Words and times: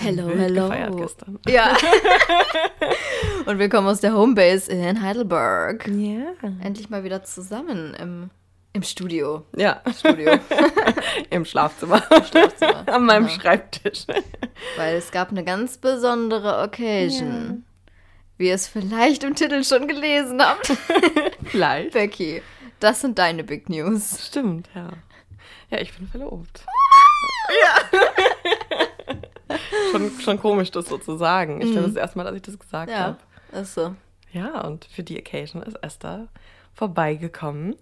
Hello, 0.00 0.28
hello. 0.28 0.68
gefeiert 0.68 0.96
gestern. 0.96 1.38
Ja. 1.48 1.76
Und 3.46 3.58
wir 3.58 3.68
kommen 3.68 3.88
aus 3.88 4.00
der 4.00 4.14
Homebase 4.14 4.70
in 4.70 5.02
Heidelberg. 5.02 5.88
Ja. 5.88 6.34
Endlich 6.62 6.88
mal 6.88 7.02
wieder 7.02 7.24
zusammen 7.24 7.94
im, 7.94 8.30
im 8.74 8.82
Studio. 8.84 9.44
Ja, 9.56 9.82
Studio. 9.98 10.38
im 11.30 11.44
Schlafzimmer. 11.44 12.00
Schlafzimmer. 12.30 12.84
An 12.88 13.06
meinem 13.06 13.26
Genau. 13.26 13.40
Schreibtisch. 13.40 14.06
Weil 14.76 14.96
es 14.96 15.10
gab 15.10 15.30
eine 15.30 15.42
ganz 15.42 15.78
besondere 15.78 16.62
Occasion. 16.62 17.64
Wie 18.36 18.48
ihr 18.48 18.54
es 18.54 18.68
vielleicht 18.68 19.24
im 19.24 19.34
Titel 19.34 19.64
schon 19.64 19.88
gelesen 19.88 20.40
habt. 20.40 20.68
Vielleicht. 21.46 21.92
Becky, 21.92 22.40
das 22.78 23.00
sind 23.00 23.18
deine 23.18 23.42
Big 23.42 23.68
News. 23.68 24.28
Stimmt, 24.28 24.68
ja. 24.76 24.90
Ja, 25.70 25.80
ich 25.80 25.92
bin 25.96 26.06
verlobt. 26.06 26.64
ja. 27.64 27.98
schon, 29.92 30.10
schon 30.20 30.38
komisch, 30.40 30.70
das 30.70 30.86
so 30.86 30.98
zu 30.98 31.16
sagen. 31.16 31.60
Ich 31.60 31.70
glaube, 31.72 31.80
das 31.82 31.88
ist 31.88 31.96
das 31.96 32.02
erste 32.02 32.18
Mal, 32.18 32.24
dass 32.24 32.34
ich 32.34 32.42
das 32.42 32.58
gesagt 32.58 32.90
Ja, 32.90 32.98
habe. 32.98 33.60
ist 33.60 33.74
so. 33.74 33.94
Ja, 34.32 34.60
und 34.66 34.84
für 34.84 35.02
die 35.02 35.18
Occasion 35.18 35.62
ist 35.62 35.76
Esther 35.82 36.28
vorbeigekommen, 36.74 37.76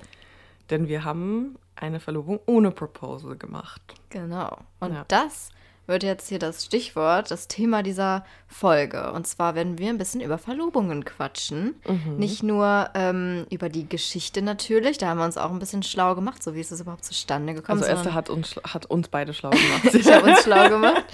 denn 0.71 0.89
wir 0.89 1.05
haben 1.05 1.57
eine 1.75 2.01
Verlobung 2.01 2.41
ohne 2.47 2.71
Proposal 2.71 3.37
gemacht. 3.37 3.83
Genau. 4.11 4.57
Und 4.81 4.95
Ja. 4.95 5.05
das 5.09 5.51
wird 5.87 6.03
jetzt 6.03 6.29
hier 6.29 6.39
das 6.39 6.65
Stichwort, 6.65 7.31
das 7.31 7.49
Thema 7.49 7.83
dieser 7.83 8.25
Folge. 8.49 9.13
Und 9.13 9.27
zwar 9.27 9.55
werden 9.55 9.79
wir 9.79 9.89
ein 9.89 9.99
bisschen 9.99 10.21
über 10.21 10.39
Verlobungen 10.39 11.05
quatschen. 11.05 11.77
Mhm. 11.87 12.17
Nicht 12.17 12.43
nur 12.43 12.91
ähm, 12.95 13.47
über 13.51 13.69
die 13.69 13.89
Geschichte 13.89 14.43
natürlich, 14.43 14.99
da 14.99 15.09
haben 15.09 15.19
wir 15.19 15.25
uns 15.25 15.37
auch 15.39 15.51
ein 15.51 15.59
bisschen 15.59 15.83
schlau 15.83 16.15
gemacht, 16.15 16.43
so 16.43 16.55
wie 16.55 16.61
ist 16.61 16.73
es 16.73 16.81
überhaupt 16.81 17.05
zustande 17.05 17.55
gekommen. 17.55 17.83
Also 17.83 17.93
Esther 17.93 18.15
hat 18.15 18.31
uns, 18.31 18.57
hat 18.65 18.87
uns 18.87 19.09
beide 19.09 19.33
schlau 19.35 19.51
gemacht. 19.51 19.85
ich 19.95 20.11
habe 20.13 20.29
uns 20.31 20.43
schlau 20.43 20.69
gemacht. 20.69 21.05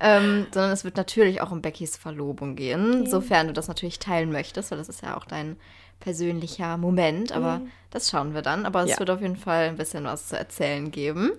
ähm, 0.00 0.46
sondern 0.52 0.72
es 0.72 0.84
wird 0.84 0.96
natürlich 0.96 1.40
auch 1.40 1.50
um 1.50 1.60
Beckys 1.62 1.96
Verlobung 1.96 2.56
gehen, 2.56 3.06
sofern 3.06 3.48
du 3.48 3.52
das 3.52 3.68
natürlich 3.68 3.98
teilen 3.98 4.30
möchtest, 4.30 4.70
weil 4.70 4.78
das 4.78 4.88
ist 4.88 5.02
ja 5.02 5.16
auch 5.16 5.24
dein 5.24 5.56
persönlicher 6.00 6.76
Moment. 6.76 7.32
Aber 7.32 7.62
das 7.90 8.10
schauen 8.10 8.34
wir 8.34 8.42
dann. 8.42 8.66
Aber 8.66 8.82
es 8.84 8.90
Ja. 8.90 8.98
wird 8.98 9.10
auf 9.10 9.20
jeden 9.22 9.36
Fall 9.36 9.68
ein 9.68 9.76
bisschen 9.76 10.04
was 10.04 10.28
zu 10.28 10.36
erzählen 10.36 10.90
geben. 10.90 11.32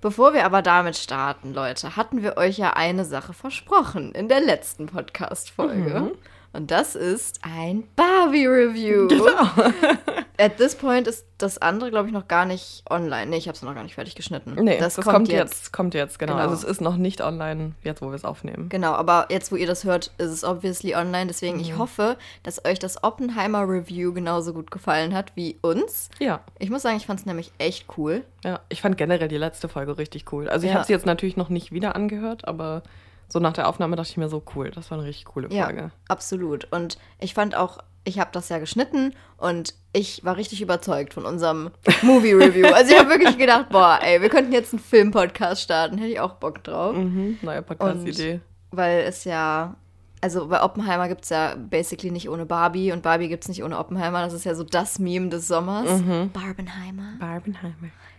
Bevor 0.00 0.34
wir 0.34 0.44
aber 0.44 0.62
damit 0.62 0.96
starten, 0.96 1.52
Leute, 1.54 1.96
hatten 1.96 2.22
wir 2.22 2.36
euch 2.36 2.58
ja 2.58 2.74
eine 2.74 3.04
Sache 3.04 3.32
versprochen 3.32 4.12
in 4.12 4.28
der 4.28 4.40
letzten 4.40 4.86
Podcast-Folge. 4.86 6.12
Und 6.56 6.70
das 6.70 6.94
ist 6.94 7.40
ein 7.42 7.84
Barbie-Review. 7.96 9.08
Genau. 9.08 9.24
At 10.38 10.56
this 10.58 10.74
point 10.74 11.06
ist 11.06 11.24
das 11.38 11.58
andere, 11.58 11.90
glaube 11.90 12.08
ich, 12.08 12.14
noch 12.14 12.28
gar 12.28 12.44
nicht 12.46 12.82
online. 12.90 13.26
Nee, 13.26 13.36
ich 13.38 13.48
habe 13.48 13.56
es 13.56 13.62
noch 13.62 13.74
gar 13.74 13.82
nicht 13.82 13.94
fertig 13.94 14.14
geschnitten. 14.14 14.54
Nee, 14.62 14.78
das, 14.78 14.96
kommt, 14.96 15.28
jetzt. 15.28 15.72
kommt 15.72 15.94
jetzt, 15.94 16.18
genau. 16.18 16.32
Genau. 16.34 16.42
Also 16.44 16.54
es 16.54 16.64
ist 16.64 16.80
noch 16.80 16.96
nicht 16.96 17.20
online, 17.22 17.72
jetzt 17.82 18.00
wo 18.02 18.08
wir 18.08 18.14
es 18.14 18.24
aufnehmen. 18.24 18.68
Genau, 18.68 18.92
aber 18.92 19.26
jetzt, 19.30 19.50
wo 19.52 19.56
ihr 19.56 19.66
das 19.66 19.84
hört, 19.84 20.12
ist 20.18 20.30
es 20.30 20.44
obviously 20.44 20.94
online. 20.94 21.26
Deswegen, 21.26 21.56
Mhm. 21.56 21.62
ich 21.62 21.78
hoffe, 21.78 22.16
dass 22.42 22.64
euch 22.64 22.78
das 22.78 23.02
Oppenheimer 23.04 23.68
Review 23.68 24.12
genauso 24.12 24.52
gut 24.52 24.70
gefallen 24.70 25.14
hat 25.14 25.32
wie 25.34 25.56
uns. 25.62 26.08
Ja, 26.18 26.40
Ich 26.58 26.70
muss 26.70 26.82
sagen, 26.82 26.96
ich 26.96 27.06
fand 27.06 27.20
es 27.20 27.26
nämlich 27.26 27.52
echt 27.58 27.86
cool. 27.98 28.22
ja. 28.44 28.60
Ich 28.68 28.80
fand 28.82 28.96
generell 28.98 29.28
die 29.28 29.38
letzte 29.38 29.68
Folge 29.68 29.96
richtig 29.98 30.32
cool. 30.32 30.48
Also 30.48 30.64
ich 30.66 30.70
Ja. 30.72 30.78
habe 30.78 30.86
sie 30.86 30.92
jetzt 30.92 31.06
natürlich 31.06 31.36
noch 31.36 31.48
nicht 31.50 31.72
wieder 31.72 31.94
angehört, 31.96 32.46
aber 32.48 32.82
so 33.28 33.38
nach 33.40 33.52
der 33.52 33.68
Aufnahme 33.68 33.96
dachte 33.96 34.10
ich 34.10 34.16
mir 34.16 34.28
so 34.28 34.42
cool. 34.54 34.70
Das 34.70 34.90
war 34.90 34.98
eine 34.98 35.06
richtig 35.06 35.24
coole 35.26 35.48
Ja, 35.52 35.64
Folge. 35.64 35.90
absolut. 36.08 36.70
Und 36.72 36.98
ich 37.18 37.34
fand 37.34 37.54
auch, 37.56 37.78
ich 38.04 38.20
habe 38.20 38.30
das 38.32 38.48
ja 38.48 38.58
geschnitten 38.58 39.14
und 39.36 39.74
ich 39.92 40.24
war 40.24 40.36
richtig 40.36 40.62
überzeugt 40.62 41.12
von 41.14 41.26
unserem 41.26 41.70
Movie-Review. 42.02 42.66
Also 42.72 42.92
ich 42.92 42.98
habe 42.98 43.10
wirklich 43.10 43.36
gedacht, 43.38 43.68
boah, 43.70 43.98
ey, 44.00 44.20
wir 44.22 44.28
könnten 44.28 44.52
jetzt 44.52 44.72
einen 44.72 44.80
Film-Podcast 44.82 45.62
starten. 45.62 45.98
Hätte 45.98 46.12
ich 46.12 46.20
auch 46.20 46.34
Bock 46.34 46.62
drauf. 46.62 46.94
Mhm, 46.96 47.38
neue 47.42 47.62
Podcast-Idee. 47.62 48.40
Weil 48.70 49.00
es 49.00 49.24
ja, 49.24 49.74
also 50.20 50.46
bei 50.46 50.62
Oppenheimer 50.62 51.08
gibt 51.08 51.24
es 51.24 51.30
ja 51.30 51.56
basically 51.56 52.12
nicht 52.12 52.28
ohne 52.28 52.46
Barbie 52.46 52.92
und 52.92 53.02
Barbie 53.02 53.28
gibt 53.28 53.42
es 53.44 53.48
nicht 53.48 53.64
ohne 53.64 53.76
Oppenheimer. 53.78 54.22
Das 54.22 54.32
ist 54.34 54.44
ja 54.44 54.54
so 54.54 54.62
das 54.62 54.98
Meme 55.00 55.28
des 55.30 55.48
Sommers. 55.48 56.00
Mhm. 56.00 56.30
Barbenheimer. 56.32 57.14
Barbenheimer. 57.18 57.74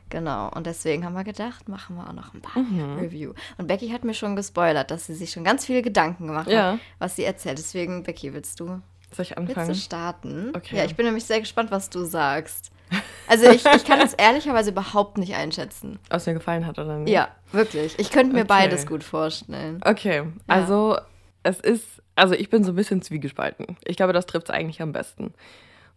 Genau, 0.10 0.50
und 0.50 0.66
deswegen 0.66 1.04
haben 1.06 1.14
wir 1.16 1.24
gedacht, 1.24 1.68
machen 1.68 1.96
wir 1.98 2.08
auch 2.08 2.14
noch 2.14 2.34
ein 2.34 2.42
Barbie-Review. 2.42 3.34
Und 3.58 3.68
Becky 3.68 3.90
hat 3.90 4.04
mir 4.04 4.14
schon 4.14 4.36
gespoilert, 4.36 4.90
dass 4.92 5.06
sie 5.08 5.14
sich 5.16 5.32
schon 5.32 5.44
ganz 5.44 5.66
viele 5.66 5.82
Gedanken 5.82 6.28
gemacht 6.28 6.50
Ja. 6.50 6.74
hat, 6.74 6.80
was 7.00 7.16
sie 7.16 7.24
erzählt. 7.26 7.58
Deswegen, 7.58 8.04
Becky, 8.04 8.34
willst 8.34 8.60
du, 8.60 8.66
Soll 8.66 8.80
ich 9.12 9.18
willst 9.18 9.38
anfangen? 9.38 9.68
du 9.70 9.76
starten? 9.76 10.52
Okay. 10.56 10.78
Ja, 10.78 10.86
ich 10.86 10.96
bin 10.96 11.06
nämlich 11.06 11.26
sehr 11.26 11.40
gespannt, 11.40 11.72
was 11.72 11.90
du 11.90 12.06
sagst. 12.06 12.72
Also 13.28 13.48
ich, 13.50 13.66
ich 13.66 13.84
kann 13.84 14.00
es 14.00 14.14
ehrlicherweise 14.18 14.70
überhaupt 14.72 15.18
nicht 15.18 15.36
einschätzen. 15.36 16.00
Was 16.10 16.26
mir 16.26 16.34
gefallen 16.36 16.66
hat 16.66 16.80
oder 16.80 16.98
nicht? 17.00 17.12
Ja, 17.12 17.28
wirklich. 17.52 18.00
Ich 18.00 18.10
könnte 18.12 18.32
mir 18.34 18.44
Okay. 18.44 18.48
beides 18.48 18.86
gut 18.88 19.04
vorstellen. 19.04 19.82
Okay, 19.84 20.24
also 20.48 20.98
es 21.44 21.60
ist, 21.60 21.86
also 22.16 22.34
ich 22.34 22.50
bin 22.50 22.64
so 22.64 22.72
ein 22.72 22.76
bisschen 22.76 23.02
zwiegespalten. 23.02 23.76
Ich 23.84 23.98
glaube, 23.98 24.14
das 24.14 24.26
trifft 24.26 24.48
es 24.48 24.56
eigentlich 24.56 24.82
am 24.82 24.94
besten. 24.94 25.34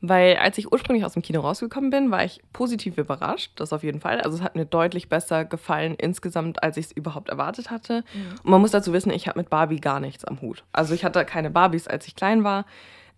Weil 0.03 0.37
als 0.37 0.57
ich 0.57 0.73
ursprünglich 0.73 1.05
aus 1.05 1.13
dem 1.13 1.23
Kino 1.23 1.41
rausgekommen 1.41 1.91
bin, 1.91 2.11
war 2.11 2.25
ich 2.25 2.41
positiv 2.53 2.97
überrascht, 2.97 3.53
das 3.57 3.73
auf 3.73 3.83
jeden 3.83 4.01
Fall. 4.01 4.21
Also 4.23 4.39
es 4.39 4.43
hat 4.43 4.57
mir 4.57 4.65
deutlich 4.65 5.09
besser 5.11 5.45
gefallen 5.45 5.95
insgesamt, 5.95 6.63
als 6.63 6.79
ich 6.79 6.87
es 6.87 6.93
überhaupt 6.93 7.29
erwartet 7.29 7.71
hatte. 7.71 8.03
Und 8.43 8.51
man 8.51 8.61
muss 8.63 8.71
dazu 8.71 8.93
wissen, 8.95 9.13
ich 9.13 9.29
habe 9.29 9.39
mit 9.39 9.51
Barbie 9.51 9.81
gar 9.81 10.01
nichts 10.01 10.25
am 10.25 10.41
Hut. 10.41 10.65
Also 10.73 10.95
ich 10.95 11.05
hatte 11.05 11.25
keine 11.27 11.51
Barbies, 11.51 11.87
als 11.87 12.07
ich 12.07 12.17
klein 12.17 12.45
war. 12.45 12.65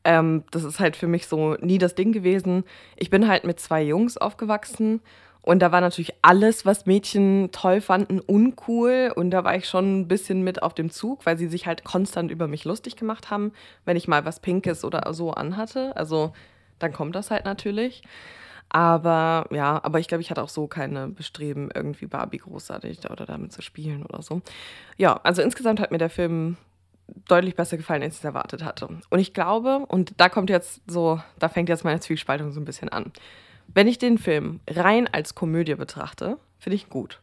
Ähm, 0.04 0.42
das 0.50 0.64
ist 0.64 0.80
halt 0.80 0.96
für 0.96 1.06
mich 1.06 1.28
so 1.28 1.54
nie 1.60 1.78
das 1.78 1.94
Ding 1.94 2.10
gewesen. 2.10 2.64
Ich 2.96 3.10
bin 3.10 3.28
halt 3.28 3.44
mit 3.44 3.60
zwei 3.60 3.82
Jungs 3.82 4.16
aufgewachsen 4.16 5.00
und 5.42 5.60
da 5.60 5.72
war 5.72 5.80
natürlich 5.80 6.14
alles, 6.22 6.64
was 6.64 6.86
Mädchen 6.86 7.50
toll 7.50 7.80
fanden, 7.80 8.20
uncool. 8.20 9.12
Und 9.14 9.30
da 9.30 9.42
war 9.42 9.56
ich 9.56 9.68
schon 9.68 10.00
ein 10.00 10.08
bisschen 10.08 10.42
mit 10.42 10.62
auf 10.62 10.72
dem 10.72 10.90
Zug, 10.90 11.26
weil 11.26 11.36
sie 11.36 11.48
sich 11.48 11.66
halt 11.66 11.82
konstant 11.82 12.30
über 12.30 12.46
mich 12.46 12.64
lustig 12.64 12.96
gemacht 12.96 13.30
haben, 13.30 13.52
wenn 13.84 13.96
ich 13.96 14.06
mal 14.06 14.24
was 14.24 14.38
Pinkes 14.38 14.84
oder 14.84 15.12
so 15.12 15.32
anhatte. 15.32 15.96
Also 15.96 16.32
dann 16.82 16.92
kommt 16.92 17.14
das 17.14 17.30
halt 17.30 17.44
natürlich. 17.44 18.02
Aber 18.68 19.46
ja, 19.50 19.80
aber 19.82 20.00
ich 20.00 20.08
glaube, 20.08 20.22
ich 20.22 20.30
hatte 20.30 20.42
auch 20.42 20.48
so 20.48 20.66
keine 20.66 21.08
Bestreben, 21.08 21.70
irgendwie 21.74 22.06
Barbie 22.06 22.38
großartig 22.38 23.10
oder 23.10 23.26
damit 23.26 23.52
zu 23.52 23.60
spielen 23.60 24.02
oder 24.02 24.22
so. 24.22 24.40
Ja, 24.96 25.20
also 25.24 25.42
insgesamt 25.42 25.78
hat 25.78 25.90
mir 25.90 25.98
der 25.98 26.08
Film 26.08 26.56
deutlich 27.28 27.54
besser 27.54 27.76
gefallen, 27.76 28.02
als 28.02 28.14
ich 28.14 28.20
es 28.20 28.24
erwartet 28.24 28.64
hatte. 28.64 28.88
Und 29.10 29.18
ich 29.18 29.34
glaube, 29.34 29.84
und 29.88 30.14
da 30.16 30.30
kommt 30.30 30.48
jetzt 30.48 30.80
so, 30.86 31.20
da 31.38 31.50
fängt 31.50 31.68
jetzt 31.68 31.84
meine 31.84 32.00
Zwiespaltung 32.00 32.50
so 32.52 32.60
ein 32.60 32.64
bisschen 32.64 32.88
an. 32.88 33.12
Wenn 33.68 33.88
ich 33.88 33.98
den 33.98 34.16
Film 34.16 34.60
rein 34.68 35.06
als 35.10 35.34
Komödie 35.34 35.74
betrachte, 35.74 36.38
finde 36.58 36.76
ich 36.76 36.88
gut. 36.88 37.20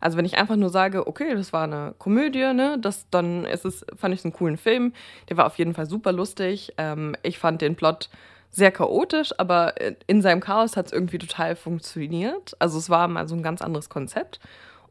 Also 0.00 0.18
wenn 0.18 0.26
ich 0.26 0.36
einfach 0.36 0.56
nur 0.56 0.68
sage, 0.68 1.06
okay, 1.06 1.34
das 1.34 1.54
war 1.54 1.64
eine 1.64 1.94
Komödie, 1.96 2.52
ne, 2.52 2.76
das, 2.78 3.08
dann 3.08 3.46
ist 3.46 3.64
es, 3.64 3.86
fand 3.96 4.12
ich 4.12 4.20
es 4.20 4.26
einen 4.26 4.34
coolen 4.34 4.58
Film. 4.58 4.92
Der 5.30 5.38
war 5.38 5.46
auf 5.46 5.56
jeden 5.56 5.72
Fall 5.72 5.86
super 5.86 6.12
lustig. 6.12 6.74
Ähm, 6.76 7.16
ich 7.22 7.38
fand 7.38 7.62
den 7.62 7.74
Plot 7.74 8.10
sehr 8.54 8.70
chaotisch, 8.70 9.32
aber 9.36 9.74
in 10.06 10.22
seinem 10.22 10.40
Chaos 10.40 10.76
hat 10.76 10.86
es 10.86 10.92
irgendwie 10.92 11.18
total 11.18 11.56
funktioniert. 11.56 12.54
Also 12.60 12.78
es 12.78 12.88
war 12.88 13.08
mal 13.08 13.26
so 13.26 13.34
ein 13.34 13.42
ganz 13.42 13.60
anderes 13.62 13.88
Konzept. 13.88 14.38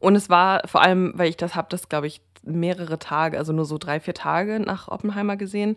Und 0.00 0.16
es 0.16 0.28
war 0.28 0.60
vor 0.66 0.82
allem, 0.82 1.12
weil 1.16 1.30
ich 1.30 1.38
das 1.38 1.54
habe, 1.54 1.68
das 1.70 1.88
glaube 1.88 2.06
ich 2.06 2.20
mehrere 2.42 2.98
Tage, 2.98 3.38
also 3.38 3.54
nur 3.54 3.64
so 3.64 3.78
drei, 3.78 4.00
vier 4.00 4.12
Tage 4.12 4.60
nach 4.60 4.88
Oppenheimer 4.88 5.36
gesehen. 5.36 5.76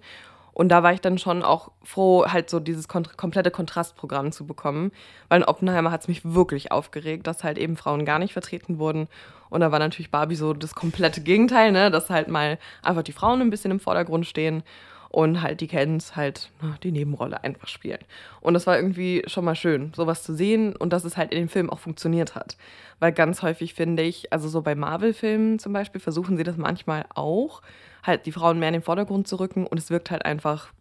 Und 0.51 0.69
da 0.69 0.83
war 0.83 0.91
ich 0.91 0.99
dann 0.99 1.17
schon 1.17 1.43
auch 1.43 1.71
froh, 1.83 2.25
halt 2.27 2.49
so 2.49 2.59
dieses 2.59 2.89
kont 2.89 3.15
komplette 3.15 3.51
Kontrastprogramm 3.51 4.33
zu 4.33 4.45
bekommen. 4.45 4.91
Weil 5.29 5.41
in 5.41 5.47
Oppenheimer 5.47 5.91
hat 5.91 6.01
es 6.01 6.07
mich 6.09 6.25
wirklich 6.25 6.73
aufgeregt, 6.73 7.25
dass 7.25 7.45
halt 7.45 7.57
eben 7.57 7.77
Frauen 7.77 8.03
gar 8.03 8.19
nicht 8.19 8.33
vertreten 8.33 8.79
wurden. 8.79 9.07
Und 9.49 9.61
da 9.61 9.71
war 9.71 9.79
natürlich 9.79 10.11
Barbie 10.11 10.35
so 10.35 10.53
das 10.53 10.75
komplette 10.75 11.21
Gegenteil, 11.21 11.71
ne? 11.71 11.89
Dass 11.89 12.09
halt 12.09 12.27
mal 12.27 12.57
einfach 12.81 13.03
die 13.03 13.13
Frauen 13.13 13.39
ein 13.39 13.49
bisschen 13.49 13.71
im 13.71 13.79
Vordergrund 13.79 14.25
stehen 14.25 14.63
und 15.09 15.41
halt 15.41 15.61
die 15.61 15.67
Kens 15.67 16.15
halt 16.15 16.51
na, 16.61 16.77
die 16.83 16.91
Nebenrolle 16.91 17.43
einfach 17.43 17.67
spielen. 17.67 17.99
Und 18.41 18.53
das 18.53 18.67
war 18.67 18.77
irgendwie 18.77 19.23
schon 19.27 19.45
mal 19.45 19.55
schön, 19.55 19.93
sowas 19.95 20.23
zu 20.23 20.33
sehen 20.33 20.75
und 20.75 20.93
dass 20.93 21.05
es 21.05 21.17
halt 21.17 21.31
in 21.31 21.39
dem 21.39 21.49
Film 21.49 21.69
auch 21.69 21.79
funktioniert 21.79 22.35
hat. 22.35 22.57
Weil 22.99 23.11
ganz 23.11 23.41
häufig 23.41 23.73
finde 23.73 24.03
ich, 24.03 24.33
also 24.33 24.49
so 24.49 24.61
bei 24.61 24.75
Marvel-Filmen 24.75 25.59
zum 25.59 25.73
Beispiel, 25.73 26.01
versuchen 26.01 26.37
sie 26.37 26.43
das 26.43 26.57
manchmal 26.57 27.05
auch, 27.13 27.61
halt 28.03 28.25
die 28.25 28.31
Frauen 28.31 28.59
mehr 28.59 28.69
in 28.69 28.73
den 28.73 28.81
Vordergrund 28.81 29.27
zu 29.27 29.37
rücken 29.37 29.65
und 29.65 29.77
es 29.77 29.89
wirkt 29.89 30.11
halt 30.11 30.25
einfach 30.25 30.71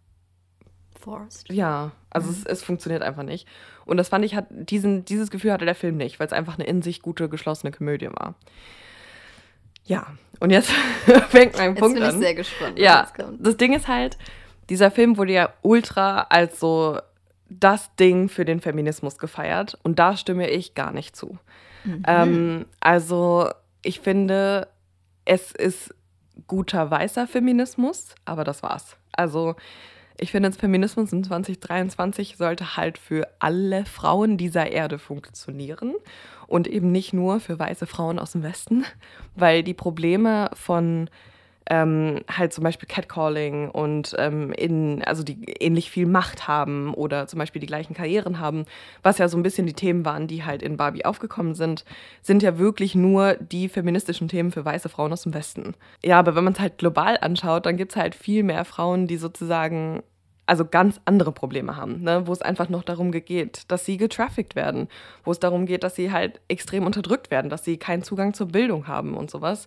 Forced. 0.99 1.53
ja, 1.53 1.93
also 2.11 2.31
es, 2.31 2.45
es 2.45 2.65
funktioniert 2.65 3.03
einfach 3.03 3.23
nicht. 3.23 3.47
Und 3.85 3.97
das 3.97 4.09
fand 4.09 4.25
ich, 4.25 4.35
hat 4.35 4.47
diesen, 4.51 5.05
dieses 5.05 5.31
Gefühl 5.31 5.53
hatte 5.53 5.65
der 5.65 5.75
Film 5.75 5.97
nicht, 5.97 6.19
weil 6.19 6.27
es 6.27 6.33
einfach 6.33 6.59
eine 6.59 6.67
in 6.67 6.83
sich 6.83 7.03
gute, 7.03 7.29
geschlossene 7.29 7.71
Komödie 7.71 8.09
war. 8.09 8.35
Ja, 9.87 10.07
und 10.41 10.51
jetzt 10.51 10.71
fängt 11.29 11.57
mein 11.57 11.71
Jetzt 11.71 11.81
Punkt 11.81 11.95
bin 11.95 12.03
ich 12.05 12.09
an. 12.11 12.19
sehr 12.21 12.35
gespannt, 12.35 12.79
Ja, 12.79 13.07
jetzt 13.17 13.29
das 13.39 13.57
Ding 13.57 13.73
ist 13.73 13.89
halt, 13.89 14.19
dieser 14.69 14.91
Film 14.91 15.17
wurde 15.17 15.33
ja 15.33 15.53
ultra 15.63 16.23
als 16.29 16.61
so 16.61 16.99
das 17.49 17.95
Ding 17.97 18.29
für 18.29 18.45
den 18.45 18.61
Feminismus 18.61 19.19
gefeiert 19.19 19.79
und 19.85 19.99
da 19.99 20.17
stimme 20.17 20.51
ich 20.51 20.75
gar 20.75 20.93
nicht 20.93 21.15
zu. 21.17 21.39
Ähm, 22.05 22.67
also 22.81 23.49
ich 23.83 24.01
finde, 24.01 24.67
es 25.25 25.53
ist 25.53 25.95
guter 26.49 26.91
weißer 26.91 27.29
Feminismus, 27.29 28.17
aber 28.25 28.43
das 28.43 28.65
war's. 28.65 28.97
Also 29.13 29.55
ich 30.19 30.33
finde, 30.33 30.51
Feminismus 30.51 31.13
in 31.13 31.23
2023 31.23 32.37
sollte 32.37 32.77
halt 32.77 32.99
für 32.99 33.29
alle 33.39 33.85
Frauen 33.85 34.37
dieser 34.37 34.71
Erde 34.73 34.99
funktionieren 34.99 35.95
und 36.47 36.69
eben 36.69 36.93
nicht 36.93 37.13
nur 37.13 37.41
für 37.41 37.59
weiße 37.59 37.87
Frauen 37.87 38.19
aus 38.19 38.33
dem 38.33 38.43
Westen, 38.43 38.85
weil 39.35 39.63
die 39.63 39.75
Probleme 39.75 40.51
von 40.55 41.09
ähm, 41.69 42.21
halt 42.31 42.53
zum 42.53 42.65
Beispiel 42.65 42.89
Catcalling 42.89 43.71
und 43.71 44.15
ähm, 44.19 44.53
in, 44.53 45.03
also 45.05 45.23
die 45.23 45.45
ähnlich 45.61 45.91
viel 45.91 46.07
Macht 46.07 46.47
haben 46.47 46.95
oder 46.95 47.27
zum 47.27 47.39
Beispiel 47.39 47.61
die 47.61 47.67
gleichen 47.67 47.95
Karrieren 47.95 48.39
haben, 48.39 48.67
was 49.03 49.19
ja 49.19 49.29
so 49.29 49.37
ein 49.37 49.43
bisschen 49.43 49.67
die 49.67 49.73
Themen 49.73 50.05
waren, 50.05 50.29
die 50.29 50.45
halt 50.45 50.63
in 50.63 50.77
Barbie 50.77 51.05
aufgekommen 51.05 51.55
sind, 51.55 51.85
sind 52.23 52.43
ja 52.43 52.59
wirklich 52.59 52.95
nur 52.95 53.35
die 53.35 53.69
feministischen 53.69 54.29
Themen 54.29 54.53
für 54.53 54.65
weiße 54.65 54.89
Frauen 54.89 55.13
aus 55.13 55.23
dem 55.23 55.35
Westen. 55.35 55.75
Ja, 56.05 56.19
aber 56.19 56.37
wenn 56.37 56.45
man 56.45 56.53
es 56.53 56.61
halt 56.61 56.79
global 56.79 57.19
anschaut, 57.21 57.67
dann 57.67 57.77
gibt 57.77 57.93
es 57.93 57.97
halt 57.97 58.15
viel 58.15 58.45
mehr 58.45 58.65
Frauen, 58.65 59.09
die 59.09 59.17
sozusagen 59.17 60.03
also 60.47 60.65
ganz 60.65 61.01
andere 61.05 61.33
Probleme 61.33 61.77
haben, 61.77 62.03
ne? 62.03 62.27
wo 62.27 62.33
es 62.33 62.43
einfach 62.43 62.69
noch 62.69 62.85
darum 62.85 63.11
geht, 63.11 63.71
dass 63.71 63.85
sie 63.85 63.97
getraffickt 63.97 64.55
werden, 64.55 64.89
wo 65.25 65.33
es 65.33 65.41
darum 65.41 65.67
geht, 65.67 65.83
dass 65.83 65.97
sie 65.97 66.13
halt 66.13 66.41
extrem 66.49 66.87
unterdrückt 66.87 67.31
werden, 67.31 67.51
dass 67.51 67.65
sie 67.65 67.77
keinen 67.77 68.03
Zugang 68.03 68.33
zur 68.33 68.49
Bildung 68.49 68.87
haben 68.87 69.17
und 69.17 69.31
sowas. 69.31 69.67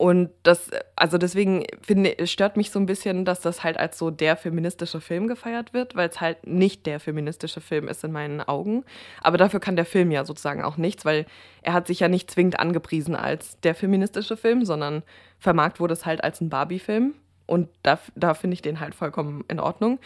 Und 0.00 0.30
das, 0.44 0.70
also 0.96 1.18
deswegen 1.18 1.64
finde 1.82 2.26
stört 2.26 2.56
mich 2.56 2.70
so 2.70 2.78
ein 2.78 2.86
bisschen, 2.86 3.26
dass 3.26 3.42
das 3.42 3.62
halt 3.62 3.76
als 3.76 3.98
so 3.98 4.10
der 4.10 4.38
feministische 4.38 4.98
Film 4.98 5.28
gefeiert 5.28 5.74
wird, 5.74 5.94
weil 5.94 6.08
es 6.08 6.22
halt 6.22 6.46
nicht 6.46 6.86
der 6.86 7.00
feministische 7.00 7.60
Film 7.60 7.86
ist 7.86 8.02
in 8.02 8.10
meinen 8.10 8.40
Augen. 8.40 8.84
Aber 9.20 9.36
dafür 9.36 9.60
kann 9.60 9.76
der 9.76 9.84
Film 9.84 10.10
ja 10.10 10.24
sozusagen 10.24 10.64
auch 10.64 10.78
nichts, 10.78 11.04
weil 11.04 11.26
er 11.60 11.74
hat 11.74 11.86
sich 11.86 12.00
ja 12.00 12.08
nicht 12.08 12.30
zwingend 12.30 12.58
angepriesen 12.58 13.14
als 13.14 13.60
der 13.60 13.74
feministische 13.74 14.38
Film, 14.38 14.64
sondern 14.64 15.02
vermarkt 15.38 15.80
wurde 15.80 15.92
es 15.92 16.06
halt 16.06 16.24
als 16.24 16.40
ein 16.40 16.48
Barbie-Film. 16.48 17.12
Und 17.50 17.68
da, 17.82 17.98
da 18.14 18.34
finde 18.34 18.54
ich 18.54 18.62
den 18.62 18.78
halt 18.78 18.94
vollkommen 18.94 19.44
in 19.48 19.58
Ordnung. 19.58 19.98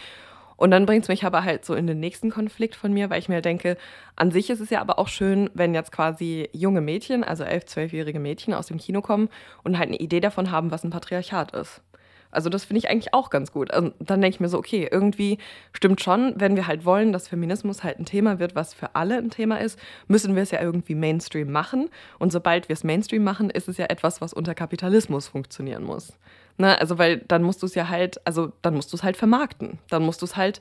Und 0.57 0.71
dann 0.71 0.87
bringt 0.87 1.03
es 1.03 1.09
mich 1.09 1.25
aber 1.25 1.45
halt 1.45 1.67
so 1.67 1.75
in 1.75 1.87
den 1.87 2.01
nächsten 2.01 2.31
Konflikt 2.31 2.75
von 2.75 2.91
mir, 2.91 3.11
weil 3.11 3.19
ich 3.19 3.29
mir 3.29 3.43
denke, 3.43 3.77
an 4.17 4.31
sich 4.31 4.49
ist 4.49 4.61
es 4.61 4.71
ja 4.71 4.81
aber 4.81 4.99
auch 4.99 5.09
schön, 5.09 5.51
wenn 5.53 5.75
jetzt 5.75 5.93
quasi 5.93 6.49
junge 6.53 6.81
Mädchen, 6.81 7.23
also 7.23 7.45
elf, 7.45 7.67
zwölfjährige 7.67 8.19
Mädchen 8.19 8.55
aus 8.55 8.69
dem 8.69 8.79
Kino 8.79 9.03
kommen 9.03 9.29
und 9.63 9.77
halt 9.79 9.89
eine 9.89 9.99
Idee 9.99 10.21
davon 10.21 10.51
haben, 10.51 10.71
was 10.71 10.85
ein 10.85 10.91
Patriarchat 10.91 11.55
ist. 11.55 11.83
Also 12.31 12.49
das 12.49 12.65
finde 12.65 12.79
ich 12.79 12.89
eigentlich 12.89 13.13
auch 13.13 13.29
ganz 13.29 13.53
gut. 13.53 13.77
Und 13.77 13.85
also 13.85 13.95
dann 14.01 14.23
denke 14.23 14.37
ich 14.37 14.41
mir 14.41 14.49
so, 14.49 14.57
okay, 14.57 14.89
irgendwie 14.91 15.37
stimmt 15.73 16.01
schon, 16.01 16.33
wenn 16.37 16.57
wir 16.57 16.67
halt 16.67 16.87
wollen, 16.87 17.13
dass 17.13 17.29
Feminismus 17.29 17.85
halt 17.85 17.99
ein 17.99 18.07
Thema 18.07 18.39
wird, 18.39 18.55
was 18.55 18.73
für 18.73 18.95
alle 18.95 19.19
ein 19.19 19.31
Thema 19.31 19.61
ist, 19.61 19.79
müssen 20.09 20.35
wir 20.35 20.43
es 20.45 20.51
ja 20.51 20.63
irgendwie 20.63 20.95
Mainstream 20.95 21.53
machen. 21.53 21.91
Und 22.19 22.33
sobald 22.33 22.71
wir 22.71 22.75
es 22.75 22.85
Mainstream 22.85 23.23
machen, 23.23 23.51
ist 23.51 23.69
es 23.69 23.77
ja 23.77 23.87
etwas, 23.87 24.23
was 24.23 24.33
unter 24.33 24.55
Kapitalismus 24.55 25.29
funktionieren 25.29 25.85
muss. 25.85 26.15
Ne? 26.57 26.79
Also, 26.81 26.99
weil 26.99 27.19
dann 27.19 27.43
musst 27.43 27.63
du 27.63 27.67
es 27.67 27.75
ja 27.75 27.89
halt, 27.89 28.25
also 28.27 28.53
dann 28.63 28.75
musst 28.75 28.93
du 28.93 28.97
es 28.97 29.03
halt 29.03 29.17
vermarkten. 29.17 29.79
Dann 29.89 30.03
musst 30.03 30.23
du 30.23 30.27
es 30.27 30.37
halt 30.37 30.61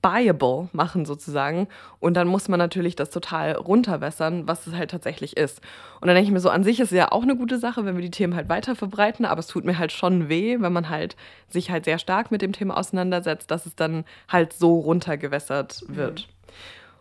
buyable 0.00 0.68
machen 0.72 1.04
sozusagen. 1.04 1.68
Und 2.00 2.14
dann 2.14 2.28
muss 2.28 2.48
man 2.48 2.58
natürlich 2.58 2.96
das 2.96 3.10
total 3.10 3.52
runterwässern, 3.52 4.48
was 4.48 4.66
es 4.66 4.74
halt 4.74 4.90
tatsächlich 4.90 5.36
ist. 5.36 5.60
Und 6.00 6.06
dann 6.08 6.14
denke 6.14 6.28
ich 6.28 6.32
mir 6.32 6.40
so, 6.40 6.48
an 6.48 6.64
sich 6.64 6.80
ist 6.80 6.92
es 6.92 6.96
ja 6.96 7.12
auch 7.12 7.22
eine 7.22 7.36
gute 7.36 7.58
Sache, 7.58 7.84
wenn 7.84 7.96
wir 7.96 8.02
die 8.02 8.10
Themen 8.10 8.34
halt 8.34 8.48
weiter 8.48 8.74
verbreiten, 8.74 9.26
aber 9.26 9.40
es 9.40 9.46
tut 9.48 9.64
mir 9.64 9.78
halt 9.78 9.92
schon 9.92 10.28
weh, 10.28 10.56
wenn 10.60 10.72
man 10.72 10.88
halt 10.88 11.16
sich 11.48 11.70
halt 11.70 11.84
sehr 11.84 11.98
stark 11.98 12.30
mit 12.30 12.40
dem 12.40 12.52
Thema 12.52 12.76
auseinandersetzt, 12.78 13.50
dass 13.50 13.66
es 13.66 13.76
dann 13.76 14.04
halt 14.28 14.54
so 14.54 14.78
runtergewässert 14.78 15.82
wird. 15.88 16.20
Mhm. 16.20 16.32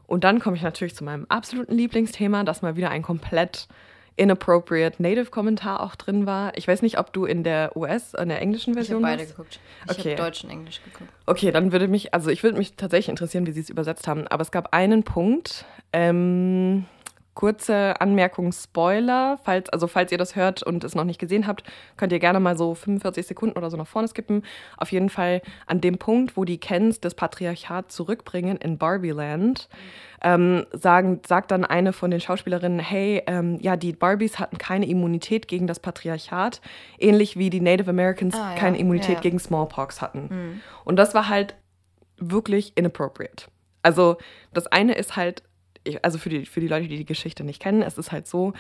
Und 0.08 0.26
dann 0.26 0.40
komme 0.40 0.58
ich 0.58 0.62
natürlich 0.62 0.96
zu 0.96 1.06
meinem 1.06 1.26
absoluten 1.30 1.74
Lieblingsthema, 1.74 2.44
das 2.44 2.62
mal 2.62 2.76
wieder 2.76 2.90
ein 2.90 3.02
komplett 3.02 3.70
inappropriate 4.16 5.02
Native-Kommentar 5.02 5.82
auch 5.82 5.96
drin 5.96 6.26
war. 6.26 6.58
Ich 6.58 6.68
weiß 6.68 6.82
nicht, 6.82 7.00
ob 7.00 7.14
du 7.14 7.26
in 7.26 7.44
der 7.44 7.76
US, 7.76 8.14
in 8.14 8.30
der 8.30 8.42
englischen 8.42 8.74
Version 8.74 9.00
Ich 9.00 9.06
habe 9.06 9.18
beide 9.18 9.30
geguckt. 9.30 9.60
Ich 9.86 9.92
okay. 9.92 10.12
habe 10.12 10.24
Deutsch 10.24 10.44
und 10.44 10.50
Englisch 10.50 10.82
geguckt. 10.84 11.10
Okay, 11.26 11.52
dann 11.52 11.72
würde 11.72 11.88
mich, 11.88 12.14
also 12.14 12.30
ich 12.30 12.44
würde 12.44 12.58
mich 12.58 12.76
tatsächlich 12.76 13.10
interessieren, 13.10 13.48
wie 13.48 13.52
sie 13.52 13.62
es 13.62 13.70
übersetzt 13.70 14.08
haben. 14.08 14.28
Aber 14.28 14.42
es 14.42 14.52
gab 14.52 14.74
einen 14.74 15.04
Punkt, 15.04 15.66
ähm, 15.94 16.86
kurze 17.34 18.00
Anmerkung, 18.02 18.52
Spoiler. 18.52 19.40
Falls, 19.44 19.70
also 19.70 19.88
falls 19.88 20.12
ihr 20.12 20.18
das 20.18 20.36
hört 20.36 20.64
und 20.64 20.84
es 20.84 20.96
noch 20.96 21.06
nicht 21.06 21.20
gesehen 21.20 21.48
habt, 21.48 21.64
könnt 21.98 22.12
ihr 22.12 22.20
gerne 22.20 22.40
mal 22.40 22.58
so 22.58 22.76
45 22.76 23.26
Sekunden 23.26 23.58
oder 23.58 23.70
so 23.70 23.78
nach 23.78 23.88
vorne 23.88 24.08
skippen. 24.08 24.44
Auf 24.78 24.92
jeden 24.92 25.10
Fall 25.10 25.42
an 25.66 25.82
dem 25.82 25.98
Punkt, 25.98 26.36
wo 26.36 26.44
die 26.44 26.60
Kens 26.60 27.00
das 27.00 27.16
Patriarchat 27.16 27.92
zurückbringen 27.92 28.58
in 28.58 28.78
Barbieland, 28.78 29.70
ähm, 30.22 30.66
sagen, 30.74 31.22
sagt 31.26 31.52
dann 31.52 31.66
eine 31.66 31.94
von 31.94 32.12
den 32.12 32.20
Schauspielerinnen, 32.20 32.80
hey, 32.80 33.24
ähm, 33.28 33.58
ja, 33.62 33.76
die 33.76 33.94
Barbies 33.94 34.38
hatten 34.38 34.58
keine 34.58 34.88
Immunität 34.88 35.48
gegen 35.48 35.68
das 35.68 35.80
Patriarchat, 35.80 36.62
ähnlich 37.00 37.38
wie 37.38 37.50
die 37.50 37.62
Native 37.62 37.90
Americans 37.90 38.36
ah, 38.36 38.54
ja. 38.54 38.60
keine 38.60 38.78
Immunität 38.78 39.16
ja. 39.16 39.22
gegen 39.22 39.40
Smallpox 39.40 40.02
hatten. 40.02 40.28
Mhm. 40.30 40.62
Und 40.84 40.98
das 40.98 41.14
war 41.14 41.30
halt 41.30 41.56
wirklich 42.18 42.74
inappropriate. 42.76 43.46
Also 43.84 44.18
das 44.54 44.68
eine 44.68 44.94
ist 44.94 45.16
halt 45.16 45.44
also 46.02 46.18
für 46.18 46.30
die, 46.30 46.46
für 46.46 46.60
die 46.60 46.68
Leute, 46.68 46.88
die 46.88 46.98
die 46.98 47.06
Geschichte 47.06 47.44
nicht 47.44 47.62
kennen, 47.62 47.82
es 47.82 47.98
ist 47.98 48.12
halt 48.12 48.28
so, 48.28 48.54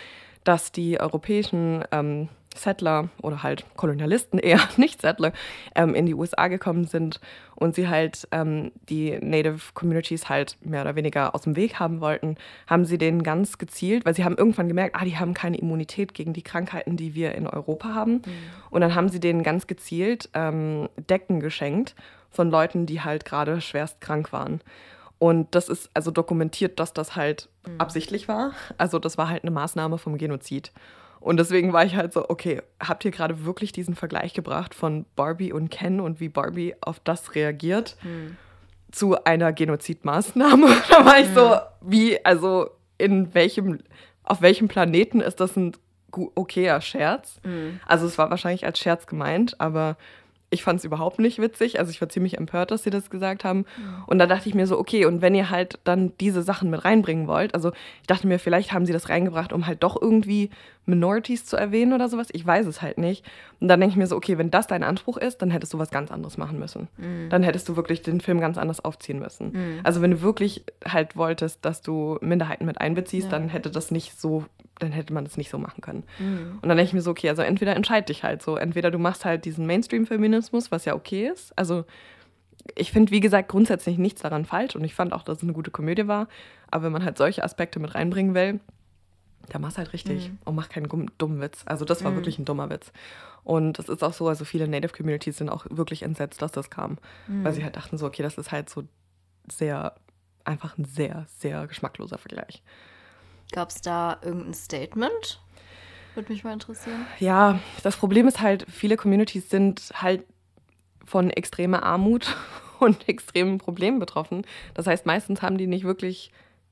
dass 0.44 0.72
die 0.72 1.00
europäischen 1.00 1.84
ähm, 1.92 2.30
Settler 2.56 3.10
oder 3.22 3.44
halt 3.44 3.66
Kolonialisten 3.76 4.40
eher, 4.40 4.60
nicht 4.78 5.02
Settler, 5.02 5.34
ähm, 5.76 5.96
in 5.96 6.06
die 6.06 6.14
USA 6.14 6.48
gekommen 6.48 6.86
sind 6.86 7.20
und 7.56 7.76
sie 7.76 7.88
halt 7.88 8.28
ähm, 8.32 8.72
die 8.90 9.18
Native 9.22 9.74
Communities 9.74 10.30
halt 10.30 10.58
mehr 10.62 10.82
oder 10.82 10.96
weniger 10.96 11.36
aus 11.36 11.42
dem 11.42 11.56
Weg 11.56 11.80
haben 11.80 12.02
wollten, 12.02 12.36
haben 12.68 12.86
sie 12.86 12.98
denen 12.98 13.24
ganz 13.24 13.58
gezielt, 13.58 14.06
weil 14.06 14.16
sie 14.16 14.26
haben 14.26 14.38
irgendwann 14.38 14.68
gemerkt, 14.68 14.96
ah, 14.96 15.06
die 15.06 15.18
haben 15.18 15.34
keine 15.34 15.58
Immunität 15.58 16.14
gegen 16.14 16.34
die 16.34 16.42
Krankheiten, 16.42 16.98
die 16.98 17.14
wir 17.16 17.36
in 17.36 17.48
Europa 17.48 17.94
haben. 17.94 18.14
Mhm. 18.14 18.22
Und 18.70 18.82
dann 18.82 18.96
haben 18.96 19.10
sie 19.10 19.20
denen 19.20 19.44
ganz 19.44 19.68
gezielt 19.68 20.30
ähm, 20.34 20.90
Decken 21.10 21.40
geschenkt 21.40 21.96
von 22.30 22.50
Leuten, 22.50 22.86
die 22.86 23.02
halt 23.02 23.26
gerade 23.26 23.62
schwerst 23.62 24.02
krank 24.02 24.34
waren. 24.34 24.62
Und 25.22 25.54
das 25.54 25.70
ist 25.70 25.92
also 25.94 26.10
dokumentiert, 26.10 26.80
dass 26.80 26.94
das 26.94 27.16
halt 27.16 27.48
mhm. 27.68 27.76
absichtlich 27.78 28.28
war. 28.28 28.54
Also 28.80 28.98
das 28.98 29.20
war 29.20 29.30
halt 29.30 29.44
eine 29.44 29.52
Maßnahme 29.52 30.00
vom 30.00 30.18
Genozid. 30.18 30.72
Und 31.20 31.38
deswegen 31.38 31.74
war 31.74 31.86
ich 31.86 31.96
halt 31.96 32.12
so, 32.12 32.28
okay, 32.28 32.64
habt 32.80 33.06
ihr 33.06 33.12
gerade 33.12 33.46
wirklich 33.46 33.72
diesen 33.72 33.94
Vergleich 33.94 34.34
gebracht 34.34 34.74
von 34.74 35.06
Barbie 35.16 35.54
und 35.54 35.70
Ken 35.70 36.00
und 36.00 36.20
wie 36.20 36.30
Barbie 36.30 36.74
auf 36.82 37.00
das 37.02 37.36
reagiert 37.36 37.98
mhm. 38.02 38.36
zu 38.92 39.24
einer 39.24 39.54
Genozidmaßnahme? 39.54 40.68
da 40.90 41.06
war 41.06 41.20
ich 41.20 41.30
mhm. 41.30 41.36
so, 41.36 41.56
wie, 41.82 42.26
also 42.26 42.72
in 42.98 43.32
welchem, 43.36 43.78
auf 44.24 44.42
welchem 44.42 44.70
Planeten 44.70 45.22
ist 45.22 45.40
das 45.40 45.56
ein 45.56 45.74
okayer 46.12 46.82
Scherz? 46.82 47.40
Mhm. 47.44 47.80
Also 47.86 48.08
es 48.08 48.18
war 48.18 48.32
wahrscheinlich 48.32 48.66
als 48.66 48.80
Scherz 48.80 49.06
gemeint, 49.06 49.62
aber 49.62 49.98
ich 50.54 50.64
fand 50.64 50.80
es 50.80 50.86
überhaupt 50.86 51.18
nicht 51.18 51.40
witzig. 51.40 51.80
Also 51.80 51.92
ich 51.92 52.02
war 52.02 52.10
ziemlich 52.10 52.38
empört, 52.38 52.72
dass 52.72 52.84
sie 52.84 52.90
das 52.90 53.10
gesagt 53.10 53.46
haben. 53.46 53.66
Ja. 53.78 54.04
Und 54.06 54.20
da 54.20 54.28
dachte 54.28 54.50
ich 54.50 54.54
mir 54.54 54.68
so, 54.68 54.78
okay, 54.78 55.06
und 55.06 55.22
wenn 55.22 55.34
ihr 55.34 55.50
halt 55.50 55.80
dann 55.86 56.12
diese 56.20 56.44
Sachen 56.44 56.70
mit 56.70 56.84
reinbringen 56.84 57.26
wollt, 57.28 57.56
also 57.56 57.72
ich 58.02 58.08
dachte 58.08 58.28
mir, 58.28 58.38
vielleicht 58.38 58.74
haben 58.74 58.86
sie 58.86 58.92
das 58.92 59.08
reingebracht, 59.08 59.54
um 59.54 59.66
halt 59.66 59.82
doch 59.82 60.00
irgendwie 60.00 60.50
Minorities 60.86 61.46
zu 61.46 61.56
erwähnen 61.56 61.94
oder 61.94 62.10
sowas. 62.10 62.28
Ich 62.34 62.46
weiß 62.46 62.66
es 62.68 62.82
halt 62.82 62.98
nicht. 62.98 63.26
Und 63.62 63.70
dann 63.70 63.80
denke 63.80 63.94
ich 63.94 63.98
mir 63.98 64.08
so, 64.08 64.18
okay, 64.18 64.38
wenn 64.38 64.52
das 64.52 64.68
dein 64.68 64.84
Anspruch 64.84 65.16
ist, 65.16 65.42
dann 65.42 65.52
hättest 65.52 65.74
du 65.74 65.80
was 65.80 65.90
ganz 65.90 66.12
anderes 66.12 66.38
machen 66.38 66.60
müssen. 66.60 66.90
Mhm. 66.98 67.30
Dann 67.30 67.44
hättest 67.44 67.70
du 67.70 67.78
wirklich 67.78 68.02
den 68.02 68.20
Film 68.20 68.42
ganz 68.42 68.58
anders 68.58 68.84
aufziehen 68.84 69.20
müssen. 69.20 69.54
Mhm. 69.54 69.80
Also 69.84 70.02
wenn 70.02 70.12
du 70.12 70.22
wirklich 70.22 70.66
halt 70.86 71.16
wolltest, 71.16 71.64
dass 71.64 71.82
du 71.82 72.18
Minderheiten 72.20 72.66
mit 72.66 72.82
einbeziehst, 72.82 73.32
ja. 73.32 73.32
dann 73.32 73.48
hätte 73.48 73.72
das 73.72 73.90
nicht 73.90 74.20
so 74.20 74.46
dann 74.82 74.92
hätte 74.92 75.14
man 75.14 75.26
das 75.26 75.38
nicht 75.38 75.50
so 75.50 75.58
machen 75.58 75.82
können. 75.82 76.04
Mhm. 76.20 76.60
Und 76.62 76.70
dann 76.70 76.78
denke 76.78 76.90
ich 76.90 76.94
mir 76.94 77.02
so, 77.02 77.12
okay, 77.12 77.30
also 77.30 77.42
entweder 77.42 77.76
entscheide 77.76 78.08
dich 78.08 78.24
halt 78.24 78.42
so. 78.42 78.56
Entweder 78.56 78.92
du 78.92 78.98
machst 78.98 79.26
halt 79.26 79.46
diesen 79.46 79.66
Mainstream-Feminismus, 79.66 80.72
was 80.72 80.86
ja 80.86 80.96
okay 80.96 81.28
ist. 81.28 81.58
Also 81.58 81.86
ich 82.76 82.92
finde, 82.92 83.12
wie 83.12 83.20
gesagt, 83.20 83.50
grundsätzlich 83.50 83.98
nichts 83.98 84.22
daran 84.22 84.46
falsch 84.46 84.76
und 84.76 84.84
ich 84.84 84.94
fand 84.94 85.14
auch, 85.14 85.24
dass 85.24 85.38
es 85.38 85.44
eine 85.44 85.54
gute 85.54 85.72
Komödie 85.72 86.08
war. 86.08 86.28
Aber 86.70 86.86
wenn 86.86 86.92
man 86.92 87.04
halt 87.04 87.18
solche 87.18 87.44
Aspekte 87.44 87.80
mit 87.80 87.96
reinbringen 87.96 88.34
will, 88.34 88.60
dann 89.50 89.62
mach's 89.62 89.78
halt 89.78 89.94
richtig 89.94 90.30
mhm. 90.30 90.38
und 90.46 90.56
mach 90.56 90.70
keinen 90.70 90.88
dummen 91.18 91.42
Witz. 91.42 91.64
Also 91.66 91.86
das 91.86 92.04
war 92.04 92.12
mhm. 92.12 92.16
wirklich 92.18 92.40
ein 92.40 92.46
dummer 92.46 92.70
Witz. 92.70 92.92
Und 93.44 93.80
es 93.80 93.90
ist 93.90 94.04
auch 94.04 94.14
so, 94.14 94.28
also 94.28 94.46
viele 94.46 94.68
Native 94.68 94.94
Communities 94.94 95.38
sind 95.38 95.50
auch 95.50 95.66
wirklich 95.70 96.04
entsetzt, 96.04 96.42
dass 96.42 96.52
das 96.52 96.70
kam. 96.70 96.98
Mhm. 97.28 97.44
Weil 97.44 97.54
sie 97.54 97.64
halt 97.64 97.76
dachten 97.76 97.98
so, 97.98 98.06
okay, 98.06 98.24
das 98.24 98.38
ist 98.38 98.52
halt 98.52 98.70
so 98.70 98.84
sehr, 99.52 99.96
einfach 100.44 100.78
ein 100.78 100.86
sehr, 100.86 101.26
sehr 101.40 101.68
geschmackloser 101.68 102.18
Vergleich. 102.18 102.62
Gab 103.52 103.70
es 103.70 103.82
da 103.82 104.18
irgendein 104.22 104.54
Statement? 104.54 105.42
Würde 106.16 106.32
mich 106.32 106.44
mal 106.44 106.54
interessieren. 106.54 107.06
Ja, 107.20 107.60
das 107.84 107.96
Problem 107.96 108.28
ist 108.28 108.42
halt, 108.42 108.66
viele 108.70 108.98
Communities 108.98 109.50
sind 109.50 109.92
halt 109.96 110.24
von 111.06 111.30
extremer 111.30 111.84
Armut 111.84 112.36
und 112.80 113.08
extremen 113.08 113.58
Problemen 113.58 114.00
betroffen. 114.00 114.46
Das 114.74 114.88
heißt, 114.88 115.06
meistens 115.06 115.42
haben 115.42 115.58
die 115.58 115.68
nicht 115.68 115.84
wirklich 115.86 116.32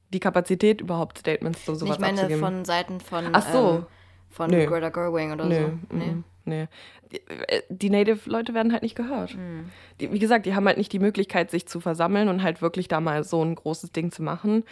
die 0.09 0.19
Kapazität, 0.19 0.81
überhaupt 0.81 1.19
Statements 1.19 1.63
zu 1.65 1.75
sowas 1.75 1.95
Ich 1.95 2.01
meine 2.01 2.21
abzugeben. 2.21 2.41
von 2.43 2.65
Seiten 2.65 2.99
von, 2.99 3.29
Ach 3.33 3.47
so. 3.51 3.69
ähm, 3.77 3.85
von 4.29 4.49
Nö. 4.49 4.65
Greta 4.65 4.89
Gerwig 4.89 5.31
oder 5.31 5.45
Nö. 5.45 5.55
so. 5.89 5.95
Nee. 5.95 6.15
Nee. 6.49 6.67
Die, 7.11 7.17
äh, 7.27 7.61
die 7.69 7.89
Native-Leute 7.89 8.53
werden 8.53 8.71
halt 8.71 8.83
nicht 8.83 8.95
gehört. 8.95 9.35
Mhm. 9.35 9.69
Die, 9.99 10.11
wie 10.11 10.19
gesagt, 10.19 10.45
die 10.45 10.55
haben 10.55 10.67
halt 10.67 10.77
nicht 10.77 10.93
die 10.93 10.99
Möglichkeit, 10.99 11.51
sich 11.51 11.67
zu 11.67 11.79
versammeln 11.79 12.27
und 12.27 12.43
halt 12.43 12.61
wirklich 12.61 12.87
da 12.87 12.99
mal 12.99 13.23
so 13.23 13.43
ein 13.43 13.55
großes 13.55 13.91
Ding 13.91 14.11
zu 14.11 14.21
machen. 14.21 14.63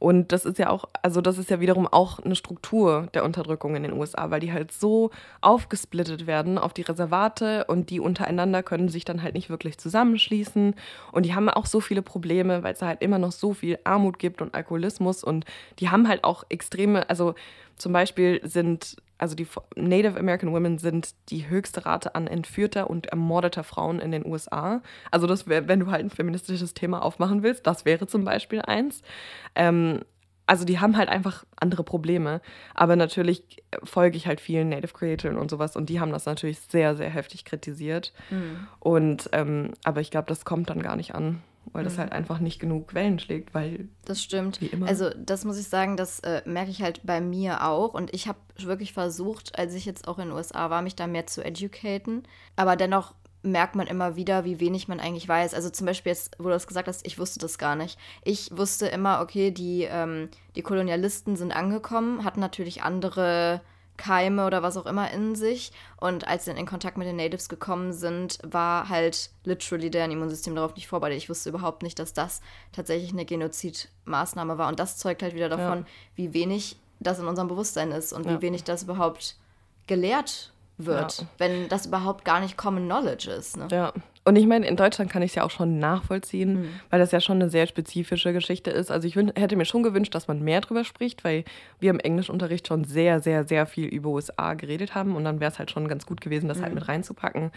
Und 0.00 0.32
das 0.32 0.46
ist 0.46 0.58
ja 0.58 0.70
auch, 0.70 0.86
also 1.02 1.20
das 1.20 1.36
ist 1.36 1.50
ja 1.50 1.60
wiederum 1.60 1.86
auch 1.86 2.20
eine 2.20 2.34
Struktur 2.34 3.08
der 3.12 3.22
Unterdrückung 3.22 3.76
in 3.76 3.82
den 3.82 3.92
USA, 3.92 4.30
weil 4.30 4.40
die 4.40 4.50
halt 4.50 4.72
so 4.72 5.10
aufgesplittet 5.42 6.26
werden 6.26 6.56
auf 6.56 6.72
die 6.72 6.80
Reservate 6.80 7.66
und 7.66 7.90
die 7.90 8.00
untereinander 8.00 8.62
können 8.62 8.88
sich 8.88 9.04
dann 9.04 9.22
halt 9.22 9.34
nicht 9.34 9.50
wirklich 9.50 9.76
zusammenschließen. 9.76 10.74
Und 11.12 11.26
die 11.26 11.34
haben 11.34 11.50
auch 11.50 11.66
so 11.66 11.80
viele 11.80 12.00
Probleme, 12.00 12.62
weil 12.62 12.72
es 12.72 12.80
halt 12.80 13.02
immer 13.02 13.18
noch 13.18 13.30
so 13.30 13.52
viel 13.52 13.78
Armut 13.84 14.18
gibt 14.18 14.40
und 14.40 14.54
Alkoholismus 14.54 15.22
und 15.22 15.44
die 15.80 15.90
haben 15.90 16.08
halt 16.08 16.24
auch 16.24 16.44
extreme, 16.48 17.08
also 17.10 17.34
zum 17.76 17.92
Beispiel 17.92 18.40
sind, 18.42 18.96
also 19.20 19.34
die 19.34 19.46
Native 19.76 20.18
American 20.18 20.52
Women 20.52 20.78
sind 20.78 21.14
die 21.28 21.48
höchste 21.48 21.84
Rate 21.84 22.14
an 22.14 22.26
entführter 22.26 22.88
und 22.88 23.06
ermordeter 23.06 23.64
Frauen 23.64 24.00
in 24.00 24.12
den 24.12 24.24
USA. 24.24 24.82
Also 25.10 25.26
das 25.26 25.46
wäre, 25.46 25.68
wenn 25.68 25.80
du 25.80 25.90
halt 25.90 26.04
ein 26.04 26.10
feministisches 26.10 26.72
Thema 26.72 27.02
aufmachen 27.02 27.42
willst, 27.42 27.66
das 27.66 27.84
wäre 27.84 28.06
zum 28.06 28.24
Beispiel 28.24 28.62
eins. 28.62 29.02
Ähm, 29.54 30.00
also 30.46 30.64
die 30.64 30.80
haben 30.80 30.96
halt 30.96 31.08
einfach 31.08 31.44
andere 31.56 31.84
Probleme. 31.84 32.40
Aber 32.74 32.96
natürlich 32.96 33.62
folge 33.84 34.16
ich 34.16 34.26
halt 34.26 34.40
vielen 34.40 34.70
Native 34.70 34.94
Creatoren 34.94 35.36
und 35.36 35.50
sowas 35.50 35.76
und 35.76 35.90
die 35.90 36.00
haben 36.00 36.12
das 36.12 36.24
natürlich 36.24 36.58
sehr, 36.58 36.96
sehr 36.96 37.10
heftig 37.10 37.44
kritisiert. 37.44 38.12
Mhm. 38.30 38.66
Und 38.80 39.28
ähm, 39.32 39.74
aber 39.84 40.00
ich 40.00 40.10
glaube, 40.10 40.28
das 40.28 40.44
kommt 40.44 40.70
dann 40.70 40.82
gar 40.82 40.96
nicht 40.96 41.14
an 41.14 41.42
weil 41.72 41.84
das 41.84 41.94
mhm. 41.94 41.98
halt 41.98 42.12
einfach 42.12 42.40
nicht 42.40 42.60
genug 42.60 42.94
Wellen 42.94 43.18
schlägt, 43.18 43.54
weil. 43.54 43.88
Das 44.04 44.22
stimmt. 44.22 44.60
Wie 44.60 44.66
immer. 44.66 44.86
Also, 44.86 45.10
das 45.10 45.44
muss 45.44 45.58
ich 45.58 45.68
sagen, 45.68 45.96
das 45.96 46.20
äh, 46.20 46.42
merke 46.44 46.70
ich 46.70 46.82
halt 46.82 47.00
bei 47.04 47.20
mir 47.20 47.66
auch. 47.66 47.94
Und 47.94 48.12
ich 48.14 48.28
habe 48.28 48.38
wirklich 48.56 48.92
versucht, 48.92 49.58
als 49.58 49.74
ich 49.74 49.84
jetzt 49.84 50.08
auch 50.08 50.18
in 50.18 50.28
den 50.28 50.36
USA 50.36 50.70
war, 50.70 50.82
mich 50.82 50.96
da 50.96 51.06
mehr 51.06 51.26
zu 51.26 51.44
educaten. 51.44 52.24
Aber 52.56 52.76
dennoch 52.76 53.14
merkt 53.42 53.74
man 53.74 53.86
immer 53.86 54.16
wieder, 54.16 54.44
wie 54.44 54.60
wenig 54.60 54.88
man 54.88 55.00
eigentlich 55.00 55.28
weiß. 55.28 55.54
Also 55.54 55.70
zum 55.70 55.86
Beispiel 55.86 56.10
jetzt, 56.10 56.36
wo 56.38 56.44
du 56.44 56.50
das 56.50 56.66
gesagt 56.66 56.88
hast, 56.88 57.06
ich 57.06 57.18
wusste 57.18 57.38
das 57.38 57.58
gar 57.58 57.74
nicht. 57.74 57.98
Ich 58.22 58.56
wusste 58.56 58.86
immer, 58.86 59.20
okay, 59.20 59.50
die, 59.50 59.84
ähm, 59.90 60.28
die 60.56 60.62
Kolonialisten 60.62 61.36
sind 61.36 61.52
angekommen, 61.52 62.24
hatten 62.24 62.40
natürlich 62.40 62.82
andere 62.82 63.62
Keime 64.00 64.46
oder 64.46 64.62
was 64.62 64.78
auch 64.78 64.86
immer 64.86 65.10
in 65.10 65.34
sich. 65.34 65.72
Und 65.98 66.26
als 66.26 66.46
sie 66.46 66.52
in 66.52 66.66
Kontakt 66.66 66.96
mit 66.96 67.06
den 67.06 67.16
Natives 67.16 67.48
gekommen 67.48 67.92
sind, 67.92 68.38
war 68.42 68.88
halt 68.88 69.30
literally 69.44 69.90
deren 69.90 70.10
Immunsystem 70.10 70.54
darauf 70.54 70.74
nicht 70.74 70.88
vorbereitet. 70.88 71.18
Ich 71.18 71.28
wusste 71.28 71.50
überhaupt 71.50 71.82
nicht, 71.82 71.98
dass 71.98 72.14
das 72.14 72.40
tatsächlich 72.72 73.12
eine 73.12 73.26
Genozidmaßnahme 73.26 74.56
war. 74.56 74.68
Und 74.68 74.80
das 74.80 74.96
zeugt 74.96 75.22
halt 75.22 75.34
wieder 75.34 75.50
davon, 75.50 75.80
ja. 75.80 75.86
wie 76.14 76.32
wenig 76.32 76.76
das 76.98 77.18
in 77.18 77.26
unserem 77.26 77.48
Bewusstsein 77.48 77.92
ist 77.92 78.12
und 78.12 78.24
ja. 78.24 78.32
wie 78.32 78.42
wenig 78.42 78.64
das 78.64 78.82
überhaupt 78.84 79.36
gelehrt 79.86 80.52
wird, 80.86 81.20
ja. 81.20 81.26
wenn 81.38 81.68
das 81.68 81.86
überhaupt 81.86 82.24
gar 82.24 82.40
nicht 82.40 82.56
Common 82.56 82.86
Knowledge 82.86 83.30
ist. 83.30 83.56
Ne? 83.56 83.68
Ja, 83.70 83.92
und 84.24 84.36
ich 84.36 84.46
meine, 84.46 84.66
in 84.66 84.76
Deutschland 84.76 85.10
kann 85.10 85.22
ich 85.22 85.30
es 85.30 85.34
ja 85.34 85.44
auch 85.44 85.50
schon 85.50 85.78
nachvollziehen, 85.78 86.60
mhm. 86.60 86.68
weil 86.90 87.00
das 87.00 87.10
ja 87.10 87.20
schon 87.20 87.36
eine 87.36 87.48
sehr 87.48 87.66
spezifische 87.66 88.32
Geschichte 88.32 88.70
ist. 88.70 88.90
Also 88.90 89.08
ich 89.08 89.16
hätte 89.16 89.56
mir 89.56 89.64
schon 89.64 89.82
gewünscht, 89.82 90.14
dass 90.14 90.28
man 90.28 90.42
mehr 90.42 90.60
drüber 90.60 90.84
spricht, 90.84 91.24
weil 91.24 91.44
wir 91.78 91.90
im 91.90 91.98
Englischunterricht 91.98 92.68
schon 92.68 92.84
sehr, 92.84 93.20
sehr, 93.20 93.46
sehr 93.46 93.66
viel 93.66 93.86
über 93.86 94.10
USA 94.10 94.54
geredet 94.54 94.94
haben 94.94 95.16
und 95.16 95.24
dann 95.24 95.40
wäre 95.40 95.50
es 95.50 95.58
halt 95.58 95.70
schon 95.70 95.88
ganz 95.88 96.06
gut 96.06 96.20
gewesen, 96.20 96.48
das 96.48 96.58
halt 96.58 96.72
mhm. 96.72 96.76
halt 96.76 96.80
mit 96.80 96.88
reinzupacken. 96.88 97.50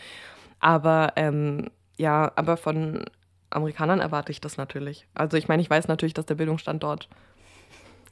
Aber 0.59 1.13
ähm, 1.17 1.69
ja, 1.97 2.31
aber 2.35 2.55
von 2.55 3.03
Amerikanern 3.49 3.99
erwarte 3.99 4.31
ich 4.31 4.39
das 4.39 4.55
natürlich. 4.55 5.05
Also 5.13 5.35
ich 5.35 5.49
meine, 5.49 5.61
ich 5.61 5.69
weiß 5.69 5.89
natürlich, 5.89 6.13
dass 6.13 6.25
der 6.25 6.35
Bildungsstand 6.35 6.81
dort 6.81 7.09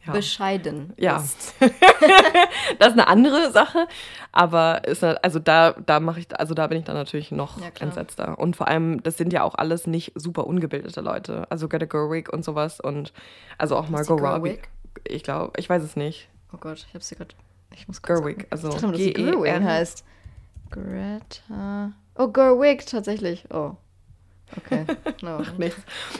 ja. 0.05 0.13
bescheiden 0.13 0.93
ja. 0.97 1.17
ist. 1.17 1.53
das 2.79 2.89
ist 2.89 2.93
eine 2.93 3.07
andere 3.07 3.51
Sache, 3.51 3.87
aber 4.31 4.85
ist 4.85 5.03
also 5.03 5.39
da 5.39 5.73
da 5.73 5.99
mache 5.99 6.21
ich 6.21 6.39
also 6.39 6.53
da 6.53 6.67
bin 6.67 6.79
ich 6.79 6.85
dann 6.85 6.95
natürlich 6.95 7.31
noch 7.31 7.59
ja, 7.59 7.67
entsetzter 7.79 8.39
und 8.39 8.55
vor 8.55 8.67
allem 8.67 9.03
das 9.03 9.17
sind 9.17 9.33
ja 9.33 9.43
auch 9.43 9.55
alles 9.55 9.87
nicht 9.87 10.13
super 10.15 10.47
ungebildete 10.47 11.01
Leute, 11.01 11.49
also 11.49 11.67
Greta 11.67 11.85
Gerwig 11.85 12.31
und 12.31 12.43
sowas 12.43 12.79
und 12.79 13.13
also 13.57 13.75
auch 13.75 13.89
Margot 13.89 14.19
Robbie. 14.21 14.59
Ich 15.07 15.23
glaube, 15.23 15.53
ich 15.57 15.69
weiß 15.69 15.83
es 15.83 15.95
nicht. 15.95 16.29
Oh 16.53 16.57
Gott, 16.57 16.85
ich 16.87 16.93
habe 16.93 17.03
sie 17.03 17.15
gerade 17.15 17.33
ich 17.73 17.87
muss 17.87 18.01
Gerwig, 18.01 18.47
also 18.49 18.69
ich 18.69 18.75
dachte, 18.75 18.97
G 18.97 19.11
-E 19.11 19.31
Gerwig 19.31 19.63
heißt 19.63 20.03
Greta. 20.69 21.93
Oh, 22.15 22.27
Gerwig 22.27 22.85
tatsächlich. 22.85 23.45
Oh. 23.53 23.75
Okay. 24.57 24.85
No. 25.21 25.37
Macht 25.37 25.59
nichts. 25.59 25.79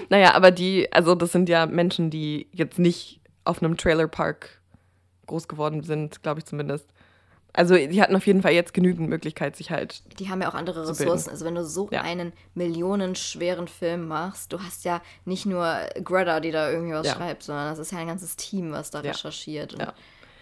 Naja, 0.10 0.36
aber 0.36 0.52
die, 0.52 0.92
also 0.94 1.16
das 1.16 1.32
sind 1.32 1.50
ja 1.50 1.66
Menschen, 1.66 2.12
die 2.12 2.48
jetzt 2.52 2.78
nicht 2.78 3.21
auf 3.44 3.62
einem 3.62 3.78
Trailerpark 3.78 4.62
groß 5.28 5.48
geworden 5.48 5.84
sind, 5.84 6.24
glaube 6.24 6.40
ich 6.40 6.46
zumindest. 6.46 6.88
Also 7.54 7.76
die 7.76 8.02
hatten 8.02 8.16
auf 8.16 8.26
jeden 8.26 8.42
Fall 8.42 8.54
jetzt 8.54 8.74
genügend 8.74 9.10
Möglichkeit, 9.10 9.58
sich 9.58 9.72
halt. 9.72 10.04
Die 10.20 10.30
haben 10.30 10.42
ja 10.42 10.50
auch 10.50 10.54
andere 10.54 10.88
Ressourcen. 10.88 11.30
Also 11.30 11.44
wenn 11.44 11.56
du 11.56 11.66
so 11.66 11.90
ja. 11.92 12.02
einen 12.02 12.32
millionenschweren 12.56 13.68
Film 13.68 14.08
machst, 14.08 14.54
du 14.54 14.60
hast 14.62 14.86
ja 14.86 15.02
nicht 15.26 15.46
nur 15.46 15.78
Greta, 16.02 16.40
die 16.40 16.52
da 16.52 16.72
irgendwie 16.72 16.94
was 16.94 17.08
ja. 17.08 17.16
schreibt, 17.16 17.44
sondern 17.44 17.70
das 17.70 17.80
ist 17.80 17.92
ja 17.92 17.98
ein 17.98 18.08
ganzes 18.08 18.38
Team, 18.38 18.72
was 18.72 18.90
da 18.90 19.02
ja. 19.02 19.12
recherchiert 19.12 19.74
und 19.74 19.94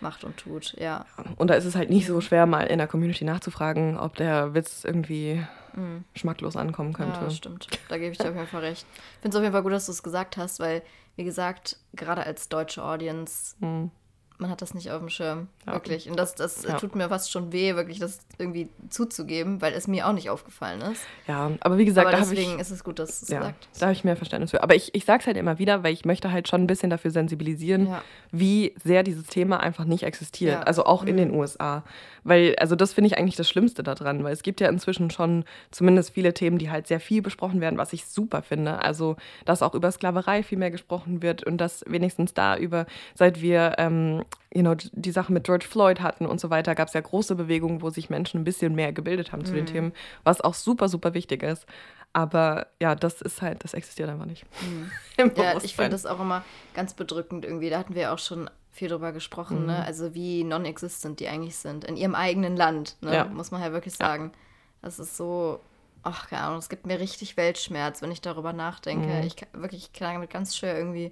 macht 0.02 0.24
und 0.24 0.38
tut. 0.38 0.76
Ja. 0.80 1.06
Und 1.38 1.50
da 1.50 1.56
ist 1.56 1.66
es 1.66 1.76
halt 1.76 1.90
nicht 1.90 2.06
so 2.06 2.22
schwer, 2.22 2.46
mal 2.46 2.68
in 2.68 2.78
der 2.78 2.88
Community 2.88 3.26
nachzufragen, 3.26 3.98
ob 3.98 4.16
der 4.16 4.54
Witz 4.54 4.84
irgendwie 4.84 5.44
mhm. 5.74 6.04
schmacklos 6.14 6.56
ankommen 6.56 6.94
könnte. 6.94 7.20
Ja, 7.22 7.30
stimmt. 7.32 7.68
Da 7.90 7.98
gebe 7.98 8.12
ich 8.12 8.18
dir 8.20 8.30
auf 8.30 8.36
jeden 8.36 8.48
Fall 8.48 8.62
recht. 8.62 8.86
Ich 8.94 9.22
finde 9.22 9.30
es 9.30 9.36
auf 9.36 9.42
jeden 9.42 9.54
Fall 9.54 9.64
gut, 9.64 9.72
dass 9.72 9.88
du 9.88 9.92
es 9.92 10.04
gesagt 10.04 10.38
hast, 10.38 10.60
weil 10.60 10.84
wie 11.20 11.26
gesagt, 11.26 11.76
gerade 11.92 12.26
als 12.26 12.48
deutsche 12.48 12.82
Audience, 12.82 13.58
mhm. 13.60 13.92
Man 14.40 14.50
hat 14.50 14.62
das 14.62 14.74
nicht 14.74 14.90
auf 14.90 15.00
dem 15.00 15.10
Schirm. 15.10 15.50
Ja. 15.68 15.74
Wirklich. 15.74 16.10
Und 16.10 16.18
das, 16.18 16.34
das 16.34 16.64
ja. 16.64 16.78
tut 16.78 16.96
mir 16.96 17.10
fast 17.10 17.30
schon 17.30 17.52
weh, 17.52 17.76
wirklich 17.76 18.00
das 18.00 18.20
irgendwie 18.38 18.70
zuzugeben, 18.90 19.62
weil 19.62 19.74
es 19.74 19.88
mir 19.88 20.08
auch 20.08 20.14
nicht 20.14 20.30
aufgefallen 20.30 20.82
ist. 20.82 21.04
Ja, 21.28 21.52
aber 21.60 21.78
wie 21.78 21.84
gesagt, 21.84 22.08
aber 22.08 22.18
deswegen 22.18 22.56
ich, 22.56 22.62
ist 22.62 22.72
es 22.72 22.84
gut, 22.84 23.00
dass 23.00 23.20
du 23.20 23.26
es 23.26 23.30
ja, 23.30 23.42
sagst. 23.44 23.70
Da 23.80 23.88
habe 23.88 23.94
ich 23.94 24.06
mehr 24.06 24.16
Verständnis 24.16 24.52
für. 24.52 24.64
Aber 24.64 24.76
ich, 24.76 24.96
ich 24.96 25.04
sage 25.04 25.20
es 25.22 25.28
halt 25.28 25.36
immer 25.36 25.60
wieder, 25.60 25.84
weil 25.84 25.94
ich 25.94 26.06
möchte 26.06 26.32
halt 26.32 26.48
schon 26.48 26.62
ein 26.62 26.68
bisschen 26.68 26.90
dafür 26.90 27.12
sensibilisieren, 27.12 27.88
ja. 27.88 28.02
wie 28.32 28.74
sehr 28.82 29.04
dieses 29.04 29.28
Thema 29.28 29.60
einfach 29.60 29.84
nicht 29.84 30.04
existiert. 30.04 30.66
Also 30.66 30.86
auch 30.86 31.04
mhm. 31.04 31.10
in 31.10 31.18
den 31.18 31.32
USA. 31.32 31.84
Weil, 32.24 32.56
also 32.60 32.76
das 32.76 32.94
finde 32.94 33.08
ich 33.08 33.18
eigentlich 33.18 33.36
das 33.36 33.50
Schlimmste 33.50 33.84
daran, 33.84 34.24
weil 34.24 34.34
es 34.34 34.44
gibt 34.44 34.62
ja 34.62 34.70
inzwischen 34.70 35.10
schon 35.10 35.46
zumindest 35.72 36.12
viele 36.12 36.34
Themen, 36.34 36.58
die 36.58 36.70
halt 36.70 36.88
sehr 36.88 37.00
viel 37.00 37.22
besprochen 37.22 37.60
werden, 37.62 37.78
was 37.78 37.92
ich 37.94 38.06
super 38.06 38.42
finde. 38.42 38.82
Also, 38.82 39.18
dass 39.46 39.62
auch 39.62 39.74
über 39.74 39.92
Sklaverei 39.92 40.44
viel 40.44 40.58
mehr 40.58 40.72
gesprochen 40.72 41.22
wird 41.22 41.44
und 41.44 41.58
dass 41.58 41.84
wenigstens 41.88 42.34
da 42.34 42.58
über, 42.58 42.86
seit 43.16 43.42
wir, 43.42 43.76
ähm, 43.78 44.24
you 44.54 44.62
know, 44.62 44.76
die 44.76 45.12
Sache 45.12 45.32
mit 45.32 45.44
George 45.44 45.66
Floyd 45.68 46.02
hatten 46.02 46.26
und 46.26 46.40
so 46.40 46.50
weiter, 46.50 46.74
gab 46.76 46.88
es 46.88 46.94
ja 46.94 47.02
große 47.02 47.36
Bewegungen, 47.36 47.82
wo 47.82 47.90
sich 47.90 48.10
Menschen 48.10 48.42
ein 48.42 48.44
bisschen 48.44 48.74
mehr 48.74 48.92
gebildet 48.94 49.32
haben 49.32 49.42
mhm. 49.42 49.46
zu 49.46 49.54
den 49.54 49.66
mhm. 49.66 49.70
Themen, 49.70 49.94
was 50.24 50.42
auch 50.42 50.54
super, 50.54 50.90
super 50.90 51.14
wichtig 51.14 51.44
ist. 51.44 51.66
Aber 52.14 52.68
ja, 52.82 52.96
das 52.96 53.22
ist 53.22 53.42
halt, 53.44 53.64
das 53.64 53.76
existiert 53.76 54.10
einfach 54.10 54.26
nicht. 54.26 54.46
Mhm. 54.62 54.92
ja, 55.36 55.58
ich 55.62 55.76
finde 55.76 55.92
das 55.92 56.08
auch 56.08 56.20
immer 56.20 56.44
ganz 56.74 56.96
bedrückend 56.96 57.46
irgendwie. 57.46 57.70
Da 57.70 57.78
hatten 57.78 57.94
wir 57.94 58.12
auch 58.12 58.20
schon 58.20 58.50
viel 58.72 58.90
drüber 58.90 59.12
gesprochen, 59.12 59.58
ne? 59.58 59.62
mhm. 59.62 59.80
ne? 59.80 59.86
Also 59.86 60.16
wie 60.16 60.44
non-existent 60.44 61.20
die 61.20 61.28
eigentlich 61.28 61.56
sind 61.56 61.84
in 61.86 61.98
ihrem 61.98 62.16
eigenen 62.16 62.56
Land, 62.56 62.98
ne? 63.02 63.14
Ja. 63.14 63.26
Muss 63.26 63.52
man 63.52 63.62
halt 63.62 63.74
wirklich 63.74 63.96
sagen. 63.96 64.32
Ja. 64.34 64.40
Das 64.82 64.98
ist 64.98 65.18
so, 65.18 65.60
ach 66.02 66.30
keine 66.30 66.44
Ahnung, 66.44 66.60
es 66.60 66.70
gibt 66.70 66.88
mir 66.88 67.00
richtig 67.00 67.38
Weltschmerz, 67.38 68.02
wenn 68.02 68.12
ich 68.12 68.22
darüber 68.22 68.54
nachdenke. 68.54 69.08
Mhm. 69.08 69.24
Ich 69.28 69.36
kann, 69.36 69.50
wirklich, 69.54 69.84
ich 69.84 69.94
kann 69.94 70.14
damit 70.14 70.32
ganz 70.32 70.56
schwer 70.56 70.76
irgendwie 70.76 71.12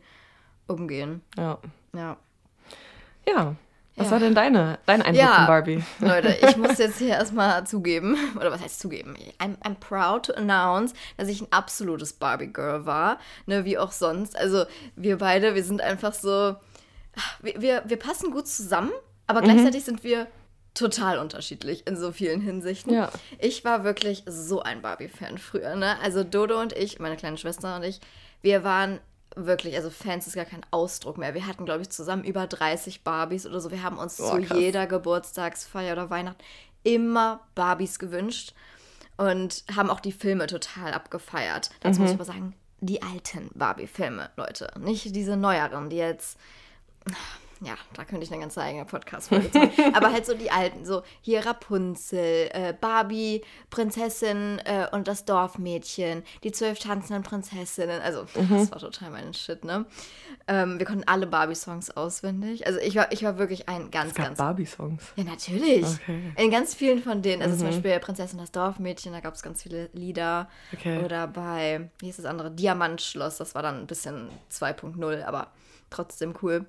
umgehen. 0.68 1.22
Ja. 1.38 1.60
Ja. 1.94 2.18
Ja. 3.28 3.56
Was 3.98 4.08
ja. 4.08 4.12
war 4.12 4.20
denn 4.20 4.36
deine, 4.36 4.78
dein 4.86 5.02
Eindruck 5.02 5.26
ja, 5.26 5.36
von 5.38 5.48
Barbie? 5.48 5.84
Leute, 6.00 6.38
ich 6.48 6.56
muss 6.56 6.78
jetzt 6.78 7.00
hier 7.00 7.10
erstmal 7.10 7.66
zugeben, 7.66 8.16
oder 8.36 8.52
was 8.52 8.62
heißt 8.62 8.80
zugeben? 8.80 9.16
I'm, 9.40 9.58
I'm 9.64 9.74
proud 9.74 10.28
to 10.28 10.34
announce, 10.34 10.94
dass 11.18 11.28
ich 11.30 11.42
ein 11.42 11.48
absolutes 11.50 12.14
Barbie-Girl 12.14 12.86
war, 12.86 13.18
ne, 13.48 13.66
wie 13.66 13.80
auch 13.80 13.92
sonst. 13.92 14.38
Also 14.38 14.66
wir 14.96 15.18
beide, 15.18 15.56
wir 15.56 15.64
sind 15.64 15.82
einfach 15.82 16.14
so, 16.14 16.56
wir, 17.42 17.60
wir, 17.60 17.84
wir 17.88 17.98
passen 17.98 18.30
gut 18.30 18.48
zusammen, 18.48 18.92
aber 19.26 19.42
mhm. 19.42 19.46
gleichzeitig 19.46 19.84
sind 19.84 20.04
wir 20.04 20.28
total 20.76 21.18
unterschiedlich 21.18 21.88
in 21.88 21.98
so 21.98 22.12
vielen 22.12 22.40
Hinsichten. 22.40 22.94
Ja. 22.94 23.10
Ich 23.40 23.66
war 23.66 23.84
wirklich 23.84 24.24
so 24.28 24.62
ein 24.62 24.84
Barbie-Fan 24.84 25.40
früher, 25.40 25.76
ne? 25.76 26.00
Also 26.04 26.24
Dodo 26.24 26.62
und 26.62 26.72
ich, 26.74 27.00
meine 27.00 27.18
kleine 27.18 27.38
Schwester 27.38 27.78
und 27.78 27.84
ich, 27.84 28.00
wir 28.44 28.64
waren 28.64 29.00
wirklich, 29.46 29.76
also 29.76 29.90
Fans 29.90 30.28
ist 30.28 30.36
gar 30.36 30.46
kein 30.46 30.66
Ausdruck 30.72 31.18
mehr. 31.18 31.34
Wir 31.34 31.48
hatten, 31.48 31.66
glaube 31.66 31.82
ich, 31.82 31.90
zusammen 31.90 32.24
über 32.24 32.48
30 32.48 33.04
Barbies 33.04 33.46
oder 33.46 33.60
so. 33.60 33.72
Wir 33.72 33.84
haben 33.84 33.98
uns 33.98 34.20
oh, 34.20 34.32
zu 34.32 34.42
krass. 34.42 34.58
jeder 34.58 34.88
Geburtstagsfeier 34.88 35.94
oder 35.94 36.10
Weihnachten 36.10 36.42
immer 36.84 37.42
Barbies 37.54 38.00
gewünscht 38.00 38.54
und 39.18 39.64
haben 39.76 39.90
auch 39.90 40.00
die 40.00 40.12
Filme 40.12 40.48
total 40.48 40.94
abgefeiert. 40.94 41.70
Dazu 41.82 42.00
mhm. 42.00 42.04
muss 42.04 42.12
ich 42.12 42.18
aber 42.18 42.26
sagen, 42.26 42.56
die 42.80 43.02
alten 43.02 43.50
Barbie-Filme, 43.56 44.30
Leute. 44.38 44.72
Nicht 44.80 45.16
diese 45.16 45.36
neueren, 45.36 45.90
die 45.90 45.98
jetzt 45.98 46.38
ja, 47.62 47.76
da 47.94 48.06
könnte 48.06 48.24
ich 48.24 48.32
eine 48.32 48.42
ganze 48.42 48.62
eigene 48.62 48.86
Podcast-Folge 48.86 49.50
machen. 49.58 49.72
Aber 49.94 50.12
halt 50.12 50.26
so 50.26 50.34
die 50.34 50.52
alten, 50.52 50.86
so 50.86 51.02
hier 51.22 51.46
Rapunzel, 51.46 52.50
äh, 52.54 52.74
Barbie, 52.80 53.42
Prinzessin 53.70 54.60
äh, 54.66 54.88
und 54.92 55.08
das 55.08 55.26
Dorfmädchen, 55.26 56.24
die 56.44 56.52
zwölf 56.52 56.80
tanzenden 56.80 57.24
Prinzessinnen. 57.24 58.02
Also, 58.02 58.24
mhm. 58.36 58.50
das 58.50 58.72
war 58.72 58.80
total 58.80 59.12
mein 59.12 59.34
Shit, 59.34 59.64
ne? 59.64 59.86
Ähm, 60.48 60.78
wir 60.80 60.86
konnten 60.86 61.04
alle 61.06 61.28
Barbie-Songs 61.28 61.92
auswendig. 61.92 62.68
Also, 62.68 62.80
ich 62.80 62.96
war, 62.96 63.12
ich 63.12 63.24
war 63.24 63.38
wirklich 63.38 63.68
ein 63.68 63.90
ganz, 63.92 64.12
es 64.12 64.16
gab 64.16 64.26
ganz. 64.28 64.38
Barbie-Songs? 64.38 65.04
Ja, 65.16 65.24
natürlich. 65.24 65.86
Okay. 65.86 66.34
In 66.38 66.52
ganz 66.52 66.76
vielen 66.76 67.02
von 67.02 67.22
denen. 67.22 67.42
Also, 67.42 67.56
mhm. 67.56 67.60
zum 67.60 67.68
Beispiel 67.70 68.00
Prinzessin 68.00 68.40
und 68.40 68.44
das 68.44 68.52
Dorfmädchen, 68.52 69.14
da 69.14 69.20
gab 69.20 69.34
es 69.34 69.42
ganz 69.42 69.64
viele 69.64 69.90
Lieder. 69.94 70.50
Okay. 70.74 71.04
Oder 71.04 71.28
bei, 71.28 71.90
wie 72.00 72.06
hieß 72.06 72.18
das 72.18 72.26
andere? 72.26 72.52
Diamantschloss, 72.52 73.38
das 73.38 73.56
war 73.56 73.64
dann 73.64 73.80
ein 73.80 73.88
bisschen 73.88 74.30
2.0, 74.52 75.24
aber 75.24 75.52
trotzdem 75.90 76.34
cool. 76.42 76.66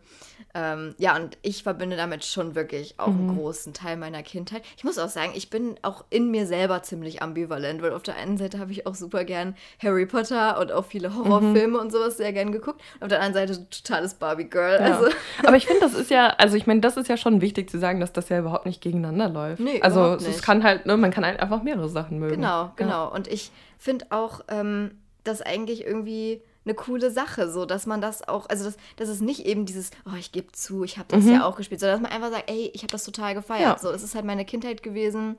Ähm, 0.54 0.94
ja, 0.98 1.16
und 1.16 1.36
ich 1.42 1.62
verbinde 1.62 1.96
damit 1.96 2.24
schon 2.24 2.54
wirklich 2.54 2.94
auch 2.98 3.08
Mhm. 3.08 3.28
einen 3.30 3.36
großen 3.38 3.74
Teil 3.74 3.96
meiner 3.96 4.22
Kindheit. 4.22 4.62
Ich 4.76 4.84
muss 4.84 4.98
auch 4.98 5.08
sagen, 5.08 5.32
ich 5.34 5.50
bin 5.50 5.74
auch 5.82 6.04
in 6.10 6.30
mir 6.30 6.46
selber 6.46 6.82
ziemlich 6.82 7.20
ambivalent, 7.22 7.82
weil 7.82 7.92
auf 7.92 8.02
der 8.02 8.16
einen 8.16 8.36
Seite 8.38 8.58
habe 8.58 8.70
ich 8.72 8.86
auch 8.86 8.94
super 8.94 9.24
gern 9.24 9.56
Harry 9.82 10.06
Potter 10.06 10.60
und 10.60 10.72
auch 10.72 10.84
viele 10.84 11.14
Horrorfilme 11.14 11.78
und 11.78 11.90
sowas 11.92 12.16
sehr 12.16 12.32
gern 12.32 12.52
geguckt. 12.52 12.80
Auf 13.00 13.08
der 13.08 13.20
anderen 13.20 13.48
Seite 13.48 13.68
totales 13.70 14.14
Barbie-Girl. 14.14 14.80
Ja. 14.80 14.96
Also, 14.98 15.08
Aber 15.44 15.56
ich 15.56 15.66
finde, 15.66 15.80
das 15.80 15.94
ist 15.94 16.10
ja, 16.10 16.28
also 16.38 16.56
ich 16.56 16.66
meine, 16.66 16.80
das 16.80 16.96
ist 16.96 17.08
ja 17.08 17.16
schon 17.16 17.40
wichtig 17.40 17.68
zu 17.70 17.78
sagen, 17.78 18.00
dass 18.00 18.12
das 18.12 18.28
ja 18.28 18.38
überhaupt 18.38 18.66
nicht 18.66 18.80
gegeneinander 18.80 19.28
läuft. 19.28 19.60
Nee, 19.60 19.80
also 19.82 20.14
es 20.14 20.42
kann 20.42 20.62
halt, 20.62 20.86
ne, 20.86 20.96
man 20.96 21.10
kann 21.10 21.24
halt 21.26 21.40
einfach 21.40 21.62
mehrere 21.62 21.88
Sachen 21.88 22.18
mögen. 22.18 22.36
Genau, 22.36 22.70
genau. 22.76 23.12
Und 23.12 23.26
ich 23.28 23.50
finde 23.78 24.06
auch, 24.10 24.40
ähm, 24.48 24.92
das 25.24 25.42
eigentlich 25.42 25.84
irgendwie 25.84 26.40
eine 26.64 26.74
coole 26.74 27.10
Sache, 27.10 27.50
so 27.50 27.64
dass 27.64 27.86
man 27.86 28.00
das 28.00 28.26
auch, 28.26 28.48
also 28.48 28.64
das, 28.64 28.76
das 28.96 29.08
ist 29.08 29.22
nicht 29.22 29.46
eben 29.46 29.64
dieses, 29.64 29.90
oh, 30.06 30.16
ich 30.18 30.32
gebe 30.32 30.52
zu, 30.52 30.84
ich 30.84 30.98
habe 30.98 31.08
das 31.08 31.24
ja 31.24 31.46
auch 31.46 31.56
gespielt, 31.56 31.80
sondern 31.80 32.02
dass 32.02 32.10
man 32.10 32.16
einfach 32.16 32.36
sagt, 32.36 32.50
ey, 32.50 32.70
ich 32.74 32.82
habe 32.82 32.92
das 32.92 33.04
total 33.04 33.34
gefeiert. 33.34 33.62
Ja. 33.62 33.78
So, 33.78 33.90
es 33.90 34.02
ist 34.02 34.14
halt 34.14 34.24
meine 34.24 34.44
Kindheit 34.44 34.82
gewesen. 34.82 35.36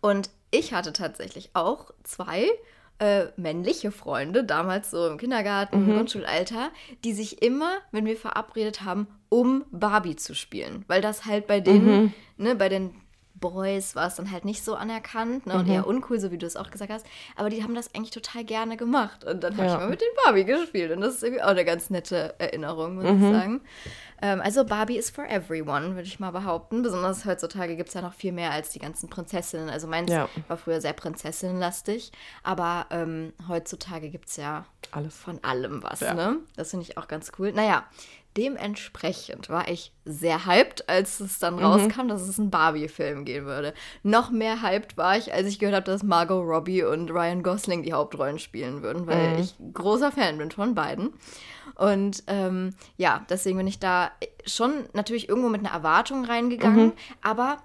Und 0.00 0.30
ich 0.50 0.72
hatte 0.72 0.92
tatsächlich 0.92 1.50
auch 1.54 1.90
zwei 2.04 2.48
äh, 3.00 3.26
männliche 3.36 3.90
Freunde, 3.90 4.44
damals 4.44 4.90
so 4.90 5.06
im 5.06 5.18
Kindergarten, 5.18 5.92
Grundschulalter, 5.92 6.70
die 7.04 7.12
sich 7.12 7.42
immer, 7.42 7.78
wenn 7.92 8.06
wir 8.06 8.16
verabredet 8.16 8.82
haben, 8.82 9.06
um 9.28 9.64
Barbie 9.70 10.16
zu 10.16 10.34
spielen. 10.34 10.84
Weil 10.88 11.00
das 11.00 11.24
halt 11.24 11.46
bei 11.46 11.60
denen, 11.60 12.14
ne, 12.36 12.54
bei 12.54 12.68
den 12.68 12.94
Boys 13.40 13.94
war 13.96 14.06
es 14.08 14.14
dann 14.16 14.30
halt 14.30 14.44
nicht 14.44 14.64
so 14.64 14.74
anerkannt 14.74 15.46
ne, 15.46 15.54
und 15.54 15.68
eher 15.68 15.86
uncool, 15.86 16.18
so 16.20 16.30
wie 16.30 16.38
du 16.38 16.46
es 16.46 16.56
auch 16.56 16.70
gesagt 16.70 16.90
hast. 16.92 17.06
Aber 17.36 17.50
die 17.50 17.62
haben 17.62 17.74
das 17.74 17.94
eigentlich 17.94 18.10
total 18.10 18.44
gerne 18.44 18.76
gemacht. 18.76 19.24
Und 19.24 19.42
dann 19.44 19.56
habe 19.56 19.66
Ja. 19.66 19.74
ich 19.74 19.80
mal 19.80 19.88
mit 19.90 20.00
den 20.00 20.08
Barbie 20.24 20.44
gespielt. 20.44 20.90
Und 20.92 21.00
das 21.00 21.14
ist 21.16 21.22
irgendwie 21.22 21.42
auch 21.42 21.48
eine 21.48 21.64
ganz 21.64 21.90
nette 21.90 22.34
Erinnerung, 22.38 22.96
muss 22.96 23.04
ich 23.04 23.20
sagen. 23.20 23.60
Ähm, 24.20 24.40
also 24.40 24.64
Barbie 24.64 24.96
ist 24.96 25.14
for 25.14 25.24
everyone, 25.28 25.90
würde 25.94 26.02
ich 26.08 26.18
mal 26.18 26.32
behaupten. 26.32 26.82
Besonders 26.82 27.24
heutzutage 27.24 27.76
gibt 27.76 27.88
es 27.88 27.94
ja 27.94 28.02
noch 28.02 28.14
viel 28.14 28.32
mehr 28.32 28.50
als 28.50 28.70
die 28.70 28.80
ganzen 28.80 29.08
Prinzessinnen. 29.08 29.70
Also 29.70 29.86
meins 29.86 30.10
Ja. 30.10 30.28
war 30.48 30.56
früher 30.56 30.80
sehr 30.80 30.92
prinzessinnenlastig. 30.92 32.12
Aber 32.42 32.86
ähm, 32.90 33.32
heutzutage 33.48 34.10
gibt 34.10 34.28
es 34.28 34.36
ja 34.36 34.64
Alles. 34.90 35.14
von 35.16 35.42
allem 35.44 35.82
was, 35.82 36.00
Ja. 36.00 36.14
ne? 36.14 36.38
Das 36.56 36.70
finde 36.70 36.84
ich 36.88 36.98
auch 36.98 37.06
ganz 37.08 37.30
cool. 37.38 37.52
Naja, 37.52 37.84
dementsprechend 38.36 39.48
war 39.48 39.68
ich 39.68 39.92
sehr 40.04 40.46
hyped, 40.46 40.88
als 40.88 41.20
es 41.20 41.36
Mhm. 41.36 41.40
dann 41.40 41.58
rauskam, 41.58 42.08
dass 42.08 42.22
es 42.22 42.38
einen 42.38 42.50
Barbie-Film 42.50 43.24
geben 43.24 43.46
würde. 43.46 43.74
Noch 44.02 44.30
mehr 44.30 44.62
hyped 44.62 44.96
war 44.96 45.16
ich, 45.16 45.32
als 45.32 45.46
ich 45.48 45.58
gehört 45.58 45.74
habe, 45.76 45.86
dass 45.86 46.02
Margot 46.02 46.44
Robbie 46.46 46.82
und 46.84 47.10
Ryan 47.10 47.42
Gosling 47.42 47.82
die 47.82 47.92
Hauptrollen 47.92 48.38
spielen 48.38 48.82
würden, 48.82 49.06
weil 49.06 49.32
Mhm. 49.34 49.38
ich 49.40 49.54
großer 49.74 50.12
Fan 50.12 50.38
bin 50.38 50.50
von 50.50 50.74
beiden. 50.74 51.12
Und 51.74 52.22
ähm, 52.26 52.74
ja, 52.96 53.24
deswegen 53.28 53.58
bin 53.58 53.66
ich 53.66 53.78
da 53.78 54.10
schon 54.46 54.88
natürlich 54.92 55.28
irgendwo 55.28 55.48
mit 55.48 55.60
einer 55.60 55.74
Erwartung 55.74 56.24
reingegangen, 56.24 56.86
Mhm. 56.86 56.92
aber 57.22 57.58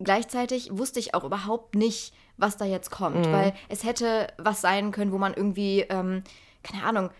gleichzeitig 0.00 0.70
wusste 0.72 0.98
ich 1.00 1.14
auch 1.14 1.24
überhaupt 1.24 1.74
nicht, 1.74 2.14
was 2.36 2.56
da 2.56 2.64
jetzt 2.64 2.90
kommt, 2.90 3.30
weil 3.30 3.54
es 3.68 3.84
hätte 3.84 4.26
was 4.38 4.60
sein 4.60 4.90
können, 4.90 5.12
wo 5.12 5.18
man 5.18 5.34
irgendwie, 5.34 5.80
ähm, 5.82 6.24
keine 6.64 6.82
Ahnung, 6.84 7.10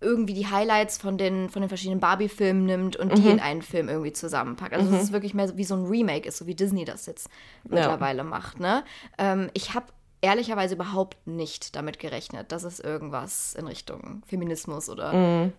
irgendwie 0.00 0.34
die 0.34 0.46
Highlights 0.46 0.98
von 0.98 1.16
den, 1.16 1.48
von 1.48 1.62
den 1.62 1.68
verschiedenen 1.68 2.00
Barbie-Filmen 2.00 2.66
nimmt 2.66 2.96
und 2.96 3.16
die 3.16 3.28
in 3.30 3.40
einen 3.40 3.62
Film 3.62 3.88
irgendwie 3.88 4.12
zusammenpackt. 4.12 4.74
Also 4.74 4.90
dass 4.92 5.02
es 5.04 5.12
wirklich 5.12 5.32
mehr 5.34 5.48
so 5.48 5.56
wie 5.56 5.64
so 5.64 5.74
ein 5.74 5.86
Remake 5.86 6.28
ist, 6.28 6.36
so 6.38 6.46
wie 6.46 6.54
Disney 6.54 6.84
das 6.84 7.06
jetzt 7.06 7.28
mittlerweile 7.64 8.22
macht. 8.24 8.60
Ne? 8.60 8.84
Ähm, 9.16 9.48
ich 9.54 9.74
habe 9.74 9.86
ehrlicherweise 10.20 10.74
überhaupt 10.74 11.26
nicht 11.26 11.76
damit 11.76 11.98
gerechnet, 11.98 12.52
dass 12.52 12.64
es 12.64 12.78
irgendwas 12.80 13.54
in 13.54 13.66
Richtung 13.66 14.22
Feminismus 14.26 14.88
oder 14.90 15.50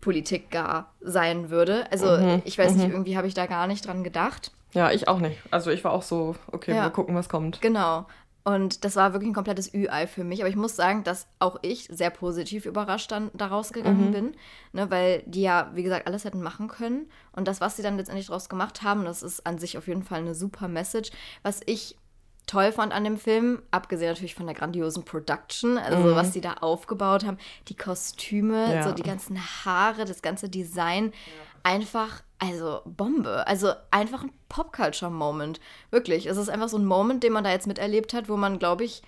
Politik 0.00 0.50
gar 0.50 0.92
sein 1.00 1.50
würde. 1.50 1.90
Also 1.90 2.40
ich 2.44 2.58
weiß 2.58 2.74
nicht, 2.74 2.90
irgendwie 2.90 3.16
habe 3.16 3.26
ich 3.26 3.34
da 3.34 3.46
gar 3.46 3.66
nicht 3.66 3.86
dran 3.86 4.04
gedacht. 4.04 4.52
Ja, 4.72 4.90
ich 4.90 5.08
auch 5.08 5.18
nicht. 5.18 5.38
Also 5.50 5.70
ich 5.70 5.82
war 5.82 5.92
auch 5.92 6.02
so, 6.02 6.36
okay, 6.52 6.74
Ja. 6.74 6.82
mal 6.82 6.90
gucken, 6.90 7.14
was 7.14 7.28
kommt. 7.28 7.60
Genau. 7.62 8.06
Und 8.44 8.84
das 8.84 8.96
war 8.96 9.12
wirklich 9.12 9.30
ein 9.30 9.34
komplettes 9.34 9.74
Ü-Ei 9.74 10.06
für 10.06 10.24
mich. 10.24 10.40
Aber 10.40 10.48
ich 10.48 10.56
muss 10.56 10.74
sagen, 10.74 11.04
dass 11.04 11.26
auch 11.38 11.58
ich 11.60 11.88
sehr 11.90 12.08
positiv 12.10 12.64
überrascht 12.64 13.10
dann 13.12 13.30
daraus 13.34 13.72
gegangen 13.72 14.10
bin. 14.10 14.36
Ne, 14.72 14.90
weil 14.90 15.22
die 15.26 15.42
ja, 15.42 15.70
wie 15.74 15.82
gesagt, 15.82 16.06
alles 16.06 16.24
hätten 16.24 16.40
machen 16.42 16.68
können. 16.68 17.10
Und 17.32 17.46
das, 17.46 17.60
was 17.60 17.76
sie 17.76 17.82
dann 17.82 17.96
letztendlich 17.98 18.28
daraus 18.28 18.48
gemacht 18.48 18.82
haben, 18.82 19.04
das 19.04 19.22
ist 19.22 19.46
an 19.46 19.58
sich 19.58 19.76
auf 19.76 19.86
jeden 19.86 20.02
Fall 20.02 20.20
eine 20.20 20.34
super 20.34 20.66
Message. 20.66 21.10
Was 21.42 21.60
ich 21.66 21.96
toll 22.46 22.72
fand 22.72 22.94
an 22.94 23.04
dem 23.04 23.18
Film, 23.18 23.60
abgesehen 23.70 24.08
natürlich 24.08 24.34
von 24.34 24.46
der 24.46 24.54
grandiosen 24.54 25.04
Production, 25.04 25.76
also 25.76 26.16
was 26.16 26.32
sie 26.32 26.40
da 26.40 26.54
aufgebaut 26.54 27.26
haben, 27.26 27.36
die 27.68 27.76
Kostüme, 27.76 28.74
Ja. 28.76 28.82
so 28.82 28.92
die 28.92 29.02
ganzen 29.02 29.38
Haare, 29.38 30.06
das 30.06 30.22
ganze 30.22 30.48
Design, 30.48 31.12
einfach, 31.62 32.22
also 32.38 32.82
Bombe. 32.84 33.46
Also 33.46 33.72
einfach 33.90 34.22
ein 34.22 34.32
Pop-Culture-Moment. 34.48 35.60
Wirklich. 35.90 36.26
Es 36.26 36.36
ist 36.36 36.48
einfach 36.48 36.68
so 36.68 36.78
ein 36.78 36.86
Moment, 36.86 37.22
den 37.22 37.32
man 37.32 37.44
da 37.44 37.50
jetzt 37.50 37.66
miterlebt 37.66 38.14
hat, 38.14 38.28
wo 38.28 38.36
man, 38.36 38.58
glaube 38.58 38.84
ich, 38.84 39.02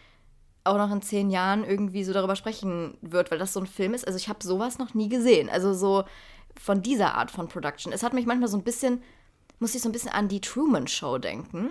auch 0.65 0.77
noch 0.77 0.93
in 0.93 1.03
zehn 1.03 1.31
Jahren 1.31 1.65
irgendwie 1.65 2.05
so 2.05 2.13
darüber 2.13 2.37
sprechen 2.37 2.99
wird, 3.01 3.31
weil 3.31 3.39
das 3.39 3.53
so 3.53 3.61
ein 3.61 3.67
Film 3.67 3.95
ist. 3.95 4.07
Also 4.07 4.19
ich 4.19 4.29
habe 4.29 4.45
sowas 4.45 4.79
noch 4.79 4.95
nie 4.95 5.09
gesehen. 5.09 5.49
Also 5.49 5.73
so 5.73 6.05
von 6.59 6.83
dieser 6.83 7.15
Art 7.15 7.31
von 7.31 7.49
Production. 7.49 7.93
Es 7.93 8.03
hat 8.03 8.13
mich 8.13 8.27
manchmal 8.27 8.49
so 8.49 8.57
ein 8.57 8.65
bisschen, 8.65 9.03
muss 9.61 9.75
ich 9.75 9.83
so 9.83 9.89
ein 9.89 9.93
bisschen 9.93 10.11
an 10.11 10.27
die 10.29 10.41
Truman 10.41 10.87
Show 10.89 11.19
denken, 11.19 11.71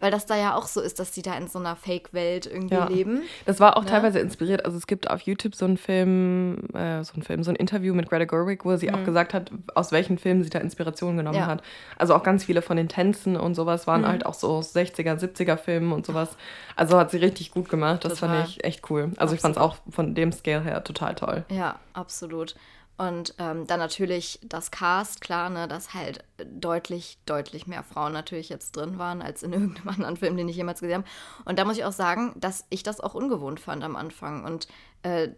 weil 0.00 0.10
das 0.10 0.26
da 0.26 0.36
ja 0.36 0.54
auch 0.56 0.66
so 0.66 0.80
ist, 0.80 0.98
dass 0.98 1.12
die 1.12 1.22
da 1.22 1.34
in 1.36 1.46
so 1.48 1.58
einer 1.60 1.76
Fake-Welt 1.76 2.46
irgendwie 2.46 2.74
Ja. 2.74 2.88
leben. 2.88 3.22
Das 3.46 3.60
war 3.60 3.76
auch 3.76 3.84
Ne? 3.84 3.88
teilweise 3.90 4.18
inspiriert. 4.18 4.64
Also 4.64 4.76
es 4.76 4.86
gibt 4.88 5.08
auf 5.08 5.20
YouTube 5.22 5.54
so 5.54 5.64
einen 5.64 5.76
Film, 5.76 6.58
äh, 6.74 7.02
so 7.04 7.14
einen 7.14 7.22
Film, 7.22 7.42
so 7.44 7.50
ein 7.50 7.56
Interview 7.56 7.94
mit 7.94 8.08
Greta 8.10 8.24
Gerwig, 8.24 8.64
wo 8.64 8.76
sie 8.76 8.92
auch 8.92 9.04
gesagt 9.04 9.32
hat, 9.32 9.50
aus 9.74 9.92
welchen 9.92 10.18
Filmen 10.18 10.42
sie 10.42 10.50
da 10.50 10.58
Inspiration 10.58 11.16
genommen 11.16 11.36
Mhm. 11.36 11.40
Ja. 11.40 11.46
Mhm. 11.46 11.50
hat. 11.52 11.62
Also 11.96 12.14
auch 12.16 12.22
ganz 12.24 12.44
viele 12.44 12.62
von 12.62 12.76
den 12.76 12.88
Tänzen 12.88 13.36
und 13.36 13.54
sowas 13.54 13.86
waren 13.86 14.06
halt 14.06 14.26
auch 14.26 14.34
so 14.34 14.48
aus 14.48 14.74
60er, 14.74 15.16
70er 15.16 15.56
Filmen 15.56 15.92
und 15.92 16.04
sowas. 16.06 16.30
Also 16.74 16.98
hat 16.98 17.12
sie 17.12 17.18
richtig 17.18 17.52
gut 17.52 17.68
gemacht. 17.68 18.04
Das 18.04 18.14
Total. 18.18 18.38
fand 18.38 18.48
ich 18.48 18.64
echt 18.64 18.90
cool. 18.90 19.12
Also 19.18 19.34
ich 19.36 19.40
fand 19.40 19.54
es 19.56 19.62
auch 19.62 19.76
von 19.88 20.14
dem 20.16 20.32
Scale 20.32 20.62
her 20.64 20.82
total 20.82 21.14
toll. 21.14 21.44
Ja, 21.48 21.76
absolut. 21.92 22.56
Und 23.00 23.34
ähm, 23.38 23.66
dann 23.66 23.78
natürlich 23.78 24.38
das 24.42 24.70
Cast, 24.70 25.22
klar, 25.22 25.48
ne, 25.48 25.66
dass 25.66 25.94
halt 25.94 26.22
deutlich, 26.44 27.16
deutlich 27.24 27.66
mehr 27.66 27.82
Frauen 27.82 28.12
natürlich 28.12 28.50
jetzt 28.50 28.76
drin 28.76 28.98
waren 28.98 29.22
als 29.22 29.42
in 29.42 29.52
irgendeinem 29.54 29.88
anderen 29.88 30.18
Film, 30.18 30.36
den 30.36 30.50
ich 30.50 30.56
jemals 30.56 30.80
gesehen 30.80 30.98
habe. 30.98 31.08
Und 31.46 31.58
da 31.58 31.64
muss 31.64 31.78
ich 31.78 31.84
auch 31.86 31.92
sagen, 31.92 32.34
dass 32.36 32.66
ich 32.68 32.82
das 32.82 33.00
auch 33.00 33.14
ungewohnt 33.14 33.58
fand 33.58 33.84
am 33.84 33.96
Anfang. 33.96 34.44
Und 34.44 34.68
äh, 35.02 35.28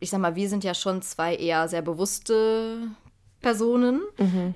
ich 0.00 0.10
sag 0.10 0.20
mal, 0.20 0.34
wir 0.34 0.48
sind 0.48 0.64
ja 0.64 0.74
schon 0.74 1.00
zwei 1.00 1.36
eher 1.36 1.68
sehr 1.68 1.82
bewusste 1.82 2.88
Personen, 3.40 4.02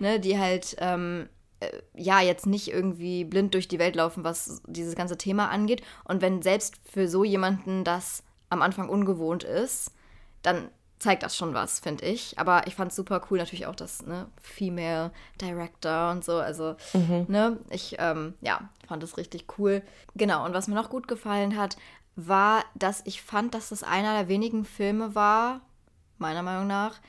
ne, 0.00 0.18
die 0.18 0.36
halt 0.36 0.74
ähm, 0.80 1.28
äh, 1.60 1.70
ja 1.94 2.20
jetzt 2.20 2.46
nicht 2.46 2.66
irgendwie 2.72 3.22
blind 3.22 3.54
durch 3.54 3.68
die 3.68 3.78
Welt 3.78 3.94
laufen, 3.94 4.24
was 4.24 4.60
dieses 4.66 4.96
ganze 4.96 5.16
Thema 5.16 5.50
angeht. 5.50 5.82
Und 6.02 6.20
wenn 6.20 6.42
selbst 6.42 6.80
für 6.90 7.06
so 7.06 7.22
jemanden 7.22 7.84
das 7.84 8.24
am 8.50 8.60
Anfang 8.60 8.88
ungewohnt 8.88 9.44
ist, 9.44 9.92
dann 10.42 10.68
zeigt 10.98 11.22
das 11.22 11.36
schon 11.36 11.54
was, 11.54 11.80
finde 11.80 12.04
ich. 12.06 12.38
Aber 12.38 12.66
ich 12.66 12.74
fand 12.74 12.90
es 12.90 12.96
super 12.96 13.20
cool, 13.30 13.38
natürlich 13.38 13.66
auch 13.66 13.74
das, 13.74 14.06
ne, 14.06 14.26
Female 14.40 15.12
Director 15.40 16.10
und 16.10 16.24
so. 16.24 16.36
Also, 16.36 16.76
ne, 17.28 17.58
ich, 17.70 17.96
ähm, 17.98 18.34
ja, 18.40 18.68
fand 18.86 19.02
es 19.02 19.16
richtig 19.16 19.46
cool. 19.58 19.82
Genau, 20.14 20.44
und 20.44 20.54
was 20.54 20.68
mir 20.68 20.74
noch 20.74 20.90
gut 20.90 21.08
gefallen 21.08 21.56
hat, 21.56 21.76
war, 22.16 22.64
dass 22.74 23.02
ich 23.04 23.22
fand, 23.22 23.54
dass 23.54 23.68
das 23.68 23.82
einer 23.82 24.14
der 24.14 24.28
wenigen 24.28 24.64
Filme 24.64 25.14
war, 25.14 25.60
meiner 26.18 26.42
Meinung 26.42 26.66
nach, 26.66 27.00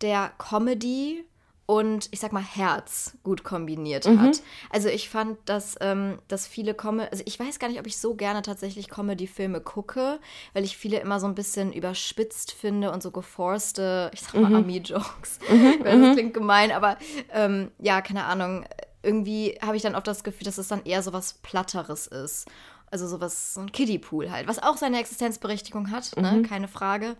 der 0.00 0.32
Comedy 0.38 1.24
und 1.66 2.08
ich 2.10 2.20
sag 2.20 2.32
mal 2.32 2.42
Herz 2.42 3.16
gut 3.22 3.42
kombiniert 3.42 4.06
hat. 4.18 4.42
Also 4.70 4.88
ich 4.88 5.08
fand, 5.08 5.38
dass, 5.46 5.76
ähm, 5.80 6.18
dass 6.28 6.46
viele 6.46 6.74
Comedy, 6.74 7.08
also 7.10 7.22
ich 7.26 7.40
weiß 7.40 7.58
gar 7.58 7.68
nicht, 7.68 7.80
ob 7.80 7.86
ich 7.86 7.96
so 7.96 8.14
gerne 8.14 8.42
tatsächlich 8.42 8.90
Comedy-Filme 8.90 9.60
gucke, 9.62 10.20
weil 10.52 10.64
ich 10.64 10.76
viele 10.76 10.98
immer 11.00 11.20
so 11.20 11.26
ein 11.26 11.34
bisschen 11.34 11.72
überspitzt 11.72 12.52
finde 12.52 12.92
und 12.92 13.02
so 13.02 13.10
geforste, 13.10 14.10
ich 14.12 14.20
sag 14.20 14.34
mal 14.34 14.54
Ami-Jokes. 14.54 15.38
Ich 15.48 15.84
weiß, 15.84 16.00
Das 16.00 16.12
klingt 16.14 16.34
gemein, 16.34 16.70
aber 16.70 16.98
ähm, 17.32 17.70
ja, 17.78 18.02
keine 18.02 18.24
Ahnung. 18.24 18.66
Irgendwie 19.02 19.58
habe 19.62 19.76
ich 19.76 19.82
dann 19.82 19.94
oft 19.94 20.06
das 20.06 20.24
Gefühl, 20.24 20.44
dass 20.44 20.58
es 20.58 20.68
dann 20.68 20.84
eher 20.84 21.02
so 21.02 21.12
was 21.12 21.34
Platteres 21.34 22.06
ist. 22.06 22.46
Also 22.90 23.06
sowas, 23.08 23.54
so 23.54 23.60
ein 23.60 23.72
Kiddie-Pool 23.72 24.30
halt, 24.30 24.46
was 24.46 24.62
auch 24.62 24.76
seine 24.76 25.00
Existenzberechtigung 25.00 25.90
hat, 25.90 26.16
ne? 26.16 26.42
keine 26.42 26.68
Frage. 26.68 27.16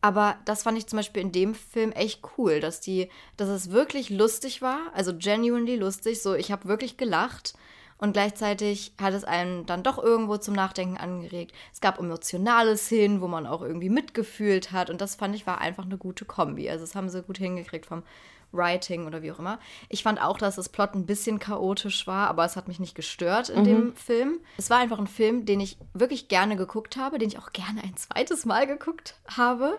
Aber 0.00 0.36
das 0.44 0.62
fand 0.62 0.78
ich 0.78 0.86
zum 0.86 0.98
Beispiel 0.98 1.22
in 1.22 1.32
dem 1.32 1.54
Film 1.54 1.90
echt 1.92 2.22
cool, 2.36 2.60
dass 2.60 2.80
die, 2.80 3.08
dass 3.36 3.48
es 3.48 3.70
wirklich 3.72 4.10
lustig 4.10 4.62
war, 4.62 4.92
also 4.94 5.12
genuinely 5.16 5.76
lustig. 5.76 6.22
So, 6.22 6.34
ich 6.34 6.52
habe 6.52 6.68
wirklich 6.68 6.96
gelacht 6.96 7.54
und 7.98 8.12
gleichzeitig 8.12 8.92
hat 9.00 9.12
es 9.12 9.24
einen 9.24 9.66
dann 9.66 9.82
doch 9.82 9.98
irgendwo 9.98 10.36
zum 10.36 10.54
Nachdenken 10.54 10.96
angeregt. 10.96 11.52
Es 11.72 11.80
gab 11.80 11.98
emotionale 11.98 12.76
Szenen, 12.76 13.20
wo 13.20 13.26
man 13.26 13.46
auch 13.46 13.60
irgendwie 13.60 13.90
mitgefühlt 13.90 14.70
hat 14.70 14.88
und 14.88 15.00
das 15.00 15.16
fand 15.16 15.34
ich 15.34 15.48
war 15.48 15.60
einfach 15.60 15.84
eine 15.84 15.98
gute 15.98 16.24
Kombi. 16.24 16.70
Also 16.70 16.84
das 16.84 16.94
haben 16.94 17.08
sie 17.08 17.22
gut 17.22 17.38
hingekriegt 17.38 17.86
vom 17.86 18.04
Writing 18.52 19.06
oder 19.06 19.22
wie 19.22 19.30
auch 19.32 19.38
immer. 19.38 19.58
Ich 19.88 20.02
fand 20.02 20.20
auch, 20.22 20.38
dass 20.38 20.56
das 20.56 20.68
Plot 20.68 20.94
ein 20.94 21.06
bisschen 21.06 21.38
chaotisch 21.38 22.06
war, 22.06 22.28
aber 22.28 22.44
es 22.44 22.56
hat 22.56 22.68
mich 22.68 22.80
nicht 22.80 22.94
gestört 22.94 23.48
in 23.50 23.64
dem 23.64 23.96
Film. 23.96 24.40
Es 24.56 24.70
war 24.70 24.78
einfach 24.78 24.98
ein 24.98 25.06
Film, 25.06 25.44
den 25.44 25.60
ich 25.60 25.78
wirklich 25.92 26.28
gerne 26.28 26.56
geguckt 26.56 26.96
habe, 26.96 27.18
den 27.18 27.28
ich 27.28 27.38
auch 27.38 27.52
gerne 27.52 27.82
ein 27.82 27.96
zweites 27.96 28.46
Mal 28.46 28.66
geguckt 28.66 29.14
habe 29.36 29.78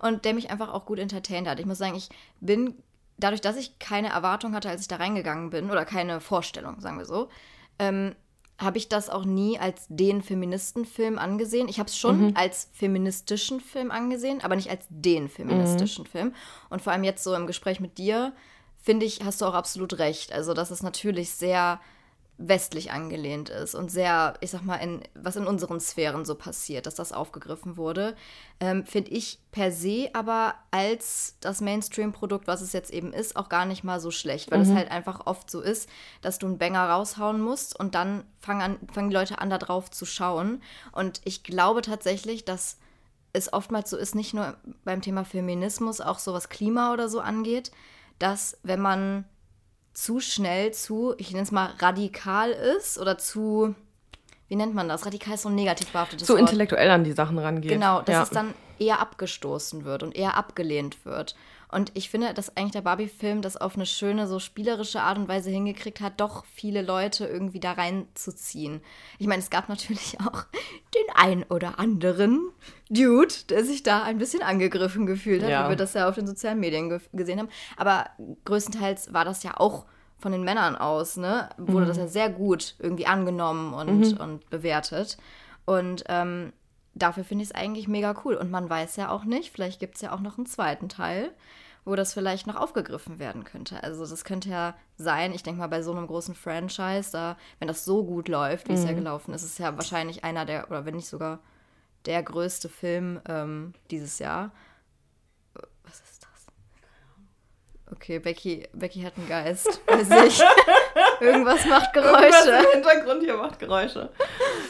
und 0.00 0.24
der 0.24 0.34
mich 0.34 0.50
einfach 0.50 0.72
auch 0.72 0.84
gut 0.86 0.98
entertained 0.98 1.48
hat. 1.48 1.60
Ich 1.60 1.66
muss 1.66 1.78
sagen, 1.78 1.94
ich 1.94 2.08
bin 2.40 2.74
dadurch, 3.18 3.40
dass 3.40 3.56
ich 3.56 3.78
keine 3.78 4.10
Erwartung 4.10 4.54
hatte, 4.54 4.68
als 4.68 4.80
ich 4.82 4.88
da 4.88 4.96
reingegangen 4.96 5.50
bin, 5.50 5.70
oder 5.70 5.84
keine 5.84 6.20
Vorstellung, 6.20 6.80
sagen 6.80 6.98
wir 6.98 7.04
so, 7.04 7.28
ähm, 7.78 8.14
habe 8.58 8.76
ich 8.76 8.88
das 8.88 9.08
auch 9.08 9.24
nie 9.24 9.58
als 9.58 9.86
den 9.88 10.20
Feministenfilm 10.20 11.16
angesehen. 11.18 11.68
Ich 11.68 11.78
habe 11.78 11.88
es 11.88 11.96
schon 11.96 12.28
mhm. 12.28 12.32
als 12.34 12.68
feministischen 12.72 13.60
Film 13.60 13.92
angesehen, 13.92 14.40
aber 14.42 14.56
nicht 14.56 14.68
als 14.68 14.84
den 14.88 15.28
feministischen 15.28 16.04
mhm. 16.04 16.08
Film. 16.08 16.34
Und 16.68 16.82
vor 16.82 16.92
allem 16.92 17.04
jetzt 17.04 17.22
so 17.22 17.34
im 17.34 17.46
Gespräch 17.46 17.78
mit 17.78 17.98
dir, 17.98 18.32
finde 18.82 19.06
ich, 19.06 19.24
hast 19.24 19.40
du 19.40 19.46
auch 19.46 19.54
absolut 19.54 19.98
recht. 19.98 20.32
Also, 20.32 20.54
das 20.54 20.72
ist 20.72 20.82
natürlich 20.82 21.30
sehr 21.30 21.80
westlich 22.38 22.92
angelehnt 22.92 23.48
ist 23.48 23.74
und 23.74 23.90
sehr, 23.90 24.34
ich 24.40 24.52
sag 24.52 24.62
mal, 24.62 24.76
in, 24.76 25.02
was 25.14 25.34
in 25.34 25.46
unseren 25.46 25.80
Sphären 25.80 26.24
so 26.24 26.36
passiert, 26.36 26.86
dass 26.86 26.94
das 26.94 27.12
aufgegriffen 27.12 27.76
wurde, 27.76 28.14
ähm, 28.60 28.86
finde 28.86 29.10
ich 29.10 29.40
per 29.50 29.72
se 29.72 30.08
aber 30.12 30.54
als 30.70 31.36
das 31.40 31.60
Mainstream-Produkt, 31.60 32.46
was 32.46 32.60
es 32.60 32.72
jetzt 32.72 32.92
eben 32.92 33.12
ist, 33.12 33.34
auch 33.34 33.48
gar 33.48 33.66
nicht 33.66 33.82
mal 33.82 33.98
so 33.98 34.12
schlecht, 34.12 34.52
weil 34.52 34.60
mhm. 34.60 34.70
es 34.70 34.76
halt 34.76 34.90
einfach 34.92 35.26
oft 35.26 35.50
so 35.50 35.60
ist, 35.60 35.88
dass 36.22 36.38
du 36.38 36.46
einen 36.46 36.58
Banger 36.58 36.88
raushauen 36.88 37.40
musst 37.40 37.78
und 37.78 37.96
dann 37.96 38.24
fangen, 38.38 38.62
an, 38.62 38.88
fangen 38.92 39.10
die 39.10 39.16
Leute 39.16 39.40
an, 39.40 39.50
da 39.50 39.58
drauf 39.58 39.90
zu 39.90 40.06
schauen. 40.06 40.62
Und 40.92 41.20
ich 41.24 41.42
glaube 41.42 41.82
tatsächlich, 41.82 42.44
dass 42.44 42.78
es 43.32 43.52
oftmals 43.52 43.90
so 43.90 43.96
ist, 43.96 44.14
nicht 44.14 44.32
nur 44.32 44.56
beim 44.84 45.02
Thema 45.02 45.24
Feminismus, 45.24 46.00
auch 46.00 46.20
so 46.20 46.32
was 46.32 46.48
Klima 46.48 46.92
oder 46.92 47.08
so 47.08 47.20
angeht, 47.20 47.72
dass 48.20 48.58
wenn 48.62 48.80
man 48.80 49.24
zu 49.98 50.20
schnell 50.20 50.72
zu, 50.72 51.14
ich 51.18 51.32
nenne 51.32 51.42
es 51.42 51.50
mal 51.50 51.72
radikal 51.80 52.50
ist 52.50 52.98
oder 52.98 53.18
zu, 53.18 53.74
wie 54.46 54.54
nennt 54.54 54.72
man 54.72 54.88
das? 54.88 55.04
Radikal 55.04 55.34
ist 55.34 55.42
so 55.42 55.48
ein 55.48 55.56
negativ 55.56 55.90
behaftetes 55.90 56.24
Zu 56.24 56.34
Wort. 56.34 56.42
intellektuell 56.42 56.88
an 56.88 57.02
die 57.02 57.10
Sachen 57.10 57.36
rangeht. 57.36 57.72
Genau, 57.72 58.02
dass 58.02 58.14
ja. 58.14 58.22
es 58.22 58.30
dann 58.30 58.54
eher 58.80 59.00
abgestoßen 59.00 59.84
wird 59.84 60.02
und 60.02 60.16
eher 60.16 60.36
abgelehnt 60.36 61.04
wird. 61.04 61.34
Und 61.70 61.92
ich 61.94 62.08
finde, 62.08 62.32
dass 62.32 62.56
eigentlich 62.56 62.72
der 62.72 62.80
Barbie-Film 62.80 63.42
das 63.42 63.58
auf 63.58 63.76
eine 63.76 63.84
schöne, 63.84 64.26
so 64.26 64.38
spielerische 64.38 65.02
Art 65.02 65.18
und 65.18 65.28
Weise 65.28 65.50
hingekriegt 65.50 66.00
hat, 66.00 66.18
doch 66.18 66.46
viele 66.46 66.80
Leute 66.80 67.26
irgendwie 67.26 67.60
da 67.60 67.72
reinzuziehen. 67.72 68.80
Ich 69.18 69.26
meine, 69.26 69.42
es 69.42 69.50
gab 69.50 69.68
natürlich 69.68 70.16
auch 70.26 70.44
den 70.94 71.14
ein 71.14 71.42
oder 71.44 71.78
anderen 71.78 72.50
Dude, 72.88 73.34
der 73.50 73.64
sich 73.64 73.82
da 73.82 74.02
ein 74.02 74.16
bisschen 74.16 74.42
angegriffen 74.42 75.04
gefühlt 75.04 75.42
hat, 75.42 75.50
ja. 75.50 75.66
wie 75.66 75.70
wir 75.70 75.76
das 75.76 75.92
ja 75.92 76.08
auf 76.08 76.14
den 76.14 76.26
sozialen 76.26 76.58
Medien 76.58 76.88
ge 76.88 77.00
gesehen 77.12 77.38
haben. 77.38 77.50
Aber 77.76 78.06
größtenteils 78.46 79.12
war 79.12 79.26
das 79.26 79.42
ja 79.42 79.58
auch 79.58 79.84
von 80.18 80.32
den 80.32 80.42
Männern 80.42 80.74
aus, 80.74 81.16
ne? 81.16 81.50
Wurde 81.58 81.84
mhm. 81.84 81.88
das 81.88 81.96
ja 81.98 82.08
sehr 82.08 82.30
gut 82.30 82.76
irgendwie 82.78 83.06
angenommen 83.06 83.74
und, 83.74 84.12
mhm. 84.12 84.16
und 84.16 84.50
bewertet. 84.50 85.18
Und 85.64 86.04
ähm, 86.08 86.54
dafür 87.02 87.24
finde 87.24 87.44
ich 87.44 87.50
es 87.50 87.54
eigentlich 87.54 87.88
mega 87.88 88.14
cool. 88.24 88.34
Und 88.34 88.50
man 88.50 88.68
weiß 88.68 88.96
ja 88.96 89.10
auch 89.10 89.24
nicht, 89.24 89.52
vielleicht 89.52 89.80
gibt 89.80 89.96
es 89.96 90.00
ja 90.00 90.12
auch 90.12 90.20
noch 90.20 90.36
einen 90.36 90.46
zweiten 90.46 90.88
Teil, 90.88 91.32
wo 91.84 91.94
das 91.96 92.12
vielleicht 92.12 92.46
noch 92.46 92.56
aufgegriffen 92.56 93.18
werden 93.18 93.44
könnte. 93.44 93.82
Also 93.82 94.06
das 94.06 94.24
könnte 94.24 94.50
ja 94.50 94.74
sein, 94.96 95.32
ich 95.32 95.42
denke 95.42 95.60
mal, 95.60 95.68
bei 95.68 95.82
so 95.82 95.92
einem 95.92 96.06
großen 96.06 96.34
Franchise, 96.34 97.10
da, 97.12 97.36
wenn 97.58 97.68
das 97.68 97.84
so 97.84 98.04
gut 98.04 98.28
läuft, 98.28 98.68
wie 98.68 98.72
mhm. 98.72 98.78
es 98.78 98.84
ja 98.84 98.92
mhm. 98.92 98.96
gelaufen 98.96 99.34
ist, 99.34 99.42
ist 99.42 99.52
es 99.52 99.58
ja 99.58 99.76
wahrscheinlich 99.76 100.24
einer 100.24 100.44
der, 100.44 100.68
oder 100.68 100.84
wenn 100.84 100.96
nicht 100.96 101.08
sogar 101.08 101.40
der 102.04 102.22
größte 102.22 102.68
Film 102.68 103.20
ähm, 103.26 103.74
dieses 103.90 104.18
Jahr. 104.18 104.52
Was 105.84 106.00
ist 106.00 106.22
das? 106.22 106.46
Okay, 107.92 108.18
Becky, 108.18 108.68
Becky 108.72 109.02
hat 109.02 109.16
einen 109.16 109.28
Geist. 109.28 109.80
Weiß 109.86 110.08
ich. 110.26 110.42
Irgendwas 111.20 111.64
macht 111.64 111.92
Geräusche. 111.92 112.50
Irgendwas 112.50 112.64
im 112.64 112.70
Hintergrund 112.72 113.22
hier 113.22 113.36
macht 113.36 113.58
Geräusche. 113.58 114.10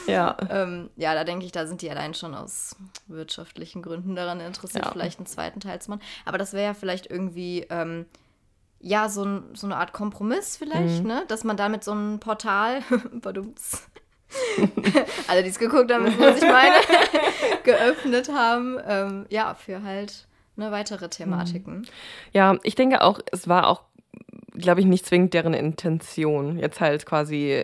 Ja. 0.07 0.37
Ähm, 0.49 0.91
ja, 0.97 1.15
da 1.15 1.25
denke 1.25 1.45
ich, 1.45 1.53
da 1.53 1.67
sind 1.67 1.83
die 1.83 1.91
allein 1.91 2.15
schon 2.15 2.35
aus 2.35 2.77
wirtschaftlichen 3.07 3.83
Gründen 3.83 4.15
daran 4.15 4.41
interessiert, 4.41 4.85
ja. 4.85 4.91
vielleicht 4.93 5.19
einen 5.19 5.27
zweiten 5.27 5.61
Teil 5.61 5.81
zu 5.81 5.91
machen. 5.91 6.03
Aber 6.25 6.39
das 6.39 6.53
wäre 6.53 6.65
ja 6.65 6.75
vielleicht 6.75 7.11
irgendwie, 7.11 7.67
ähm, 7.71 8.07
ja, 8.81 9.09
so, 9.09 9.25
ein, 9.25 9.55
so 9.55 9.67
eine 9.67 9.77
Art 9.77 9.93
Kompromiss 9.93 10.57
vielleicht, 10.57 11.03
mhm. 11.03 11.09
ne? 11.09 11.25
Dass 11.29 11.45
man 11.45 11.57
damit 11.57 11.83
so 11.83 11.93
ein 11.93 12.21
Portal, 12.21 12.83
alle, 15.27 15.43
die 15.43 15.49
es 15.49 15.59
geguckt 15.59 15.93
haben, 15.93 16.07
wissen, 16.07 16.21
was 16.21 16.37
ich 16.37 16.43
meine, 16.43 16.77
geöffnet 17.65 18.31
haben. 18.33 18.79
Ähm, 18.87 19.27
ja, 19.31 19.55
für 19.55 19.83
halt 19.83 20.28
ne, 20.59 20.71
weitere 20.71 21.09
Thematiken. 21.09 21.87
Ja, 22.33 22.59
ich 22.63 22.75
denke 22.75 23.03
auch, 23.03 23.21
es 23.33 23.49
war 23.49 23.69
auch 23.69 23.83
glaube 24.59 24.81
ich, 24.81 24.87
nicht 24.87 25.07
zwingend 25.07 25.35
deren 25.35 25.55
Intention, 25.55 26.59
jetzt 26.59 26.81
halt 26.81 27.07
quasi 27.07 27.63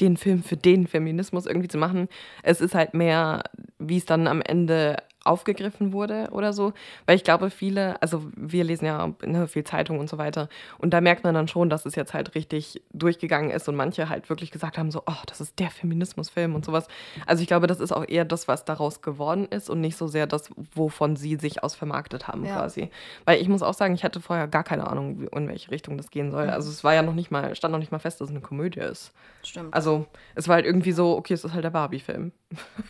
den 0.00 0.16
Film 0.16 0.42
für 0.42 0.56
den 0.56 0.86
Feminismus 0.86 1.46
irgendwie 1.46 1.68
zu 1.68 1.76
machen. 1.76 2.08
Es 2.42 2.60
ist 2.60 2.74
halt 2.74 2.94
mehr, 2.94 3.44
wie 3.78 3.98
es 3.98 4.06
dann 4.06 4.26
am 4.26 4.40
Ende 4.40 4.96
aufgegriffen 5.26 5.92
wurde 5.92 6.28
oder 6.32 6.52
so. 6.52 6.72
Weil 7.06 7.16
ich 7.16 7.24
glaube, 7.24 7.50
viele, 7.50 8.00
also 8.02 8.24
wir 8.36 8.64
lesen 8.64 8.86
ja 8.86 9.12
ne, 9.24 9.48
viel 9.48 9.64
Zeitung 9.64 9.98
und 9.98 10.08
so 10.08 10.18
weiter. 10.18 10.48
Und 10.78 10.90
da 10.90 11.00
merkt 11.00 11.24
man 11.24 11.34
dann 11.34 11.48
schon, 11.48 11.70
dass 11.70 11.86
es 11.86 11.94
jetzt 11.94 12.14
halt 12.14 12.34
richtig 12.34 12.82
durchgegangen 12.92 13.50
ist 13.50 13.68
und 13.68 13.76
manche 13.76 14.08
halt 14.08 14.28
wirklich 14.28 14.50
gesagt 14.50 14.78
haben, 14.78 14.90
so, 14.90 15.02
oh, 15.06 15.22
das 15.26 15.40
ist 15.40 15.58
der 15.58 15.70
Feminismusfilm 15.70 16.54
und 16.54 16.64
sowas. 16.64 16.88
Also 17.26 17.42
ich 17.42 17.48
glaube, 17.48 17.66
das 17.66 17.80
ist 17.80 17.92
auch 17.92 18.06
eher 18.06 18.24
das, 18.24 18.48
was 18.48 18.64
daraus 18.64 19.02
geworden 19.02 19.46
ist 19.46 19.70
und 19.70 19.80
nicht 19.80 19.96
so 19.96 20.06
sehr 20.06 20.26
das, 20.26 20.50
wovon 20.74 21.16
sie 21.16 21.36
sich 21.36 21.62
aus 21.62 21.74
vermarktet 21.74 22.28
haben 22.28 22.44
ja. 22.44 22.56
quasi. 22.56 22.90
Weil 23.24 23.40
ich 23.40 23.48
muss 23.48 23.62
auch 23.62 23.74
sagen, 23.74 23.94
ich 23.94 24.04
hatte 24.04 24.20
vorher 24.20 24.48
gar 24.48 24.64
keine 24.64 24.86
Ahnung, 24.86 25.28
in 25.28 25.48
welche 25.48 25.70
Richtung 25.70 25.96
das 25.96 26.10
gehen 26.10 26.30
soll. 26.30 26.48
Also 26.50 26.70
es 26.70 26.84
war 26.84 26.94
ja 26.94 27.02
noch 27.02 27.14
nicht 27.14 27.30
mal, 27.30 27.54
stand 27.54 27.72
noch 27.72 27.78
nicht 27.78 27.92
mal 27.92 27.98
fest, 27.98 28.20
dass 28.20 28.28
es 28.28 28.34
eine 28.34 28.40
Komödie 28.40 28.80
ist. 28.80 29.12
Stimmt. 29.42 29.74
Also 29.74 30.06
es 30.34 30.48
war 30.48 30.56
halt 30.56 30.66
irgendwie 30.66 30.92
so, 30.92 31.16
okay, 31.16 31.34
es 31.34 31.44
ist 31.44 31.52
halt 31.52 31.64
der 31.64 31.70
Barbie-Film. 31.70 32.32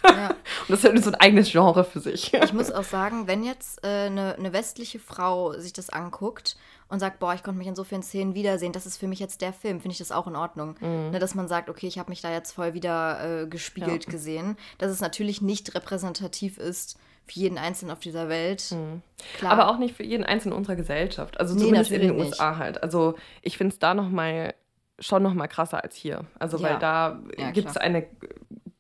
Ja. 0.05 0.29
und 0.31 0.37
das 0.69 0.81
ist 0.81 0.85
halt 0.85 1.03
so 1.03 1.11
ein 1.11 1.15
eigenes 1.17 1.51
Genre 1.51 1.85
für 1.85 2.01
sich. 2.01 2.33
Ich 2.35 2.53
muss 2.53 2.71
auch 2.71 2.85
sagen, 2.85 3.27
wenn 3.27 3.43
jetzt 3.43 3.83
eine 3.85 4.37
äh, 4.37 4.41
ne 4.41 4.53
westliche 4.53 4.99
Frau 4.99 5.53
sich 5.55 5.73
das 5.73 5.91
anguckt 5.91 6.57
und 6.89 7.01
sagt, 7.01 7.19
boah, 7.19 7.35
ich 7.35 7.43
konnte 7.43 7.59
mich 7.59 7.67
in 7.67 7.75
so 7.75 7.85
vielen 7.85 8.03
Szenen 8.03 8.35
wiedersehen, 8.35 8.73
das 8.73 8.87
ist 8.87 8.99
für 8.99 9.09
mich 9.09 9.19
jetzt 9.19 9.41
der 9.41 9.53
Film, 9.53 9.81
finde 9.81 9.93
ich 9.93 9.99
das 9.99 10.13
auch 10.13 10.27
in 10.27 10.37
Ordnung. 10.37 10.77
Mhm. 10.81 11.11
Ne, 11.11 11.19
dass 11.19 11.35
man 11.35 11.49
sagt, 11.49 11.71
okay, 11.71 11.87
ich 11.87 11.99
habe 11.99 12.11
mich 12.11 12.21
da 12.21 12.31
jetzt 12.31 12.53
voll 12.53 12.75
wieder 12.75 13.43
äh, 13.43 13.47
gespiegelt 13.47 14.05
ja. 14.05 14.11
gesehen. 14.11 14.57
Dass 14.79 14.91
es 14.91 15.01
natürlich 15.01 15.41
nicht 15.41 15.75
repräsentativ 15.75 16.59
ist 16.59 16.99
für 17.25 17.41
jeden 17.41 17.59
Einzelnen 17.59 17.91
auf 17.91 17.99
dieser 17.99 18.29
Welt. 18.29 18.71
Mhm. 18.71 19.03
Aber 19.45 19.69
auch 19.69 19.79
nicht 19.79 19.97
für 19.97 20.05
jeden 20.05 20.25
Einzelnen 20.25 20.57
unserer 20.57 20.77
Gesellschaft. 20.77 21.41
Also 21.41 21.57
zumindest 21.57 21.91
nee, 21.91 21.97
in 21.97 22.03
den 22.03 22.19
USA 22.19 22.51
nicht. 22.51 22.59
halt. 22.59 22.83
Also 22.83 23.15
ich 23.43 23.57
finde 23.57 23.73
es 23.73 23.79
da 23.79 23.95
noch 23.95 24.09
mal 24.09 24.55
schon 24.99 25.23
noch 25.23 25.35
mal 25.35 25.49
krasser 25.49 25.83
als 25.83 25.97
hier. 25.97 26.25
Also 26.39 26.59
ja. 26.59 26.63
weil 26.63 26.79
da 26.79 27.21
ja, 27.37 27.51
gibt 27.51 27.69
es 27.69 27.77
eine 27.77 28.07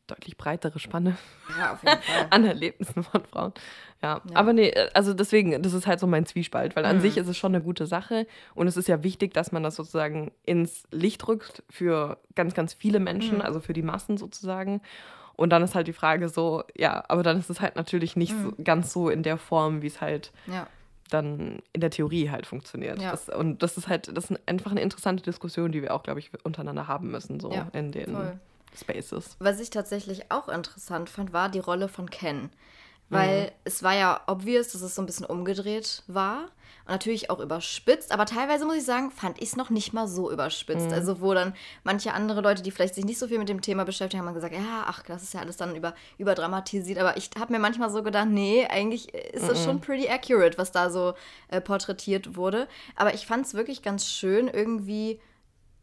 deutlich 0.07 0.37
breitere 0.37 0.79
Spanne 0.79 1.17
ja, 1.59 1.79
an 2.31 2.45
Erlebnissen 2.45 3.03
von 3.03 3.25
Frauen. 3.25 3.53
Ja. 4.03 4.21
ja. 4.29 4.37
aber 4.37 4.53
nee, 4.53 4.73
also 4.95 5.15
deswegen, 5.15 5.63
das 5.63 5.73
ist 5.73 5.87
halt 5.87 6.01
so 6.01 6.07
mein 6.07 6.27
Zwiespalt, 6.27 6.77
weil 6.77 6.85
an 6.85 6.97
mhm. 6.97 7.01
sich 7.01 7.17
ist 7.17 7.29
es 7.29 7.37
schon 7.37 7.55
eine 7.55 7.63
gute 7.63 7.87
Sache 7.87 8.27
und 8.55 8.67
es 8.69 8.77
ist 8.77 8.89
ja 8.89 9.03
wichtig, 9.03 9.35
dass 9.35 9.53
man 9.53 9.63
das 9.63 9.77
sozusagen 9.77 10.33
ins 10.45 10.85
Licht 10.91 11.27
rückt 11.27 11.63
für 11.71 12.19
ganz, 12.35 12.55
ganz 12.55 12.75
viele 12.75 13.01
Menschen, 13.01 13.37
mhm. 13.37 13.43
also 13.43 13.61
für 13.61 13.73
die 13.73 13.83
Massen 13.83 14.17
sozusagen. 14.17 14.81
Und 15.35 15.51
dann 15.51 15.63
ist 15.63 15.75
halt 15.75 15.87
die 15.87 15.93
Frage 15.93 16.29
so, 16.29 16.65
ja, 16.75 17.05
aber 17.09 17.23
dann 17.23 17.39
ist 17.39 17.51
es 17.51 17.61
halt 17.61 17.77
natürlich 17.77 18.17
nicht 18.17 18.35
mhm. 18.35 18.43
so, 18.57 18.63
ganz 18.63 18.93
so 18.93 19.11
in 19.11 19.23
der 19.23 19.37
Form, 19.37 19.83
wie 19.83 19.89
es 19.89 20.01
halt 20.01 20.33
ja. 20.47 20.67
dann 21.11 21.59
in 21.75 21.81
der 21.83 21.91
Theorie 21.91 22.31
halt 22.31 22.47
funktioniert. 22.47 23.01
Ja. 23.03 23.11
Das, 23.11 23.29
und 23.29 23.63
das 23.63 23.77
ist 23.77 23.89
halt, 23.89 24.17
das 24.17 24.31
ist 24.31 24.41
einfach 24.47 24.71
eine 24.71 24.81
interessante 24.81 25.23
Diskussion, 25.23 25.73
die 25.73 25.83
wir 25.83 25.95
auch, 25.95 26.03
glaube 26.03 26.21
ich, 26.21 26.31
untereinander 26.43 26.89
haben 26.89 27.11
müssen, 27.11 27.39
so 27.39 27.51
ja, 27.53 27.69
in 27.73 27.93
den. 27.93 28.13
Voll 28.13 28.39
Spaces. 28.77 29.37
Was 29.39 29.61
ich 29.61 29.71
tatsächlich 29.71 30.31
auch 30.31 30.49
interessant 30.49 31.11
fand, 31.11 31.33
war 31.33 31.49
die 31.49 31.59
Rolle 31.59 31.89
von 31.89 32.11
Ken. 32.11 32.51
Weil 33.09 33.45
mhm. 33.45 33.51
es 33.65 33.83
war 33.83 33.95
ja 33.95 34.21
obvious, 34.27 34.73
dass 34.73 34.83
es 34.83 34.95
so 34.95 35.03
ein 35.03 35.07
bisschen 35.07 35.27
umgedreht 35.27 36.03
war. 36.09 36.51
Und 36.87 36.93
natürlich 36.93 37.31
auch 37.31 37.39
überspitzt. 37.39 38.13
Aber 38.13 38.27
teilweise, 38.27 38.65
muss 38.65 38.77
ich 38.77 38.85
sagen, 38.85 39.11
fand 39.11 39.41
ich 39.41 39.51
es 39.51 39.57
noch 39.57 39.71
nicht 39.71 39.93
mal 39.93 40.09
so 40.09 40.31
überspitzt. 40.31 40.89
Mhm. 40.89 40.93
Also, 40.93 41.21
wo 41.21 41.33
dann 41.33 41.55
manche 41.85 42.13
andere 42.13 42.41
Leute, 42.41 42.63
die 42.63 42.71
vielleicht 42.71 42.97
sich 42.97 43.05
nicht 43.05 43.19
so 43.19 43.29
viel 43.29 43.39
mit 43.39 43.49
dem 43.49 43.61
Thema 43.61 43.85
beschäftigen, 43.85 44.25
haben 44.25 44.35
gesagt, 44.35 44.55
ja, 44.55 44.85
ach, 44.87 45.03
das 45.05 45.23
ist 45.23 45.35
ja 45.35 45.41
alles 45.41 45.57
dann 45.57 45.77
über, 45.77 45.95
überdramatisiert. 46.19 46.99
Aber 46.99 47.17
ich 47.17 47.31
habe 47.39 47.53
mir 47.53 47.59
manchmal 47.61 47.91
so 47.91 48.03
gedacht, 48.03 48.29
nee, 48.29 48.67
eigentlich 48.67 49.15
ist 49.15 49.49
das 49.49 49.61
mhm. 49.61 49.65
schon 49.65 49.81
pretty 49.81 50.09
accurate, 50.09 50.59
was 50.59 50.73
da 50.73 50.91
so 50.91 51.15
äh, 51.49 51.61
porträtiert 51.61 52.37
wurde. 52.37 52.67
Aber 52.97 53.15
ich 53.15 53.27
fand 53.27 53.47
es 53.47 53.55
wirklich 53.55 53.83
ganz 53.83 54.09
schön, 54.09 54.49
irgendwie 54.49 55.21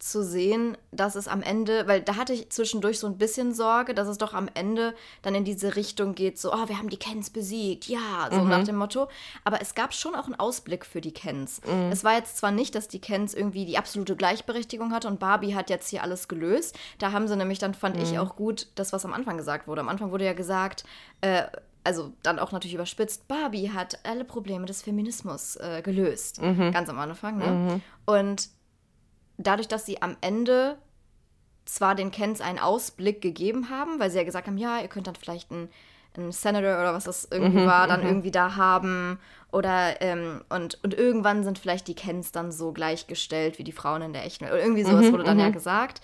zu 0.03 0.23
sehen, 0.23 0.77
dass 0.91 1.15
es 1.15 1.29
am 1.29 1.41
Ende, 1.41 1.87
weil 1.87 2.01
da 2.01 2.17
hatte 2.17 2.33
ich 2.33 2.49
zwischendurch 2.49 2.99
so 2.99 3.07
ein 3.07 3.17
bisschen 3.17 3.53
Sorge, 3.53 3.93
dass 3.93 4.07
es 4.07 4.17
doch 4.17 4.33
am 4.33 4.49
Ende 4.53 4.93
dann 5.21 5.33
in 5.33 5.45
diese 5.45 5.77
Richtung 5.77 6.13
geht, 6.13 6.37
so, 6.37 6.53
oh, 6.53 6.67
wir 6.67 6.77
haben 6.77 6.89
die 6.89 6.97
Kens 6.97 7.29
besiegt, 7.29 7.87
ja, 7.87 8.29
so 8.29 8.41
mhm. 8.41 8.49
nach 8.49 8.63
dem 8.65 8.75
Motto. 8.75 9.07
Aber 9.45 9.61
es 9.61 9.75
gab 9.75 9.93
schon 9.93 10.13
auch 10.13 10.25
einen 10.25 10.35
Ausblick 10.35 10.85
für 10.85 10.99
die 10.99 11.13
Kens. 11.13 11.61
Mhm. 11.65 11.89
Es 11.91 12.03
war 12.03 12.15
jetzt 12.15 12.37
zwar 12.37 12.51
nicht, 12.51 12.75
dass 12.75 12.89
die 12.89 12.99
Kens 12.99 13.33
irgendwie 13.33 13.65
die 13.65 13.77
absolute 13.77 14.17
Gleichberechtigung 14.17 14.91
hatte 14.91 15.07
und 15.07 15.19
Barbie 15.19 15.55
hat 15.55 15.69
jetzt 15.69 15.87
hier 15.89 16.03
alles 16.03 16.27
gelöst. 16.27 16.77
Da 16.99 17.13
haben 17.13 17.27
sie 17.29 17.37
nämlich, 17.37 17.59
dann 17.59 17.73
fand 17.73 17.95
mhm. 17.95 18.03
ich 18.03 18.19
auch 18.19 18.35
gut, 18.35 18.67
das, 18.75 18.91
was 18.91 19.05
am 19.05 19.13
Anfang 19.13 19.37
gesagt 19.37 19.67
wurde. 19.67 19.81
Am 19.81 19.89
Anfang 19.89 20.11
wurde 20.11 20.25
ja 20.25 20.33
gesagt, 20.33 20.83
äh, 21.21 21.43
also 21.85 22.11
dann 22.23 22.39
auch 22.39 22.51
natürlich 22.51 22.75
überspitzt, 22.75 23.27
Barbie 23.29 23.71
hat 23.71 23.99
alle 24.03 24.25
Probleme 24.25 24.65
des 24.65 24.81
Feminismus 24.81 25.55
äh, 25.55 25.81
gelöst. 25.81 26.41
Mhm. 26.41 26.71
Ganz 26.71 26.89
am 26.89 26.99
Anfang, 26.99 27.37
ne? 27.37 27.47
Mhm. 27.47 27.81
Und 28.05 28.49
dadurch, 29.37 29.67
dass 29.67 29.85
sie 29.85 30.01
am 30.01 30.17
Ende 30.21 30.77
zwar 31.65 31.95
den 31.95 32.11
Kens 32.11 32.41
einen 32.41 32.59
Ausblick 32.59 33.21
gegeben 33.21 33.69
haben, 33.69 33.99
weil 33.99 34.11
sie 34.11 34.17
ja 34.17 34.23
gesagt 34.23 34.47
haben, 34.47 34.57
ja, 34.57 34.79
ihr 34.81 34.87
könnt 34.89 35.07
dann 35.07 35.15
vielleicht 35.15 35.51
ein 35.51 35.69
einen 36.15 36.31
Senator 36.31 36.79
oder 36.79 36.93
was 36.93 37.05
das 37.05 37.27
irgendwie 37.31 37.61
Mhm, 37.61 37.65
war, 37.65 37.87
dann 37.87 38.01
mhm. 38.01 38.07
irgendwie 38.07 38.31
da 38.31 38.55
haben. 38.55 39.19
Oder, 39.51 39.99
ähm, 40.01 40.41
und, 40.49 40.77
und 40.83 40.93
irgendwann 40.93 41.43
sind 41.43 41.57
vielleicht 41.57 41.87
die 41.87 41.95
Kens 41.95 42.31
dann 42.31 42.51
so 42.51 42.71
gleichgestellt 42.71 43.57
wie 43.57 43.63
die 43.63 43.71
Frauen 43.71 44.03
in 44.03 44.13
der 44.13 44.23
echten 44.23 44.45
Welt. 44.45 44.53
Oder 44.53 44.61
irgendwie 44.63 44.83
sowas 44.83 45.07
Mhm, 45.07 45.11
wurde 45.11 45.23
dann 45.23 45.39
ja 45.39 45.49
mhm. 45.49 45.53
gesagt. 45.53 46.01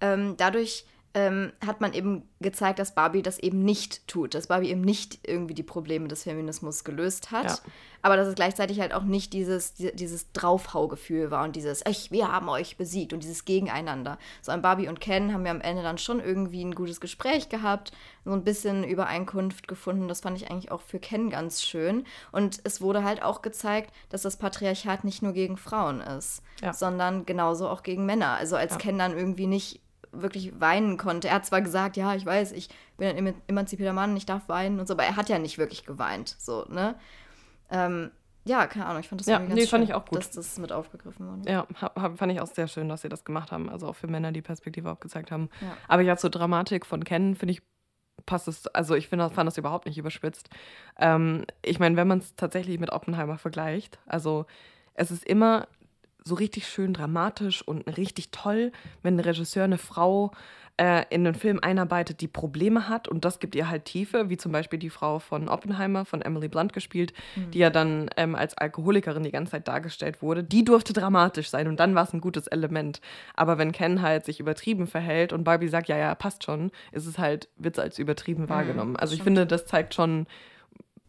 Ähm, 0.00 0.34
dadurch 0.36 0.84
ähm, 1.14 1.52
hat 1.64 1.80
man 1.82 1.92
eben 1.92 2.22
gezeigt, 2.40 2.78
dass 2.78 2.94
Barbie 2.94 3.22
das 3.22 3.38
eben 3.38 3.62
nicht 3.64 4.08
tut, 4.08 4.34
dass 4.34 4.46
Barbie 4.46 4.70
eben 4.70 4.80
nicht 4.80 5.20
irgendwie 5.28 5.52
die 5.54 5.62
Probleme 5.62 6.08
des 6.08 6.22
Feminismus 6.22 6.84
gelöst 6.84 7.30
hat, 7.30 7.44
Ja. 7.44 7.58
aber 8.00 8.16
dass 8.16 8.26
es 8.28 8.34
gleichzeitig 8.34 8.80
halt 8.80 8.94
auch 8.94 9.02
nicht 9.02 9.34
dieses, 9.34 9.74
die- 9.74 9.94
dieses 9.94 10.32
Draufhaugefühl 10.32 11.30
war 11.30 11.44
und 11.44 11.54
dieses, 11.54 11.84
ich, 11.86 12.10
wir 12.12 12.32
haben 12.32 12.48
euch 12.48 12.78
besiegt 12.78 13.12
und 13.12 13.22
dieses 13.22 13.44
Gegeneinander. 13.44 14.18
So 14.40 14.52
an 14.52 14.62
Barbie 14.62 14.88
und 14.88 15.00
Ken 15.00 15.34
haben 15.34 15.44
wir 15.44 15.50
am 15.50 15.60
Ende 15.60 15.82
dann 15.82 15.98
schon 15.98 16.18
irgendwie 16.18 16.64
ein 16.64 16.74
gutes 16.74 16.98
Gespräch 17.00 17.50
gehabt, 17.50 17.92
so 18.24 18.32
ein 18.32 18.42
bisschen 18.44 18.82
Übereinkunft 18.82 19.68
gefunden. 19.68 20.08
Das 20.08 20.20
fand 20.22 20.38
ich 20.40 20.50
eigentlich 20.50 20.72
auch 20.72 20.80
für 20.80 20.98
Ken 20.98 21.28
ganz 21.28 21.62
schön. 21.62 22.04
Und 22.30 22.60
es 22.64 22.80
wurde 22.80 23.04
halt 23.04 23.22
auch 23.22 23.42
gezeigt, 23.42 23.92
dass 24.08 24.22
das 24.22 24.38
Patriarchat 24.38 25.04
nicht 25.04 25.22
nur 25.22 25.34
gegen 25.34 25.58
Frauen 25.58 26.00
ist, 26.00 26.42
Ja. 26.62 26.72
sondern 26.72 27.26
genauso 27.26 27.68
auch 27.68 27.82
gegen 27.82 28.06
Männer. 28.06 28.30
Also 28.36 28.56
als 28.56 28.72
Ja. 28.72 28.78
Ken 28.78 28.98
dann 28.98 29.14
irgendwie 29.16 29.46
nicht 29.46 29.81
wirklich 30.12 30.60
weinen 30.60 30.96
konnte. 30.98 31.28
Er 31.28 31.34
hat 31.36 31.46
zwar 31.46 31.62
gesagt, 31.62 31.96
ja, 31.96 32.14
ich 32.14 32.24
weiß, 32.24 32.52
ich 32.52 32.68
bin 32.98 33.08
ein 33.08 33.16
eman- 33.16 33.40
emanzipierter 33.46 33.92
Mann, 33.92 34.16
ich 34.16 34.26
darf 34.26 34.48
weinen 34.48 34.78
und 34.78 34.86
so, 34.86 34.94
aber 34.94 35.04
er 35.04 35.16
hat 35.16 35.28
ja 35.28 35.38
nicht 35.38 35.58
wirklich 35.58 35.84
geweint, 35.84 36.36
so, 36.38 36.64
ne? 36.68 36.94
Ähm, 37.70 38.10
ja, 38.44 38.66
keine 38.66 38.86
Ahnung, 38.86 39.00
ich 39.00 39.08
fand 39.08 39.20
das 39.20 39.28
Ja, 39.28 39.36
irgendwie 39.36 39.50
ganz 39.50 39.60
nee, 39.60 39.66
fand 39.66 39.82
schön, 39.82 39.90
ich 39.90 39.94
auch 39.94 40.04
gut. 40.04 40.18
dass 40.18 40.30
das 40.30 40.58
mit 40.58 40.72
aufgegriffen 40.72 41.26
wurde. 41.28 41.50
Ja, 41.50 41.66
hab, 41.80 42.18
fand 42.18 42.32
ich 42.32 42.40
auch 42.40 42.46
sehr 42.48 42.66
schön, 42.66 42.88
dass 42.88 43.02
sie 43.02 43.08
das 43.08 43.24
gemacht 43.24 43.52
haben. 43.52 43.68
Also 43.68 43.86
auch 43.86 43.96
für 43.96 44.08
Männer 44.08 44.32
die 44.32 44.42
Perspektive 44.42 44.90
auch 44.90 44.98
gezeigt 45.00 45.30
haben. 45.30 45.48
Ja. 45.60 45.76
Aber 45.88 46.02
ja, 46.02 46.16
zur 46.16 46.30
Dramatik 46.30 46.84
von 46.84 47.04
Ken, 47.04 47.36
finde 47.36 47.52
ich, 47.52 47.62
passt 48.26 48.48
es, 48.48 48.66
also 48.68 48.94
ich 48.94 49.08
finde, 49.08 49.30
fand 49.30 49.46
das 49.46 49.58
überhaupt 49.58 49.86
nicht 49.86 49.96
überspitzt. 49.96 50.50
Ähm, 50.98 51.44
ich 51.64 51.78
meine, 51.78 51.96
wenn 51.96 52.08
man 52.08 52.18
es 52.18 52.34
tatsächlich 52.34 52.80
mit 52.80 52.90
Oppenheimer 52.90 53.38
vergleicht, 53.38 54.00
also 54.06 54.46
es 54.94 55.10
ist 55.10 55.24
immer 55.24 55.68
so 56.24 56.34
richtig 56.34 56.68
schön 56.68 56.92
dramatisch 56.92 57.66
und 57.66 57.86
richtig 57.96 58.30
toll, 58.30 58.72
wenn 59.02 59.16
ein 59.16 59.20
Regisseur 59.20 59.64
eine 59.64 59.78
Frau 59.78 60.32
äh, 60.78 61.04
in 61.10 61.26
einen 61.26 61.34
Film 61.34 61.60
einarbeitet, 61.60 62.20
die 62.20 62.28
Probleme 62.28 62.88
hat 62.88 63.06
und 63.06 63.24
das 63.24 63.38
gibt 63.40 63.54
ihr 63.54 63.68
halt 63.68 63.84
Tiefe, 63.84 64.30
wie 64.30 64.36
zum 64.36 64.52
Beispiel 64.52 64.78
die 64.78 64.90
Frau 64.90 65.18
von 65.18 65.48
Oppenheimer, 65.48 66.04
von 66.04 66.22
Emily 66.22 66.48
Blunt 66.48 66.72
gespielt, 66.72 67.12
die 67.36 67.58
ja 67.58 67.70
dann 67.70 68.08
ähm, 68.16 68.34
als 68.34 68.56
Alkoholikerin 68.56 69.22
die 69.22 69.30
ganze 69.30 69.52
Zeit 69.52 69.68
dargestellt 69.68 70.22
wurde. 70.22 70.42
Die 70.42 70.64
durfte 70.64 70.92
dramatisch 70.92 71.50
sein 71.50 71.68
und 71.68 71.78
dann 71.78 71.94
war 71.94 72.04
es 72.04 72.12
ein 72.12 72.20
gutes 72.20 72.46
Element. 72.46 73.00
Aber 73.34 73.58
wenn 73.58 73.72
Ken 73.72 74.00
halt 74.02 74.24
sich 74.24 74.40
übertrieben 74.40 74.86
verhält 74.86 75.32
und 75.32 75.44
Barbie 75.44 75.68
sagt, 75.68 75.88
ja, 75.88 75.98
ja, 75.98 76.14
passt 76.14 76.44
schon, 76.44 76.70
ist 76.90 77.06
es 77.06 77.18
halt, 77.18 77.48
wird 77.56 77.76
es 77.76 77.82
als 77.82 77.98
übertrieben 77.98 78.48
wahrgenommen. 78.48 78.96
Also 78.96 79.12
ich 79.12 79.20
stimmt. 79.20 79.38
finde, 79.38 79.46
das 79.46 79.66
zeigt 79.66 79.94
schon, 79.94 80.26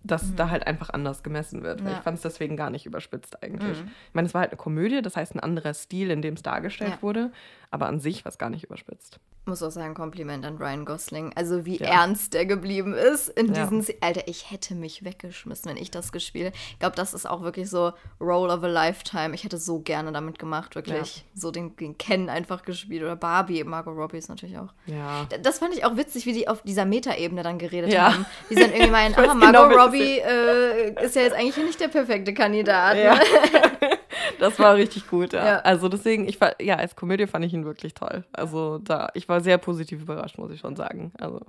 dass 0.04 0.36
da 0.36 0.50
halt 0.50 0.68
einfach 0.68 0.90
anders 0.90 1.24
gemessen 1.24 1.64
wird. 1.64 1.84
Weil 1.84 1.92
Ja. 1.94 1.98
Ich 1.98 2.04
fand 2.04 2.18
es 2.18 2.22
deswegen 2.24 2.58
gar 2.58 2.70
nicht 2.70 2.86
überspitzt 2.86 3.42
eigentlich. 3.42 3.82
Mhm. 3.82 3.88
Ich 4.10 4.14
meine, 4.14 4.26
es 4.28 4.34
war 4.34 4.42
halt 4.42 4.52
eine 4.52 4.58
Komödie, 4.58 5.02
das 5.02 5.16
heißt 5.16 5.34
ein 5.36 5.40
anderer 5.40 5.74
Stil, 5.74 6.12
in 6.12 6.22
dem 6.22 6.34
es 6.34 6.42
dargestellt 6.44 6.96
Ja. 6.96 7.02
wurde, 7.02 7.32
aber 7.72 7.88
an 7.88 8.00
sich 8.00 8.26
war 8.26 8.30
es 8.30 8.38
gar 8.38 8.50
nicht 8.50 8.64
überspitzt. 8.66 9.20
Muss 9.46 9.62
auch 9.62 9.72
sagen, 9.72 9.94
Kompliment 9.94 10.46
an 10.46 10.56
Ryan 10.56 10.86
Gosling. 10.86 11.34
Also 11.36 11.66
wie 11.66 11.78
Ja. 11.78 11.88
ernst 11.88 12.34
der 12.34 12.46
geblieben 12.46 12.94
ist 12.94 13.28
in 13.28 13.54
Ja. 13.54 13.64
diesen... 13.64 13.82
Se- 13.82 13.96
Alter, 14.00 14.26
ich 14.28 14.50
hätte 14.52 14.74
mich 14.74 15.04
weggeschmissen, 15.04 15.70
wenn 15.70 15.76
ich 15.76 15.92
das 15.92 16.14
gespielt 16.14 16.46
hätte. 16.48 16.58
Ich 16.72 16.80
glaube, 16.80 16.96
das 16.96 17.14
ist 17.14 17.30
auch 17.30 17.42
wirklich 17.42 17.70
so 17.70 17.92
Role 18.22 18.54
of 18.54 18.64
a 18.64 18.68
Lifetime. 18.68 19.36
Ich 19.36 19.44
hätte 19.44 19.58
so 19.58 19.80
gerne 19.80 20.14
damit 20.14 20.40
gemacht, 20.40 20.76
wirklich. 20.76 21.26
So 21.36 21.52
den, 21.52 21.76
den 21.76 21.98
Ken 21.98 22.30
einfach 22.30 22.64
gespielt. 22.64 23.04
Oder 23.04 23.18
Barbie, 23.18 23.66
Margot 23.66 23.94
Robbie 23.98 24.18
ist 24.18 24.30
natürlich 24.30 24.58
auch. 24.58 24.74
Ja. 24.86 25.28
Das 25.42 25.60
fand 25.60 25.74
ich 25.76 25.84
auch 25.84 25.98
witzig, 25.98 26.26
wie 26.26 26.32
die 26.34 26.48
auf 26.48 26.62
dieser 26.62 26.86
Metaebene 26.86 27.44
dann 27.44 27.58
geredet 27.58 27.92
Ja. 27.92 28.14
haben. 28.14 28.26
Die 28.50 28.56
dann 28.56 28.72
irgendwie 28.72 28.92
meinen, 28.92 29.14
ah, 29.16 29.22
genau, 29.24 29.36
Margot 29.36 29.72
das 29.76 29.86
Robbie 29.86 30.20
äh, 30.20 31.06
ist 31.06 31.16
ja 31.18 31.24
jetzt 31.24 31.34
eigentlich 31.36 31.58
nicht 31.58 31.80
der 31.82 31.90
perfekte 31.90 32.34
Kandidat. 32.34 32.96
Ja. 32.98 33.16
Ne? 33.16 33.22
Das 34.40 34.60
war 34.60 34.76
richtig 34.76 35.08
gut, 35.10 35.34
ja. 35.34 35.46
Ja. 35.46 35.60
Also 35.60 35.90
deswegen, 35.90 36.28
ich 36.28 36.40
war, 36.42 36.60
ja, 36.62 36.76
als 36.76 36.96
Komödie 36.96 37.28
fand 37.28 37.46
ich 37.46 37.54
ihn 37.54 37.66
wirklich 37.66 37.94
toll. 37.94 38.24
Also 38.34 38.78
da, 38.80 39.10
ich 39.14 39.28
war 39.30 39.42
sehr 39.42 39.58
positiv 39.58 40.02
überrascht, 40.02 40.38
muss 40.38 40.52
ich 40.52 40.60
schon 40.60 40.76
sagen. 40.76 41.12
Also 41.20 41.42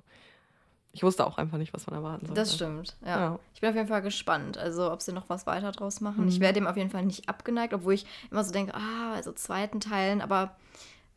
ich 0.92 1.03
wusste 1.03 1.27
auch 1.27 1.38
einfach 1.38 1.59
nicht, 1.59 1.74
was 1.74 1.87
man 1.88 1.96
erwarten 1.96 2.27
sollte. 2.27 2.40
Das 2.40 2.55
stimmt, 2.55 2.96
ja. 3.05 3.18
Ja. 3.18 3.38
Ich 3.55 3.61
bin 3.61 3.70
auf 3.70 3.77
jeden 3.77 3.88
Fall 3.88 4.03
gespannt, 4.03 4.59
also 4.59 4.92
ob 4.92 5.03
sie 5.03 5.12
noch 5.12 5.29
was 5.29 5.46
weiter 5.46 5.72
draus 5.72 6.00
machen. 6.00 6.22
Mhm. 6.22 6.29
Ich 6.29 6.38
wäre 6.40 6.53
dem 6.53 6.66
auf 6.68 6.77
jeden 6.77 6.90
Fall 6.90 7.05
nicht 7.05 7.29
abgeneigt, 7.29 7.74
obwohl 7.74 7.94
ich 7.94 8.07
immer 8.31 8.44
so 8.44 8.53
denke, 8.53 8.74
ah, 8.74 9.12
also 9.14 9.33
zweiten 9.33 9.81
Teilen, 9.81 10.20
aber 10.20 10.55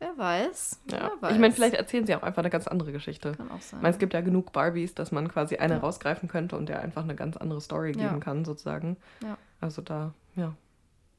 wer 0.00 0.18
weiß. 0.18 0.80
Ja. 0.90 0.98
Wer 1.20 1.22
weiß. 1.22 1.32
Ich 1.32 1.38
meine, 1.38 1.54
vielleicht 1.54 1.74
erzählen 1.74 2.06
sie 2.06 2.14
auch 2.16 2.22
einfach 2.24 2.42
eine 2.42 2.50
ganz 2.50 2.66
andere 2.66 2.90
Geschichte. 2.90 3.32
Kann 3.32 3.50
auch 3.52 3.60
sein. 3.60 3.78
Ich 3.78 3.82
meine, 3.82 3.92
es 3.92 3.98
gibt 3.98 4.14
ja 4.14 4.20
genug 4.20 4.52
Barbies, 4.52 4.94
dass 4.96 5.12
man 5.12 5.28
quasi 5.28 5.56
eine 5.58 5.74
Ja. 5.74 5.80
rausgreifen 5.80 6.28
könnte 6.28 6.56
und 6.56 6.68
der 6.68 6.80
einfach 6.82 7.04
eine 7.04 7.14
ganz 7.14 7.36
andere 7.36 7.60
Story 7.60 7.92
geben 7.92 8.18
kann, 8.18 8.44
sozusagen. 8.44 8.96
Ja. 9.22 9.38
Also 9.60 9.82
da, 9.82 10.12
ja, 10.34 10.54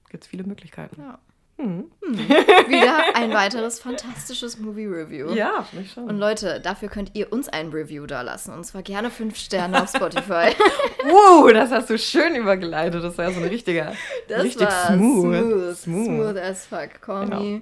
gibt 0.10 0.24
es 0.24 0.30
viele 0.30 0.43
Möglichkeiten. 0.43 1.02
ja. 1.02 1.19
Mhm. 1.62 1.91
Wieder 2.02 3.04
ein 3.15 3.34
weiteres 3.34 3.82
fantastisches 3.82 4.60
Movie-Review. 4.60 5.32
Ja, 5.34 5.63
finde 5.63 5.84
ich 5.86 5.91
schon. 5.91 6.06
Und 6.06 6.17
Leute, 6.17 6.62
dafür 6.62 6.88
könnt 6.88 7.12
ihr 7.15 7.34
uns 7.34 7.50
ein 7.50 7.67
Review 7.72 8.06
da 8.06 8.22
lassen. 8.22 8.54
Und 8.54 8.63
zwar 8.63 8.82
gerne 8.82 9.12
fünf 9.12 9.36
Sterne 9.36 9.84
auf 9.84 9.89
Spotify. 9.89 10.56
Uh, 11.12 11.48
das 11.52 11.72
hast 11.72 11.89
du 11.89 11.98
schön 11.98 12.36
übergeleitet. 12.36 13.04
Das 13.04 13.17
war 13.17 13.26
ja 13.26 13.32
so 13.32 13.39
ein 13.39 13.48
richtiger, 13.48 13.93
Das 14.28 14.43
richtig 14.43 14.67
war 14.67 14.88
smooth. 14.93 15.36
smooth. 15.36 15.78
Smooth. 15.78 16.06
Smooth 16.06 16.38
as 16.38 16.65
fuck. 16.65 17.02
Call 17.02 17.26
Genau. 17.26 17.39
me 17.41 17.62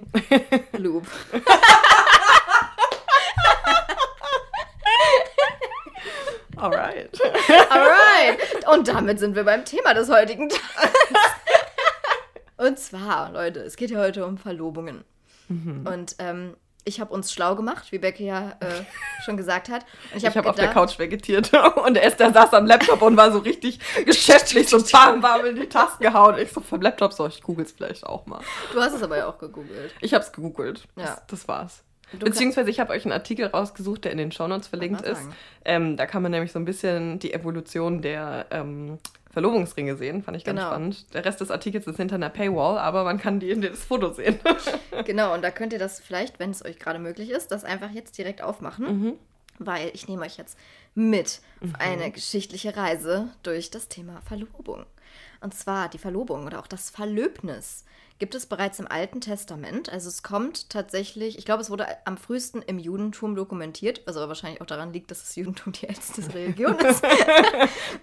Loop. 0.78 1.06
Alright. 6.56 7.10
Alright. 7.70 8.66
Und 8.72 8.88
damit 8.88 9.20
sind 9.20 9.36
wir 9.36 9.44
beim 9.44 9.64
Thema 9.64 9.94
des 9.94 10.08
heutigen 10.10 10.48
Tages. 10.48 10.90
Und 12.58 12.78
zwar, 12.78 13.32
Leute, 13.32 13.60
es 13.60 13.76
geht 13.76 13.90
ja 13.90 14.00
heute 14.00 14.26
um 14.26 14.36
Verlobungen. 14.36 15.04
Mhm. 15.48 15.86
Und 15.86 16.16
ähm, 16.18 16.54
ich 16.84 17.00
habe 17.00 17.12
uns 17.12 17.32
schlau 17.32 17.54
gemacht, 17.54 17.92
wie 17.92 17.98
Becky 17.98 18.26
ja 18.26 18.56
äh, 18.60 18.82
schon 19.24 19.36
gesagt 19.36 19.68
hat. 19.68 19.84
Und 20.12 20.18
ich 20.18 20.26
habe 20.26 20.36
habe 20.36 20.50
auf 20.50 20.56
der 20.56 20.68
Couch 20.68 20.98
vegetiert 20.98 21.52
und 21.86 21.96
Esther 21.96 22.32
saß 22.32 22.54
am 22.54 22.66
Laptop 22.66 23.02
und 23.02 23.16
war 23.16 23.30
so 23.30 23.38
richtig 23.38 23.78
geschäftlich 24.04 24.68
so 24.68 24.82
bam, 24.90 25.20
bam 25.20 25.44
in 25.46 25.56
die 25.56 25.68
Tasten 25.68 26.02
gehauen. 26.02 26.38
Ich 26.38 26.50
so 26.50 26.60
vom 26.60 26.80
Laptop 26.80 27.12
so, 27.12 27.26
ich 27.26 27.42
google's 27.42 27.72
vielleicht 27.72 28.04
auch 28.04 28.26
mal. 28.26 28.40
Du 28.72 28.80
hast 28.80 28.94
es 28.94 29.02
aber 29.02 29.18
ja 29.18 29.28
auch 29.28 29.38
gegoogelt. 29.38 29.94
Ich 30.00 30.14
habe 30.14 30.24
es 30.24 30.32
gegoogelt. 30.32 30.88
Ja. 30.96 31.04
Das, 31.04 31.26
das 31.26 31.48
war's. 31.48 31.84
Du 32.12 32.24
Beziehungsweise 32.24 32.70
ich 32.70 32.80
habe 32.80 32.92
euch 32.94 33.04
einen 33.04 33.12
Artikel 33.12 33.46
rausgesucht, 33.46 34.04
der 34.04 34.12
in 34.12 34.18
den 34.18 34.32
Shownotes 34.32 34.68
verlinkt 34.68 35.02
ist. 35.02 35.20
Ähm, 35.64 35.98
da 35.98 36.06
kann 36.06 36.22
man 36.22 36.32
nämlich 36.32 36.52
so 36.52 36.58
ein 36.58 36.64
bisschen 36.64 37.18
die 37.18 37.34
Evolution 37.34 38.00
der 38.00 38.46
ähm, 38.50 38.98
Verlobungsringe 39.30 39.96
sehen. 39.96 40.22
Fand 40.22 40.36
ich 40.36 40.44
ganz 40.44 40.58
Genau. 40.58 40.70
spannend. 40.70 41.14
Der 41.14 41.24
Rest 41.24 41.40
des 41.40 41.50
Artikels 41.50 41.86
ist 41.86 41.96
hinter 41.96 42.14
einer 42.16 42.30
Paywall, 42.30 42.78
aber 42.78 43.04
man 43.04 43.18
kann 43.18 43.40
die 43.40 43.50
in 43.50 43.60
das 43.62 43.84
Foto 43.84 44.12
sehen. 44.12 44.38
Genau, 45.04 45.32
und 45.32 45.42
da 45.42 45.50
könnt 45.52 45.72
ihr 45.72 45.78
das 45.78 46.00
vielleicht, 46.00 46.40
wenn 46.40 46.50
es 46.50 46.64
euch 46.64 46.78
gerade 46.80 46.98
möglich 46.98 47.30
ist, 47.30 47.52
das 47.52 47.62
einfach 47.64 47.90
jetzt 47.92 48.18
direkt 48.18 48.42
aufmachen. 48.42 48.84
Mhm. 49.02 49.12
Weil 49.60 49.90
ich 49.94 50.08
nehme 50.08 50.22
euch 50.24 50.36
jetzt 50.36 50.58
mit 50.94 51.40
auf 51.62 51.70
eine 51.78 52.10
geschichtliche 52.10 52.76
Reise 52.76 53.28
durch 53.44 53.70
das 53.70 53.86
Thema 53.88 54.20
Verlobung. 54.22 54.86
Und 55.40 55.54
zwar 55.54 55.88
die 55.88 55.98
Verlobung 55.98 56.46
oder 56.46 56.58
auch 56.58 56.66
das 56.66 56.90
Verlöbnis 56.90 57.84
gibt 58.18 58.34
es 58.34 58.46
bereits 58.46 58.78
im 58.78 58.88
Alten 58.88 59.20
Testament. 59.20 59.90
Also 59.90 60.08
es 60.08 60.22
kommt 60.22 60.70
tatsächlich, 60.70 61.38
ich 61.38 61.44
glaube, 61.44 61.62
es 61.62 61.70
wurde 61.70 61.86
am 62.04 62.16
frühesten 62.16 62.62
im 62.62 62.78
Judentum 62.78 63.36
dokumentiert, 63.36 64.02
was 64.06 64.16
aber 64.16 64.28
wahrscheinlich 64.28 64.60
auch 64.60 64.66
daran 64.66 64.92
liegt, 64.92 65.10
dass 65.10 65.20
das 65.20 65.36
Judentum 65.36 65.72
die 65.72 65.88
älteste 65.88 66.34
Religion 66.34 66.76
ist. 66.78 67.02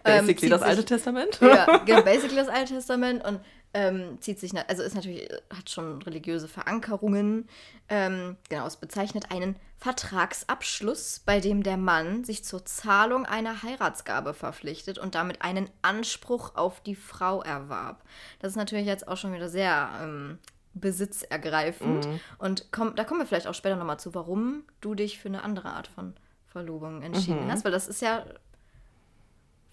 Ähm, 0.03 0.25
Basically 0.27 0.35
zieht 0.35 0.51
das 0.51 0.61
Alte 0.61 0.85
Testament. 0.85 1.39
ja, 1.41 1.77
genau, 1.85 2.01
basically 2.03 2.35
das 2.35 2.47
Alte 2.47 2.75
Testament 2.75 3.23
und 3.25 3.39
ähm, 3.75 4.17
zieht 4.21 4.39
sich, 4.39 4.53
also 4.69 4.83
ist 4.83 4.95
natürlich, 4.95 5.27
hat 5.53 5.69
schon 5.69 6.01
religiöse 6.01 6.47
Verankerungen. 6.47 7.49
Ähm, 7.89 8.37
genau, 8.49 8.65
es 8.65 8.77
bezeichnet 8.77 9.31
einen 9.31 9.57
Vertragsabschluss, 9.79 11.21
bei 11.25 11.41
dem 11.41 11.61
der 11.61 11.75
Mann 11.75 12.23
sich 12.23 12.45
zur 12.45 12.63
Zahlung 12.65 13.25
einer 13.25 13.63
Heiratsgabe 13.63 14.33
verpflichtet 14.33 14.97
und 14.97 15.13
damit 15.13 15.41
einen 15.41 15.69
Anspruch 15.81 16.55
auf 16.55 16.81
die 16.81 16.95
Frau 16.95 17.41
erwarb. 17.41 18.01
Das 18.39 18.51
ist 18.51 18.55
natürlich 18.55 18.87
jetzt 18.87 19.09
auch 19.09 19.17
schon 19.17 19.33
wieder 19.33 19.49
sehr 19.49 19.89
ähm, 20.01 20.39
besitzergreifend. 20.73 22.07
Und 22.37 22.69
komm, 22.71 22.95
da 22.95 23.03
kommen 23.03 23.19
wir 23.19 23.27
vielleicht 23.27 23.47
auch 23.47 23.53
später 23.53 23.75
nochmal 23.75 23.99
zu, 23.99 24.15
warum 24.15 24.63
du 24.79 24.95
dich 24.95 25.19
für 25.19 25.27
eine 25.27 25.43
andere 25.43 25.69
Art 25.69 25.87
von 25.87 26.13
Verlobung 26.47 27.01
entschieden 27.01 27.51
hast, 27.51 27.65
weil 27.65 27.73
das 27.73 27.89
ist 27.89 28.01
ja 28.01 28.25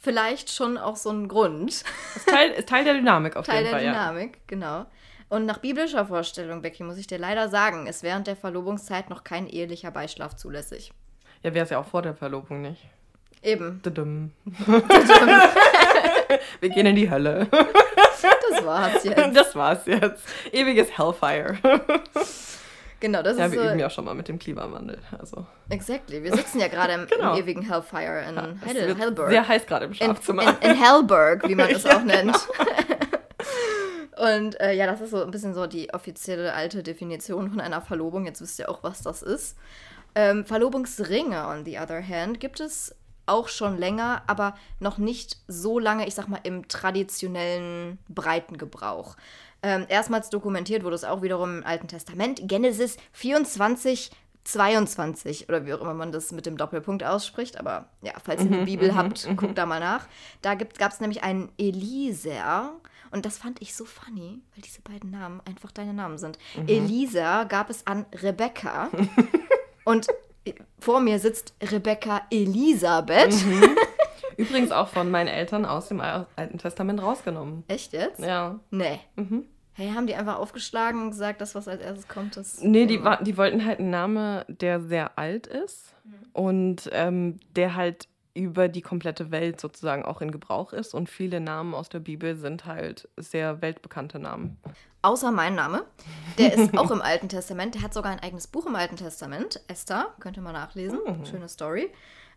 vielleicht 0.02 0.50
schon 0.50 0.76
auch 0.76 0.96
so 0.96 1.10
ein 1.10 1.28
Grund. 1.28 1.70
Ist 1.70 1.86
Teil, 2.28 2.50
ist 2.50 2.68
Teil 2.68 2.84
der 2.84 2.94
Dynamik 2.94 3.36
auf 3.36 3.46
Teil 3.46 3.58
jeden 3.58 3.70
der 3.70 3.74
Fall, 3.74 3.84
ja. 3.84 3.92
Dynamik, 3.92 4.40
genau. 4.46 4.86
Und 5.28 5.46
nach 5.46 5.58
biblischer 5.58 6.04
Vorstellung, 6.04 6.60
Becky, 6.60 6.82
muss 6.82 6.98
ich 6.98 7.06
dir 7.06 7.18
leider 7.18 7.48
sagen, 7.48 7.86
ist 7.86 8.02
während 8.02 8.26
der 8.26 8.36
Verlobungszeit 8.36 9.08
noch 9.08 9.24
kein 9.24 9.46
ehelicher 9.48 9.90
Beischlaf 9.90 10.36
zulässig. 10.36 10.92
Ja, 11.42 11.54
wäre 11.54 11.64
es 11.64 11.70
ja 11.70 11.78
auch 11.78 11.86
vor 11.86 12.02
der 12.02 12.14
Verlobung 12.14 12.60
nicht. 12.60 12.82
Eben, 13.42 13.80
Tudum. 13.82 14.32
Wir 16.60 16.68
gehen 16.68 16.86
in 16.86 16.96
die 16.96 17.10
Hölle. 17.10 17.48
das 17.50 18.64
war's 18.64 19.02
jetzt. 19.04 19.36
Das 19.36 19.56
war's 19.56 19.86
jetzt. 19.86 20.22
Ewiges 20.52 20.96
Hellfire. 20.96 21.58
Genau, 23.02 23.20
das 23.20 23.36
Ja, 23.36 23.46
ist 23.46 23.52
wir 23.52 23.62
so. 23.62 23.68
üben 23.68 23.80
ja 23.80 23.90
schon 23.90 24.04
mal 24.04 24.14
mit 24.14 24.28
dem 24.28 24.38
Klimawandel. 24.38 24.96
Also, 25.18 25.44
Exactly. 25.68 26.22
Wir 26.22 26.32
sitzen 26.36 26.60
ja 26.60 26.68
gerade 26.68 26.92
im, 26.92 27.06
Genau. 27.10 27.34
im 27.34 27.42
ewigen 27.42 27.62
Hellfire 27.62 28.22
in 28.28 28.38
es 28.38 28.64
Heidel, 28.68 28.86
wird 28.88 28.98
Hellburg. 28.98 29.28
sehr 29.30 29.48
heiß 29.48 29.66
gerade 29.66 29.86
im 29.86 29.90
in, 29.90 29.96
Schlafzimmer. 29.96 30.42
in, 30.62 30.70
in 30.70 30.76
Hellburg, 30.80 31.48
wie 31.48 31.56
man 31.56 31.68
es 31.70 31.82
Ja, 31.82 31.96
auch 31.98 32.04
nennt. 32.04 32.36
Und 34.16 34.60
äh, 34.60 34.72
ja, 34.74 34.86
das 34.86 35.00
ist 35.00 35.10
so 35.10 35.22
ein 35.22 35.30
bisschen 35.32 35.52
so 35.54 35.66
die 35.66 35.92
offizielle 35.92 36.52
alte 36.54 36.82
Definition 36.84 37.50
von 37.50 37.60
einer 37.60 37.80
Verlobung. 37.80 38.24
Jetzt 38.26 38.40
wisst 38.40 38.58
ihr 38.60 38.68
auch, 38.68 38.82
was 38.84 39.02
das 39.02 39.22
ist. 39.22 39.56
Ähm, 40.14 40.44
Verlobungsringe, 40.44 41.46
on 41.48 41.64
the 41.64 41.78
other 41.78 42.06
hand, 42.06 42.38
gibt 42.38 42.60
es 42.60 42.94
auch 43.26 43.48
schon 43.48 43.78
länger, 43.78 44.22
aber 44.26 44.54
noch 44.78 44.98
nicht 44.98 45.38
so 45.48 45.78
lange, 45.78 46.06
ich 46.06 46.14
sag 46.14 46.28
mal, 46.28 46.40
im 46.44 46.68
traditionellen 46.68 47.98
Breitengebrauch. 48.08 49.16
Ähm, 49.62 49.86
erstmals 49.88 50.30
dokumentiert 50.30 50.82
wurde 50.84 50.96
es 50.96 51.04
auch 51.04 51.22
wiederum 51.22 51.58
im 51.58 51.66
Alten 51.66 51.88
Testament. 51.88 52.40
Genesis 52.44 52.96
24, 53.12 54.10
22 54.44 55.48
oder 55.48 55.66
wie 55.66 55.74
auch 55.74 55.80
immer 55.80 55.94
man 55.94 56.10
das 56.10 56.32
mit 56.32 56.46
dem 56.46 56.56
Doppelpunkt 56.56 57.04
ausspricht. 57.04 57.58
Aber 57.58 57.88
ja, 58.02 58.12
falls 58.24 58.44
ihr 58.44 58.50
eine 58.52 58.64
Bibel 58.64 58.94
habt, 58.94 59.28
guckt 59.36 59.56
da 59.56 59.66
mal 59.66 59.80
nach. 59.80 60.06
Da 60.42 60.54
gab 60.54 60.92
es 60.92 61.00
nämlich 61.00 61.22
einen 61.22 61.50
Eliezer. 61.58 62.72
Und 63.12 63.26
das 63.26 63.38
fand 63.38 63.60
ich 63.60 63.74
so 63.74 63.84
funny, 63.84 64.40
weil 64.54 64.62
diese 64.64 64.80
beiden 64.80 65.10
Namen 65.10 65.42
einfach 65.44 65.70
deine 65.70 65.92
Namen 65.92 66.16
sind. 66.16 66.38
Elisa 66.66 67.44
gab 67.44 67.68
es 67.68 67.86
an 67.86 68.06
Rebecca. 68.22 68.88
und 69.84 70.06
vor 70.80 71.00
mir 71.00 71.18
sitzt 71.18 71.54
Rebecca 71.62 72.22
Elisabeth. 72.30 73.34
Übrigens 74.38 74.72
auch 74.72 74.88
von 74.88 75.10
meinen 75.10 75.28
Eltern 75.28 75.66
aus 75.66 75.88
dem 75.88 76.00
Alten 76.00 76.58
Testament 76.58 77.02
rausgenommen. 77.02 77.64
Echt 77.68 77.92
jetzt? 77.92 78.18
Ja. 78.18 78.58
Nee. 78.70 78.98
Mhm. 79.16 79.46
Hey, 79.74 79.90
haben 79.92 80.06
die 80.06 80.14
einfach 80.14 80.36
aufgeschlagen 80.38 81.00
und 81.02 81.10
gesagt, 81.10 81.40
das, 81.40 81.54
was 81.54 81.66
als 81.68 81.80
erstes 81.80 82.06
kommt, 82.08 82.36
das. 82.36 82.60
Nee, 82.62 82.86
die, 82.86 83.02
wa- 83.02 83.22
die 83.22 83.36
wollten 83.38 83.64
halt 83.64 83.78
einen 83.78 83.90
Namen, 83.90 84.44
der 84.48 84.80
sehr 84.80 85.18
alt 85.18 85.46
ist 85.46 85.94
und 86.32 86.90
ähm, 86.92 87.40
der 87.56 87.74
halt 87.74 88.08
über 88.34 88.68
die 88.68 88.80
komplette 88.82 89.30
Welt 89.30 89.60
sozusagen 89.60 90.04
auch 90.04 90.20
in 90.22 90.30
Gebrauch 90.30 90.72
ist. 90.72 90.94
Und 90.94 91.10
viele 91.10 91.40
Namen 91.40 91.74
aus 91.74 91.88
der 91.90 92.00
Bibel 92.00 92.34
sind 92.36 92.64
halt 92.64 93.08
sehr 93.18 93.60
weltbekannte 93.60 94.18
Namen. 94.18 94.56
Außer 95.02 95.30
mein 95.32 95.54
Name. 95.54 95.84
Der 96.38 96.54
ist 96.54 96.74
auch 96.78 96.90
im 96.90 97.02
Alten 97.02 97.28
Testament. 97.28 97.74
Der 97.74 97.82
hat 97.82 97.92
sogar 97.92 98.10
ein 98.12 98.20
eigenes 98.20 98.46
Buch 98.46 98.64
im 98.66 98.74
Alten 98.74 98.96
Testament. 98.96 99.60
Esther, 99.68 100.14
könnt 100.20 100.36
ihr 100.38 100.42
mal 100.42 100.52
nachlesen. 100.52 100.98
Mhm. 101.06 101.26
Schöne 101.26 101.48
Story. 101.48 101.90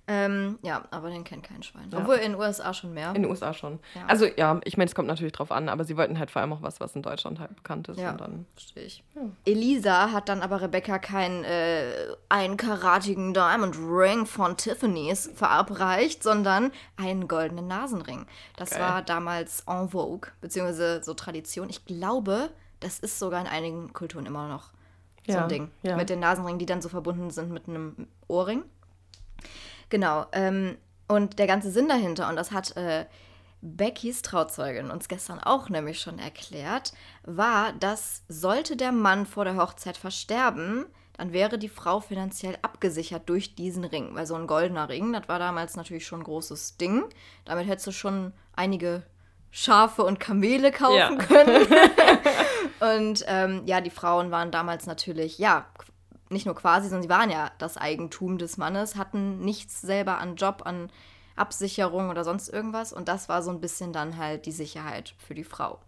Ähm, 0.08 0.60
ja, 0.62 0.84
aber 0.92 1.10
den 1.10 1.24
kennt 1.24 1.44
kein 1.44 1.64
Schwein. 1.64 1.90
Ja. 1.92 1.98
Obwohl 1.98 2.18
in 2.18 2.34
den 2.34 2.36
USA 2.40 2.74
schon 2.76 2.94
mehr. 2.94 3.10
In 3.16 3.24
den 3.24 3.26
USA 3.26 3.54
schon. 3.54 3.80
Ja. 3.96 4.06
Also 4.06 4.26
ja, 4.38 4.60
ich 4.64 4.78
meine, 4.78 4.88
es 4.88 4.94
kommt 4.94 5.08
natürlich 5.08 5.34
drauf 5.34 5.52
an, 5.52 5.68
aber 5.68 5.84
sie 5.84 5.98
wollten 5.98 6.20
halt 6.20 6.30
vor 6.30 6.42
allem 6.44 6.54
auch 6.54 6.62
was, 6.62 6.80
was 6.80 6.96
in 6.96 7.02
Deutschland 7.02 7.40
halt 7.40 7.56
bekannt 7.56 7.88
ist. 7.88 8.00
Ja. 8.00 8.12
Und 8.12 8.22
dann 8.22 8.46
Verstehe 8.54 8.84
ich. 8.84 9.04
Elisa 9.46 10.12
hat 10.12 10.30
dann 10.30 10.44
aber 10.44 10.62
Rebecca 10.62 11.00
keinen 11.00 11.44
äh, 11.44 11.92
einkaratigen 12.30 13.34
Diamond 13.34 13.76
Ring 13.80 14.28
von 14.28 14.58
Tiffany's 14.58 15.32
verabreicht, 15.34 16.22
sondern 16.22 16.72
einen 16.98 17.28
goldenen 17.28 17.68
Nasenring. 17.68 18.28
Das 18.58 18.70
Geil. 18.70 18.82
war 18.82 19.02
damals 19.02 19.62
en 19.68 19.90
vogue, 19.90 20.30
beziehungsweise 20.40 21.02
so 21.04 21.16
Tradition. 21.16 21.68
Ich 21.70 21.84
glaube, 21.86 22.52
das 22.80 23.00
ist 23.00 23.18
sogar 23.18 23.42
in 23.42 23.48
einigen 23.48 23.92
Kulturen 23.94 24.28
immer 24.28 24.48
noch 24.48 24.70
so 25.26 25.34
Ja, 25.34 25.44
ein 25.44 25.50
Ding. 25.50 25.72
ja. 25.82 25.96
Mit 25.96 26.10
den 26.12 26.20
Nasenringen, 26.20 26.60
die 26.60 26.68
dann 26.68 26.82
so 26.84 26.90
verbunden 26.90 27.32
sind 27.32 27.50
mit 27.52 27.68
einem 27.68 28.08
Ohrring. 28.28 28.64
Genau. 29.90 30.26
Ähm, 30.32 30.78
und 31.08 31.40
der 31.40 31.48
ganze 31.48 31.72
Sinn 31.72 31.88
dahinter, 31.88 32.30
und 32.30 32.36
das 32.36 32.52
hat 32.52 32.76
äh, 32.78 33.06
Beckys 33.62 34.22
Trauzeugin 34.22 34.92
uns 34.92 35.08
gestern 35.08 35.40
auch 35.40 35.70
nämlich 35.70 36.00
schon 36.00 36.20
erklärt, 36.20 36.94
war, 37.24 37.74
dass 37.74 38.24
sollte 38.28 38.76
der 38.76 38.92
Mann 38.92 39.26
vor 39.26 39.46
der 39.46 39.58
Hochzeit 39.58 39.98
versterben, 39.98 40.86
dann 41.18 41.32
wäre 41.32 41.58
die 41.58 41.70
Frau 41.70 42.00
finanziell 42.02 42.58
abgesichert 42.62 43.30
durch 43.30 43.56
diesen 43.56 43.86
Ring. 43.86 44.16
Weil 44.16 44.26
so 44.26 44.36
ein 44.36 44.48
goldener 44.48 44.90
Ring, 44.90 45.14
das 45.14 45.28
war 45.30 45.40
damals 45.40 45.76
natürlich 45.76 46.06
schon 46.06 46.20
ein 46.22 46.26
großes 46.26 46.78
Ding. 46.78 47.04
Damit 47.46 47.68
hättest 47.68 47.88
du 47.88 47.92
schon 47.92 48.34
einige 48.54 49.04
Schafe 49.52 50.04
und 50.04 50.20
Kamele 50.20 50.72
kaufen 50.72 50.98
Ja. 50.98 51.16
können. 51.16 51.66
und 52.98 53.24
ähm, 53.28 53.62
ja, 53.66 53.80
die 53.80 53.90
Frauen 53.90 54.30
waren 54.30 54.52
damals 54.52 54.86
natürlich, 54.86 55.38
ja, 55.40 55.66
nicht 56.30 56.46
nur 56.46 56.56
quasi, 56.56 56.90
sondern 56.90 57.04
sie 57.04 57.10
waren 57.10 57.30
ja 57.30 57.52
das 57.58 57.78
Eigentum 57.78 58.38
des 58.38 58.58
Mannes, 58.58 58.96
hatten 58.96 59.40
nichts 59.40 59.82
selber 59.82 60.18
an 60.18 60.36
Job, 60.36 60.64
an 60.66 60.90
Absicherung 61.36 62.10
oder 62.10 62.24
sonst 62.24 62.50
irgendwas. 62.50 62.94
Und 62.94 63.08
das 63.08 63.30
war 63.30 63.44
so 63.44 63.52
ein 63.52 63.62
bisschen 63.62 63.94
dann 63.94 64.18
halt 64.18 64.46
die 64.46 64.52
Sicherheit 64.52 65.14
für 65.18 65.36
die 65.36 65.44
Frau. 65.44 65.80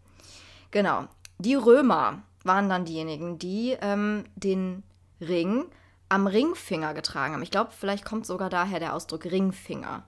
Genau. 0.72 1.06
Die 1.40 1.56
Römer 1.56 2.22
waren 2.44 2.70
dann 2.70 2.86
diejenigen, 2.86 3.40
die 3.40 3.78
ähm, 3.82 4.26
den 4.36 4.84
Ring 5.22 5.66
am 6.10 6.28
Ringfinger 6.28 6.94
getragen 6.94 7.34
haben. 7.34 7.44
Ich 7.44 7.52
glaube, 7.52 7.72
vielleicht 7.78 8.06
kommt 8.06 8.26
sogar 8.26 8.50
daher 8.50 8.80
der 8.80 8.94
Ausdruck 8.96 9.26
Ringfinger. 9.26 10.04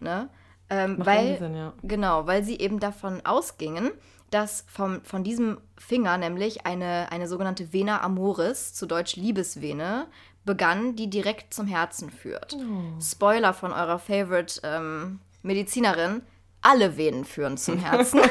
Ne? 0.00 0.28
Ähm, 0.68 0.96
weil, 0.98 1.38
Sinn, 1.38 1.54
ja. 1.54 1.72
Genau, 1.82 2.26
weil 2.26 2.42
sie 2.42 2.58
eben 2.58 2.80
davon 2.80 3.24
ausgingen, 3.24 3.92
dass 4.30 4.64
vom, 4.68 5.02
von 5.04 5.24
diesem 5.24 5.58
Finger 5.76 6.18
nämlich 6.18 6.66
eine, 6.66 7.10
eine 7.10 7.28
sogenannte 7.28 7.72
Vena 7.72 8.00
amoris, 8.02 8.74
zu 8.74 8.86
Deutsch 8.86 9.16
Liebesvene, 9.16 10.06
begann, 10.44 10.96
die 10.96 11.10
direkt 11.10 11.52
zum 11.52 11.66
Herzen 11.66 12.10
führt. 12.10 12.56
Spoiler 13.00 13.52
von 13.52 13.72
eurer 13.72 13.98
Favorite 13.98 14.60
ähm, 14.62 15.20
Medizinerin, 15.42 16.22
alle 16.66 16.96
Venen 16.96 17.24
führen 17.24 17.56
zum 17.56 17.78
Herzen. 17.78 18.20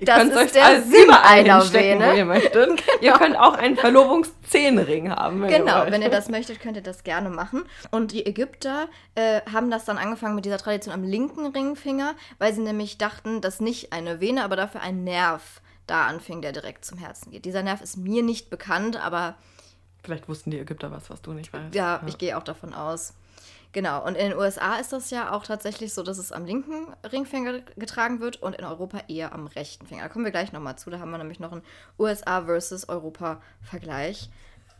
Das 0.00 0.24
ist 0.24 0.36
euch 0.36 0.52
der 0.52 0.82
Sinn 0.82 1.10
einer 1.10 1.72
Vene. 1.72 2.16
Ihr 2.16 2.24
möchtet. 2.24 2.82
Ihr 3.00 3.12
könnt 3.12 3.36
auch 3.36 3.54
einen 3.54 3.76
Verlobungszehnring 3.76 5.10
haben. 5.10 5.42
Wenn 5.42 5.50
Genau, 5.50 5.84
ihr 5.84 5.92
wenn 5.92 6.02
ihr 6.02 6.10
das 6.10 6.28
möchtet, 6.28 6.60
könnt 6.60 6.76
ihr 6.76 6.82
das 6.82 7.04
gerne 7.04 7.30
machen. 7.30 7.64
Und 7.90 8.12
die 8.12 8.24
Ägypter 8.24 8.88
äh, 9.14 9.42
haben 9.52 9.70
das 9.70 9.84
dann 9.84 9.98
angefangen 9.98 10.34
mit 10.34 10.44
dieser 10.44 10.58
Tradition 10.58 10.94
am 10.94 11.04
linken 11.04 11.46
Ringfinger, 11.46 12.14
weil 12.38 12.52
sie 12.54 12.62
nämlich 12.62 12.98
dachten, 12.98 13.40
dass 13.40 13.60
nicht 13.60 13.92
eine 13.92 14.20
Vene, 14.20 14.44
aber 14.44 14.56
dafür 14.56 14.80
ein 14.80 15.04
Nerv 15.04 15.60
da 15.86 16.06
anfing, 16.06 16.40
der 16.40 16.52
direkt 16.52 16.84
zum 16.84 16.98
Herzen 16.98 17.30
geht. 17.30 17.44
Dieser 17.44 17.62
Nerv 17.62 17.82
ist 17.82 17.96
mir 17.96 18.22
nicht 18.22 18.50
bekannt, 18.50 18.96
aber 19.04 19.36
Vielleicht 20.02 20.28
wussten 20.28 20.50
die 20.50 20.58
Ägypter 20.58 20.90
was, 20.90 21.08
was 21.10 21.22
du 21.22 21.32
nicht 21.32 21.52
weißt. 21.52 21.74
ja, 21.74 22.02
ich 22.06 22.18
gehe 22.18 22.36
auch 22.36 22.42
davon 22.42 22.74
aus. 22.74 23.14
Genau, 23.74 24.06
und 24.06 24.16
in 24.16 24.30
den 24.30 24.38
USA 24.38 24.76
ist 24.76 24.92
das 24.92 25.10
ja 25.10 25.32
auch 25.32 25.44
tatsächlich 25.44 25.92
so, 25.92 26.04
dass 26.04 26.16
es 26.16 26.30
am 26.30 26.44
linken 26.44 26.94
Ringfinger 27.10 27.58
getragen 27.76 28.20
wird 28.20 28.40
und 28.40 28.54
in 28.54 28.64
Europa 28.64 29.00
eher 29.08 29.32
am 29.32 29.48
rechten 29.48 29.84
Finger. 29.84 30.04
Da 30.04 30.08
kommen 30.08 30.24
wir 30.24 30.30
gleich 30.30 30.52
nochmal 30.52 30.78
zu. 30.78 30.90
Da 30.90 31.00
haben 31.00 31.10
wir 31.10 31.18
nämlich 31.18 31.40
noch 31.40 31.50
einen 31.50 31.62
USA 31.98 32.42
versus 32.42 32.88
Europa-Vergleich. 32.88 34.30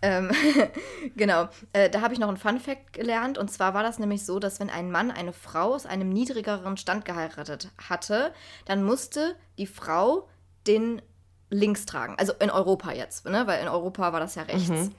Ähm, 0.01 0.31
genau, 1.17 1.49
äh, 1.73 1.91
da 1.91 2.03
habe 2.03 2.15
ich 2.15 2.21
noch 2.21 2.29
einen 2.29 2.37
Fun-Fact 2.37 2.93
gelernt. 2.93 3.37
Und 3.37 3.51
zwar 3.51 3.75
war 3.75 3.83
das 3.83 3.99
nämlich 3.99 4.25
so, 4.25 4.39
dass 4.39 4.61
wenn 4.61 4.71
ein 4.71 4.93
Mann 4.93 5.11
eine 5.11 5.33
Frau 5.33 5.75
aus 5.75 5.87
einem 5.87 6.11
niedrigeren 6.11 6.77
Stand 6.77 7.05
geheiratet 7.05 7.73
hatte, 7.89 8.33
dann 8.65 8.85
musste 8.85 9.35
die 9.59 9.67
Frau 9.67 10.29
den 10.69 11.03
links 11.51 11.85
tragen. 11.85 12.15
Also 12.17 12.33
in 12.35 12.51
Europa 12.51 12.93
jetzt, 12.93 13.25
ne? 13.25 13.49
weil 13.49 13.61
in 13.61 13.67
Europa 13.67 14.13
war 14.13 14.21
das 14.21 14.37
ja 14.37 14.43
rechts. 14.43 14.91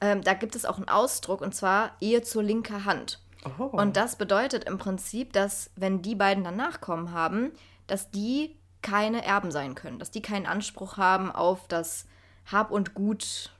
Ähm, 0.00 0.22
da 0.24 0.34
gibt 0.34 0.56
es 0.56 0.64
auch 0.64 0.78
einen 0.78 0.88
Ausdruck 0.88 1.42
und 1.42 1.54
zwar 1.54 1.92
Ehe 2.00 2.22
zur 2.22 2.42
linker 2.42 2.84
Hand. 2.84 3.20
Oh. 3.58 3.64
Und 3.64 3.96
das 3.96 4.16
bedeutet 4.16 4.64
im 4.64 4.78
Prinzip, 4.78 5.32
dass 5.32 5.70
wenn 5.76 6.02
die 6.02 6.14
beiden 6.14 6.44
dann 6.44 6.56
Nachkommen 6.56 7.12
haben, 7.12 7.52
dass 7.86 8.10
die 8.10 8.56
keine 8.82 9.24
Erben 9.24 9.50
sein 9.50 9.74
können, 9.74 9.98
dass 9.98 10.10
die 10.10 10.22
keinen 10.22 10.46
Anspruch 10.46 10.96
haben 10.96 11.30
auf 11.30 11.66
das 11.68 12.06
Hab 12.50 12.70
und 12.70 12.94
Gut 12.94 13.52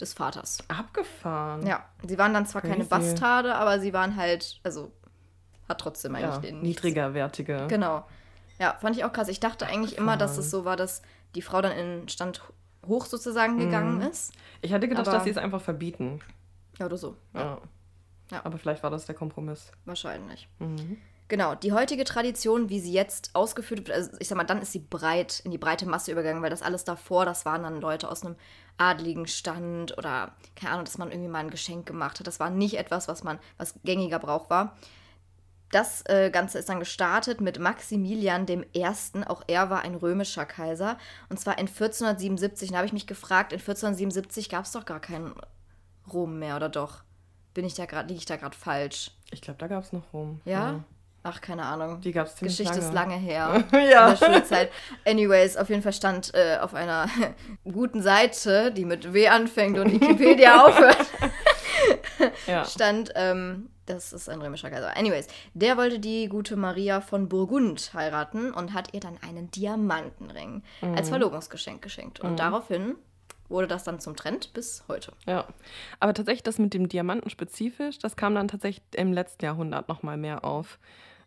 des 0.00 0.12
Vaters. 0.12 0.58
Abgefahren. 0.68 1.66
Ja, 1.66 1.84
sie 2.06 2.18
waren 2.18 2.34
dann 2.34 2.46
zwar 2.46 2.62
keine 2.62 2.84
Crazy. 2.84 2.88
Bastarde, 2.88 3.54
aber 3.54 3.80
sie 3.80 3.92
waren 3.92 4.16
halt, 4.16 4.60
also 4.62 4.92
hat 5.68 5.80
trotzdem 5.80 6.14
eigentlich 6.14 6.34
Ja, 6.34 6.38
den 6.40 6.62
niedrigerwertige. 6.62 7.66
Genau. 7.68 8.04
Ja, 8.58 8.76
fand 8.80 8.96
ich 8.96 9.04
auch 9.04 9.12
krass. 9.12 9.28
Ich 9.28 9.40
dachte 9.40 9.66
eigentlich 9.66 9.98
immer, 9.98 10.16
dass 10.16 10.38
es 10.38 10.50
so 10.50 10.64
war, 10.64 10.76
dass 10.76 11.02
die 11.34 11.42
Frau 11.42 11.60
dann 11.60 11.72
in 11.72 12.00
den 12.00 12.08
Stand 12.08 12.42
hoch 12.86 13.06
sozusagen 13.06 13.58
gegangen 13.58 14.00
ist. 14.00 14.32
Ich 14.62 14.72
hatte 14.72 14.88
gedacht, 14.88 15.06
dass 15.06 15.24
sie 15.24 15.30
es 15.30 15.38
einfach 15.38 15.60
verbieten. 15.60 16.20
Ja, 16.78 16.86
oder 16.86 16.96
so. 16.96 17.16
Ja. 17.34 17.40
Ja. 17.40 17.58
Aber 18.44 18.58
vielleicht 18.58 18.82
war 18.82 18.90
das 18.90 19.06
der 19.06 19.14
Kompromiss. 19.14 19.70
Wahrscheinlich. 19.84 20.48
Mhm. 20.58 20.98
Genau, 21.28 21.56
die 21.56 21.72
heutige 21.72 22.04
Tradition, 22.04 22.68
wie 22.68 22.78
sie 22.78 22.92
jetzt 22.92 23.30
ausgeführt 23.34 23.88
wird, 23.88 23.96
also 23.96 24.10
ich 24.20 24.28
sag 24.28 24.36
mal, 24.36 24.44
dann 24.44 24.62
ist 24.62 24.70
sie 24.70 24.78
breit, 24.78 25.40
in 25.44 25.50
die 25.50 25.58
breite 25.58 25.86
Masse 25.86 26.12
übergegangen, 26.12 26.42
weil 26.42 26.50
das 26.50 26.62
alles 26.62 26.84
davor, 26.84 27.24
das 27.24 27.44
waren 27.44 27.64
dann 27.64 27.80
Leute 27.80 28.08
aus 28.08 28.24
einem 28.24 28.36
adligen 28.78 29.26
Stand 29.26 29.98
oder, 29.98 30.36
keine 30.54 30.72
Ahnung, 30.72 30.84
dass 30.84 30.98
man 30.98 31.10
irgendwie 31.10 31.30
mal 31.30 31.40
ein 31.40 31.50
Geschenk 31.50 31.84
gemacht 31.84 32.20
hat. 32.20 32.28
Das 32.28 32.38
war 32.38 32.50
nicht 32.50 32.78
etwas, 32.78 33.08
was 33.08 33.24
man, 33.24 33.40
was 33.58 33.74
gängiger 33.82 34.20
Brauch 34.20 34.50
war. 34.50 34.76
Das 35.72 36.02
äh, 36.06 36.30
Ganze 36.30 36.60
ist 36.60 36.68
dann 36.68 36.78
gestartet 36.78 37.40
mit 37.40 37.58
Maximilian 37.58 38.46
I. 38.48 38.86
Auch 39.26 39.42
er 39.48 39.68
war 39.68 39.82
ein 39.82 39.96
römischer 39.96 40.46
Kaiser. 40.46 40.96
Und 41.28 41.40
zwar 41.40 41.58
in 41.58 41.66
1477. 41.66 42.70
Da 42.70 42.76
habe 42.76 42.86
ich 42.86 42.92
mich 42.92 43.08
gefragt, 43.08 43.52
in 43.52 43.58
1477 43.58 44.48
gab 44.48 44.64
es 44.64 44.72
doch 44.72 44.84
gar 44.84 45.00
keinen 45.00 45.34
Rom 46.12 46.38
mehr, 46.38 46.54
oder 46.54 46.68
doch? 46.68 47.02
Bin 47.56 47.64
ich 47.64 47.72
da 47.72 47.86
gerade, 47.86 48.08
liege 48.08 48.18
ich 48.18 48.26
da 48.26 48.36
gerade 48.36 48.54
falsch? 48.54 49.12
Ich 49.30 49.40
glaube, 49.40 49.56
da 49.58 49.66
gab 49.66 49.82
es 49.82 49.90
noch 49.90 50.02
Rom. 50.12 50.42
Ja? 50.44 50.84
Ach, 51.22 51.40
keine 51.40 51.64
Ahnung. 51.64 52.02
Die 52.02 52.12
gab 52.12 52.26
es 52.26 52.36
ziemlich 52.36 52.54
Geschichte 52.58 52.80
lange. 52.80 52.86
ist 52.86 52.92
lange 52.94 53.16
her. 53.16 53.64
Ja. 53.72 54.10
In 54.12 54.16
der 54.20 54.26
Schulzeit. 54.34 54.70
Anyways, 55.06 55.56
auf 55.56 55.70
jeden 55.70 55.80
Fall 55.80 55.94
stand 55.94 56.34
äh, 56.34 56.58
auf 56.60 56.74
einer 56.74 57.08
guten 57.64 58.02
Seite, 58.02 58.72
die 58.72 58.84
mit 58.84 59.14
W 59.14 59.28
anfängt 59.28 59.78
und 59.78 59.90
Wikipedia 59.90 60.64
aufhört, 60.66 61.06
Ja. 62.46 62.66
stand, 62.66 63.12
ähm, 63.14 63.70
das 63.86 64.12
ist 64.12 64.28
ein 64.28 64.42
römischer 64.42 64.68
Kaiser. 64.68 64.94
Anyways, 64.94 65.26
der 65.54 65.78
wollte 65.78 65.98
die 65.98 66.28
gute 66.28 66.56
Maria 66.56 67.00
von 67.00 67.26
Burgund 67.30 67.92
heiraten 67.94 68.52
und 68.52 68.74
hat 68.74 68.92
ihr 68.92 69.00
dann 69.00 69.16
einen 69.26 69.50
Diamantenring 69.50 70.62
als 70.94 71.08
Verlobungsgeschenk 71.08 71.80
geschenkt. 71.80 72.20
Und 72.20 72.38
daraufhin 72.38 72.96
wurde 73.48 73.66
das 73.66 73.84
dann 73.84 74.00
zum 74.00 74.16
Trend 74.16 74.52
bis 74.52 74.84
heute. 74.88 75.12
Ja, 75.26 75.46
aber 76.00 76.14
tatsächlich 76.14 76.42
das 76.42 76.58
mit 76.58 76.74
dem 76.74 76.88
Diamanten 76.88 77.30
spezifisch, 77.30 77.98
das 77.98 78.16
kam 78.16 78.34
dann 78.34 78.48
tatsächlich 78.48 78.84
im 78.94 79.12
letzten 79.12 79.44
Jahrhundert 79.44 79.88
noch 79.88 80.02
mal 80.02 80.16
mehr 80.16 80.44
auf. 80.44 80.78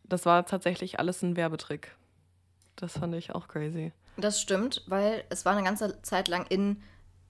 Das 0.03 0.25
war 0.25 0.45
tatsächlich 0.45 0.99
alles 0.99 1.21
ein 1.21 1.35
Werbetrick. 1.35 1.95
Das 2.75 2.97
fand 2.97 3.13
ich 3.15 3.35
auch 3.35 3.47
crazy. 3.47 3.91
Das 4.17 4.41
stimmt, 4.41 4.83
weil 4.87 5.23
es 5.29 5.45
war 5.45 5.53
eine 5.53 5.63
ganze 5.63 6.01
Zeit 6.01 6.27
lang 6.27 6.45
in 6.47 6.81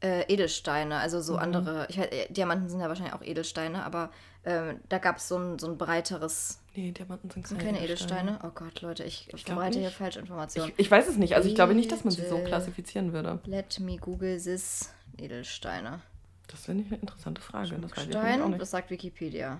äh, 0.01 0.31
Edelsteine, 0.31 0.97
also 0.97 1.21
so 1.21 1.35
andere, 1.35 1.87
ich 1.89 1.97
weiß, 1.97 2.07
äh, 2.07 2.31
Diamanten 2.31 2.69
sind 2.69 2.79
ja 2.79 2.87
wahrscheinlich 2.87 3.13
auch 3.13 3.21
Edelsteine, 3.21 3.83
aber 3.83 4.11
ähm, 4.45 4.79
da 4.87 4.97
gab 4.97 5.17
es 5.17 5.27
so 5.27 5.37
ein, 5.37 5.59
so 5.59 5.67
ein 5.67 5.77
breiteres, 5.77 6.61
Nee, 6.79 6.91
Diamanten 6.93 7.29
sind 7.29 7.45
keine, 7.47 7.63
keine 7.63 7.83
Edelsteine? 7.83 8.39
Oh 8.43 8.51
Gott, 8.55 8.81
Leute, 8.81 9.03
ich, 9.03 9.27
ich 9.33 9.43
verbreite 9.43 9.79
hier 9.79 9.89
falsche 9.91 10.19
Informationen. 10.19 10.69
Ich, 10.77 10.85
ich 10.85 10.91
weiß 10.91 11.09
es 11.09 11.17
nicht. 11.17 11.35
Also 11.35 11.49
ich 11.49 11.55
glaube 11.55 11.73
nicht, 11.75 11.91
dass 11.91 12.05
man 12.05 12.11
sie 12.11 12.25
so 12.25 12.39
klassifizieren 12.39 13.11
würde. 13.11 13.39
Let 13.45 13.79
me 13.81 13.97
google 13.97 14.41
this 14.41 14.93
Edelsteine. 15.17 15.99
Das 16.47 16.65
finde 16.65 16.83
ich 16.85 16.91
eine 16.91 17.01
interessante 17.01 17.41
Frage. 17.41 17.77
Das 17.79 17.91
weiß 17.91 17.91
ich 17.91 17.97
nämlich 17.97 18.15
auch 18.17 18.21
Stein, 18.21 18.49
nicht. 18.51 18.61
das 18.61 18.71
sagt 18.71 18.89
Wikipedia. 18.91 19.59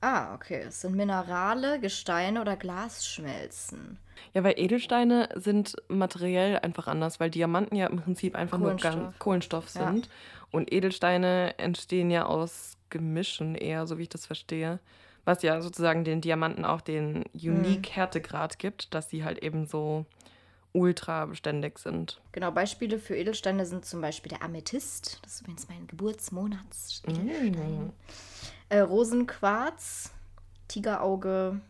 Ah, 0.00 0.34
okay. 0.34 0.64
Es 0.66 0.80
sind 0.80 0.96
Minerale, 0.96 1.78
Gesteine 1.80 2.40
oder 2.40 2.56
Glasschmelzen. 2.56 3.98
Ja, 4.34 4.42
weil 4.44 4.54
Edelsteine 4.58 5.28
sind 5.36 5.76
materiell 5.88 6.58
einfach 6.58 6.88
anders, 6.88 7.20
weil 7.20 7.30
Diamanten 7.30 7.76
ja 7.76 7.86
im 7.86 8.00
Prinzip 8.00 8.34
einfach 8.34 8.58
nur 8.58 8.68
Kohlenstoff. 8.70 8.94
ganz 8.94 9.18
Kohlenstoff 9.18 9.74
Ja. 9.74 9.92
sind. 9.92 10.08
Und 10.50 10.72
Edelsteine 10.72 11.56
entstehen 11.58 12.10
ja 12.10 12.26
aus 12.26 12.76
Gemischen 12.90 13.54
eher, 13.54 13.86
so 13.86 13.98
wie 13.98 14.02
ich 14.02 14.08
das 14.08 14.26
verstehe. 14.26 14.80
Was 15.28 15.42
ja 15.42 15.60
sozusagen 15.60 16.04
den 16.04 16.22
Diamanten 16.22 16.64
auch 16.64 16.80
den 16.80 17.24
unique 17.34 17.90
Härtegrad 17.90 18.58
gibt, 18.58 18.94
dass 18.94 19.10
sie 19.10 19.24
halt 19.24 19.42
eben 19.42 19.66
so 19.66 20.06
ultra 20.72 21.26
beständig 21.26 21.78
sind. 21.78 22.18
Genau, 22.32 22.50
Beispiele 22.50 22.98
für 22.98 23.14
Edelsteine 23.14 23.66
sind 23.66 23.84
zum 23.84 24.00
Beispiel 24.00 24.30
der 24.30 24.42
Amethyst. 24.42 25.18
Das 25.22 25.34
ist 25.34 25.40
übrigens 25.42 25.68
mein 25.68 25.86
Geburtsmonats-Edelstein. 25.86 27.92
Äh, 28.70 28.80
Rosenquarz, 28.80 30.14
Tigerauge, 30.66 31.60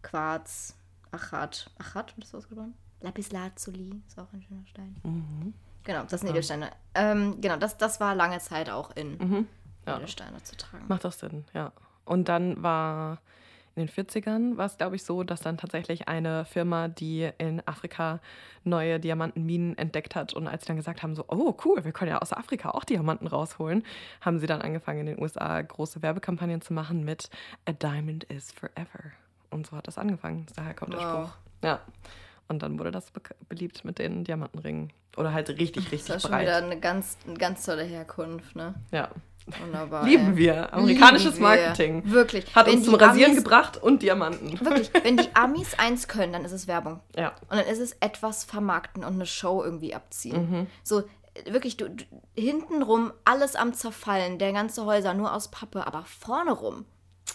Quarz, 0.00 0.74
Achat. 1.10 1.70
Achat, 1.78 2.16
wird 2.16 2.26
das 2.26 2.34
ausgesprochen? 2.34 2.72
Lapislazuli 3.02 4.00
ist 4.08 4.18
auch 4.18 4.32
ein 4.32 4.40
schöner 4.40 4.66
Stein. 4.66 4.96
Mhm. 5.02 5.52
Genau, 5.84 6.04
das 6.04 6.22
sind 6.22 6.30
Edelsteine. 6.30 6.70
Ähm, 6.94 7.38
genau, 7.42 7.56
das, 7.56 7.76
das 7.76 8.00
war 8.00 8.14
lange 8.14 8.38
Zeit 8.38 8.70
auch 8.70 8.96
in, 8.96 9.18
Mhm. 9.18 9.46
Ja. 9.86 9.98
Edelsteine 9.98 10.42
zu 10.42 10.56
tragen. 10.56 10.86
Macht 10.88 11.04
das 11.04 11.18
Sinn, 11.18 11.44
ja. 11.52 11.70
Und 12.06 12.28
dann 12.30 12.62
war 12.62 13.18
in 13.74 13.86
den 13.86 13.94
40ern 13.94 14.56
war 14.56 14.64
es, 14.64 14.78
glaube 14.78 14.96
ich, 14.96 15.04
so, 15.04 15.22
dass 15.22 15.40
dann 15.42 15.58
tatsächlich 15.58 16.08
eine 16.08 16.46
Firma, 16.46 16.88
die 16.88 17.28
in 17.36 17.60
Afrika 17.66 18.20
neue 18.64 18.98
Diamantenminen 18.98 19.76
entdeckt 19.76 20.14
hat 20.14 20.32
und 20.32 20.48
als 20.48 20.62
sie 20.62 20.68
dann 20.68 20.76
gesagt 20.76 21.02
haben, 21.02 21.14
so, 21.14 21.26
oh 21.28 21.54
cool, 21.66 21.84
wir 21.84 21.92
können 21.92 22.10
ja 22.10 22.18
aus 22.22 22.32
Afrika 22.32 22.70
auch 22.70 22.84
Diamanten 22.84 23.26
rausholen, 23.26 23.84
haben 24.22 24.38
sie 24.38 24.46
dann 24.46 24.62
angefangen 24.62 25.00
in 25.00 25.06
den 25.06 25.20
USA 25.22 25.60
große 25.60 26.00
Werbekampagnen 26.00 26.62
zu 26.62 26.72
machen 26.72 27.04
mit 27.04 27.28
A 27.66 27.72
Diamond 27.72 28.24
is 28.24 28.50
Forever. 28.50 29.12
Und 29.50 29.66
so 29.66 29.76
hat 29.76 29.86
das 29.86 29.98
angefangen. 29.98 30.46
Daher 30.56 30.72
kommt 30.72 30.94
der 30.94 31.00
Wow. 31.00 31.28
Spruch. 31.28 31.36
Ja. 31.62 31.80
Und 32.48 32.62
dann 32.62 32.78
wurde 32.78 32.92
das 32.92 33.10
be 33.10 33.20
beliebt 33.48 33.84
mit 33.84 33.98
den 33.98 34.24
Diamantenringen. 34.24 34.90
Oder 35.18 35.34
halt 35.34 35.50
richtig, 35.50 35.84
Das 35.84 35.92
richtig 35.92 36.14
ist 36.16 36.22
schon 36.22 36.30
wieder 36.30 36.60
breit. 36.60 36.62
eine 36.64 36.80
ganz, 36.80 37.18
eine 37.26 37.36
ganz 37.36 37.64
tolle 37.66 37.84
Herkunft, 37.84 38.56
ne? 38.56 38.74
Ja. 38.90 39.10
Wunderbar. 39.60 40.04
Lieben 40.04 40.32
ey. 40.32 40.36
wir. 40.36 40.72
Amerikanisches 40.74 41.34
Lieben 41.34 41.46
wir. 41.46 41.56
Marketing. 41.56 42.02
Wirklich. 42.10 42.54
Hat 42.54 42.66
Wenn 42.66 42.76
uns 42.76 42.84
zum 42.84 42.94
Rasieren 42.96 43.32
Amis- 43.32 43.44
gebracht 43.44 43.82
und 43.82 44.02
Diamanten. 44.02 44.60
Wirklich, 44.60 44.90
wenn 45.02 45.16
die 45.16 45.34
Amis 45.34 45.74
eins 45.78 46.08
können, 46.08 46.32
dann 46.32 46.44
ist 46.44 46.52
es 46.52 46.66
Werbung. 46.66 47.00
Ja. 47.16 47.28
Und 47.48 47.58
dann 47.58 47.66
ist 47.66 47.78
es 47.78 47.92
etwas 48.00 48.44
vermarkten 48.44 49.04
und 49.04 49.14
eine 49.14 49.26
Show 49.26 49.62
irgendwie 49.62 49.94
abziehen. 49.94 50.50
Mhm. 50.50 50.66
So, 50.82 51.04
wirklich, 51.48 51.76
du, 51.76 51.90
du, 51.90 52.04
hintenrum 52.36 53.12
alles 53.24 53.54
am 53.56 53.72
Zerfallen, 53.72 54.38
der 54.38 54.52
ganze 54.52 54.84
Häuser 54.84 55.14
nur 55.14 55.32
aus 55.32 55.50
Pappe, 55.50 55.86
aber 55.86 56.04
vorne 56.04 56.52
rum. 56.52 56.84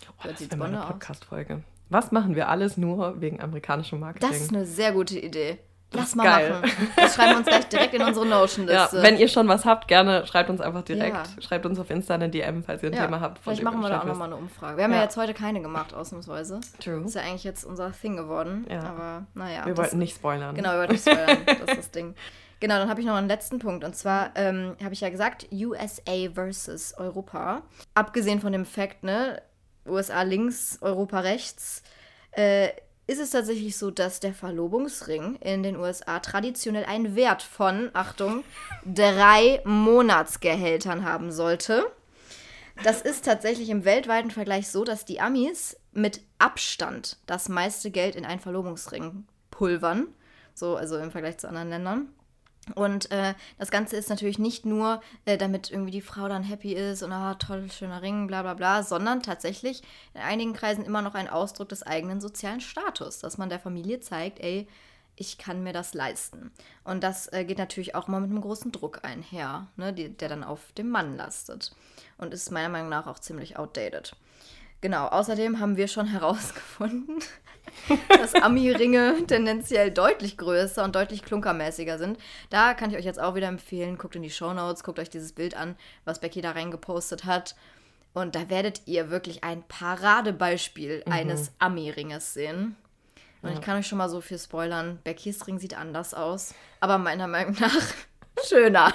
Oh, 0.10 0.28
Das 0.28 0.42
wäre 0.52 0.64
eine. 0.64 0.80
Podcast-Folge. 0.82 1.64
Was 1.90 2.12
machen 2.12 2.36
wir 2.36 2.48
alles 2.48 2.78
nur 2.78 3.20
wegen 3.20 3.42
amerikanischem 3.42 4.00
Marketing? 4.00 4.30
Das 4.30 4.40
ist 4.42 4.54
eine 4.54 4.66
sehr 4.66 4.94
gute 4.94 5.20
Idee. 5.20 5.60
Lass 5.94 6.16
mal 6.16 6.24
geil. 6.24 6.50
machen. 6.52 6.72
Das 6.96 7.16
schreiben 7.16 7.32
wir 7.32 7.38
uns 7.40 7.48
gleich 7.48 7.68
direkt 7.68 7.94
in 7.94 8.02
unsere 8.02 8.26
ja, 8.28 8.40
Notion-Liste. 8.40 9.02
wenn 9.04 9.18
ihr 9.18 9.28
schon 9.28 9.48
was 9.48 9.66
habt, 9.66 9.88
gerne 9.88 10.26
schreibt 10.26 10.50
uns 10.50 10.62
einfach 10.62 10.84
direkt. 10.84 11.16
Ja. 11.16 11.42
Schreibt 11.42 11.66
uns 11.66 11.78
auf 11.80 11.90
Insta 11.90 12.14
eine 12.14 12.30
DM, 12.30 12.64
falls 12.64 12.82
ihr 12.84 12.90
ein 12.90 12.94
Ja, 12.94 13.06
Thema 13.06 13.20
habt. 13.20 13.40
Vielleicht 13.40 13.64
machen 13.64 13.82
wir 13.82 13.90
da 13.90 14.02
auch 14.02 14.06
nochmal 14.06 14.28
eine 14.28 14.38
Umfrage. 14.38 14.78
Wir 14.78 14.84
haben 14.86 14.92
ja. 14.92 14.98
Ja. 14.98 15.04
jetzt 15.04 15.18
heute 15.18 15.34
keine 15.34 15.62
gemacht, 15.62 15.94
ausnahmsweise. 15.94 16.62
True. 16.82 17.02
ist 17.06 17.16
ja 17.16 17.22
eigentlich 17.22 17.44
jetzt 17.44 17.66
unser 17.66 17.92
Thing 17.92 18.16
geworden. 18.16 18.66
Ja. 18.70 18.84
Aber 18.84 19.26
naja. 19.34 19.66
wir 19.66 19.74
das- 19.74 19.86
wollten 19.86 19.98
nicht 20.00 20.16
spoilern. 20.16 20.56
Genau, 20.56 20.72
wir 20.72 20.80
wollten 20.80 20.94
nicht 20.94 21.08
spoilern. 21.10 21.38
das 21.46 21.60
ist 21.60 21.78
das 21.78 21.92
Ding. 21.92 22.16
Genau, 22.62 22.76
dann 22.78 22.90
habe 22.90 23.02
ich 23.02 23.08
noch 23.08 23.16
einen 23.16 23.28
letzten 23.28 23.58
Punkt. 23.60 23.84
Und 23.84 23.96
zwar 23.96 24.30
ähm, 24.36 24.76
habe 24.84 24.94
ich 24.94 25.02
ja 25.02 25.10
gesagt, 25.10 25.48
USA 25.52 26.30
versus 26.34 26.94
Europa. 26.96 27.64
Abgesehen 27.96 28.40
von 28.40 28.52
dem 28.54 28.66
Fakt, 28.66 29.04
ne, 29.04 29.42
USA 29.88 30.22
links, 30.22 30.78
Europa 30.82 31.22
rechts, 31.22 31.82
äh, 32.34 32.70
ist 33.12 33.20
es 33.20 33.32
tatsächlich 33.32 33.78
so, 33.78 33.92
dass 33.92 34.22
der 34.22 34.34
Verlobungsring 34.34 35.36
in 35.42 35.64
den 35.64 35.76
USA 35.76 36.20
traditionell 36.20 36.86
einen 36.86 37.16
Wert 37.16 37.44
von, 37.44 37.90
Achtung, 37.94 38.46
drei 38.86 39.62
Monatsgehältern 39.66 41.04
haben 41.04 41.32
sollte. 41.32 41.84
Das 42.84 43.02
ist 43.02 43.26
tatsächlich 43.26 43.70
im 43.70 43.84
weltweiten 43.84 44.32
Vergleich 44.32 44.70
so, 44.70 44.86
dass 44.86 45.04
die 45.04 45.20
Amis 45.20 45.78
mit 45.92 46.22
Abstand 46.40 47.18
das 47.26 47.50
meiste 47.50 47.92
Geld 47.92 48.16
in 48.16 48.26
einen 48.26 48.40
Verlobungsring 48.40 49.26
pulvern. 49.52 50.08
So, 50.54 50.78
also 50.78 50.98
im 50.98 51.12
Vergleich 51.12 51.38
zu 51.38 51.50
anderen 51.50 51.70
Ländern. 51.70 52.10
Und 52.76 53.10
äh, 53.12 53.34
das 53.58 53.72
Ganze 53.72 53.98
ist 53.98 54.10
natürlich 54.10 54.38
nicht 54.38 54.66
nur, 54.66 55.02
äh, 55.26 55.38
damit 55.38 55.72
irgendwie 55.72 55.92
die 55.92 56.02
Frau 56.02 56.28
dann 56.28 56.44
happy 56.44 56.74
ist 56.74 57.02
und 57.02 57.12
ah, 57.12 57.34
toll, 57.36 57.72
schöner 57.72 58.02
Ring, 58.02 58.28
bla 58.28 58.44
bla 58.44 58.54
bla, 58.54 58.84
sondern 58.84 59.24
tatsächlich 59.24 59.82
in 60.14 60.22
einigen 60.22 60.54
Kreisen 60.54 60.86
immer 60.86 61.02
noch 61.02 61.16
ein 61.16 61.28
Ausdruck 61.28 61.70
des 61.70 61.84
eigenen 61.84 62.22
sozialen 62.22 62.62
Status, 62.62 63.20
dass 63.20 63.40
man 63.40 63.50
der 63.50 63.60
Familie 63.60 64.00
zeigt, 64.00 64.40
ey, 64.40 64.68
ich 65.16 65.38
kann 65.38 65.64
mir 65.64 65.74
das 65.74 65.94
leisten. 65.94 66.52
Und 66.84 67.04
das 67.04 67.32
äh, 67.34 67.46
geht 67.46 67.58
natürlich 67.58 67.96
auch 67.96 68.08
immer 68.08 68.20
mit 68.20 68.30
einem 68.30 68.42
großen 68.42 68.72
Druck 68.72 69.04
einher, 69.04 69.68
ne, 69.76 69.92
die, 69.94 70.10
der 70.10 70.30
dann 70.30 70.44
auf 70.44 70.72
dem 70.74 70.90
Mann 70.90 71.18
lastet. 71.18 71.76
Und 72.18 72.34
ist 72.34 72.52
meiner 72.52 72.70
Meinung 72.70 72.90
nach 72.90 73.08
auch 73.08 73.20
ziemlich 73.20 73.58
outdated. 73.58 74.16
Genau, 74.82 75.08
außerdem 75.08 75.60
haben 75.60 75.78
wir 75.78 75.88
schon 75.88 76.08
herausgefunden, 76.12 77.20
dass 78.10 78.36
Ami-Ringe 78.36 79.26
tendenziell 79.28 79.92
deutlich 79.92 80.38
größer 80.38 80.84
und 80.84 80.96
deutlich 80.96 81.24
klunkermäßiger 81.24 81.98
sind. 81.98 82.18
Da 82.50 82.74
kann 82.74 82.92
ich 82.92 82.98
euch 82.98 83.06
jetzt 83.06 83.20
auch 83.20 83.36
wieder 83.36 83.48
empfehlen, 83.48 83.98
guckt 83.98 84.16
in 84.16 84.24
die 84.24 84.30
Shownotes, 84.30 84.84
guckt 84.84 85.00
euch 85.00 85.10
dieses 85.10 85.34
Bild 85.34 85.56
an, 85.56 85.76
was 86.06 86.20
Becky 86.20 86.42
da 86.42 86.52
reingepostet 86.52 87.26
hat. 87.26 87.56
Und 88.14 88.36
da 88.36 88.50
werdet 88.50 88.82
ihr 88.86 89.10
wirklich 89.10 89.44
ein 89.44 89.64
Paradebeispiel 89.64 91.04
eines 91.10 91.52
Ami-Ringes 91.60 92.34
sehen. 92.34 92.76
Und 93.42 93.54
ich 93.54 93.62
kann 93.62 93.80
euch 93.80 93.88
schon 93.88 93.98
mal 93.98 94.10
so 94.10 94.22
viel 94.22 94.38
spoilern, 94.38 95.00
Beckys 95.04 95.48
Ring 95.48 95.58
sieht 95.58 95.76
anders 95.76 96.14
aus, 96.14 96.54
aber 96.80 97.00
meiner 97.00 97.28
Meinung 97.28 97.56
nach 97.60 97.82
schöner. 98.48 98.94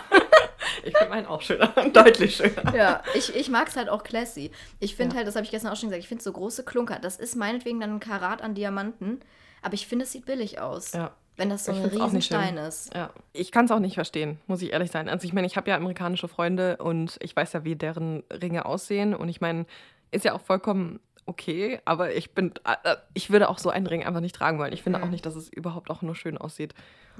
Ich 0.86 0.96
finde 0.96 1.10
meinen 1.10 1.26
auch 1.26 1.42
schöner. 1.42 1.68
Deutlich 1.92 2.36
schöner. 2.36 2.74
Ja, 2.74 3.02
ich, 3.14 3.34
ich 3.34 3.48
mag 3.50 3.68
es 3.68 3.76
halt 3.76 3.88
auch 3.88 4.02
classy. 4.02 4.50
Ich 4.80 4.96
finde 4.96 5.16
halt, 5.16 5.26
das 5.26 5.34
habe 5.36 5.44
ich 5.44 5.50
gestern 5.50 5.72
auch 5.72 5.76
schon 5.76 5.88
gesagt, 5.88 6.02
ich 6.02 6.08
finde 6.08 6.22
so 6.24 6.32
große 6.32 6.64
Klunker, 6.64 6.98
das 6.98 7.16
ist 7.16 7.36
meinetwegen 7.36 7.80
dann 7.80 7.94
ein 7.94 8.00
Karat 8.00 8.42
an 8.42 8.54
Diamanten, 8.54 9.20
aber 9.62 9.74
ich 9.74 9.86
finde, 9.86 10.04
es 10.04 10.12
sieht 10.12 10.26
billig 10.26 10.60
aus. 10.60 10.92
Ja. 10.92 11.12
Wenn 11.38 11.50
das 11.50 11.66
so 11.66 11.72
Ich 11.72 11.78
ein. 11.78 11.84
Riesenstein 11.86 12.56
ist. 12.56 12.94
Ja, 12.94 13.10
ich 13.34 13.52
kann 13.52 13.66
es 13.66 13.70
auch 13.70 13.78
nicht 13.78 13.94
verstehen, 13.96 14.40
muss 14.46 14.62
ich 14.62 14.72
ehrlich 14.72 14.90
sein. 14.90 15.08
Also 15.10 15.26
ich 15.26 15.34
meine, 15.34 15.46
ich 15.46 15.56
habe 15.58 15.68
ja 15.68 15.76
amerikanische 15.76 16.28
Freunde 16.28 16.78
und 16.78 17.18
ich 17.20 17.36
weiß 17.36 17.52
ja, 17.52 17.62
wie 17.64 17.76
deren 17.76 18.22
Ringe 18.32 18.64
aussehen. 18.64 19.14
Und 19.14 19.28
ich 19.28 19.42
meine, 19.42 19.66
ist 20.12 20.24
ja 20.24 20.32
auch 20.32 20.40
vollkommen 20.40 20.98
okay, 21.26 21.78
aber 21.84 22.14
ich 22.14 22.32
bin, 22.32 22.52
äh, 22.64 22.96
ich 23.12 23.28
würde 23.30 23.50
auch 23.50 23.58
so 23.58 23.68
einen 23.68 23.86
Ring 23.86 24.02
einfach 24.06 24.20
nicht 24.20 24.34
tragen 24.34 24.58
wollen. 24.58 24.72
Ich 24.72 24.82
finde 24.82 24.98
Mhm. 25.00 25.04
auch 25.04 25.10
nicht, 25.10 25.26
dass 25.26 25.34
es 25.34 25.48
überhaupt 25.50 25.90
auch 25.90 26.00
nur 26.00 26.14
schön 26.14 26.38
aussieht. 26.38 26.72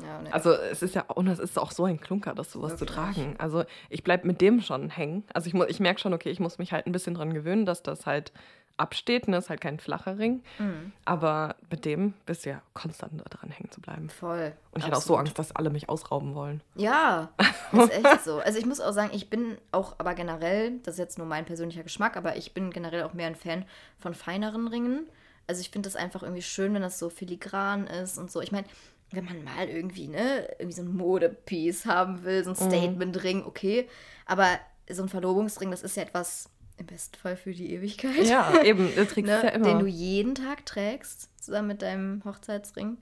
Ja, 0.03 0.23
ne. 0.23 0.33
Also 0.33 0.53
es 0.53 0.83
ist 0.83 0.95
ja, 0.95 1.03
und 1.03 1.27
es 1.29 1.39
ist 1.39 1.59
auch 1.59 1.71
so 1.71 1.85
ein 1.85 2.01
Klunker, 2.01 2.35
das 2.35 2.53
sowas 2.53 2.75
zu 2.75 2.81
Wirklich. 2.81 2.97
tragen. 2.97 3.35
Also 3.39 3.65
ich 3.89 4.05
bleibe 4.05 4.27
mit 4.27 4.41
dem 4.41 4.61
schon 4.61 4.91
hängen. 4.91 5.25
Also 5.33 5.49
ich, 5.49 5.55
ich 5.55 5.81
merke 5.81 6.01
schon, 6.01 6.13
okay, 6.13 6.31
ich 6.31 6.41
muss 6.41 6.59
mich 6.59 6.73
halt 6.73 6.87
ein 6.87 6.93
bisschen 6.93 7.15
dran 7.15 7.33
gewöhnen, 7.33 7.67
dass 7.67 7.83
das 7.83 8.07
halt 8.07 8.33
absteht. 8.77 9.29
Ne? 9.29 9.39
Ist 9.39 9.51
halt 9.51 9.61
kein 9.61 9.79
flacher 9.79 10.19
Ring. 10.19 10.43
Mhm. 10.59 10.93
Aber 11.05 11.57
mit 11.71 11.85
dem 11.85 12.15
bist 12.27 12.45
du 12.45 12.51
ja 12.51 12.63
konstant 12.75 13.21
da 13.21 13.25
dran 13.25 13.51
hängen 13.51 13.71
zu 13.71 13.81
bleiben. 13.81 14.11
Voll. 14.11 14.53
Und 14.73 14.81
ich 14.81 14.87
hatte 14.87 14.97
auch 14.97 15.01
so 15.01 15.15
Absolut. 15.15 15.21
Angst, 15.21 15.39
dass 15.39 15.57
alle 15.57 15.71
mich 15.71 15.89
ausrauben 15.89 16.35
wollen. 16.35 16.63
Ja, 16.75 17.31
ist 17.73 17.93
echt 17.93 18.25
so. 18.25 18.39
Also 18.39 18.59
ich 18.59 18.67
muss 18.67 18.81
auch 18.81 18.93
sagen, 18.93 19.11
ich 19.13 19.31
bin 19.31 19.57
auch 19.73 19.95
aber 19.99 20.15
generell, 20.15 20.79
das 20.83 20.95
ist 20.95 20.99
jetzt 20.99 21.19
nur 21.19 21.27
mein 21.27 21.45
persönlicher 21.45 21.83
Geschmack, 21.83 22.17
aber 22.17 22.37
ich 22.37 22.55
bin 22.55 22.71
generell 22.71 23.03
auch 23.03 23.15
mehr 23.15 23.27
ein 23.27 23.37
Fan 23.37 23.65
von 23.99 24.15
feineren 24.15 24.69
Ringen. 24.69 25.09
Also 25.47 25.61
ich 25.61 25.71
finde 25.71 25.87
das 25.87 25.97
einfach 25.97 26.23
irgendwie 26.23 26.43
schön, 26.43 26.75
wenn 26.75 26.83
das 26.83 26.99
so 26.99 27.09
filigran 27.09 27.87
ist 27.87 28.19
und 28.19 28.31
so. 28.31 28.41
Ich 28.41 28.53
meine, 28.53 28.67
wenn 29.13 29.25
man 29.25 29.45
mal 29.45 29.69
irgendwie, 29.69 30.09
ne, 30.09 30.49
irgendwie 30.59 30.77
so 30.77 30.83
ein 30.83 30.97
Modepiece 30.97 31.87
haben 31.87 32.25
will, 32.25 32.43
so 32.45 32.51
ein 32.51 32.57
Mhm. 32.59 32.71
Statement-Ring, 32.71 33.45
okay. 33.45 33.89
Aber 34.27 34.59
so 34.91 35.03
ein 35.03 35.09
Verlobungsring, 35.09 35.71
das 35.71 35.83
ist 35.83 35.97
ja 35.97 36.03
etwas 36.03 36.49
im 36.79 36.87
besten 36.87 37.17
Fall 37.17 37.37
für 37.37 37.53
die 37.53 37.73
Ewigkeit. 37.73 38.27
Ja, 38.27 38.61
eben, 38.65 38.89
du 38.95 39.07
trägst 39.07 39.31
ne, 39.31 39.41
ja 39.45 39.49
immer. 39.51 39.65
Den 39.65 39.79
du 39.79 39.87
jeden 39.87 40.35
Tag 40.35 40.67
trägst, 40.67 41.31
zusammen 41.43 41.69
mit 41.69 41.83
deinem 41.83 42.23
Hochzeitsring. 42.25 42.99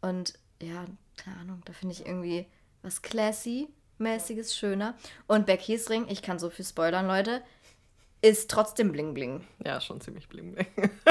Und 0.00 0.34
ja, 0.62 0.84
keine 1.16 1.36
Ahnung, 1.38 1.62
da 1.64 1.72
finde 1.72 1.94
ich 1.94 2.06
irgendwie 2.06 2.46
was 2.82 3.02
classy-mäßiges 3.02 4.54
schöner. 4.56 4.94
Und 5.26 5.46
Beckys 5.46 5.90
Ring, 5.90 6.06
ich 6.08 6.22
kann 6.22 6.38
so 6.38 6.50
viel 6.50 6.64
spoilern, 6.64 7.06
Leute, 7.06 7.42
ist 8.22 8.50
trotzdem 8.50 8.92
bling 8.92 9.14
bling. 9.14 9.44
ja, 9.64 9.80
schon 9.80 10.00
ziemlich 10.00 10.28
bling 10.28 10.54
bling. 10.54 10.66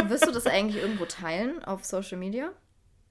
Wirst 0.10 0.26
du 0.28 0.32
das 0.32 0.48
eigentlich 0.48 0.82
irgendwo 0.82 1.06
teilen 1.06 1.64
auf 1.64 1.86
Social 1.86 2.18
Media? 2.18 2.52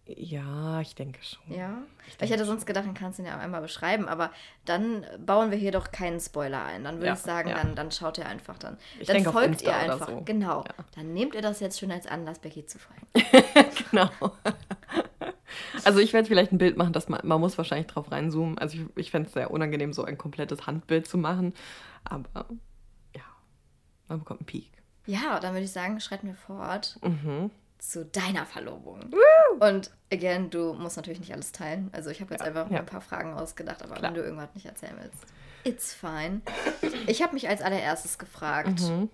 Ja, 0.07 0.81
ich 0.81 0.95
denke 0.95 1.19
schon. 1.23 1.53
Ja. 1.53 1.79
Weil 2.19 2.27
ich 2.27 2.31
hätte 2.31 2.45
sonst 2.45 2.65
gedacht, 2.67 2.87
dann 2.87 2.95
kannst 2.95 3.19
du 3.19 3.23
ihn 3.23 3.27
ja 3.29 3.37
einmal 3.39 3.61
beschreiben, 3.61 4.09
aber 4.09 4.31
dann 4.65 5.05
bauen 5.25 5.51
wir 5.51 5.59
hier 5.59 5.73
doch 5.73 5.91
keinen 5.91 6.21
Spoiler 6.21 6.65
ein. 6.65 6.85
Dann 6.85 6.97
würde 6.97 7.07
Ja, 7.09 7.13
ich 7.15 7.19
sagen, 7.19 7.49
ja. 7.49 7.57
dann, 7.57 7.75
dann 7.75 7.91
schaut 7.91 8.17
ihr 8.19 8.27
einfach 8.27 8.57
dann. 8.59 8.79
Ich 9.01 9.07
dann 9.09 9.15
denke 9.17 9.33
folgt 9.33 9.63
ihr 9.63 9.75
einfach. 9.75 10.09
so. 10.09 10.21
Genau. 10.25 10.63
Ja. 10.65 10.85
Dann 10.95 11.13
nehmt 11.13 11.35
ihr 11.35 11.43
das 11.43 11.59
jetzt 11.61 11.81
schon 11.81 11.91
als 11.91 12.07
Anlass, 12.07 12.39
Becky 12.39 12.65
zu 12.67 12.79
folgen. 12.79 13.07
genau. 13.91 14.11
Also 15.85 15.99
ich 16.01 16.13
werde 16.13 16.29
vielleicht 16.29 16.53
ein 16.53 16.59
Bild 16.59 16.77
machen, 16.77 16.93
dass 16.93 17.09
man, 17.09 17.21
man 17.25 17.41
muss 17.41 17.57
wahrscheinlich 17.59 17.87
drauf 17.89 18.11
reinzoomen. 18.13 18.59
Also 18.59 18.77
ich, 18.79 18.85
ich 18.97 19.11
fände 19.11 19.27
es 19.29 19.33
sehr 19.35 19.51
unangenehm, 19.51 19.93
so 19.93 20.05
ein 20.05 20.19
komplettes 20.19 20.67
Handbild 20.67 21.09
zu 21.09 21.19
machen. 21.19 21.55
Aber 22.05 22.47
ja, 23.15 23.23
man 24.09 24.21
bekommt 24.21 24.41
einen 24.41 24.47
Peak. 24.47 24.71
Ja, 25.07 25.41
dann 25.41 25.53
würde 25.55 25.65
ich 25.65 25.73
sagen, 25.73 25.99
schreiten 26.01 26.27
wir 26.29 26.35
fort 26.37 26.99
Mhm. 27.03 27.51
Zu 27.91 28.05
deiner 28.05 28.47
Verlobung. 28.47 29.11
Und 29.61 29.91
again, 30.12 30.51
du 30.51 30.74
musst 30.74 30.97
natürlich 30.97 31.20
nicht 31.20 31.32
alles 31.32 31.53
teilen. 31.53 31.89
Also 31.93 32.11
ich 32.11 32.20
habe 32.20 32.32
jetzt 32.34 32.41
Ja, 32.41 32.47
einfach 32.49 32.70
ja. 32.70 32.78
ein 32.80 32.87
paar 32.87 33.01
Fragen 33.01 33.34
ausgedacht, 33.34 33.82
aber 33.82 33.95
Klar. 33.95 34.11
wenn 34.11 34.14
du 34.20 34.22
irgendwas 34.24 34.55
nicht 34.55 34.66
erzählen 34.66 34.97
willst, 35.01 35.24
it's 35.64 35.95
fine. 35.95 36.41
Ich 37.07 37.22
habe 37.22 37.34
mich 37.34 37.49
als 37.49 37.62
allererstes 37.62 38.18
gefragt, 38.18 38.80
Mhm. 38.80 39.09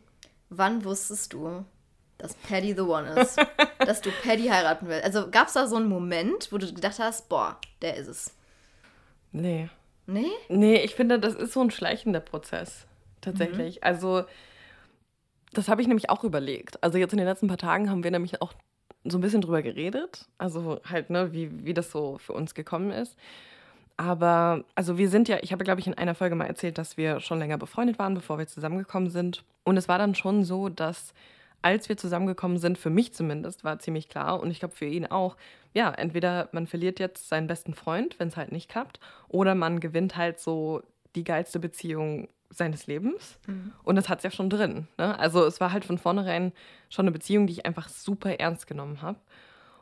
wann 0.48 0.84
wusstest 0.84 1.32
du, 1.32 1.64
dass 2.18 2.34
Paddy 2.34 2.74
the 2.74 2.80
one 2.82 3.08
ist? 3.20 3.36
dass 3.78 4.00
du 4.00 4.10
Paddy 4.22 4.48
heiraten 4.48 4.88
willst? 4.88 5.04
Also 5.04 5.30
gab 5.30 5.48
es 5.48 5.54
da 5.54 5.66
so 5.66 5.76
einen 5.76 5.88
Moment, 5.88 6.50
wo 6.52 6.58
du 6.58 6.72
gedacht 6.72 6.98
hast, 6.98 7.28
boah, 7.28 7.58
der 7.82 7.96
ist 7.96 8.08
es. 8.08 8.34
Nee. 9.32 9.68
Nee? 10.06 10.26
Nee, 10.48 10.76
ich 10.82 10.94
finde, 10.94 11.18
das 11.18 11.34
ist 11.34 11.52
so 11.52 11.60
ein 11.62 11.70
schleichender 11.70 12.20
Prozess. 12.20 12.86
Tatsächlich. 13.20 13.84
Also, 13.84 14.24
das 15.53 15.68
habe 15.68 15.82
ich 15.82 15.88
nämlich 15.88 16.11
auch 16.11 16.24
überlegt. 16.24 16.82
Also, 16.82 16.98
jetzt 16.98 17.12
in 17.12 17.18
den 17.18 17.26
letzten 17.26 17.48
paar 17.48 17.59
Tagen 17.59 17.90
haben 17.90 18.05
wir 18.05 18.11
nämlich 18.11 18.42
auch 18.42 18.53
so 19.05 19.18
ein 19.18 19.20
bisschen 19.20 19.40
drüber 19.40 19.62
geredet. 19.62 20.26
Also, 20.38 20.80
halt, 20.88 21.11
ne, 21.11 21.32
wie, 21.32 21.64
wie 21.64 21.74
das 21.74 21.90
so 21.90 22.18
für 22.18 22.32
uns 22.32 22.55
gekommen 22.55 22.90
ist. 22.90 23.16
Aber, 23.96 24.64
also, 24.74 24.98
wir 24.98 25.09
sind 25.09 25.28
ja, 25.28 25.38
ich 25.42 25.53
habe, 25.53 25.64
glaube 25.64 25.80
ich, 25.80 25.86
in 25.86 25.94
einer 25.94 26.14
Folge 26.14 26.34
mal 26.34 26.46
erzählt, 26.46 26.78
dass 26.78 26.96
wir 26.96 27.20
schon 27.20 27.38
länger 27.38 27.59
befreundet 27.59 27.98
waren, 27.98 28.14
bevor 28.14 28.38
wir 28.38 28.46
zusammengekommen 28.46 29.11
sind. 29.11 29.44
Und 29.64 29.76
es 29.76 29.88
war 29.88 29.98
dann 29.98 30.14
schon 30.14 30.44
so, 30.44 30.68
dass 30.68 31.14
als 31.62 31.88
wir 31.88 31.96
zusammengekommen 31.96 32.59
sind, 32.59 32.76
für 32.76 32.90
mich 32.90 33.14
zumindest, 33.14 33.64
war 33.64 33.78
ziemlich 33.78 34.09
klar 34.09 34.40
und 34.40 34.50
ich 34.50 34.59
glaube 34.59 34.74
für 34.74 34.84
ihn 34.84 35.07
auch, 35.07 35.36
ja, 35.72 35.90
entweder 35.92 36.48
man 36.53 36.66
verliert 36.66 36.98
jetzt 36.98 37.28
seinen 37.28 37.46
besten 37.46 37.72
Freund, 37.72 38.18
wenn 38.18 38.28
es 38.28 38.36
halt 38.36 38.53
nicht 38.53 38.68
klappt, 38.68 39.00
oder 39.28 39.55
man 39.55 39.80
gewinnt 39.80 40.16
halt 40.16 40.40
so 40.40 40.82
die 41.14 41.24
geilste 41.24 41.61
Beziehung 41.61 42.28
seines 42.53 42.86
Lebens. 42.86 43.38
Und 43.82 43.96
das 43.96 44.09
hat 44.09 44.18
es 44.18 44.24
ja 44.24 44.30
schon 44.30 44.50
drin. 44.50 44.86
Ne? 44.98 45.18
Also 45.18 45.44
es 45.44 45.61
war 45.61 45.72
halt 45.72 45.84
von 45.84 45.98
vornherein 45.98 46.53
schon 46.88 47.05
eine 47.05 47.12
Beziehung, 47.12 47.46
die 47.46 47.55
ich 47.55 47.66
einfach 47.66 47.88
super 47.88 48.38
ernst 48.38 48.66
genommen 48.66 49.03
habe. 49.03 49.18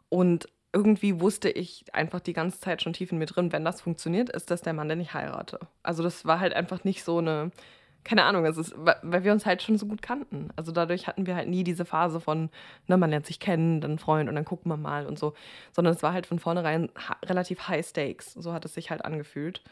Und 0.09 0.49
irgendwie 0.73 1.21
wusste 1.21 1.51
ich 1.51 1.85
einfach 1.93 2.21
die 2.21 2.33
ganze 2.33 2.61
Zeit 2.61 2.83
schon 2.83 2.93
tief 2.93 3.11
in 3.11 3.19
mir 3.19 3.27
drin, 3.27 3.53
wenn 3.53 3.65
das 3.65 3.81
funktioniert, 3.81 4.31
ist 4.31 4.51
das 4.51 4.63
der 4.63 4.73
Mann, 4.73 4.89
den 4.89 5.01
ich 5.01 5.15
heirate. 5.15 5.59
Also 5.83 6.03
das 6.03 6.25
war 6.25 6.39
halt 6.39 6.55
einfach 6.55 6.85
nicht 6.85 7.03
so 7.03 7.19
eine, 7.19 7.51
keine 8.05 8.25
Ahnung, 8.25 8.45
es 8.47 8.57
ist, 8.57 8.75
weil 8.77 9.25
wir 9.25 9.33
uns 9.33 9.47
halt 9.47 9.63
schon 9.63 9.79
so 9.79 9.87
gut 9.87 10.01
kannten. 10.01 10.51
Also 10.57 10.71
dadurch 10.71 11.07
hatten 11.09 11.27
wir 11.27 11.35
halt 11.35 11.49
nie 11.49 11.65
diese 11.65 11.85
Phase 11.85 12.21
von, 12.21 12.51
ne, 12.87 12.97
man 12.97 13.11
lernt 13.11 13.27
sich 13.27 13.41
kennen, 13.41 13.81
dann 13.81 13.99
Freund 13.99 14.29
und 14.29 14.37
dann 14.37 14.45
gucken 14.45 14.71
wir 14.71 14.77
mal 14.77 15.07
und 15.07 15.19
so, 15.19 15.35
sondern 15.73 15.95
es 15.95 16.03
war 16.03 16.13
halt 16.13 16.27
von 16.27 16.39
vornherein 16.39 16.89
relativ 17.25 17.67
high 17.67 17.85
stakes. 17.85 18.35
So 18.35 18.53
hat 18.53 18.65
es 18.65 18.75
sich 18.75 18.91
halt 18.91 19.05
angefühlt. 19.05 19.63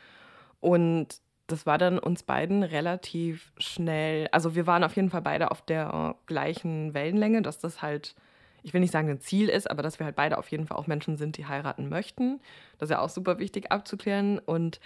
Und 0.61 1.21
das 1.49 1.65
war 1.65 1.79
dann 1.79 1.99
uns 1.99 2.23
beiden 2.23 2.63
relativ 2.63 3.53
schnell, 3.57 4.29
also 4.33 4.55
wir 4.55 4.67
waren 4.67 4.85
auf 4.85 4.95
jeden 4.95 5.11
Fall 5.11 5.23
beide 5.23 5.51
auf 5.51 5.63
der 5.63 6.15
gleichen 6.27 6.93
Wellenlänge, 6.93 7.41
dass 7.41 7.59
das 7.59 7.81
halt, 7.81 8.15
ich 8.63 8.75
will 8.75 8.83
nicht 8.83 8.93
sagen 8.93 9.09
ein 9.09 9.21
Ziel 9.21 9.49
ist, 9.49 9.69
aber 9.69 9.83
dass 9.83 9.99
wir 9.99 10.05
halt 10.05 10.15
beide 10.15 10.37
auf 10.37 10.51
jeden 10.51 10.67
Fall 10.67 10.77
auch 10.77 10.87
Menschen 10.87 11.17
sind, 11.17 11.39
die 11.39 11.47
heiraten 11.47 11.89
möchten. 11.89 12.39
Das 12.79 12.89
ist 12.89 12.93
ja 12.93 13.01
auch 13.01 13.09
super 13.09 13.39
wichtig 13.39 13.73
abzuklären. 13.73 14.39
Und 14.39 14.79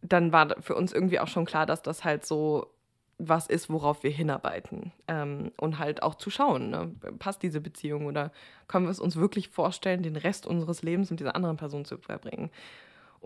dann 0.00 0.32
war 0.32 0.54
für 0.62 0.76
uns 0.76 0.92
irgendwie 0.92 1.18
auch 1.18 1.28
schon 1.28 1.44
klar, 1.44 1.66
dass 1.66 1.82
das 1.82 2.04
halt 2.04 2.24
so 2.24 2.70
was 3.18 3.46
ist, 3.48 3.68
worauf 3.68 4.04
wir 4.04 4.10
hinarbeiten. 4.10 4.92
Ähm, 5.08 5.50
und 5.56 5.78
halt 5.80 6.02
auch 6.04 6.14
zu 6.14 6.30
schauen, 6.30 6.70
ne? 6.70 6.92
passt 7.18 7.42
diese 7.42 7.60
Beziehung 7.60 8.06
oder 8.06 8.30
können 8.68 8.86
wir 8.86 8.90
es 8.90 9.00
uns 9.00 9.16
wirklich 9.16 9.48
vorstellen, 9.48 10.02
den 10.02 10.16
Rest 10.16 10.46
unseres 10.46 10.82
Lebens 10.82 11.10
mit 11.10 11.18
dieser 11.18 11.34
anderen 11.34 11.56
Person 11.56 11.84
zu 11.84 11.98
verbringen. 11.98 12.50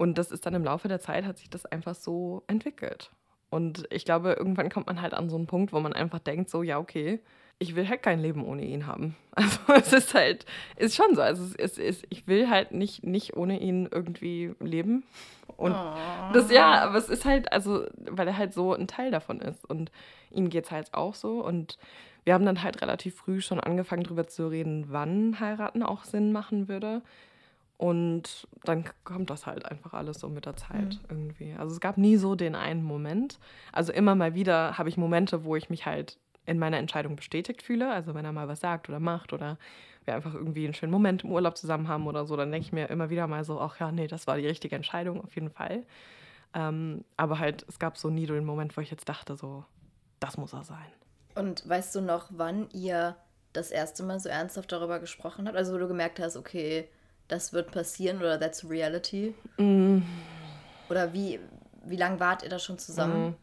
Und 0.01 0.17
das 0.17 0.33
ist 0.33 0.47
dann 0.47 0.55
im 0.55 0.65
Laufe 0.65 0.89
der 0.89 0.99
Zeit, 0.99 1.27
hat 1.27 1.37
sich 1.37 1.51
das 1.51 1.67
einfach 1.67 1.95
so 1.95 2.43
entwickelt. 2.47 3.11
Und 3.51 3.87
ich 3.91 4.07
glaube, 4.07 4.33
irgendwann 4.33 4.71
kommt 4.71 4.87
man 4.87 5.03
halt 5.03 5.13
an 5.13 5.29
so 5.29 5.37
einen 5.37 5.47
Punkt, 5.47 5.75
wo 5.75 5.81
man 5.81 5.93
einfach 5.93 6.21
denkt, 6.21 6.49
so, 6.49 6.63
ja, 6.63 6.79
okay, 6.79 7.21
ich 7.59 7.77
will 7.77 7.87
halt 7.87 8.03
kein 8.03 8.19
Leben 8.19 8.43
ohne 8.43 8.65
ihn 8.65 8.87
haben. 8.87 9.15
Also 9.37 9.59
es 9.75 9.93
ist 9.93 10.15
halt, 10.15 10.47
ist 10.77 10.97
schon 10.97 11.15
so. 11.15 11.21
Also 11.21 11.45
es 11.59 11.77
ist, 11.77 12.07
ich 12.09 12.27
will 12.27 12.49
halt 12.49 12.73
nicht, 12.73 13.05
nicht 13.05 13.37
ohne 13.37 13.61
ihn 13.61 13.91
irgendwie 13.93 14.55
leben. 14.59 15.05
Und 15.59 15.77
das, 16.33 16.51
ja, 16.51 16.81
aber 16.81 16.97
es 16.97 17.11
ist 17.11 17.27
halt, 17.27 17.53
also, 17.53 17.85
weil 17.99 18.27
er 18.27 18.39
halt 18.39 18.55
so 18.55 18.73
ein 18.73 18.89
Teil 18.89 19.11
davon 19.11 19.43
ist. 19.43 19.69
Und 19.69 19.93
ihm 20.31 20.49
geht 20.49 20.65
es 20.65 20.71
halt 20.71 20.95
auch 20.95 21.13
so. 21.13 21.45
Und 21.45 21.77
wir 22.25 22.33
haben 22.33 22.47
dann 22.47 22.63
halt 22.63 22.81
relativ 22.81 23.17
früh 23.17 23.43
schon 23.43 23.61
angefangen, 23.61 24.05
darüber 24.05 24.27
zu 24.27 24.49
reden, 24.49 24.87
wann 24.89 25.39
heiraten 25.41 25.83
auch 25.83 26.05
Sinn 26.05 26.33
machen 26.33 26.69
würde. 26.69 27.03
Und 27.81 28.47
dann 28.65 28.85
kommt 29.05 29.31
das 29.31 29.47
halt 29.47 29.65
einfach 29.65 29.95
alles 29.95 30.21
so 30.21 30.29
mit 30.29 30.45
der 30.45 30.55
Zeit 30.55 31.01
irgendwie. 31.09 31.55
Also 31.59 31.73
es 31.73 31.81
gab 31.81 31.97
nie 31.97 32.19
so 32.19 32.35
den 32.35 32.55
einen 32.55 32.83
Moment. 32.83 33.39
Also 33.73 33.91
immer 33.91 34.15
mal 34.15 34.35
wieder 34.35 34.77
habe 34.77 34.91
ich 34.91 34.99
Momente, 34.99 35.45
wo 35.45 35.57
ich 35.57 35.71
mich 35.71 35.87
halt 35.87 36.19
in 36.45 36.59
meiner 36.59 36.77
Entscheidung 36.77 37.17
bestätigt 37.17 37.63
fühle. 37.63 37.91
Also 37.91 38.15
wenn 38.15 38.27
er 38.27 38.33
mal 38.33 38.49
was 38.49 38.61
sagt 38.61 38.91
oder 38.91 39.01
macht 39.01 39.33
oder 39.33 39.57
wir 40.05 40.15
einfach 40.15 40.35
irgendwie 40.35 40.67
einen 40.67 40.75
schönen 40.75 40.93
Moment 40.93 41.25
im 41.25 41.31
Urlaub 41.33 41.57
zusammen 41.57 41.89
haben 41.89 42.07
oder 42.07 42.27
so, 42.27 42.37
dann 42.37 42.53
denke 42.53 42.67
ich 42.67 42.73
mir 42.75 42.91
immer 42.91 43.09
wieder 43.09 43.27
mal 43.27 43.45
so, 43.45 43.59
ach 43.59 43.81
ja, 43.81 43.91
nee, 43.91 44.09
das 44.09 44.27
war 44.27 44.37
die 44.37 44.47
richtige 44.47 44.77
Entscheidung 44.77 45.25
auf 45.25 45.35
jeden 45.35 45.51
Fall. 45.51 45.87
Ähm, 46.53 47.03
aber 47.17 47.39
halt, 47.39 47.65
es 47.67 47.79
gab 47.79 47.97
so 47.97 48.11
nie 48.11 48.27
den 48.27 48.45
Moment, 48.45 48.77
wo 48.77 48.83
ich 48.83 48.91
jetzt 48.91 49.09
dachte, 49.09 49.37
so, 49.37 49.65
das 50.19 50.37
muss 50.37 50.53
er 50.53 50.65
sein. 50.65 50.93
Und 51.35 51.67
weißt 51.67 51.95
du 51.95 52.03
noch, 52.03 52.27
wann 52.29 52.69
ihr 52.73 53.17
das 53.55 53.71
erste 53.71 54.03
Mal 54.03 54.21
so 54.21 54.29
ernsthaft 54.29 54.71
darüber 54.71 54.99
gesprochen 54.99 55.49
habt? 55.49 55.57
Also 55.57 55.73
wo 55.73 55.79
du 55.79 55.89
gemerkt 55.89 56.21
hast, 56.21 56.37
okay, 56.37 56.87
das 57.33 57.53
wird 57.53 57.71
passieren 57.71 58.19
oder 58.19 58.39
that's 58.39 58.69
reality? 58.69 59.35
Mm. 59.59 59.99
Oder 60.89 61.13
wie, 61.13 61.39
wie 61.85 61.97
lange 61.97 62.19
wart 62.21 62.43
ihr 62.43 62.49
da 62.49 62.59
schon 62.59 62.79
zusammen? 62.79 63.37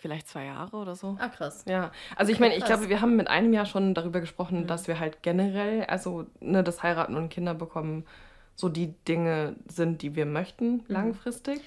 Vielleicht 0.00 0.28
zwei 0.28 0.44
Jahre 0.46 0.76
oder 0.76 0.94
so. 0.96 1.16
Ah, 1.18 1.28
krass. 1.28 1.64
Ja, 1.66 1.92
also 2.16 2.30
ich 2.30 2.36
Okay, 2.38 2.48
meine, 2.48 2.56
ich 2.56 2.64
glaube, 2.64 2.88
wir 2.88 3.00
haben 3.00 3.16
mit 3.16 3.28
einem 3.28 3.52
Jahr 3.52 3.66
schon 3.66 3.94
darüber 3.94 4.20
gesprochen, 4.20 4.62
Mhm. 4.62 4.66
dass 4.66 4.88
wir 4.88 4.98
halt 4.98 5.22
generell, 5.22 5.84
also 5.84 6.26
ne, 6.40 6.62
das 6.62 6.82
Heiraten 6.82 7.16
und 7.16 7.28
Kinder 7.30 7.54
bekommen, 7.54 8.04
so 8.54 8.68
die 8.68 8.92
Dinge 9.08 9.56
sind, 9.68 10.02
die 10.02 10.14
wir 10.16 10.26
Mhm. 10.26 10.32
möchten 10.32 10.84
langfristig. 10.88 11.60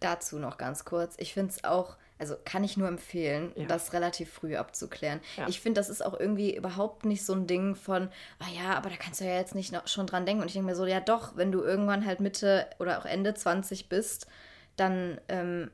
Dazu 0.00 0.38
noch 0.38 0.58
ganz 0.58 0.84
kurz. 0.84 1.14
Ich 1.18 1.32
finde 1.32 1.52
es 1.52 1.64
auch, 1.64 1.96
also 2.18 2.34
kann 2.44 2.64
ich 2.64 2.76
nur 2.76 2.88
empfehlen, 2.88 3.52
Ja. 3.56 3.66
das 3.66 3.92
relativ 3.92 4.32
früh 4.32 4.56
abzuklären. 4.56 5.20
Ja. 5.36 5.48
Ich 5.48 5.60
finde, 5.60 5.80
das 5.80 5.88
ist 5.88 6.04
auch 6.04 6.18
irgendwie 6.18 6.56
überhaupt 6.56 7.04
nicht 7.04 7.24
so 7.26 7.32
ein 7.34 7.46
Ding 7.46 7.74
von, 7.74 8.08
ah 8.38 8.48
ja, 8.54 8.74
aber 8.74 8.88
da 8.90 8.96
kannst 8.96 9.20
du 9.20 9.24
ja 9.24 9.34
jetzt 9.34 9.54
nicht 9.54 9.72
noch 9.72 9.86
schon 9.88 10.06
dran 10.06 10.24
denken. 10.26 10.40
Und 10.42 10.46
ich 10.48 10.54
denke 10.54 10.66
mir 10.68 10.76
so, 10.76 10.86
ja 10.86 11.00
doch, 11.00 11.36
wenn 11.36 11.52
du 11.52 11.62
irgendwann 11.62 12.06
halt 12.06 12.20
Mitte 12.20 12.66
oder 12.78 12.98
auch 12.98 13.04
Ende 13.04 13.34
20 13.34 13.88
bist, 13.88 14.26
dann, 14.76 15.20
ähm, 15.28 15.70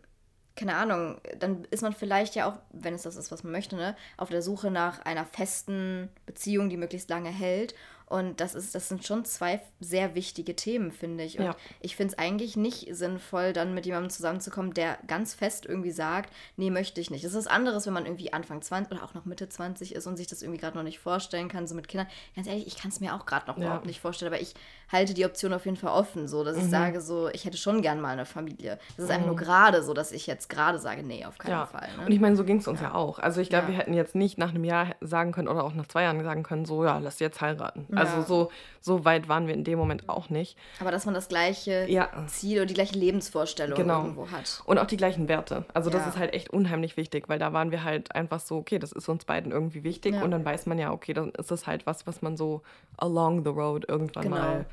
keine 0.54 0.74
Ahnung, 0.76 1.18
dann 1.38 1.64
ist 1.70 1.82
man 1.82 1.94
vielleicht 1.94 2.34
ja 2.34 2.46
auch, 2.46 2.58
wenn 2.72 2.94
es 2.94 3.02
das 3.02 3.16
ist, 3.16 3.32
was 3.32 3.42
man 3.42 3.52
möchte, 3.52 3.74
ne, 3.76 3.96
auf 4.18 4.28
der 4.28 4.42
Suche 4.42 4.70
nach 4.70 5.00
einer 5.04 5.24
festen 5.24 6.10
Beziehung, 6.26 6.68
die 6.68 6.76
möglichst 6.76 7.08
lange 7.08 7.30
hält. 7.30 7.74
Und 8.12 8.40
das 8.40 8.54
ist, 8.54 8.74
das 8.74 8.88
sind 8.88 9.06
schon 9.06 9.24
zwei 9.24 9.60
sehr 9.80 10.14
wichtige 10.14 10.54
Themen, 10.54 10.92
finde 10.92 11.24
ich. 11.24 11.38
Und 11.38 11.46
Ja. 11.46 11.56
ich 11.80 11.96
finde 11.96 12.12
es 12.12 12.18
eigentlich 12.18 12.56
nicht 12.56 12.94
sinnvoll, 12.94 13.52
dann 13.52 13.72
mit 13.74 13.86
jemandem 13.86 14.10
zusammenzukommen, 14.10 14.74
der 14.74 14.98
ganz 15.06 15.32
fest 15.34 15.64
irgendwie 15.66 15.90
sagt, 15.92 16.30
nee, 16.56 16.70
möchte 16.70 17.00
ich 17.00 17.10
nicht. 17.10 17.24
Es 17.24 17.34
ist 17.34 17.46
anderes, 17.50 17.86
wenn 17.86 17.94
man 17.94 18.04
irgendwie 18.06 18.32
Anfang 18.32 18.60
20 18.60 18.92
oder 18.92 19.02
auch 19.04 19.14
noch 19.14 19.24
Mitte 19.24 19.48
20 19.48 19.94
ist 19.94 20.06
und 20.06 20.16
sich 20.16 20.26
das 20.26 20.42
irgendwie 20.42 20.60
gerade 20.60 20.76
noch 20.76 20.84
nicht 20.84 20.98
vorstellen 20.98 21.48
kann, 21.48 21.66
so 21.66 21.74
mit 21.74 21.88
Kindern. 21.88 22.06
Ganz 22.36 22.46
ehrlich, 22.46 22.66
ich 22.66 22.76
kann 22.76 22.90
es 22.90 23.00
mir 23.00 23.14
auch 23.14 23.24
gerade 23.26 23.46
noch 23.46 23.56
Ja. 23.56 23.64
überhaupt 23.64 23.86
nicht 23.86 24.00
vorstellen, 24.00 24.32
aber 24.32 24.42
ich 24.42 24.54
halte 24.90 25.14
die 25.14 25.24
Option 25.24 25.54
auf 25.54 25.64
jeden 25.64 25.78
Fall 25.78 25.90
offen, 25.92 26.28
so 26.28 26.40
Mhm. 26.40 26.44
dass 26.44 26.56
ich 26.58 26.64
sage, 26.64 27.00
so, 27.00 27.28
ich 27.30 27.46
hätte 27.46 27.56
schon 27.56 27.80
gern 27.80 28.00
mal 28.00 28.10
eine 28.10 28.26
Familie. 28.26 28.78
Das 28.96 29.06
ist 29.06 29.10
einfach 29.10 29.26
nur 29.26 29.36
gerade 29.36 29.82
so, 29.82 29.94
dass 29.94 30.12
ich 30.12 30.26
jetzt 30.26 30.48
gerade 30.50 30.78
sage, 30.78 31.02
nee, 31.02 31.24
auf 31.24 31.38
keinen 31.38 31.52
Ja, 31.52 31.66
Fall. 31.66 31.88
und 31.98 32.08
Ne? 32.10 32.14
ich 32.14 32.20
meine, 32.20 32.36
so 32.36 32.44
ging 32.44 32.58
es 32.58 32.68
uns 32.68 32.80
ja. 32.82 32.94
auch. 32.94 33.18
Also 33.18 33.40
ich 33.40 33.48
glaube, 33.48 33.68
wir 33.68 33.74
hätten 33.74 33.94
jetzt 33.94 34.14
nicht 34.14 34.36
nach 34.36 34.50
einem 34.50 34.64
Jahr 34.64 34.94
sagen 35.00 35.32
können 35.32 35.48
oder 35.48 35.64
auch 35.64 35.72
nach 35.72 35.86
zwei 35.88 36.02
Jahren 36.02 36.22
sagen 36.22 36.42
können, 36.42 36.66
so 36.66 36.84
ja, 36.84 36.98
lass 36.98 37.18
jetzt 37.20 37.40
heiraten. 37.40 37.86
Also 38.02 38.16
Ja. 38.18 38.22
so, 38.22 38.50
so 38.80 39.04
weit 39.04 39.28
waren 39.28 39.46
wir 39.46 39.54
in 39.54 39.64
dem 39.64 39.78
Moment 39.78 40.08
auch 40.08 40.28
nicht. 40.30 40.56
Aber 40.80 40.90
dass 40.90 41.04
man 41.06 41.14
das 41.14 41.28
gleiche 41.28 41.86
Ja. 41.88 42.08
Ziel 42.26 42.58
oder 42.58 42.66
die 42.66 42.74
gleiche 42.74 42.94
Lebensvorstellung 42.98 43.76
Genau. 43.76 44.00
irgendwo 44.02 44.30
hat. 44.30 44.62
Und 44.66 44.78
auch 44.78 44.86
die 44.86 44.96
gleichen 44.96 45.28
Werte. 45.28 45.64
Also 45.74 45.90
das 45.90 46.06
ist 46.06 46.16
halt 46.18 46.34
echt 46.34 46.50
unheimlich 46.50 46.96
wichtig, 46.96 47.28
weil 47.28 47.38
da 47.38 47.52
waren 47.52 47.70
wir 47.70 47.84
halt 47.84 48.14
einfach 48.14 48.40
so, 48.40 48.56
okay, 48.56 48.78
das 48.78 48.92
ist 48.92 49.08
uns 49.08 49.24
beiden 49.24 49.52
irgendwie 49.52 49.84
wichtig. 49.84 50.14
Und 50.20 50.30
dann 50.30 50.44
weiß 50.44 50.66
man 50.66 50.78
ja, 50.78 50.92
okay, 50.92 51.12
dann 51.12 51.30
ist 51.30 51.50
das 51.50 51.66
halt 51.66 51.86
was, 51.86 52.06
was 52.06 52.22
man 52.22 52.36
so 52.36 52.62
along 52.98 53.44
the 53.44 53.50
road 53.50 53.84
irgendwann 53.88 54.24
Genau. 54.24 54.36
mal 54.36 54.66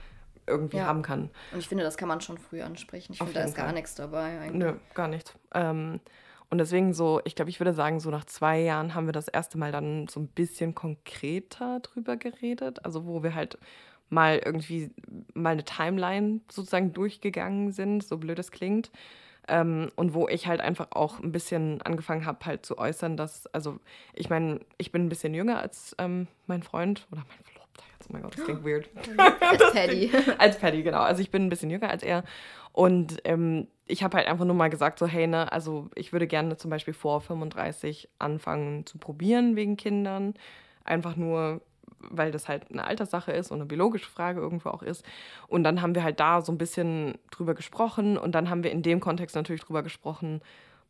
irgendwie 0.48 0.78
Ja. 0.78 0.86
haben 0.88 1.04
kann. 1.04 1.30
Und 1.52 1.60
ich 1.60 1.68
finde, 1.68 1.84
das 1.84 1.96
kann 1.96 2.08
man 2.08 2.22
schon 2.22 2.40
früh 2.40 2.62
ansprechen. 2.62 3.14
Ich 3.14 3.22
Auf 3.22 3.28
finde, 3.28 3.42
da 3.42 3.46
ist 3.48 3.56
gar 3.56 3.66
Fall. 3.66 3.76
nichts 3.76 3.94
dabei 3.94 4.40
eigentlich. 4.40 4.54
Nö, 4.64 4.74
gar 4.96 5.08
nicht. 5.08 5.36
Ähm, 5.54 6.00
und 6.50 6.58
deswegen 6.58 6.93
so, 6.93 7.22
ich 7.26 7.36
glaube, 7.36 7.52
ich 7.52 7.60
würde 7.60 7.74
sagen, 7.74 8.00
so 8.00 8.10
nach 8.10 8.26
zwei 8.26 8.60
Jahren 8.60 8.95
haben 8.95 9.06
wir 9.06 9.14
das 9.14 9.28
erste 9.28 9.58
Mal 9.58 9.72
dann 9.72 10.08
so 10.08 10.20
ein 10.20 10.28
bisschen 10.28 10.74
konkreter 10.74 11.80
drüber 11.82 12.18
geredet. 12.18 12.84
Also 12.86 13.06
wo 13.06 13.22
wir 13.22 13.36
halt 13.36 13.60
mal 14.10 14.41
irgendwie 14.43 14.91
mal 15.36 15.52
eine 15.52 15.64
Timeline 15.64 16.41
sozusagen 16.50 16.93
durchgegangen 16.93 17.72
sind, 17.72 18.04
so 18.04 18.18
blöd 18.18 18.39
es 18.39 18.52
klingt. 18.52 18.91
Ähm, 19.47 19.91
und 19.95 20.14
wo 20.14 20.28
ich 20.28 20.47
halt 20.47 20.62
einfach 20.62 20.88
auch 20.91 21.20
ein 21.20 21.32
bisschen 21.32 21.82
angefangen 21.84 22.26
habe, 22.26 22.43
halt 22.45 22.66
zu 22.66 22.78
äußern, 22.78 23.16
dass, 23.16 23.47
also 23.47 23.80
ich 24.14 24.30
meine, 24.30 24.60
ich 24.78 24.91
bin 24.91 25.06
ein 25.06 25.10
bisschen 25.10 25.34
jünger 25.34 25.60
als 25.60 25.95
ähm, 26.00 26.28
mein 26.47 26.64
Freund 26.64 27.08
oder 27.12 27.24
mein 27.28 27.43
Verlobter 27.43 27.84
jetzt. 27.93 28.10
Oh 28.10 28.14
mein 28.14 28.22
Gott, 28.24 28.38
das 28.38 28.45
klingt 28.45 28.66
weird. 28.66 28.89
Als 29.39 29.72
Paddy. 29.72 30.12
als 30.38 30.58
Paddy, 30.58 30.84
genau. 30.84 31.02
Also 31.02 31.22
ich 31.22 31.32
bin 31.32 31.45
ein 31.45 31.50
bisschen 31.50 31.70
jünger 31.70 31.89
als 31.89 32.04
er. 32.04 32.24
Und 32.74 33.22
ähm, 33.24 33.68
ich 33.90 34.04
habe 34.04 34.18
halt 34.18 34.28
einfach 34.28 34.46
nur 34.46 34.56
mal 34.56 34.70
gesagt, 34.70 35.00
so, 35.00 35.08
hey, 35.08 35.26
ne, 35.26 35.52
also 35.52 35.90
ich 35.96 36.14
würde 36.14 36.28
gerne 36.28 36.58
zum 36.58 36.70
Beispiel 36.70 36.94
vor 36.94 37.22
35 37.22 38.08
anfangen 38.20 38.86
zu 38.86 39.00
probieren 39.00 39.56
wegen 39.56 39.78
Kindern. 39.78 40.36
Einfach 40.84 41.16
nur, 41.16 41.62
weil 42.00 42.32
das 42.32 42.48
halt 42.48 42.70
eine 42.72 42.86
Alterssache 42.86 43.32
ist 43.32 43.52
und 43.52 43.58
eine 43.58 43.66
biologische 43.66 44.10
Frage 44.10 44.42
irgendwo 44.42 44.70
auch 44.70 44.84
ist. 44.84 45.04
Und 45.48 45.64
dann 45.64 45.82
haben 45.82 45.96
wir 45.96 46.04
halt 46.04 46.20
da 46.20 46.42
so 46.42 46.52
ein 46.52 46.60
bisschen 46.60 47.18
drüber 47.32 47.56
gesprochen 47.56 48.18
und 48.18 48.36
dann 48.36 48.52
haben 48.52 48.64
wir 48.64 48.72
in 48.72 48.84
dem 48.84 49.00
Kontext 49.00 49.36
natürlich 49.36 49.64
drüber 49.64 49.82
gesprochen, 49.82 50.42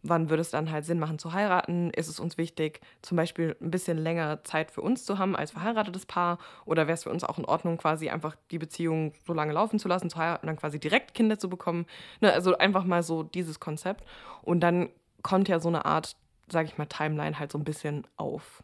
wann 0.01 0.29
würde 0.29 0.41
es 0.41 0.51
dann 0.51 0.71
halt 0.71 0.85
Sinn 0.85 0.99
machen 0.99 1.19
zu 1.19 1.33
heiraten? 1.33 1.91
Ist 1.91 2.07
es 2.07 2.19
uns 2.19 2.37
wichtig, 2.37 2.81
zum 3.01 3.17
Beispiel 3.17 3.55
ein 3.61 3.71
bisschen 3.71 3.97
länger 3.97 4.43
Zeit 4.43 4.71
für 4.71 4.81
uns 4.81 5.05
zu 5.05 5.17
haben 5.17 5.35
als 5.35 5.51
verheiratetes 5.51 6.05
Paar? 6.05 6.37
Oder 6.65 6.87
wäre 6.87 6.93
es 6.93 7.03
für 7.03 7.09
uns 7.09 7.23
auch 7.23 7.37
in 7.37 7.45
Ordnung, 7.45 7.77
quasi 7.77 8.09
einfach 8.09 8.35
die 8.51 8.59
Beziehung 8.59 9.13
so 9.25 9.33
lange 9.33 9.53
laufen 9.53 9.79
zu 9.79 9.87
lassen, 9.87 10.09
zu 10.09 10.17
heiraten 10.17 10.43
und 10.43 10.47
dann 10.47 10.57
quasi 10.57 10.79
direkt 10.79 11.13
Kinder 11.13 11.37
zu 11.37 11.49
bekommen? 11.49 11.85
Ne, 12.21 12.31
also 12.31 12.57
einfach 12.57 12.85
mal 12.85 13.03
so 13.03 13.23
dieses 13.23 13.59
Konzept. 13.59 14.03
Und 14.41 14.61
dann 14.61 14.89
kommt 15.21 15.49
ja 15.49 15.59
so 15.59 15.67
eine 15.67 15.85
Art, 15.85 16.15
sage 16.49 16.67
ich 16.67 16.77
mal, 16.77 16.85
Timeline 16.85 17.37
halt 17.37 17.51
so 17.51 17.57
ein 17.57 17.65
bisschen 17.65 18.07
auf. 18.15 18.63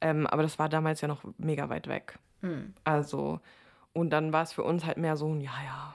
Ähm, 0.00 0.26
aber 0.26 0.42
das 0.42 0.58
war 0.58 0.68
damals 0.68 1.00
ja 1.00 1.08
noch 1.08 1.22
mega 1.38 1.68
weit 1.68 1.88
weg. 1.88 2.18
Also, 2.84 3.40
und 3.92 4.10
dann 4.10 4.32
war 4.32 4.42
es 4.42 4.52
für 4.52 4.62
uns 4.62 4.84
halt 4.84 4.98
mehr 4.98 5.16
so 5.16 5.26
ein, 5.26 5.40
ja, 5.40 5.54
ja, 5.64 5.94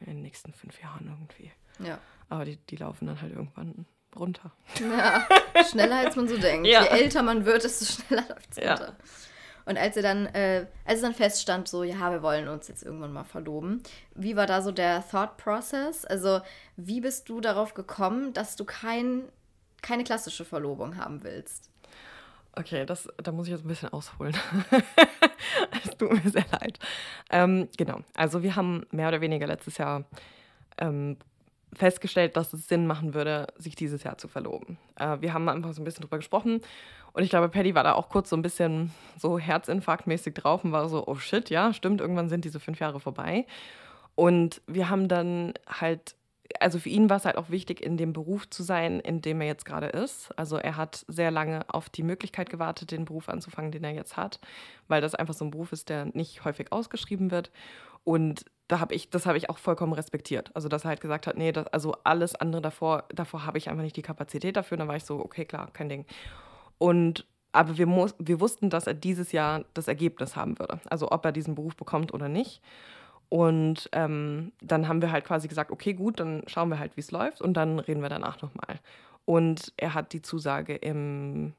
in 0.00 0.06
den 0.06 0.22
nächsten 0.22 0.52
fünf 0.52 0.80
Jahren 0.80 1.06
irgendwie. 1.08 1.50
Ja. 1.84 1.98
Aber 2.28 2.44
die, 2.44 2.56
die 2.56 2.76
laufen 2.76 3.06
dann 3.06 3.20
halt 3.20 3.32
irgendwann 3.32 3.86
runter. 4.16 4.52
ja. 4.80 5.26
Schneller 5.70 5.96
als 5.96 6.16
man 6.16 6.28
so 6.28 6.36
denkt. 6.36 6.66
Ja. 6.66 6.82
Je 6.82 6.88
älter 6.88 7.22
man 7.22 7.44
wird, 7.44 7.64
desto 7.64 7.84
schneller 7.84 8.24
läuft 8.28 8.50
es 8.50 8.56
Ja. 8.56 8.74
runter. 8.74 8.96
Und 9.64 9.76
als 9.76 9.96
ihr 9.96 10.02
dann, 10.02 10.24
äh, 10.26 10.66
als 10.86 10.96
es 10.96 11.02
dann 11.02 11.14
feststand, 11.14 11.68
so, 11.68 11.82
ja, 11.82 12.10
wir 12.10 12.22
wollen 12.22 12.48
uns 12.48 12.68
jetzt 12.68 12.82
irgendwann 12.82 13.12
mal 13.12 13.24
verloben, 13.24 13.82
wie 14.14 14.34
war 14.34 14.46
da 14.46 14.62
so 14.62 14.72
der 14.72 15.06
Thought 15.06 15.36
Process? 15.36 16.06
Also, 16.06 16.40
wie 16.76 17.02
bist 17.02 17.28
du 17.28 17.42
darauf 17.42 17.74
gekommen, 17.74 18.32
dass 18.32 18.56
du 18.56 18.64
kein, 18.64 19.24
keine 19.82 20.04
klassische 20.04 20.46
Verlobung 20.46 20.96
haben 20.96 21.22
willst? 21.22 21.68
Okay, 22.56 22.86
das, 22.86 23.08
da 23.22 23.30
muss 23.30 23.46
ich 23.46 23.52
jetzt 23.52 23.64
ein 23.66 23.68
bisschen 23.68 23.90
ausholen. 23.92 24.34
es 25.84 25.96
tut 25.98 26.12
mir 26.12 26.30
sehr 26.30 26.46
leid. 26.50 26.78
Ähm, 27.30 27.68
genau, 27.76 28.00
also 28.14 28.42
wir 28.42 28.56
haben 28.56 28.86
mehr 28.90 29.08
oder 29.08 29.20
weniger 29.20 29.46
letztes 29.46 29.76
Jahr 29.76 30.04
ähm, 30.78 31.18
festgestellt, 31.74 32.36
dass 32.36 32.52
es 32.52 32.68
Sinn 32.68 32.86
machen 32.86 33.14
würde, 33.14 33.46
sich 33.56 33.74
dieses 33.74 34.02
Jahr 34.02 34.18
zu 34.18 34.28
verloben. 34.28 34.78
Äh, 34.96 35.18
wir 35.20 35.34
haben 35.34 35.48
einfach 35.48 35.72
so 35.72 35.82
ein 35.82 35.84
bisschen 35.84 36.02
drüber 36.02 36.18
gesprochen 36.18 36.60
und 37.12 37.22
ich 37.22 37.30
glaube, 37.30 37.48
Paddy 37.48 37.74
war 37.74 37.84
da 37.84 37.94
auch 37.94 38.08
kurz 38.08 38.30
so 38.30 38.36
ein 38.36 38.42
bisschen 38.42 38.92
so 39.18 39.38
herzinfarktmäßig 39.38 40.34
drauf 40.34 40.64
und 40.64 40.72
war 40.72 40.88
so, 40.88 41.06
oh 41.06 41.16
shit, 41.16 41.50
ja, 41.50 41.72
stimmt, 41.72 42.00
irgendwann 42.00 42.28
sind 42.28 42.44
diese 42.44 42.60
fünf 42.60 42.80
Jahre 42.80 43.00
vorbei. 43.00 43.46
Und 44.14 44.62
wir 44.66 44.88
haben 44.90 45.08
dann 45.08 45.54
halt, 45.68 46.16
also 46.60 46.78
für 46.78 46.88
ihn 46.88 47.08
war 47.10 47.18
es 47.18 47.24
halt 47.24 47.36
auch 47.36 47.50
wichtig, 47.50 47.80
in 47.82 47.96
dem 47.96 48.12
Beruf 48.12 48.48
zu 48.50 48.62
sein, 48.62 49.00
in 49.00 49.20
dem 49.20 49.40
er 49.40 49.46
jetzt 49.46 49.64
gerade 49.64 49.86
ist. 49.86 50.30
Also 50.38 50.56
er 50.56 50.76
hat 50.76 51.04
sehr 51.08 51.30
lange 51.30 51.62
auf 51.68 51.88
die 51.88 52.02
Möglichkeit 52.02 52.50
gewartet, 52.50 52.90
den 52.90 53.04
Beruf 53.04 53.28
anzufangen, 53.28 53.72
den 53.72 53.84
er 53.84 53.92
jetzt 53.92 54.16
hat, 54.16 54.40
weil 54.88 55.00
das 55.00 55.14
einfach 55.14 55.34
so 55.34 55.44
ein 55.44 55.50
Beruf 55.50 55.72
ist, 55.72 55.88
der 55.88 56.06
nicht 56.06 56.44
häufig 56.44 56.72
ausgeschrieben 56.72 57.30
wird. 57.30 57.50
Und 58.04 58.44
da 58.68 58.80
habe 58.80 58.94
ich, 58.94 59.10
das 59.10 59.26
habe 59.26 59.38
ich 59.38 59.50
auch 59.50 59.58
vollkommen 59.58 59.94
respektiert. 59.94 60.50
Also, 60.54 60.68
dass 60.68 60.84
er 60.84 60.90
halt 60.90 61.00
gesagt 61.00 61.26
hat, 61.26 61.36
nee, 61.36 61.52
das, 61.52 61.66
also 61.68 61.94
alles 62.04 62.34
andere 62.34 62.62
davor, 62.62 63.04
davor 63.08 63.46
habe 63.46 63.58
ich 63.58 63.68
einfach 63.68 63.82
nicht 63.82 63.96
die 63.96 64.02
Kapazität 64.02 64.56
dafür. 64.56 64.76
Und 64.76 64.80
dann 64.80 64.88
war 64.88 64.96
ich 64.96 65.04
so, 65.04 65.18
okay, 65.18 65.44
klar, 65.44 65.70
kein 65.72 65.88
Ding. 65.88 66.04
Und 66.76 67.26
aber 67.52 67.78
wir, 67.78 67.86
muss, 67.86 68.14
wir 68.18 68.40
wussten, 68.40 68.70
dass 68.70 68.86
er 68.86 68.94
dieses 68.94 69.32
Jahr 69.32 69.64
das 69.74 69.88
Ergebnis 69.88 70.36
haben 70.36 70.58
würde. 70.58 70.80
Also 70.90 71.10
ob 71.10 71.24
er 71.24 71.32
diesen 71.32 71.54
Beruf 71.54 71.76
bekommt 71.76 72.12
oder 72.12 72.28
nicht. 72.28 72.60
Und 73.30 73.88
ähm, 73.92 74.52
dann 74.60 74.88
haben 74.88 75.02
wir 75.02 75.12
halt 75.12 75.24
quasi 75.24 75.48
gesagt, 75.48 75.70
okay, 75.70 75.94
gut, 75.94 76.20
dann 76.20 76.42
schauen 76.46 76.68
wir 76.68 76.78
halt, 76.78 76.96
wie 76.96 77.00
es 77.00 77.10
läuft 77.10 77.42
und 77.42 77.54
dann 77.54 77.78
reden 77.78 78.02
wir 78.02 78.08
danach 78.08 78.40
nochmal. 78.42 78.78
Und 79.24 79.72
er 79.76 79.94
hat 79.94 80.12
die 80.12 80.22
Zusage 80.22 80.74
im 80.74 81.52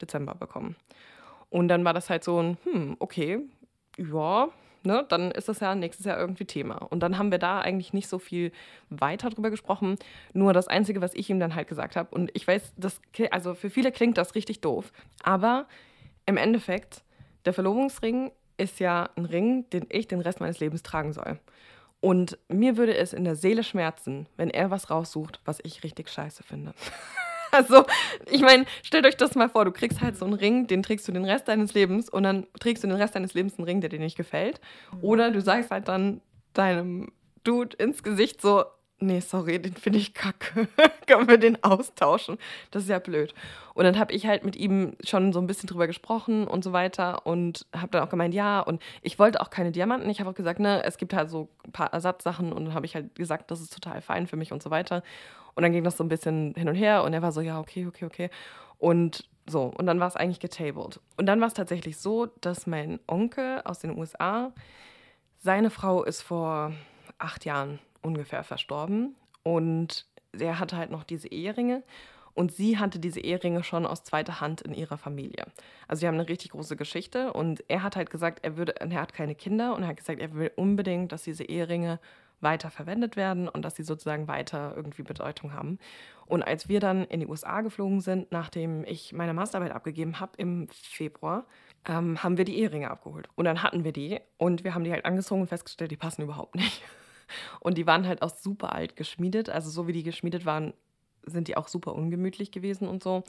Dezember 0.00 0.34
bekommen. 0.34 0.76
Und 1.50 1.68
dann 1.68 1.84
war 1.84 1.92
das 1.92 2.10
halt 2.10 2.24
so 2.24 2.40
ein, 2.40 2.58
hm, 2.64 2.96
okay, 2.98 3.40
ja, 3.96 4.48
ne, 4.84 5.04
dann 5.08 5.30
ist 5.30 5.48
das 5.48 5.60
ja 5.60 5.74
nächstes 5.74 6.06
Jahr 6.06 6.18
irgendwie 6.18 6.44
Thema. 6.44 6.76
Und 6.76 7.00
dann 7.00 7.18
haben 7.18 7.30
wir 7.30 7.38
da 7.38 7.60
eigentlich 7.60 7.92
nicht 7.92 8.08
so 8.08 8.18
viel 8.18 8.52
weiter 8.90 9.30
drüber 9.30 9.50
gesprochen. 9.50 9.96
Nur 10.32 10.52
das 10.52 10.68
Einzige, 10.68 11.00
was 11.00 11.14
ich 11.14 11.30
ihm 11.30 11.40
dann 11.40 11.54
halt 11.54 11.68
gesagt 11.68 11.96
habe, 11.96 12.14
und 12.14 12.30
ich 12.34 12.46
weiß, 12.46 12.74
das, 12.76 13.00
also 13.30 13.54
für 13.54 13.70
viele 13.70 13.92
klingt 13.92 14.18
das 14.18 14.34
richtig 14.34 14.60
doof, 14.60 14.92
aber 15.22 15.66
im 16.26 16.36
Endeffekt, 16.36 17.02
der 17.44 17.52
Verlobungsring 17.52 18.32
ist 18.56 18.80
ja 18.80 19.10
ein 19.16 19.24
Ring, 19.24 19.68
den 19.70 19.86
ich 19.90 20.08
den 20.08 20.20
Rest 20.20 20.40
meines 20.40 20.60
Lebens 20.60 20.82
tragen 20.82 21.12
soll. 21.12 21.38
Und 22.00 22.38
mir 22.48 22.76
würde 22.76 22.96
es 22.96 23.12
in 23.12 23.24
der 23.24 23.34
Seele 23.34 23.64
schmerzen, 23.64 24.26
wenn 24.36 24.50
er 24.50 24.70
was 24.70 24.90
raussucht, 24.90 25.40
was 25.44 25.58
ich 25.62 25.82
richtig 25.84 26.10
scheiße 26.10 26.42
finde. 26.42 26.74
Also, 27.54 27.84
ich 28.28 28.40
meine, 28.40 28.64
stellt 28.82 29.06
euch 29.06 29.16
das 29.16 29.36
mal 29.36 29.48
vor, 29.48 29.64
du 29.64 29.70
kriegst 29.70 30.00
halt 30.00 30.16
so 30.16 30.24
einen 30.24 30.34
Ring, 30.34 30.66
den 30.66 30.82
trägst 30.82 31.06
du 31.06 31.12
den 31.12 31.24
Rest 31.24 31.46
deines 31.46 31.72
Lebens 31.72 32.08
und 32.08 32.24
dann 32.24 32.48
trägst 32.58 32.82
du 32.82 32.88
den 32.88 32.96
Rest 32.96 33.14
deines 33.14 33.32
Lebens 33.34 33.58
einen 33.58 33.64
Ring, 33.64 33.80
der 33.80 33.90
dir 33.90 34.00
nicht 34.00 34.16
gefällt. 34.16 34.60
Oder 35.00 35.30
du 35.30 35.40
sagst 35.40 35.70
halt 35.70 35.86
dann 35.86 36.20
deinem 36.52 37.12
Dude 37.44 37.76
ins 37.76 38.02
Gesicht 38.02 38.40
so, 38.40 38.64
nee, 38.98 39.20
sorry, 39.20 39.60
den 39.60 39.74
finde 39.74 40.00
ich 40.00 40.14
kacke. 40.14 40.66
Können 41.06 41.28
wir 41.28 41.38
den 41.38 41.62
austauschen? 41.62 42.38
Das 42.72 42.82
ist 42.84 42.88
ja 42.88 42.98
blöd. 42.98 43.34
Und 43.74 43.84
dann 43.84 43.98
habe 43.98 44.12
ich 44.12 44.26
halt 44.26 44.44
mit 44.44 44.56
ihm 44.56 44.96
schon 45.04 45.32
so 45.32 45.40
ein 45.40 45.46
bisschen 45.46 45.68
drüber 45.68 45.86
gesprochen 45.86 46.48
und 46.48 46.64
so 46.64 46.72
weiter 46.72 47.26
und 47.26 47.66
habe 47.74 47.88
dann 47.92 48.02
auch 48.02 48.10
gemeint, 48.10 48.34
ja, 48.34 48.60
und 48.60 48.82
ich 49.02 49.18
wollte 49.18 49.40
auch 49.40 49.50
keine 49.50 49.70
Diamanten. 49.70 50.10
Ich 50.10 50.20
habe 50.20 50.30
auch 50.30 50.34
gesagt, 50.34 50.58
ne, 50.58 50.82
es 50.84 50.96
gibt 50.96 51.14
halt 51.14 51.30
so 51.30 51.48
ein 51.64 51.72
paar 51.72 51.92
Ersatzsachen 51.92 52.52
und 52.52 52.64
dann 52.64 52.74
habe 52.74 52.86
ich 52.86 52.94
halt 52.94 53.14
gesagt, 53.14 53.50
das 53.50 53.60
ist 53.60 53.72
total 53.72 54.00
fein 54.00 54.26
für 54.26 54.36
mich 54.36 54.52
und 54.52 54.62
so 54.62 54.70
weiter. 54.70 55.02
Und 55.54 55.62
dann 55.62 55.72
ging 55.72 55.84
das 55.84 55.96
so 55.96 56.04
ein 56.04 56.08
bisschen 56.08 56.54
hin 56.56 56.68
und 56.68 56.74
her 56.74 57.04
und 57.04 57.12
er 57.12 57.22
war 57.22 57.32
so, 57.32 57.40
ja, 57.40 57.60
okay, 57.60 57.86
okay, 57.86 58.04
okay. 58.04 58.30
Und 58.78 59.28
so, 59.46 59.72
und 59.76 59.86
dann 59.86 60.00
war 60.00 60.08
es 60.08 60.16
eigentlich 60.16 60.40
getabled. 60.40 61.00
Und 61.16 61.26
dann 61.26 61.40
war 61.40 61.48
es 61.48 61.54
tatsächlich 61.54 61.98
so, 61.98 62.26
dass 62.40 62.66
mein 62.66 62.98
Onkel 63.06 63.60
aus 63.64 63.78
den 63.78 63.96
USA, 63.96 64.52
seine 65.38 65.70
Frau 65.70 66.02
ist 66.02 66.22
vor 66.22 66.72
acht 67.18 67.44
Jahren 67.44 67.78
ungefähr 68.02 68.42
verstorben 68.42 69.14
und 69.42 70.06
er 70.32 70.58
hatte 70.58 70.76
halt 70.76 70.90
noch 70.90 71.04
diese 71.04 71.28
Eheringe 71.28 71.82
und 72.34 72.52
sie 72.52 72.78
hatte 72.78 72.98
diese 72.98 73.20
Eheringe 73.20 73.62
schon 73.62 73.86
aus 73.86 74.02
zweiter 74.02 74.40
Hand 74.40 74.60
in 74.62 74.74
ihrer 74.74 74.98
Familie. 74.98 75.46
Also 75.86 76.00
sie 76.00 76.08
haben 76.08 76.16
eine 76.16 76.28
richtig 76.28 76.50
große 76.50 76.76
Geschichte 76.76 77.32
und 77.32 77.62
er 77.68 77.82
hat 77.82 77.96
halt 77.96 78.10
gesagt, 78.10 78.40
er 78.42 78.56
würde, 78.56 78.74
er 78.80 79.00
hat 79.00 79.14
keine 79.14 79.34
Kinder 79.34 79.74
und 79.74 79.82
er 79.82 79.88
hat 79.88 79.98
gesagt, 79.98 80.20
er 80.20 80.34
will 80.34 80.50
unbedingt, 80.56 81.12
dass 81.12 81.22
diese 81.22 81.44
Eheringe 81.44 82.00
weiter 82.44 82.70
verwendet 82.70 83.16
werden 83.16 83.48
und 83.48 83.64
dass 83.64 83.74
sie 83.74 83.82
sozusagen 83.82 84.28
weiter 84.28 84.74
irgendwie 84.76 85.02
Bedeutung 85.02 85.52
haben. 85.52 85.78
Und 86.26 86.42
als 86.42 86.68
wir 86.68 86.78
dann 86.78 87.04
in 87.04 87.20
die 87.20 87.26
USA 87.26 87.60
geflogen 87.60 88.00
sind, 88.00 88.30
nachdem 88.30 88.84
ich 88.84 89.12
meine 89.12 89.34
Masterarbeit 89.34 89.72
abgegeben 89.72 90.20
habe 90.20 90.32
im 90.36 90.68
Februar, 90.68 91.46
ähm, 91.86 92.22
haben 92.22 92.38
wir 92.38 92.44
die 92.44 92.58
Eheringe 92.58 92.90
abgeholt. 92.90 93.28
Und 93.34 93.44
dann 93.44 93.62
hatten 93.62 93.84
wir 93.84 93.92
die 93.92 94.20
und 94.38 94.64
wir 94.64 94.74
haben 94.74 94.84
die 94.84 94.92
halt 94.92 95.04
angezogen 95.04 95.42
und 95.42 95.48
festgestellt, 95.48 95.90
die 95.90 95.96
passen 95.96 96.22
überhaupt 96.22 96.54
nicht. 96.54 96.82
Und 97.58 97.78
die 97.78 97.86
waren 97.86 98.06
halt 98.06 98.20
auch 98.20 98.28
super 98.28 98.74
alt 98.74 98.96
geschmiedet. 98.96 99.48
Also 99.48 99.70
so 99.70 99.88
wie 99.88 99.94
die 99.94 100.02
geschmiedet 100.02 100.44
waren, 100.44 100.74
sind 101.24 101.48
die 101.48 101.56
auch 101.56 101.68
super 101.68 101.94
ungemütlich 101.94 102.52
gewesen 102.52 102.86
und 102.86 103.02
so. 103.02 103.24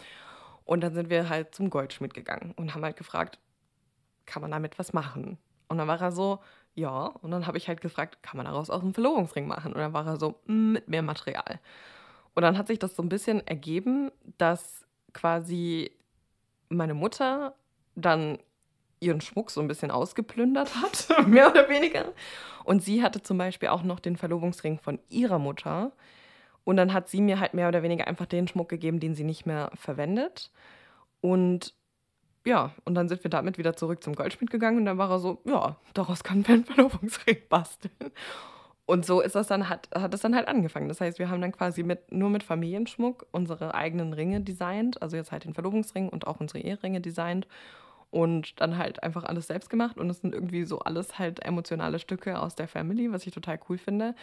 Und 0.66 0.82
dann 0.82 0.94
sind 0.94 1.10
wir 1.10 1.30
halt 1.30 1.56
zum 1.56 1.70
Goldschmied 1.70 2.14
gegangen 2.14 2.54
und 2.58 2.76
haben 2.76 2.84
halt 2.84 2.98
gefragt, 2.98 3.40
kann 4.26 4.42
man 4.42 4.52
damit 4.52 4.78
was 4.78 4.92
machen? 4.92 5.38
Und 5.70 5.78
dann 5.78 5.88
war 5.88 6.02
er 6.02 6.12
so, 6.12 6.40
ja. 6.76 7.08
Und 7.08 7.32
dann 7.32 7.48
habe 7.48 7.58
ich 7.58 7.68
halt 7.68 7.82
gefragt, 7.82 8.22
kann 8.22 8.38
man 8.38 8.46
daraus 8.46 8.70
auch 8.70 8.82
einen 8.82 8.94
Verlobungsring 8.94 9.48
machen? 9.48 9.74
Und 9.74 9.80
dann 9.80 9.94
war 9.94 10.06
er 10.06 10.18
so, 10.18 10.36
mm, 10.46 10.74
mit 10.74 10.88
mehr 10.88 11.02
Material. 11.02 11.60
Und 12.34 12.44
dann 12.44 12.58
hat 12.58 12.68
sich 12.68 12.80
das 12.80 12.96
so 12.96 13.02
ein 13.02 13.10
bisschen 13.10 13.46
ergeben, 13.48 14.12
dass 14.38 14.86
quasi 15.14 15.92
meine 16.70 16.94
Mutter 16.94 17.56
dann 17.96 18.38
ihren 19.00 19.22
Schmuck 19.22 19.52
so 19.52 19.62
ein 19.62 19.68
bisschen 19.68 19.92
ausgeplündert 19.92 20.76
hat, 20.76 21.08
mehr 21.28 21.50
oder 21.50 21.70
weniger. 21.70 22.14
Und 22.64 22.84
sie 22.84 23.04
hatte 23.04 23.22
zum 23.22 23.38
Beispiel 23.38 23.70
auch 23.70 23.84
noch 23.84 24.00
den 24.00 24.18
Verlobungsring 24.18 24.80
von 24.80 25.00
ihrer 25.10 25.40
Mutter. 25.40 25.92
Und 26.64 26.78
dann 26.78 26.94
hat 26.94 27.08
sie 27.08 27.22
mir 27.22 27.40
halt 27.40 27.54
mehr 27.54 27.68
oder 27.68 27.84
weniger 27.84 28.08
einfach 28.08 28.26
den 28.26 28.48
Schmuck 28.48 28.70
gegeben, 28.70 29.00
den 29.00 29.16
sie 29.16 29.24
nicht 29.24 29.46
mehr 29.46 29.72
verwendet. 29.76 30.52
Und 31.22 31.74
ja, 32.46 32.72
und 32.86 32.96
dann 32.96 33.10
sind 33.10 33.24
wir 33.24 33.30
damit 33.30 33.58
wieder 33.58 33.76
zurück 33.76 34.04
zum 34.04 34.16
Goldschmied 34.16 34.52
gegangen 34.52 34.78
und 34.78 34.86
dann 34.86 34.98
war 34.98 35.10
er 35.10 35.20
so, 35.20 35.42
ja, 35.46 35.76
daraus 35.94 36.24
können 36.24 36.48
wir 36.48 36.56
einen 36.56 36.66
Verlobungsring 36.66 37.38
basteln. 37.50 38.12
Und 38.86 39.04
so 39.04 39.20
ist 39.20 39.34
das 39.34 39.48
dann, 39.48 39.68
hat, 39.68 39.90
hat 39.96 40.14
es 40.14 40.22
dann 40.22 40.36
halt 40.36 40.48
angefangen. 40.48 40.88
Das 40.88 41.02
heißt, 41.02 41.18
wir 41.18 41.30
haben 41.30 41.42
dann 41.42 41.52
quasi 41.52 41.82
mit, 41.82 42.12
nur 42.12 42.30
mit 42.30 42.44
Familienschmuck 42.44 43.26
unsere 43.32 43.74
eigenen 43.74 44.14
Ringe 44.14 44.42
designt, 44.42 45.02
also 45.02 45.18
jetzt 45.18 45.32
halt 45.32 45.46
den 45.46 45.56
Verlobungsring 45.56 46.08
und 46.08 46.28
auch 46.28 46.40
unsere 46.40 46.60
Eheringe 46.60 47.02
designt 47.02 47.48
und 48.12 48.62
dann 48.62 48.78
halt 48.78 49.02
einfach 49.02 49.24
alles 49.24 49.48
selbst 49.48 49.72
gemacht. 49.72 49.98
Und 49.98 50.10
es 50.10 50.22
sind 50.22 50.36
irgendwie 50.36 50.66
so 50.66 50.80
alles 50.80 51.18
halt 51.18 51.44
emotionale 51.44 51.98
Stücke 51.98 52.40
aus 52.40 52.54
der 52.54 52.68
Family, 52.68 53.12
was 53.12 53.26
ich 53.26 53.34
total 53.34 53.60
cool 53.68 53.80
finde. 53.80 54.14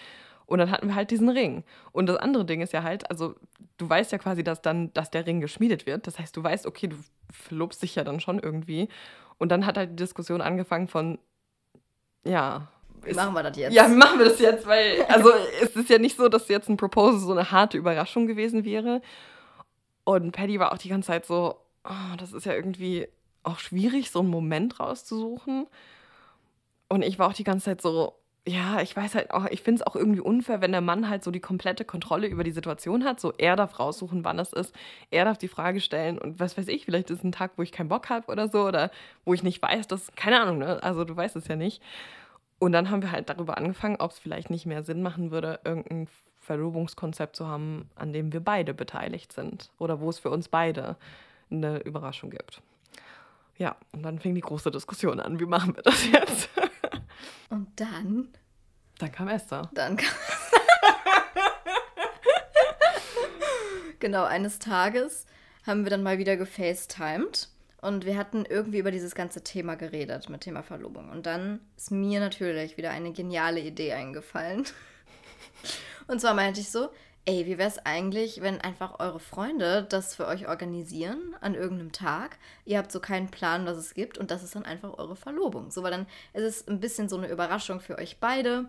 Und 0.46 0.58
dann 0.58 0.70
hatten 0.70 0.88
wir 0.88 0.94
halt 0.94 1.10
diesen 1.10 1.28
Ring. 1.28 1.64
Und 1.92 2.06
das 2.06 2.16
andere 2.16 2.44
Ding 2.44 2.60
ist 2.60 2.72
ja 2.72 2.82
halt, 2.82 3.10
also 3.10 3.34
du 3.78 3.88
weißt 3.88 4.12
ja 4.12 4.18
quasi, 4.18 4.44
dass 4.44 4.62
dann, 4.62 4.92
dass 4.92 5.10
der 5.10 5.26
Ring 5.26 5.40
geschmiedet 5.40 5.86
wird. 5.86 6.06
Das 6.06 6.18
heißt, 6.18 6.36
du 6.36 6.42
weißt, 6.42 6.66
okay, 6.66 6.88
du 6.88 6.96
verlobst 7.30 7.82
dich 7.82 7.94
ja 7.94 8.04
dann 8.04 8.20
schon 8.20 8.38
irgendwie. 8.38 8.88
Und 9.38 9.50
dann 9.50 9.66
hat 9.66 9.76
halt 9.76 9.90
die 9.90 9.96
Diskussion 9.96 10.40
angefangen 10.40 10.88
von, 10.88 11.18
ja. 12.24 12.68
Wie 13.02 13.14
machen 13.14 13.34
wir 13.34 13.42
das 13.42 13.56
jetzt? 13.56 13.74
Ja, 13.74 13.88
machen 13.88 14.18
wir 14.18 14.26
das 14.26 14.38
jetzt? 14.38 14.66
Weil, 14.66 15.02
also 15.08 15.30
es 15.62 15.74
ist 15.74 15.90
ja 15.90 15.98
nicht 15.98 16.16
so, 16.16 16.28
dass 16.28 16.48
jetzt 16.48 16.68
ein 16.68 16.76
Proposal 16.76 17.18
so 17.18 17.32
eine 17.32 17.50
harte 17.50 17.78
Überraschung 17.78 18.26
gewesen 18.26 18.64
wäre. 18.64 19.02
Und 20.04 20.32
Paddy 20.32 20.58
war 20.58 20.72
auch 20.72 20.78
die 20.78 20.88
ganze 20.88 21.08
Zeit 21.08 21.26
so, 21.26 21.56
oh, 21.84 22.16
das 22.18 22.32
ist 22.32 22.46
ja 22.46 22.54
irgendwie 22.54 23.08
auch 23.42 23.58
schwierig, 23.58 24.10
so 24.10 24.20
einen 24.20 24.30
Moment 24.30 24.78
rauszusuchen. 24.78 25.66
Und 26.88 27.02
ich 27.02 27.18
war 27.18 27.28
auch 27.28 27.32
die 27.32 27.44
ganze 27.44 27.66
Zeit 27.66 27.80
so, 27.80 28.14
ja, 28.46 28.80
ich 28.80 28.96
weiß 28.96 29.14
halt 29.14 29.30
auch, 29.30 29.46
ich 29.46 29.62
finde 29.62 29.82
es 29.82 29.86
auch 29.86 29.94
irgendwie 29.94 30.20
unfair, 30.20 30.60
wenn 30.60 30.72
der 30.72 30.80
Mann 30.80 31.08
halt 31.08 31.22
so 31.22 31.30
die 31.30 31.40
komplette 31.40 31.84
Kontrolle 31.84 32.26
über 32.26 32.42
die 32.42 32.50
Situation 32.50 33.04
hat. 33.04 33.20
So, 33.20 33.32
er 33.38 33.54
darf 33.54 33.78
raussuchen, 33.78 34.24
wann 34.24 34.40
es 34.40 34.52
ist. 34.52 34.74
Er 35.10 35.24
darf 35.24 35.38
die 35.38 35.48
Frage 35.48 35.80
stellen 35.80 36.18
und 36.18 36.40
was 36.40 36.58
weiß 36.58 36.66
ich, 36.66 36.84
vielleicht 36.84 37.10
ist 37.10 37.22
ein 37.22 37.30
Tag, 37.30 37.52
wo 37.56 37.62
ich 37.62 37.70
keinen 37.70 37.88
Bock 37.88 38.10
habe 38.10 38.30
oder 38.32 38.48
so 38.48 38.66
oder 38.66 38.90
wo 39.24 39.32
ich 39.32 39.44
nicht 39.44 39.62
weiß, 39.62 39.86
dass, 39.86 40.10
keine 40.16 40.40
Ahnung, 40.40 40.58
ne? 40.58 40.82
Also 40.82 41.04
du 41.04 41.16
weißt 41.16 41.36
es 41.36 41.46
ja 41.46 41.54
nicht. 41.54 41.80
Und 42.58 42.72
dann 42.72 42.90
haben 42.90 43.02
wir 43.02 43.12
halt 43.12 43.28
darüber 43.28 43.58
angefangen, 43.58 43.96
ob 44.00 44.10
es 44.10 44.18
vielleicht 44.18 44.50
nicht 44.50 44.66
mehr 44.66 44.82
Sinn 44.82 45.02
machen 45.02 45.30
würde, 45.30 45.60
irgendein 45.64 46.08
Verlobungskonzept 46.40 47.36
zu 47.36 47.46
haben, 47.46 47.88
an 47.94 48.12
dem 48.12 48.32
wir 48.32 48.40
beide 48.40 48.74
beteiligt 48.74 49.32
sind 49.32 49.70
oder 49.78 50.00
wo 50.00 50.10
es 50.10 50.18
für 50.18 50.30
uns 50.30 50.48
beide 50.48 50.96
eine 51.50 51.78
Überraschung 51.78 52.30
gibt. 52.30 52.60
Ja, 53.62 53.76
und 53.92 54.02
dann 54.02 54.18
fing 54.18 54.34
die 54.34 54.40
große 54.40 54.72
Diskussion 54.72 55.20
an, 55.20 55.38
wie 55.38 55.46
machen 55.46 55.76
wir 55.76 55.84
das 55.84 56.04
jetzt? 56.10 56.48
Und 57.48 57.68
dann? 57.76 58.30
Dann 58.98 59.12
kam 59.12 59.28
Esther. 59.28 59.70
Dann 59.72 59.96
kam 59.96 60.10
Genau, 64.00 64.24
eines 64.24 64.58
Tages 64.58 65.26
haben 65.64 65.84
wir 65.84 65.90
dann 65.90 66.02
mal 66.02 66.18
wieder 66.18 66.36
gefacetimed 66.36 67.50
und 67.80 68.04
wir 68.04 68.18
hatten 68.18 68.44
irgendwie 68.44 68.78
über 68.78 68.90
dieses 68.90 69.14
ganze 69.14 69.44
Thema 69.44 69.76
geredet, 69.76 70.28
mit 70.28 70.40
Thema 70.40 70.64
Verlobung. 70.64 71.08
Und 71.10 71.26
dann 71.26 71.60
ist 71.76 71.92
mir 71.92 72.18
natürlich 72.18 72.76
wieder 72.76 72.90
eine 72.90 73.12
geniale 73.12 73.60
Idee 73.60 73.92
eingefallen. 73.92 74.64
Und 76.08 76.20
zwar 76.20 76.34
meinte 76.34 76.58
ich 76.58 76.68
so, 76.68 76.88
ey, 77.24 77.46
wie 77.46 77.58
wäre 77.58 77.68
es 77.68 77.78
eigentlich, 77.84 78.42
wenn 78.42 78.60
einfach 78.60 78.98
eure 78.98 79.20
Freunde 79.20 79.86
das 79.88 80.14
für 80.14 80.26
euch 80.26 80.48
organisieren 80.48 81.36
an 81.40 81.54
irgendeinem 81.54 81.92
Tag? 81.92 82.38
Ihr 82.64 82.78
habt 82.78 82.90
so 82.90 83.00
keinen 83.00 83.28
Plan, 83.28 83.64
was 83.64 83.76
es 83.76 83.94
gibt 83.94 84.18
und 84.18 84.30
das 84.30 84.42
ist 84.42 84.56
dann 84.56 84.64
einfach 84.64 84.98
eure 84.98 85.14
Verlobung. 85.16 85.70
So, 85.70 85.82
weil 85.82 85.92
dann 85.92 86.06
ist 86.32 86.42
es 86.42 86.68
ein 86.68 86.80
bisschen 86.80 87.08
so 87.08 87.16
eine 87.16 87.28
Überraschung 87.28 87.80
für 87.80 87.98
euch 87.98 88.18
beide. 88.18 88.66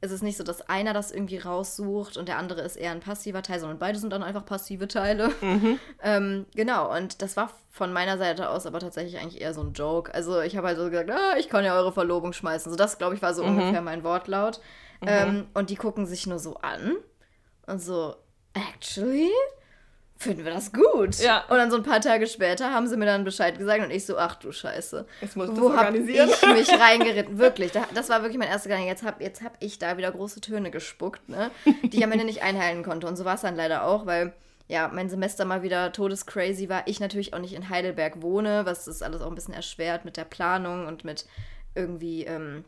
Es 0.00 0.10
ist 0.10 0.24
nicht 0.24 0.36
so, 0.36 0.42
dass 0.42 0.68
einer 0.68 0.92
das 0.92 1.12
irgendwie 1.12 1.38
raussucht 1.38 2.16
und 2.16 2.26
der 2.26 2.38
andere 2.38 2.62
ist 2.62 2.74
eher 2.74 2.90
ein 2.90 2.98
passiver 2.98 3.40
Teil, 3.40 3.60
sondern 3.60 3.78
beide 3.78 4.00
sind 4.00 4.12
dann 4.12 4.24
einfach 4.24 4.44
passive 4.44 4.88
Teile. 4.88 5.30
Mhm. 5.40 5.78
Ähm, 6.04 6.46
genau, 6.56 6.92
und 6.92 7.22
das 7.22 7.36
war 7.36 7.52
von 7.70 7.92
meiner 7.92 8.18
Seite 8.18 8.50
aus 8.50 8.66
aber 8.66 8.80
tatsächlich 8.80 9.20
eigentlich 9.20 9.40
eher 9.40 9.54
so 9.54 9.60
ein 9.60 9.72
Joke. 9.72 10.12
Also 10.12 10.40
ich 10.40 10.56
habe 10.56 10.66
halt 10.66 10.78
so 10.78 10.90
gesagt, 10.90 11.12
ah, 11.12 11.36
ich 11.38 11.48
kann 11.48 11.64
ja 11.64 11.76
eure 11.76 11.92
Verlobung 11.92 12.32
schmeißen. 12.32 12.72
So 12.72 12.76
das, 12.76 12.98
glaube 12.98 13.14
ich, 13.14 13.22
war 13.22 13.34
so 13.34 13.44
mhm. 13.44 13.50
ungefähr 13.50 13.82
mein 13.82 14.02
Wortlaut. 14.02 14.60
Mhm. 15.00 15.08
Ähm, 15.08 15.46
und 15.54 15.70
die 15.70 15.76
gucken 15.76 16.06
sich 16.06 16.26
nur 16.26 16.40
so 16.40 16.56
an 16.56 16.96
und 17.66 17.80
so, 17.80 18.16
actually? 18.54 19.30
Finden 20.16 20.44
wir 20.44 20.52
das 20.52 20.72
gut? 20.72 21.18
Ja. 21.18 21.44
Und 21.48 21.56
dann 21.56 21.70
so 21.72 21.76
ein 21.76 21.82
paar 21.82 22.00
Tage 22.00 22.28
später 22.28 22.72
haben 22.72 22.86
sie 22.86 22.96
mir 22.96 23.06
dann 23.06 23.24
Bescheid 23.24 23.58
gesagt 23.58 23.82
und 23.84 23.90
ich 23.90 24.06
so, 24.06 24.16
ach 24.16 24.36
du 24.36 24.52
Scheiße. 24.52 25.04
Jetzt 25.20 25.36
muss 25.36 25.50
ich 25.50 25.56
Wo 25.60 25.70
organisieren. 25.70 26.30
ich 26.30 26.48
mich 26.48 26.70
reingeritten? 26.80 27.38
Wirklich. 27.38 27.72
Das 27.92 28.08
war 28.08 28.22
wirklich 28.22 28.38
mein 28.38 28.48
erster 28.48 28.68
Gedanke. 28.68 28.88
Jetzt 28.88 29.02
habe 29.02 29.24
jetzt 29.24 29.42
hab 29.42 29.56
ich 29.58 29.80
da 29.80 29.96
wieder 29.96 30.12
große 30.12 30.40
Töne 30.40 30.70
gespuckt, 30.70 31.28
ne? 31.28 31.50
Die 31.82 31.98
ich 31.98 32.04
am 32.04 32.12
Ende 32.12 32.24
nicht 32.24 32.42
einhalten 32.42 32.84
konnte. 32.84 33.08
Und 33.08 33.16
so 33.16 33.24
war 33.24 33.34
es 33.34 33.40
dann 33.40 33.56
leider 33.56 33.84
auch, 33.84 34.06
weil 34.06 34.32
ja, 34.68 34.88
mein 34.88 35.10
Semester 35.10 35.44
mal 35.44 35.62
wieder 35.64 35.90
todescrazy 35.90 36.68
war. 36.68 36.86
Ich 36.86 37.00
natürlich 37.00 37.34
auch 37.34 37.40
nicht 37.40 37.54
in 37.54 37.68
Heidelberg 37.68 38.22
wohne, 38.22 38.64
was 38.64 38.84
das 38.84 39.02
alles 39.02 39.22
auch 39.22 39.28
ein 39.28 39.34
bisschen 39.34 39.54
erschwert 39.54 40.04
mit 40.04 40.16
der 40.16 40.24
Planung 40.24 40.86
und 40.86 41.04
mit 41.04 41.26
irgendwie 41.74 42.26
ähm, 42.26 42.64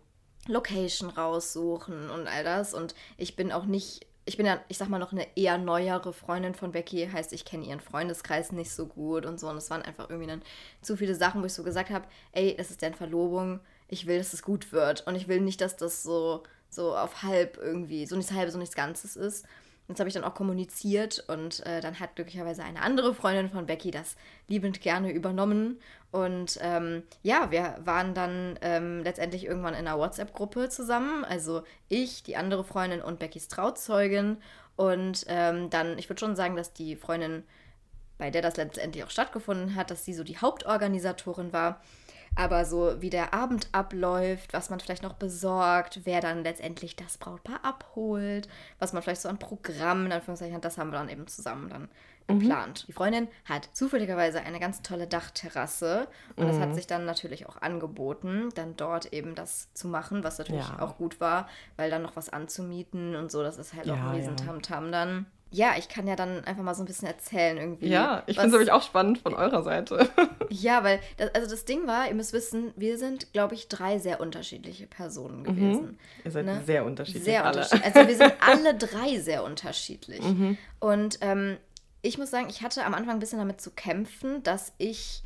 Location 0.48 1.08
raussuchen 1.08 2.10
und 2.10 2.26
all 2.26 2.42
das. 2.42 2.74
Und 2.74 2.96
ich 3.16 3.36
bin 3.36 3.52
auch 3.52 3.64
nicht 3.64 4.06
ich 4.26 4.36
bin 4.36 4.46
ja, 4.46 4.60
ich 4.68 4.78
sag 4.78 4.88
mal, 4.88 4.98
noch 4.98 5.12
eine 5.12 5.26
eher 5.36 5.58
neuere 5.58 6.12
Freundin 6.12 6.54
von 6.54 6.72
Becky, 6.72 7.08
heißt, 7.12 7.32
ich 7.32 7.44
kenne 7.44 7.66
ihren 7.66 7.80
Freundeskreis 7.80 8.52
nicht 8.52 8.70
so 8.70 8.86
gut 8.86 9.26
und 9.26 9.38
so. 9.38 9.48
Und 9.48 9.56
es 9.56 9.70
waren 9.70 9.82
einfach 9.82 10.08
irgendwie 10.08 10.28
dann 10.28 10.42
zu 10.80 10.96
viele 10.96 11.14
Sachen, 11.14 11.42
wo 11.42 11.46
ich 11.46 11.52
so 11.52 11.62
gesagt 11.62 11.90
habe, 11.90 12.06
ey, 12.32 12.54
das 12.56 12.70
ist 12.70 12.80
deren 12.80 12.94
Verlobung, 12.94 13.60
ich 13.88 14.06
will, 14.06 14.18
dass 14.18 14.32
es 14.32 14.42
gut 14.42 14.72
wird. 14.72 15.06
Und 15.06 15.14
ich 15.14 15.28
will 15.28 15.40
nicht, 15.40 15.60
dass 15.60 15.76
das 15.76 16.02
so, 16.02 16.42
so 16.70 16.96
auf 16.96 17.22
halb 17.22 17.58
irgendwie, 17.58 18.06
so 18.06 18.16
nichts 18.16 18.32
halbes, 18.32 18.54
so 18.54 18.58
nichts 18.58 18.74
Ganzes 18.74 19.16
ist. 19.16 19.46
Das 19.88 19.98
habe 19.98 20.08
ich 20.08 20.14
dann 20.14 20.24
auch 20.24 20.34
kommuniziert 20.34 21.22
und 21.28 21.64
äh, 21.66 21.82
dann 21.82 22.00
hat 22.00 22.16
glücklicherweise 22.16 22.64
eine 22.64 22.80
andere 22.80 23.14
Freundin 23.14 23.50
von 23.50 23.66
Becky 23.66 23.90
das 23.90 24.16
liebend 24.48 24.80
gerne 24.80 25.12
übernommen. 25.12 25.78
Und 26.14 26.60
ähm, 26.60 27.02
ja, 27.24 27.50
wir 27.50 27.74
waren 27.84 28.14
dann 28.14 28.56
ähm, 28.62 29.02
letztendlich 29.02 29.46
irgendwann 29.46 29.74
in 29.74 29.88
einer 29.88 29.98
WhatsApp-Gruppe 29.98 30.68
zusammen. 30.68 31.24
Also 31.24 31.64
ich, 31.88 32.22
die 32.22 32.36
andere 32.36 32.62
Freundin 32.62 33.02
und 33.02 33.18
Beckys 33.18 33.48
Trauzeugin. 33.48 34.36
Und 34.76 35.24
ähm, 35.26 35.70
dann, 35.70 35.98
ich 35.98 36.08
würde 36.08 36.20
schon 36.20 36.36
sagen, 36.36 36.54
dass 36.54 36.72
die 36.72 36.94
Freundin, 36.94 37.42
bei 38.16 38.30
der 38.30 38.42
das 38.42 38.56
letztendlich 38.56 39.02
auch 39.02 39.10
stattgefunden 39.10 39.74
hat, 39.74 39.90
dass 39.90 40.04
sie 40.04 40.14
so 40.14 40.22
die 40.22 40.38
Hauptorganisatorin 40.38 41.52
war. 41.52 41.80
Aber 42.36 42.64
so 42.64 43.02
wie 43.02 43.10
der 43.10 43.34
Abend 43.34 43.66
abläuft, 43.72 44.52
was 44.52 44.70
man 44.70 44.78
vielleicht 44.78 45.02
noch 45.02 45.14
besorgt, 45.14 46.02
wer 46.04 46.20
dann 46.20 46.44
letztendlich 46.44 46.94
das 46.94 47.18
Brautpaar 47.18 47.64
abholt, 47.64 48.48
was 48.78 48.92
man 48.92 49.02
vielleicht 49.02 49.22
so 49.22 49.28
an 49.28 49.40
Programmen 49.40 50.06
in 50.06 50.12
Anführungszeichen 50.12 50.54
hat, 50.54 50.64
das 50.64 50.78
haben 50.78 50.92
wir 50.92 50.98
dann 50.98 51.08
eben 51.08 51.26
zusammen 51.26 51.70
dann. 51.70 51.88
Geplant. 52.26 52.82
Mhm. 52.82 52.86
Die 52.86 52.92
Freundin 52.92 53.28
hat 53.44 53.68
zufälligerweise 53.72 54.40
eine 54.40 54.60
ganz 54.60 54.82
tolle 54.82 55.06
Dachterrasse 55.06 56.08
und 56.36 56.48
es 56.48 56.56
mhm. 56.56 56.60
hat 56.60 56.74
sich 56.74 56.86
dann 56.86 57.04
natürlich 57.04 57.46
auch 57.46 57.60
angeboten, 57.60 58.48
dann 58.54 58.76
dort 58.76 59.12
eben 59.12 59.34
das 59.34 59.72
zu 59.74 59.88
machen, 59.88 60.24
was 60.24 60.38
natürlich 60.38 60.68
ja. 60.68 60.80
auch 60.80 60.96
gut 60.96 61.20
war, 61.20 61.48
weil 61.76 61.90
dann 61.90 62.02
noch 62.02 62.16
was 62.16 62.30
anzumieten 62.30 63.16
und 63.16 63.30
so, 63.30 63.42
das 63.42 63.58
ist 63.58 63.74
halt 63.74 63.86
ja, 63.86 63.94
auch 63.94 63.98
ein 63.98 64.16
Riesentamtam 64.16 64.86
ja. 64.86 64.90
dann 64.90 65.26
ja, 65.54 65.74
ich 65.78 65.88
kann 65.88 66.08
ja 66.08 66.16
dann 66.16 66.42
einfach 66.44 66.64
mal 66.64 66.74
so 66.74 66.82
ein 66.82 66.86
bisschen 66.86 67.06
erzählen 67.06 67.56
irgendwie. 67.56 67.86
Ja, 67.86 68.24
ich 68.26 68.34
finde 68.34 68.48
es 68.48 68.52
nämlich 68.54 68.72
auch 68.72 68.82
spannend 68.82 69.18
von 69.18 69.34
eurer 69.34 69.62
Seite. 69.62 70.08
ja, 70.50 70.82
weil, 70.82 70.98
das, 71.16 71.32
also 71.32 71.48
das 71.48 71.64
Ding 71.64 71.86
war, 71.86 72.08
ihr 72.08 72.14
müsst 72.14 72.32
wissen, 72.32 72.72
wir 72.74 72.98
sind, 72.98 73.32
glaube 73.32 73.54
ich, 73.54 73.68
drei 73.68 74.00
sehr 74.00 74.20
unterschiedliche 74.20 74.88
Personen 74.88 75.40
mhm. 75.40 75.44
gewesen. 75.44 75.82
Mhm. 75.82 75.98
Ihr 76.24 76.30
seid 76.32 76.46
ne? 76.46 76.62
sehr 76.66 76.84
unterschiedlich. 76.84 77.22
Sehr 77.22 77.46
unterschiedlich. 77.46 77.84
Also 77.84 78.08
wir 78.08 78.16
sind 78.16 78.34
alle 78.40 78.74
drei 78.74 79.18
sehr 79.20 79.44
unterschiedlich. 79.44 80.22
Mhm. 80.22 80.58
Und 80.80 81.18
ähm, 81.20 81.56
ich 82.04 82.18
muss 82.18 82.30
sagen, 82.30 82.48
ich 82.50 82.62
hatte 82.62 82.84
am 82.84 82.92
Anfang 82.92 83.16
ein 83.16 83.20
bisschen 83.20 83.38
damit 83.38 83.62
zu 83.62 83.70
kämpfen, 83.70 84.42
dass 84.42 84.74
ich 84.76 85.22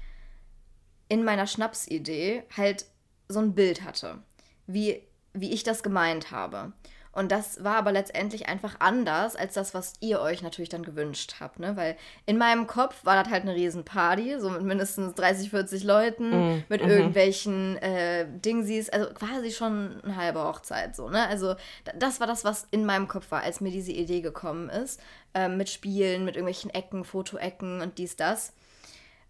in 1.08 1.24
meiner 1.24 1.48
Schnapsidee 1.48 2.44
halt 2.56 2.86
so 3.28 3.40
ein 3.40 3.54
Bild 3.54 3.82
hatte, 3.82 4.22
wie, 4.68 5.02
wie 5.32 5.52
ich 5.52 5.64
das 5.64 5.82
gemeint 5.82 6.30
habe. 6.30 6.72
Und 7.12 7.32
das 7.32 7.64
war 7.64 7.76
aber 7.76 7.90
letztendlich 7.90 8.48
einfach 8.48 8.76
anders 8.80 9.34
als 9.34 9.54
das, 9.54 9.74
was 9.74 9.94
ihr 10.00 10.20
euch 10.20 10.42
natürlich 10.42 10.68
dann 10.68 10.84
gewünscht 10.84 11.36
habt, 11.40 11.58
ne? 11.58 11.76
Weil 11.76 11.96
in 12.26 12.38
meinem 12.38 12.66
Kopf 12.66 13.04
war 13.04 13.22
das 13.22 13.32
halt 13.32 13.42
eine 13.42 13.54
Riesenparty, 13.54 14.38
so 14.38 14.50
mit 14.50 14.62
mindestens 14.62 15.14
30, 15.14 15.50
40 15.50 15.84
Leuten, 15.84 16.30
mm, 16.30 16.64
mit 16.68 16.82
mhm. 16.82 16.90
irgendwelchen 16.90 17.76
äh, 17.78 18.26
Dingsies, 18.28 18.88
also 18.90 19.12
quasi 19.14 19.50
schon 19.50 20.00
eine 20.02 20.16
halbe 20.16 20.44
Hochzeit, 20.44 20.94
so, 20.94 21.08
ne? 21.08 21.26
Also 21.26 21.56
das 21.96 22.20
war 22.20 22.26
das, 22.26 22.44
was 22.44 22.66
in 22.70 22.84
meinem 22.84 23.08
Kopf 23.08 23.30
war, 23.30 23.42
als 23.42 23.60
mir 23.60 23.70
diese 23.70 23.92
Idee 23.92 24.20
gekommen 24.20 24.68
ist, 24.68 25.00
ähm, 25.34 25.56
mit 25.56 25.70
Spielen, 25.70 26.24
mit 26.24 26.36
irgendwelchen 26.36 26.70
Ecken, 26.70 27.04
Fotoecken 27.04 27.80
und 27.80 27.98
dies, 27.98 28.16
das. 28.16 28.52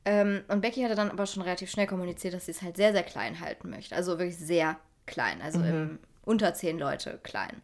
Ähm, 0.05 0.43
und 0.49 0.61
Becky 0.63 0.83
hatte 0.83 0.95
dann 0.95 1.11
aber 1.11 1.27
schon 1.27 1.43
relativ 1.43 1.71
schnell 1.71 1.87
kommuniziert, 1.87 2.35
dass 2.35 2.47
sie 2.47 2.53
es 2.53 2.63
halt 2.63 2.77
sehr, 2.77 2.93
sehr 2.93 3.03
klein 3.03 3.41
halten 3.41 3.71
möchte. 3.71 3.95
Also 3.95 4.19
wirklich 4.19 4.39
sehr 4.39 4.79
klein, 5.07 5.43
also 5.43 5.59
mhm. 5.59 5.65
im 5.65 5.99
unter 6.29 6.55
zehn 6.55 6.79
Leute 6.79 7.19
klein. 7.23 7.63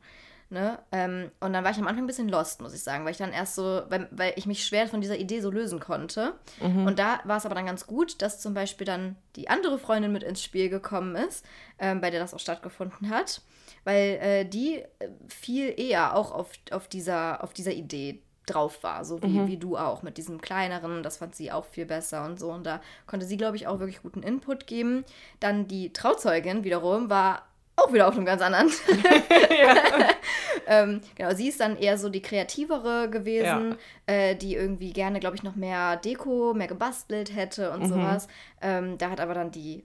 Ne? 0.51 0.79
Ähm, 0.93 1.31
und 1.41 1.53
dann 1.53 1.65
war 1.65 1.71
ich 1.71 1.79
am 1.79 1.89
Anfang 1.89 2.05
ein 2.05 2.07
bisschen 2.07 2.29
lost, 2.29 2.61
muss 2.61 2.75
ich 2.75 2.83
sagen, 2.83 3.05
weil 3.05 3.13
ich 3.13 3.19
dann 3.19 3.33
erst 3.33 3.57
so, 3.57 3.83
weil, 3.89 4.09
weil 4.11 4.35
ich 4.37 4.47
mich 4.47 4.65
schwer 4.65 4.87
von 4.87 5.01
dieser 5.01 5.17
Idee 5.17 5.41
so 5.41 5.51
lösen 5.51 5.81
konnte. 5.81 6.35
Mhm. 6.61 6.87
Und 6.87 6.99
da 6.99 7.21
war 7.25 7.39
es 7.39 7.47
aber 7.47 7.55
dann 7.55 7.67
ganz 7.67 7.87
gut, 7.87 8.23
dass 8.23 8.41
zum 8.41 8.55
Beispiel 8.55 8.87
dann 8.87 9.17
die 9.37 9.49
andere 9.49 9.79
Freundin 9.79 10.13
mit 10.13 10.23
ins 10.23 10.43
Spiel 10.43 10.69
gekommen 10.69 11.17
ist, 11.17 11.45
ähm, 11.79 12.01
bei 12.01 12.11
der 12.11 12.21
das 12.21 12.35
auch 12.35 12.39
stattgefunden 12.39 13.11
hat, 13.11 13.41
weil 13.85 14.19
äh, 14.21 14.45
die 14.45 14.77
äh, 14.77 15.09
viel 15.29 15.75
eher 15.77 16.15
auch 16.15 16.31
auf, 16.31 16.53
auf, 16.71 16.89
dieser, 16.89 17.43
auf 17.43 17.53
dieser 17.53 17.73
Idee 17.73 18.23
drauf 18.47 18.83
war, 18.83 19.05
so 19.05 19.23
wie, 19.23 19.39
mhm. 19.39 19.47
wie 19.49 19.57
du 19.57 19.77
auch, 19.77 20.03
mit 20.03 20.19
diesem 20.19 20.41
kleineren, 20.41 21.03
das 21.03 21.17
fand 21.17 21.35
sie 21.35 21.51
auch 21.51 21.65
viel 21.65 21.87
besser 21.87 22.25
und 22.27 22.39
so. 22.39 22.53
Und 22.53 22.65
da 22.65 22.81
konnte 23.07 23.27
sie, 23.27 23.39
glaube 23.39 23.57
ich, 23.57 23.67
auch 23.67 23.81
wirklich 23.81 24.03
guten 24.03 24.23
Input 24.23 24.67
geben. 24.67 25.05
Dann 25.41 25.67
die 25.67 25.93
Trauzeugin 25.93 26.63
wiederum 26.63 27.11
war 27.11 27.43
auch 27.77 27.93
wieder 27.93 28.09
auf 28.09 28.17
einem 28.17 28.25
ganz 28.25 28.43
anderen. 28.43 28.71
ähm, 30.67 31.01
genau, 31.15 31.35
sie 31.35 31.49
ist 31.49 31.61
dann 31.61 31.77
eher 31.77 31.99
so 31.99 32.09
die 32.09 32.23
kreativere 32.23 33.09
gewesen, 33.11 33.77
ja. 34.09 34.15
äh, 34.15 34.37
die 34.37 34.55
irgendwie 34.55 34.93
gerne, 34.93 35.21
glaube 35.21 35.37
ich, 35.37 35.43
noch 35.43 35.57
mehr 35.57 35.97
Deko, 35.97 36.55
mehr 36.55 36.69
gebastelt 36.69 37.35
hätte 37.35 37.71
und 37.71 37.83
mhm. 37.83 37.87
sowas. 37.87 38.29
Ähm, 38.61 38.99
da 38.99 39.11
hat 39.11 39.21
aber 39.21 39.35
dann 39.35 39.51
die, 39.51 39.85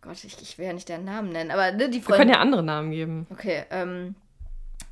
Gott, 0.00 0.22
ich, 0.24 0.40
ich 0.40 0.58
will 0.58 0.66
ja 0.66 0.72
nicht 0.72 0.88
deren 0.88 1.04
Namen 1.04 1.30
nennen, 1.30 1.50
aber 1.50 1.72
ne, 1.72 1.88
die 1.88 2.00
Freundin. 2.00 2.08
Wir 2.08 2.16
können 2.16 2.30
ja 2.30 2.40
andere 2.40 2.62
Namen 2.62 2.90
geben. 2.90 3.26
Okay, 3.30 3.64
ähm, 3.70 4.14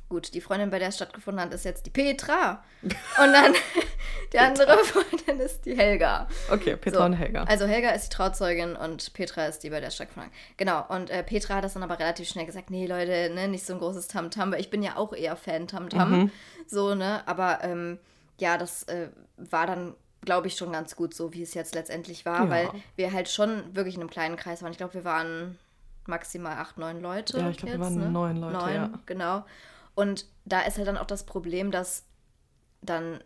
Gut, 0.09 0.33
die 0.33 0.39
Freundin, 0.39 0.69
bei 0.69 0.79
der 0.79 0.87
es 0.87 0.95
stattgefunden 0.95 1.43
hat, 1.43 1.53
ist 1.53 1.65
jetzt 1.65 1.85
die 1.85 1.89
Petra. 1.89 2.63
Und 2.81 3.33
dann 3.33 3.53
die 4.33 4.39
andere 4.39 4.77
Freundin 4.85 5.39
ist 5.41 5.65
die 5.65 5.75
Helga. 5.75 6.27
Okay, 6.49 6.77
Petra 6.77 6.99
so, 6.99 7.05
und 7.05 7.13
Helga. 7.13 7.43
Also 7.43 7.65
Helga 7.65 7.89
ist 7.89 8.05
die 8.05 8.15
Trauzeugin 8.15 8.77
und 8.77 9.13
Petra 9.13 9.45
ist 9.47 9.59
die, 9.59 9.69
bei 9.69 9.81
der 9.81 9.89
es 9.89 9.95
stattgefunden 9.95 10.31
hat. 10.31 10.57
Genau, 10.57 10.85
und 10.87 11.09
äh, 11.09 11.23
Petra 11.23 11.55
hat 11.55 11.65
das 11.65 11.73
dann 11.73 11.83
aber 11.83 11.99
relativ 11.99 12.29
schnell 12.29 12.45
gesagt, 12.45 12.69
nee, 12.69 12.87
Leute, 12.87 13.29
ne, 13.33 13.49
nicht 13.49 13.65
so 13.65 13.73
ein 13.73 13.79
großes 13.79 14.07
Tamtam, 14.07 14.51
weil 14.51 14.61
ich 14.61 14.69
bin 14.69 14.81
ja 14.81 14.95
auch 14.95 15.11
eher 15.13 15.35
Fan 15.35 15.67
Tamtam. 15.67 16.11
Mhm. 16.11 16.31
So, 16.67 16.95
ne, 16.95 17.27
aber 17.27 17.59
ähm, 17.63 17.99
ja, 18.39 18.57
das 18.57 18.83
äh, 18.83 19.09
war 19.35 19.67
dann 19.67 19.93
glaube 20.21 20.47
ich, 20.47 20.57
schon 20.57 20.73
ganz 20.73 20.95
gut 20.97 21.13
so, 21.13 21.33
wie 21.33 21.41
es 21.41 21.53
jetzt 21.53 21.73
letztendlich 21.73 22.25
war, 22.25 22.45
ja. 22.45 22.49
weil 22.49 22.69
wir 22.97 23.13
halt 23.13 23.29
schon 23.29 23.75
wirklich 23.75 23.95
in 23.95 24.01
einem 24.01 24.09
kleinen 24.09 24.35
Kreis 24.35 24.61
waren. 24.61 24.71
Ich 24.71 24.77
glaube, 24.77 24.93
wir 24.93 25.05
waren 25.05 25.57
maximal 26.05 26.57
acht, 26.57 26.77
neun 26.77 27.01
Leute. 27.01 27.39
Ja, 27.39 27.49
ich 27.49 27.57
glaube, 27.57 27.73
wir 27.73 27.79
waren 27.79 27.95
ne? 27.95 28.09
neun 28.09 28.37
Leute. 28.37 28.57
Neun, 28.57 28.73
ja. 28.73 28.89
genau. 29.05 29.45
Und 29.97 30.27
da 30.45 30.61
ist 30.61 30.77
halt 30.77 30.87
dann 30.87 30.95
auch 30.95 31.07
das 31.07 31.25
Problem, 31.25 31.71
dass 31.71 32.03
dann 32.83 33.19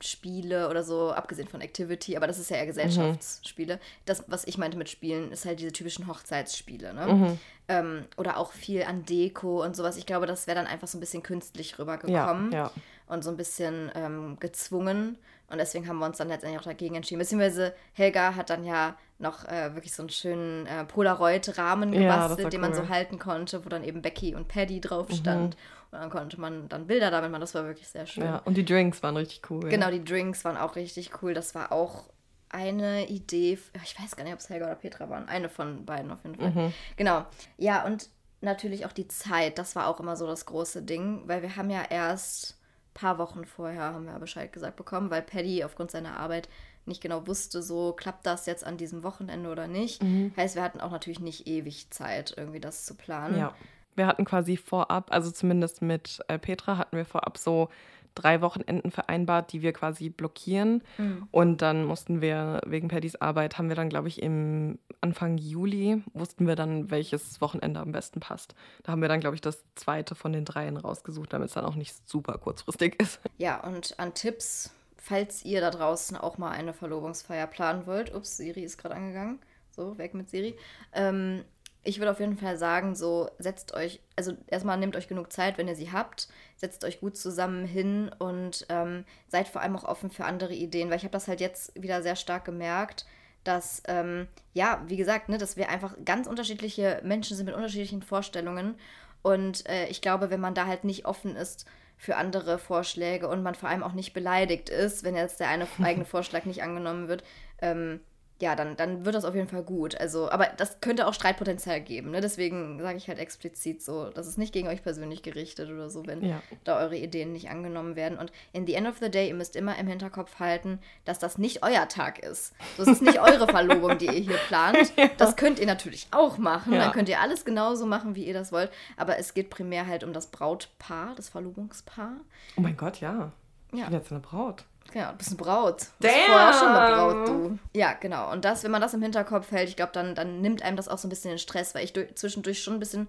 Spiele 0.00 0.70
oder 0.70 0.82
so, 0.82 1.12
abgesehen 1.12 1.48
von 1.48 1.60
Activity, 1.60 2.16
aber 2.16 2.26
das 2.26 2.38
ist 2.38 2.48
ja 2.48 2.56
eher 2.56 2.64
Gesellschaftsspiele. 2.64 3.76
Mhm. 3.76 3.80
Das, 4.06 4.24
was 4.26 4.46
ich 4.46 4.56
meinte 4.56 4.78
mit 4.78 4.88
Spielen, 4.88 5.32
ist 5.32 5.44
halt 5.44 5.60
diese 5.60 5.70
typischen 5.70 6.06
Hochzeitsspiele, 6.06 6.94
ne? 6.94 7.06
Mhm. 7.06 7.38
Ähm, 7.68 8.04
oder 8.16 8.38
auch 8.38 8.52
viel 8.52 8.84
an 8.84 9.04
Deko 9.04 9.62
und 9.62 9.76
sowas. 9.76 9.98
Ich 9.98 10.06
glaube, 10.06 10.24
das 10.24 10.46
wäre 10.46 10.56
dann 10.56 10.66
einfach 10.66 10.88
so 10.88 10.96
ein 10.96 11.00
bisschen 11.00 11.22
künstlich 11.22 11.78
rübergekommen 11.78 12.52
ja, 12.52 12.64
ja. 12.64 12.70
und 13.06 13.22
so 13.22 13.28
ein 13.28 13.36
bisschen 13.36 13.92
ähm, 13.94 14.38
gezwungen. 14.40 15.18
Und 15.50 15.58
deswegen 15.58 15.86
haben 15.86 15.98
wir 15.98 16.06
uns 16.06 16.16
dann 16.16 16.28
letztendlich 16.28 16.58
auch 16.58 16.64
dagegen 16.64 16.94
entschieden. 16.94 17.18
Beziehungsweise 17.18 17.74
Helga 17.92 18.34
hat 18.34 18.48
dann 18.48 18.64
ja 18.64 18.96
noch 19.18 19.44
äh, 19.44 19.74
wirklich 19.74 19.92
so 19.92 20.02
einen 20.02 20.10
schönen 20.10 20.66
äh, 20.66 20.84
Polaroid-Rahmen 20.84 21.92
gebastelt, 21.92 22.40
ja, 22.40 22.48
den 22.48 22.62
cool. 22.62 22.68
man 22.70 22.74
so 22.74 22.88
halten 22.88 23.18
konnte, 23.18 23.64
wo 23.64 23.68
dann 23.68 23.84
eben 23.84 24.00
Becky 24.00 24.34
und 24.34 24.48
Paddy 24.48 24.80
drauf 24.80 25.08
mhm. 25.10 25.14
stand. 25.14 25.54
Mhm. 25.54 25.60
Und 25.94 26.00
dann 26.00 26.10
konnte 26.10 26.40
man 26.40 26.68
dann 26.68 26.86
Bilder 26.86 27.10
damit 27.10 27.30
machen. 27.30 27.40
Das 27.40 27.54
war 27.54 27.64
wirklich 27.64 27.86
sehr 27.88 28.06
schön. 28.06 28.24
Ja, 28.24 28.38
und 28.38 28.56
die 28.56 28.64
Drinks 28.64 29.02
waren 29.02 29.16
richtig 29.16 29.48
cool. 29.50 29.68
Genau, 29.68 29.90
die 29.90 30.02
Drinks 30.02 30.44
waren 30.44 30.56
auch 30.56 30.74
richtig 30.74 31.22
cool. 31.22 31.34
Das 31.34 31.54
war 31.54 31.70
auch 31.70 32.10
eine 32.48 33.08
Idee. 33.08 33.58
Ich 33.84 34.00
weiß 34.00 34.16
gar 34.16 34.24
nicht, 34.24 34.32
ob 34.32 34.40
es 34.40 34.48
Helga 34.48 34.66
oder 34.66 34.74
Petra 34.74 35.08
waren. 35.08 35.28
Eine 35.28 35.48
von 35.48 35.84
beiden 35.84 36.10
auf 36.10 36.18
jeden 36.24 36.36
Fall. 36.36 36.50
Mhm. 36.50 36.72
Genau. 36.96 37.24
Ja, 37.58 37.84
und 37.84 38.08
natürlich 38.40 38.86
auch 38.86 38.92
die 38.92 39.06
Zeit. 39.06 39.56
Das 39.58 39.76
war 39.76 39.86
auch 39.86 40.00
immer 40.00 40.16
so 40.16 40.26
das 40.26 40.46
große 40.46 40.82
Ding, 40.82 41.22
weil 41.26 41.42
wir 41.42 41.54
haben 41.56 41.70
ja 41.70 41.82
erst 41.88 42.58
ein 42.90 42.94
paar 42.94 43.18
Wochen 43.18 43.44
vorher 43.44 43.82
haben 43.82 44.06
wir 44.06 44.18
Bescheid 44.18 44.52
gesagt 44.52 44.76
bekommen, 44.76 45.10
weil 45.10 45.22
Paddy 45.22 45.62
aufgrund 45.62 45.92
seiner 45.92 46.16
Arbeit 46.18 46.48
nicht 46.86 47.00
genau 47.00 47.26
wusste, 47.26 47.62
so 47.62 47.92
klappt 47.92 48.26
das 48.26 48.46
jetzt 48.46 48.64
an 48.64 48.76
diesem 48.76 49.02
Wochenende 49.04 49.48
oder 49.50 49.68
nicht. 49.68 50.02
Mhm. 50.02 50.32
Heißt, 50.36 50.56
wir 50.56 50.62
hatten 50.62 50.80
auch 50.80 50.90
natürlich 50.90 51.20
nicht 51.20 51.46
ewig 51.46 51.90
Zeit, 51.90 52.34
irgendwie 52.36 52.60
das 52.60 52.84
zu 52.84 52.94
planen. 52.94 53.38
Ja. 53.38 53.54
Wir 53.96 54.06
hatten 54.06 54.24
quasi 54.24 54.56
vorab, 54.56 55.12
also 55.12 55.30
zumindest 55.30 55.82
mit 55.82 56.20
äh, 56.28 56.38
Petra, 56.38 56.78
hatten 56.78 56.96
wir 56.96 57.04
vorab 57.04 57.38
so 57.38 57.68
drei 58.14 58.40
Wochenenden 58.40 58.90
vereinbart, 58.90 59.52
die 59.52 59.62
wir 59.62 59.72
quasi 59.72 60.08
blockieren. 60.08 60.82
Mhm. 60.98 61.28
Und 61.30 61.62
dann 61.62 61.84
mussten 61.84 62.20
wir, 62.20 62.60
wegen 62.64 62.88
Paddys 62.88 63.16
Arbeit, 63.16 63.58
haben 63.58 63.68
wir 63.68 63.76
dann, 63.76 63.88
glaube 63.88 64.08
ich, 64.08 64.22
im 64.22 64.78
Anfang 65.00 65.36
Juli, 65.38 66.02
wussten 66.12 66.46
wir 66.46 66.56
dann, 66.56 66.90
welches 66.90 67.40
Wochenende 67.40 67.80
am 67.80 67.92
besten 67.92 68.20
passt. 68.20 68.54
Da 68.82 68.92
haben 68.92 69.02
wir 69.02 69.08
dann, 69.08 69.20
glaube 69.20 69.34
ich, 69.34 69.40
das 69.40 69.64
zweite 69.74 70.14
von 70.14 70.32
den 70.32 70.44
dreien 70.44 70.76
rausgesucht, 70.76 71.32
damit 71.32 71.48
es 71.48 71.54
dann 71.54 71.64
auch 71.64 71.74
nicht 71.74 72.08
super 72.08 72.38
kurzfristig 72.38 72.94
ist. 73.02 73.20
Ja, 73.38 73.62
und 73.64 73.98
an 73.98 74.14
Tipps, 74.14 74.72
falls 74.96 75.44
ihr 75.44 75.60
da 75.60 75.70
draußen 75.70 76.16
auch 76.16 76.38
mal 76.38 76.50
eine 76.50 76.72
Verlobungsfeier 76.72 77.46
planen 77.46 77.86
wollt. 77.86 78.14
Ups, 78.14 78.36
Siri 78.36 78.62
ist 78.62 78.78
gerade 78.78 78.94
angegangen. 78.94 79.40
So, 79.70 79.98
weg 79.98 80.14
mit 80.14 80.30
Siri. 80.30 80.56
Ähm, 80.92 81.44
ich 81.84 81.98
würde 81.98 82.10
auf 82.10 82.20
jeden 82.20 82.36
Fall 82.36 82.56
sagen, 82.56 82.94
so 82.94 83.28
setzt 83.38 83.74
euch, 83.74 84.00
also 84.16 84.32
erstmal 84.46 84.78
nehmt 84.78 84.96
euch 84.96 85.08
genug 85.08 85.32
Zeit, 85.32 85.58
wenn 85.58 85.68
ihr 85.68 85.76
sie 85.76 85.92
habt, 85.92 86.28
setzt 86.56 86.84
euch 86.84 87.00
gut 87.00 87.16
zusammen 87.16 87.66
hin 87.66 88.10
und 88.18 88.66
ähm, 88.70 89.04
seid 89.28 89.48
vor 89.48 89.60
allem 89.60 89.76
auch 89.76 89.84
offen 89.84 90.10
für 90.10 90.24
andere 90.24 90.54
Ideen, 90.54 90.88
weil 90.88 90.96
ich 90.96 91.04
habe 91.04 91.12
das 91.12 91.28
halt 91.28 91.40
jetzt 91.40 91.80
wieder 91.80 92.02
sehr 92.02 92.16
stark 92.16 92.44
gemerkt, 92.44 93.04
dass, 93.44 93.82
ähm, 93.86 94.26
ja, 94.54 94.82
wie 94.86 94.96
gesagt, 94.96 95.28
ne, 95.28 95.38
dass 95.38 95.56
wir 95.56 95.68
einfach 95.68 95.94
ganz 96.04 96.26
unterschiedliche 96.26 97.00
Menschen 97.04 97.36
sind 97.36 97.46
mit 97.46 97.54
unterschiedlichen 97.54 98.02
Vorstellungen. 98.02 98.76
Und 99.22 99.68
äh, 99.68 99.86
ich 99.86 100.00
glaube, 100.00 100.30
wenn 100.30 100.40
man 100.40 100.54
da 100.54 100.66
halt 100.66 100.84
nicht 100.84 101.06
offen 101.06 101.36
ist 101.36 101.66
für 101.96 102.16
andere 102.16 102.58
Vorschläge 102.58 103.28
und 103.28 103.42
man 103.42 103.54
vor 103.54 103.68
allem 103.68 103.82
auch 103.82 103.92
nicht 103.92 104.14
beleidigt 104.14 104.70
ist, 104.70 105.04
wenn 105.04 105.14
jetzt 105.14 105.40
der 105.40 105.48
eine 105.48 105.68
eigene 105.82 106.06
Vorschlag 106.06 106.46
nicht 106.46 106.62
angenommen 106.62 107.08
wird, 107.08 107.22
ähm, 107.60 108.00
ja, 108.44 108.54
dann, 108.54 108.76
dann 108.76 109.06
wird 109.06 109.14
das 109.14 109.24
auf 109.24 109.34
jeden 109.34 109.48
Fall 109.48 109.62
gut. 109.62 109.98
Also, 109.98 110.30
aber 110.30 110.48
das 110.58 110.80
könnte 110.82 111.06
auch 111.06 111.14
Streitpotenzial 111.14 111.80
geben. 111.80 112.10
Ne? 112.10 112.20
Deswegen 112.20 112.78
sage 112.78 112.98
ich 112.98 113.08
halt 113.08 113.18
explizit 113.18 113.82
so, 113.82 114.10
das 114.10 114.26
ist 114.26 114.36
nicht 114.36 114.52
gegen 114.52 114.68
euch 114.68 114.82
persönlich 114.82 115.22
gerichtet 115.22 115.70
oder 115.70 115.88
so, 115.88 116.06
wenn 116.06 116.22
ja. 116.22 116.42
da 116.62 116.78
eure 116.78 116.94
Ideen 116.94 117.32
nicht 117.32 117.48
angenommen 117.48 117.96
werden. 117.96 118.18
Und 118.18 118.32
in 118.52 118.66
the 118.66 118.74
end 118.74 118.86
of 118.86 118.96
the 119.00 119.10
day, 119.10 119.28
ihr 119.28 119.34
müsst 119.34 119.56
immer 119.56 119.78
im 119.78 119.86
Hinterkopf 119.86 120.40
halten, 120.40 120.78
dass 121.06 121.18
das 121.18 121.38
nicht 121.38 121.62
euer 121.62 121.88
Tag 121.88 122.18
ist. 122.18 122.52
Das 122.76 122.86
ist 122.86 123.00
nicht 123.00 123.18
eure 123.18 123.48
Verlobung, 123.48 123.96
die 123.96 124.06
ihr 124.06 124.12
hier 124.12 124.36
plant. 124.48 124.74
Ja. 124.96 125.08
Das 125.16 125.36
könnt 125.36 125.58
ihr 125.58 125.66
natürlich 125.66 126.06
auch 126.10 126.38
machen. 126.38 126.72
Ja. 126.72 126.80
Dann 126.80 126.92
könnt 126.92 127.08
ihr 127.08 127.20
alles 127.20 127.44
genauso 127.44 127.86
machen, 127.86 128.14
wie 128.14 128.24
ihr 128.24 128.34
das 128.34 128.52
wollt. 128.52 128.70
Aber 128.96 129.18
es 129.18 129.34
geht 129.34 129.50
primär 129.50 129.86
halt 129.86 130.04
um 130.04 130.12
das 130.12 130.26
Brautpaar, 130.28 131.14
das 131.16 131.28
Verlobungspaar. 131.30 132.16
Oh 132.56 132.60
mein 132.60 132.76
Gott, 132.76 133.00
ja. 133.00 133.32
Ich 133.72 133.82
bin 133.82 133.92
jetzt 133.92 134.12
eine 134.12 134.20
Braut. 134.20 134.64
Genau, 134.94 135.10
du 135.10 135.16
bist 135.16 135.30
eine 135.30 135.38
Braut. 135.38 135.88
Du 135.98 136.06
bist 136.06 136.14
vorher 136.14 136.52
schon 136.52 136.68
eine 136.68 136.94
Braut, 136.94 137.28
du. 137.28 137.58
Ja, 137.72 137.94
genau. 137.94 138.30
Und 138.30 138.44
das, 138.44 138.62
wenn 138.62 138.70
man 138.70 138.80
das 138.80 138.94
im 138.94 139.02
Hinterkopf 139.02 139.50
hält, 139.50 139.68
ich 139.68 139.74
glaube, 139.74 139.90
dann, 139.92 140.14
dann 140.14 140.40
nimmt 140.40 140.62
einem 140.62 140.76
das 140.76 140.86
auch 140.86 140.98
so 140.98 141.08
ein 141.08 141.10
bisschen 141.10 141.30
den 141.30 141.40
Stress, 141.40 141.74
weil 141.74 141.82
ich 141.82 141.92
durch, 141.92 142.14
zwischendurch 142.14 142.62
schon 142.62 142.74
ein 142.74 142.78
bisschen 142.78 143.08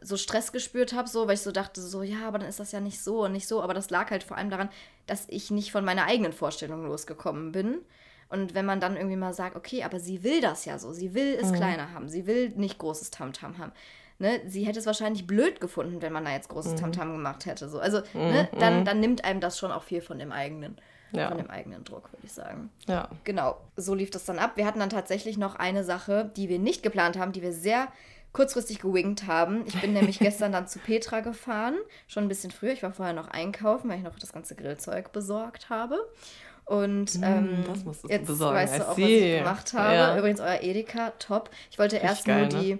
so 0.00 0.16
Stress 0.16 0.52
gespürt 0.52 0.92
habe, 0.92 1.08
so, 1.08 1.26
weil 1.26 1.34
ich 1.34 1.40
so 1.40 1.50
dachte, 1.50 1.82
so, 1.82 2.04
ja, 2.04 2.28
aber 2.28 2.38
dann 2.38 2.48
ist 2.48 2.60
das 2.60 2.70
ja 2.70 2.78
nicht 2.78 3.02
so 3.02 3.24
und 3.24 3.32
nicht 3.32 3.48
so. 3.48 3.60
Aber 3.62 3.74
das 3.74 3.90
lag 3.90 4.12
halt 4.12 4.22
vor 4.22 4.36
allem 4.36 4.48
daran, 4.48 4.68
dass 5.08 5.24
ich 5.28 5.50
nicht 5.50 5.72
von 5.72 5.84
meiner 5.84 6.04
eigenen 6.04 6.32
Vorstellung 6.32 6.86
losgekommen 6.86 7.50
bin. 7.50 7.78
Und 8.28 8.54
wenn 8.54 8.64
man 8.64 8.78
dann 8.78 8.96
irgendwie 8.96 9.16
mal 9.16 9.34
sagt, 9.34 9.56
okay, 9.56 9.82
aber 9.82 9.98
sie 9.98 10.22
will 10.22 10.40
das 10.40 10.66
ja 10.66 10.78
so, 10.78 10.92
sie 10.92 11.14
will 11.14 11.36
es 11.40 11.50
mhm. 11.50 11.56
kleiner 11.56 11.92
haben, 11.92 12.08
sie 12.08 12.28
will 12.28 12.50
nicht 12.50 12.78
großes 12.78 13.10
Tamtam 13.10 13.54
-Tam 13.54 13.58
haben 13.58 13.72
ne, 14.18 14.40
sie 14.46 14.64
hätte 14.64 14.78
es 14.78 14.86
wahrscheinlich 14.86 15.26
blöd 15.26 15.60
gefunden, 15.60 16.02
wenn 16.02 16.12
man 16.12 16.24
da 16.24 16.32
jetzt 16.32 16.48
großes 16.48 16.72
mhm. 16.72 16.76
Tamtam 16.76 17.08
-Tam 17.08 17.12
gemacht 17.12 17.46
hätte. 17.46 17.68
So. 17.68 17.78
Also, 17.78 17.98
mhm. 18.12 18.20
ne, 18.20 18.48
dann, 18.58 18.80
mhm. 18.80 18.84
dann 18.84 19.00
nimmt 19.00 19.24
einem 19.24 19.40
das 19.40 19.58
schon 19.58 19.72
auch 19.72 19.82
viel 19.82 20.00
von 20.00 20.18
dem 20.18 20.32
eigenen. 20.32 20.76
Ja. 21.12 21.28
Von 21.28 21.38
dem 21.38 21.50
eigenen 21.50 21.84
Druck, 21.84 22.12
würde 22.12 22.24
ich 22.24 22.32
sagen. 22.32 22.70
Ja. 22.86 23.08
Genau, 23.24 23.58
so 23.76 23.94
lief 23.94 24.10
das 24.10 24.24
dann 24.24 24.38
ab. 24.38 24.52
Wir 24.56 24.66
hatten 24.66 24.78
dann 24.78 24.90
tatsächlich 24.90 25.38
noch 25.38 25.54
eine 25.54 25.84
Sache, 25.84 26.30
die 26.36 26.48
wir 26.48 26.58
nicht 26.58 26.82
geplant 26.82 27.18
haben, 27.18 27.32
die 27.32 27.42
wir 27.42 27.52
sehr 27.52 27.88
kurzfristig 28.32 28.80
gewinkt 28.80 29.26
haben. 29.26 29.64
Ich 29.66 29.80
bin 29.80 29.94
nämlich 29.94 30.18
gestern 30.20 30.52
dann 30.52 30.66
zu 30.66 30.78
Petra 30.78 31.20
gefahren, 31.20 31.76
schon 32.06 32.24
ein 32.24 32.28
bisschen 32.28 32.50
früher. 32.50 32.72
Ich 32.72 32.82
war 32.82 32.92
vorher 32.92 33.14
noch 33.14 33.28
einkaufen, 33.28 33.88
weil 33.88 33.98
ich 33.98 34.04
noch 34.04 34.18
das 34.18 34.32
ganze 34.32 34.54
Grillzeug 34.54 35.12
besorgt 35.12 35.70
habe. 35.70 35.98
Und 36.66 37.18
mm, 37.18 37.24
ähm, 37.24 37.64
jetzt 38.08 38.26
besorgen. 38.26 38.56
weißt 38.56 38.78
du 38.80 38.88
auch, 38.88 38.90
was 38.90 38.98
ich 38.98 39.38
gemacht 39.38 39.72
habe. 39.72 39.94
Ja. 39.94 40.18
Übrigens, 40.18 40.40
euer 40.40 40.60
Edeka, 40.60 41.12
top. 41.18 41.48
Ich 41.70 41.78
wollte 41.78 41.96
Richtig 41.96 42.10
erst 42.10 42.24
geil, 42.26 42.48
nur 42.48 42.60
die, 42.60 42.78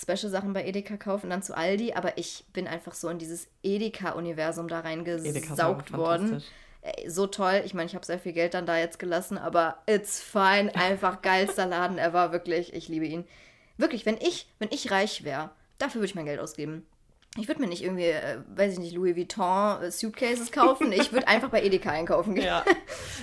Special-Sachen 0.00 0.52
bei 0.52 0.64
Edeka 0.64 0.96
kaufen, 0.96 1.30
dann 1.30 1.42
zu 1.42 1.56
Aldi, 1.56 1.92
aber 1.92 2.16
ich 2.16 2.44
bin 2.52 2.66
einfach 2.66 2.94
so 2.94 3.08
in 3.08 3.18
dieses 3.18 3.48
Edeka-Universum 3.62 4.68
da 4.68 4.80
reingesaugt 4.80 5.92
worden. 5.92 6.42
Ey, 6.82 7.10
so 7.10 7.26
toll. 7.26 7.62
Ich 7.64 7.74
meine, 7.74 7.86
ich 7.86 7.94
habe 7.94 8.06
sehr 8.06 8.18
viel 8.18 8.32
Geld 8.32 8.54
dann 8.54 8.66
da 8.66 8.78
jetzt 8.78 8.98
gelassen, 8.98 9.38
aber 9.38 9.78
it's 9.86 10.22
fine. 10.22 10.74
Einfach 10.74 11.22
geilster 11.22 11.66
Laden 11.66 11.98
Er 11.98 12.12
war 12.12 12.32
wirklich. 12.32 12.72
Ich 12.72 12.88
liebe 12.88 13.06
ihn. 13.06 13.24
Wirklich, 13.76 14.06
wenn 14.06 14.16
ich, 14.18 14.46
wenn 14.58 14.70
ich 14.70 14.90
reich 14.90 15.24
wäre, 15.24 15.50
dafür 15.78 16.00
würde 16.00 16.06
ich 16.06 16.14
mein 16.14 16.26
Geld 16.26 16.40
ausgeben. 16.40 16.86
Ich 17.38 17.46
würde 17.46 17.60
mir 17.60 17.68
nicht 17.68 17.84
irgendwie, 17.84 18.06
äh, 18.06 18.38
weiß 18.56 18.72
ich 18.72 18.78
nicht, 18.80 18.92
Louis 18.92 19.14
Vuitton 19.14 19.82
äh, 19.82 19.90
Suitcases 19.92 20.50
kaufen. 20.50 20.90
Ich 20.90 21.12
würde 21.12 21.28
einfach 21.28 21.48
bei 21.48 21.62
Edeka 21.62 21.90
einkaufen 21.90 22.34
gehen. 22.34 22.44
Ja. 22.44 22.64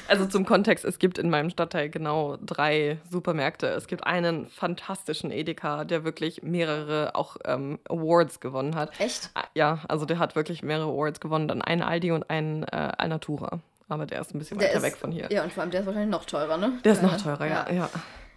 Also 0.08 0.26
zum 0.26 0.46
Kontext, 0.46 0.86
es 0.86 0.98
gibt 0.98 1.18
in 1.18 1.30
meinem 1.30 1.50
Stadtteil 1.50 1.90
genau 1.90 2.38
drei 2.38 3.00
Supermärkte. 3.10 3.68
Es 3.68 3.88
gibt 3.88 4.06
einen 4.06 4.48
fantastischen 4.48 5.30
Edeka, 5.30 5.84
der 5.84 6.06
wirklich 6.06 6.42
mehrere 6.42 7.16
auch 7.16 7.36
ähm, 7.44 7.80
Awards 7.90 8.40
gewonnen 8.40 8.76
hat. 8.76 8.98
Echt? 9.02 9.30
Ah, 9.34 9.44
ja, 9.54 9.80
also 9.90 10.06
der 10.06 10.20
hat 10.20 10.38
wirklich 10.38 10.64
mehrere 10.64 10.90
Awards 10.90 11.20
gewonnen. 11.20 11.50
Dann 11.50 11.62
einen 11.62 11.82
Aldi 11.82 12.12
und 12.12 12.30
einen 12.30 12.64
äh, 12.64 12.94
Alnatura. 12.98 13.60
Aber 13.90 14.06
der 14.06 14.22
ist 14.22 14.34
ein 14.34 14.40
bisschen 14.40 14.58
der 14.58 14.70
weiter 14.70 14.78
ist, 14.78 14.84
weg 14.84 14.96
von 14.96 15.12
hier. 15.12 15.28
Ja, 15.30 15.44
und 15.44 15.52
vor 15.52 15.64
allem 15.64 15.72
der 15.72 15.82
ist 15.82 15.86
wahrscheinlich 15.86 16.12
noch 16.12 16.24
teurer, 16.24 16.58
ne? 16.58 16.80
Der 16.86 16.94
ist 16.94 17.02
ja. 17.02 17.08
noch 17.10 17.22
teurer, 17.22 17.46
ja. 17.46 17.70
Ja, 17.70 17.90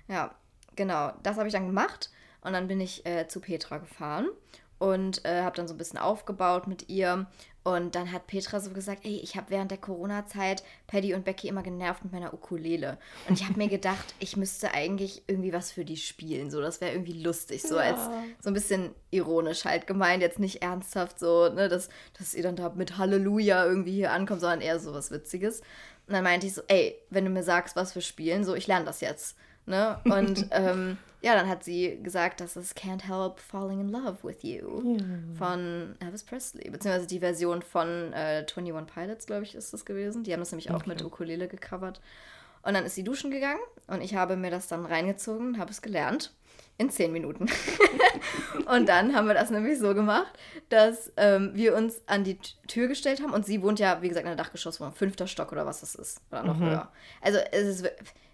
ja 0.08 0.34
genau. 0.74 1.12
Das 1.22 1.36
habe 1.36 1.46
ich 1.46 1.54
dann 1.54 1.66
gemacht. 1.66 2.10
Und 2.42 2.54
dann 2.54 2.66
bin 2.66 2.80
ich 2.80 3.06
äh, 3.06 3.28
zu 3.28 3.40
Petra 3.40 3.78
gefahren 3.78 4.26
und 4.80 5.26
äh, 5.26 5.42
habe 5.42 5.54
dann 5.54 5.68
so 5.68 5.74
ein 5.74 5.78
bisschen 5.78 5.98
aufgebaut 5.98 6.66
mit 6.66 6.88
ihr. 6.88 7.26
Und 7.62 7.94
dann 7.94 8.10
hat 8.10 8.26
Petra 8.26 8.58
so 8.58 8.70
gesagt, 8.70 9.04
ey, 9.04 9.20
ich 9.22 9.36
habe 9.36 9.50
während 9.50 9.70
der 9.70 9.76
Corona-Zeit 9.76 10.64
Paddy 10.86 11.12
und 11.12 11.26
Becky 11.26 11.48
immer 11.48 11.62
genervt 11.62 12.02
mit 12.02 12.14
meiner 12.14 12.32
Ukulele. 12.32 12.96
Und 13.28 13.38
ich 13.38 13.46
habe 13.46 13.58
mir 13.58 13.68
gedacht, 13.68 14.14
ich 14.18 14.38
müsste 14.38 14.72
eigentlich 14.72 15.22
irgendwie 15.26 15.52
was 15.52 15.70
für 15.70 15.84
die 15.84 15.98
spielen. 15.98 16.50
So, 16.50 16.62
das 16.62 16.80
wäre 16.80 16.92
irgendwie 16.92 17.22
lustig, 17.22 17.60
so 17.60 17.76
ja. 17.76 17.82
als 17.82 18.00
so 18.40 18.48
ein 18.48 18.54
bisschen 18.54 18.94
ironisch 19.10 19.66
halt 19.66 19.86
gemeint, 19.86 20.22
jetzt 20.22 20.38
nicht 20.38 20.62
ernsthaft 20.62 21.20
so, 21.20 21.50
ne, 21.50 21.68
dass, 21.68 21.90
dass 22.18 22.32
ihr 22.32 22.42
dann 22.42 22.56
da 22.56 22.70
mit 22.70 22.96
Halleluja 22.96 23.66
irgendwie 23.66 23.92
hier 23.92 24.12
ankommt, 24.12 24.40
sondern 24.40 24.62
eher 24.62 24.80
so 24.80 24.94
was 24.94 25.10
Witziges. 25.10 25.60
Und 26.06 26.14
dann 26.14 26.24
meinte 26.24 26.46
ich 26.46 26.54
so, 26.54 26.62
ey, 26.68 26.98
wenn 27.10 27.26
du 27.26 27.30
mir 27.30 27.42
sagst, 27.42 27.76
was 27.76 27.94
wir 27.94 28.00
spielen, 28.00 28.44
so, 28.44 28.54
ich 28.54 28.66
lerne 28.66 28.86
das 28.86 29.02
jetzt. 29.02 29.36
Ne? 29.66 29.98
Und 30.04 30.46
ähm, 30.50 30.98
ja, 31.22 31.34
dann 31.34 31.48
hat 31.48 31.64
sie 31.64 31.98
gesagt, 32.02 32.40
dass 32.40 32.56
es 32.56 32.74
Can't 32.74 33.06
Help 33.06 33.38
Falling 33.38 33.80
in 33.80 33.88
Love 33.90 34.18
with 34.22 34.42
You 34.42 34.96
ja. 34.96 35.04
von 35.36 35.94
Elvis 36.00 36.24
Presley, 36.24 36.70
beziehungsweise 36.70 37.06
die 37.06 37.20
Version 37.20 37.62
von 37.62 38.12
äh, 38.12 38.46
21 38.46 38.94
Pilots, 38.94 39.26
glaube 39.26 39.42
ich, 39.44 39.54
ist 39.54 39.72
das 39.72 39.84
gewesen. 39.84 40.24
Die 40.24 40.32
haben 40.32 40.40
das 40.40 40.50
nämlich 40.50 40.70
auch 40.70 40.76
okay. 40.76 40.88
mit 40.88 41.04
Ukulele 41.04 41.46
gecovert. 41.46 42.00
Und 42.62 42.74
dann 42.74 42.84
ist 42.84 42.94
sie 42.94 43.04
duschen 43.04 43.30
gegangen 43.30 43.60
und 43.86 44.02
ich 44.02 44.14
habe 44.14 44.36
mir 44.36 44.50
das 44.50 44.68
dann 44.68 44.84
reingezogen, 44.84 45.58
habe 45.58 45.70
es 45.70 45.80
gelernt 45.80 46.34
in 46.76 46.90
zehn 46.90 47.12
Minuten. 47.12 47.46
und 48.66 48.88
dann 48.88 49.14
haben 49.14 49.28
wir 49.28 49.34
das 49.34 49.50
nämlich 49.50 49.78
so 49.78 49.94
gemacht, 49.94 50.32
dass 50.68 51.12
ähm, 51.16 51.52
wir 51.54 51.74
uns 51.74 52.00
an 52.06 52.24
die 52.24 52.38
Tür 52.66 52.88
gestellt 52.88 53.22
haben 53.22 53.32
und 53.32 53.46
sie 53.46 53.62
wohnt 53.62 53.78
ja, 53.78 54.00
wie 54.02 54.08
gesagt, 54.08 54.24
in 54.24 54.34
der 54.34 54.42
Dachgeschosswohnung, 54.42 54.94
fünfter 54.94 55.26
Stock 55.26 55.52
oder 55.52 55.66
was 55.66 55.80
das 55.80 55.94
ist, 55.94 56.20
oder 56.30 56.42
noch 56.42 56.56
mhm. 56.56 56.64
höher. 56.64 56.92
Also 57.20 57.38
es 57.52 57.80
ist 57.80 57.90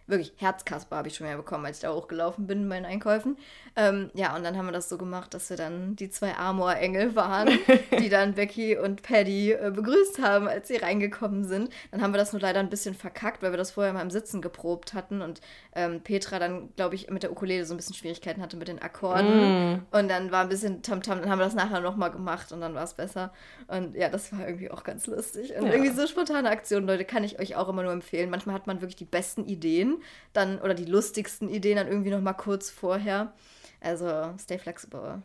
wirklich 0.07 0.32
Herzkasper 0.36 0.96
habe 0.96 1.09
ich 1.09 1.16
schon 1.16 1.26
mehr 1.26 1.36
bekommen, 1.36 1.66
als 1.66 1.78
ich 1.78 1.82
da 1.82 1.92
hochgelaufen 1.92 2.46
bin 2.46 2.62
in 2.62 2.68
meinen 2.68 2.84
Einkäufen. 2.84 3.36
Ähm, 3.74 4.11
ja, 4.14 4.34
und 4.36 4.44
dann 4.44 4.57
haben 4.57 4.66
wir 4.66 4.72
das 4.72 4.88
so 4.88 4.96
gemacht, 4.96 5.34
dass 5.34 5.50
wir 5.50 5.57
dann 5.57 5.96
die 5.96 6.09
zwei 6.09 6.34
Amor-Engel 6.36 7.16
waren, 7.16 7.50
die 7.98 8.09
dann 8.09 8.34
Becky 8.34 8.76
und 8.76 9.02
Paddy 9.02 9.52
äh, 9.52 9.70
begrüßt 9.74 10.22
haben, 10.22 10.48
als 10.48 10.68
sie 10.68 10.76
reingekommen 10.76 11.44
sind. 11.44 11.70
Dann 11.90 12.02
haben 12.02 12.14
wir 12.14 12.18
das 12.18 12.32
nur 12.32 12.40
leider 12.40 12.61
ein 12.61 12.70
bisschen 12.70 12.94
verkackt, 12.94 13.42
weil 13.42 13.50
wir 13.50 13.59
das 13.59 13.72
vorher 13.72 13.92
mal 13.92 14.02
im 14.02 14.11
Sitzen 14.11 14.40
geprobt 14.40 14.94
hatten 14.94 15.22
und 15.22 15.40
ähm, 15.74 16.00
Petra 16.00 16.38
dann, 16.38 16.70
glaube 16.76 16.94
ich, 16.94 17.11
mit 17.11 17.22
der 17.22 17.32
Ukulele 17.32 17.64
so 17.64 17.74
ein 17.74 17.76
bisschen 17.76 17.94
Schwierigkeiten 17.94 18.40
hatte 18.40 18.57
mit 18.57 18.68
den 18.68 18.80
Akkorden. 18.80 19.74
Mm. 19.74 19.86
Und 19.90 20.09
dann 20.09 20.30
war 20.30 20.42
ein 20.42 20.48
bisschen 20.48 20.82
Tamtam, 20.82 21.18
-Tam. 21.18 21.20
dann 21.22 21.30
haben 21.30 21.38
wir 21.38 21.44
das 21.44 21.54
nachher 21.54 21.80
nochmal 21.80 22.11
gemacht 22.11 22.52
und 22.52 22.61
dann 22.61 22.74
war 22.74 22.84
es 22.84 22.94
besser. 22.94 23.32
Und 23.66 23.96
ja, 23.96 24.09
das 24.09 24.32
war 24.32 24.46
irgendwie 24.46 24.70
auch 24.70 24.84
ganz 24.84 25.07
lustig. 25.07 25.54
Und 25.57 25.66
ja. 25.66 25.72
irgendwie 25.72 25.90
so 25.90 26.07
spontane 26.07 26.48
Aktionen, 26.48 26.86
Leute, 26.86 27.04
kann 27.04 27.24
ich 27.24 27.40
euch 27.40 27.57
auch 27.57 27.68
immer 27.68 27.82
nur 27.82 27.92
empfehlen. 27.92 28.30
Manchmal 28.30 28.54
hat 28.54 28.66
man 28.66 28.80
wirklich 28.80 28.96
die 28.96 29.04
besten 29.04 29.44
Ideen 29.44 29.95
dann 30.32 30.61
oder 30.61 30.74
die 30.74 30.84
lustigsten 30.84 31.49
Ideen 31.49 31.76
dann 31.76 31.88
irgendwie 31.88 32.11
noch 32.11 32.20
mal 32.20 32.32
kurz 32.32 32.70
vorher. 32.70 33.32
Also 33.80 34.34
stay 34.38 34.59
flexible. 34.59 35.22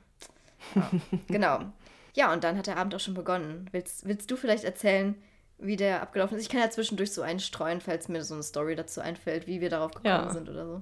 Ja, 0.76 0.92
genau. 1.28 1.60
Ja, 2.14 2.34
und 2.34 2.44
dann 2.44 2.58
hat 2.58 2.68
der 2.68 2.78
Abend 2.78 2.94
auch 2.94 3.00
schon 3.00 3.14
begonnen. 3.14 3.68
Willst, 3.72 4.08
willst 4.08 4.30
du 4.30 4.36
vielleicht 4.36 4.64
erzählen, 4.64 5.16
wie 5.58 5.78
der 5.78 6.02
abgelaufen 6.02 6.38
ist? 6.38 6.44
Ich 6.44 6.50
kann 6.50 6.60
ja 6.60 6.70
zwischendurch 6.70 7.12
so 7.12 7.22
einstreuen, 7.22 7.82
falls 7.82 8.10
mir 8.10 8.24
so 8.24 8.34
eine 8.34 8.44
Story 8.44 8.76
dazu 8.76 9.02
einfällt, 9.02 9.48
wie 9.48 9.62
wir 9.62 9.70
darauf 9.70 9.92
gekommen 9.92 10.26
ja. 10.26 10.30
sind 10.30 10.50
oder 10.50 10.66
so. 10.66 10.82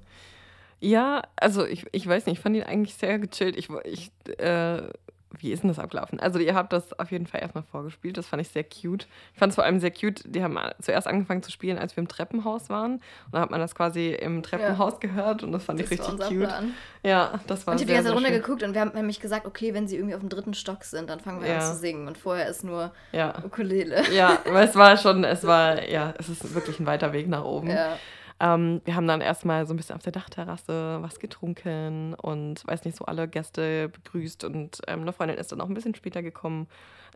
Ja, 0.80 1.24
also 1.36 1.66
ich, 1.66 1.86
ich 1.92 2.08
weiß 2.08 2.26
nicht, 2.26 2.38
ich 2.38 2.44
fand 2.44 2.56
ihn 2.56 2.64
eigentlich 2.64 2.96
sehr 2.96 3.20
gechillt. 3.20 3.58
Ich, 3.58 3.70
ich 3.84 4.12
äh, 4.40 4.90
wie 5.38 5.52
ist 5.52 5.64
denn 5.64 5.68
das 5.68 5.80
abgelaufen? 5.80 6.20
Also 6.20 6.40
ihr 6.40 6.56
habt 6.56 6.74
das 6.74 6.98
auf 7.00 7.12
jeden 7.12 7.28
Fall 7.28 7.42
erstmal 7.42 7.64
vorgespielt, 7.64 8.18
das 8.18 8.28
fand 8.28 8.42
ich 8.42 8.50
sehr 8.50 8.64
cute. 8.64 9.08
Ich 9.34 9.40
fand 9.40 9.52
es 9.52 9.56
vor 9.56 9.64
allem 9.64 9.80
sehr 9.80 9.92
cute, 9.92 10.24
die 10.26 10.44
haben 10.44 10.58
zuerst 10.82 11.08
angefangen 11.08 11.44
zu 11.44 11.52
spielen, 11.52 11.78
als 11.78 11.96
wir 11.96 12.02
im 12.02 12.08
Treppenhaus 12.08 12.70
waren. 12.70 12.94
Und 12.94 13.34
da 13.34 13.42
hat 13.42 13.52
man 13.52 13.60
das 13.60 13.76
quasi 13.76 14.10
im 14.10 14.42
Treppenhaus 14.42 14.94
ja. 14.94 15.10
gehört 15.10 15.44
und 15.44 15.52
das 15.52 15.64
fand 15.64 15.80
das 15.80 15.92
ich 15.92 16.00
richtig 16.00 16.18
cute. 16.18 16.48
Plan. 16.48 16.74
Ja, 17.04 17.40
das 17.48 17.68
war 17.68 17.74
Und 17.74 17.82
ich 17.82 17.84
habe 17.84 17.88
die 17.88 17.94
ganze 17.94 18.10
Zeit 18.10 18.18
runtergeguckt 18.18 18.64
und 18.64 18.74
wir 18.74 18.82
haben 18.82 18.92
nämlich 18.94 19.20
gesagt, 19.20 19.46
okay, 19.46 19.74
wenn 19.74 19.88
sie 19.88 19.98
irgendwie 19.98 20.16
auf 20.16 20.22
dem 20.22 20.30
dritten 20.30 20.54
Stock 20.54 20.84
sind, 20.84 21.10
dann 21.10 21.20
fangen 21.20 21.42
wir 21.42 21.50
ja. 21.50 21.60
an 21.60 21.62
zu 21.62 21.76
singen. 21.76 22.08
Und 22.08 22.18
vorher 22.18 22.48
ist 22.50 22.64
nur 22.64 22.92
ja. 23.12 23.34
Ukulele. 23.44 24.04
Ja, 24.12 24.40
weil 24.46 24.68
es 24.68 24.76
war 24.76 24.98
schon, 24.98 25.24
es 25.24 25.44
war, 25.48 25.88
ja, 25.88 26.14
es 26.18 26.30
ist 26.30 26.54
wirklich 26.56 26.80
ein 26.80 26.86
weiter 26.86 27.14
Weg 27.14 27.28
nach 27.28 27.44
oben. 27.44 27.70
Ja. 27.70 27.98
Ähm, 28.40 28.82
wir 28.86 28.96
haben 28.96 29.08
dann 29.08 29.22
erstmal 29.22 29.66
so 29.66 29.74
ein 29.74 29.78
bisschen 29.78 29.96
auf 29.96 30.04
der 30.04 30.12
Dachterrasse 30.12 31.00
was 31.02 31.20
getrunken 31.20 32.14
und 32.14 32.66
weiß 32.66 32.86
nicht, 32.86 32.98
so 32.98 33.06
alle 33.06 33.28
Gäste 33.28 33.90
begrüßt 33.90 34.44
und 34.46 34.80
ähm, 34.88 35.02
eine 35.02 35.14
Freundin 35.14 35.38
ist 35.38 35.52
dann 35.52 35.62
auch 35.62 35.68
ein 35.68 35.74
bisschen 35.74 35.96
später 35.96 36.22
gekommen. 36.22 36.68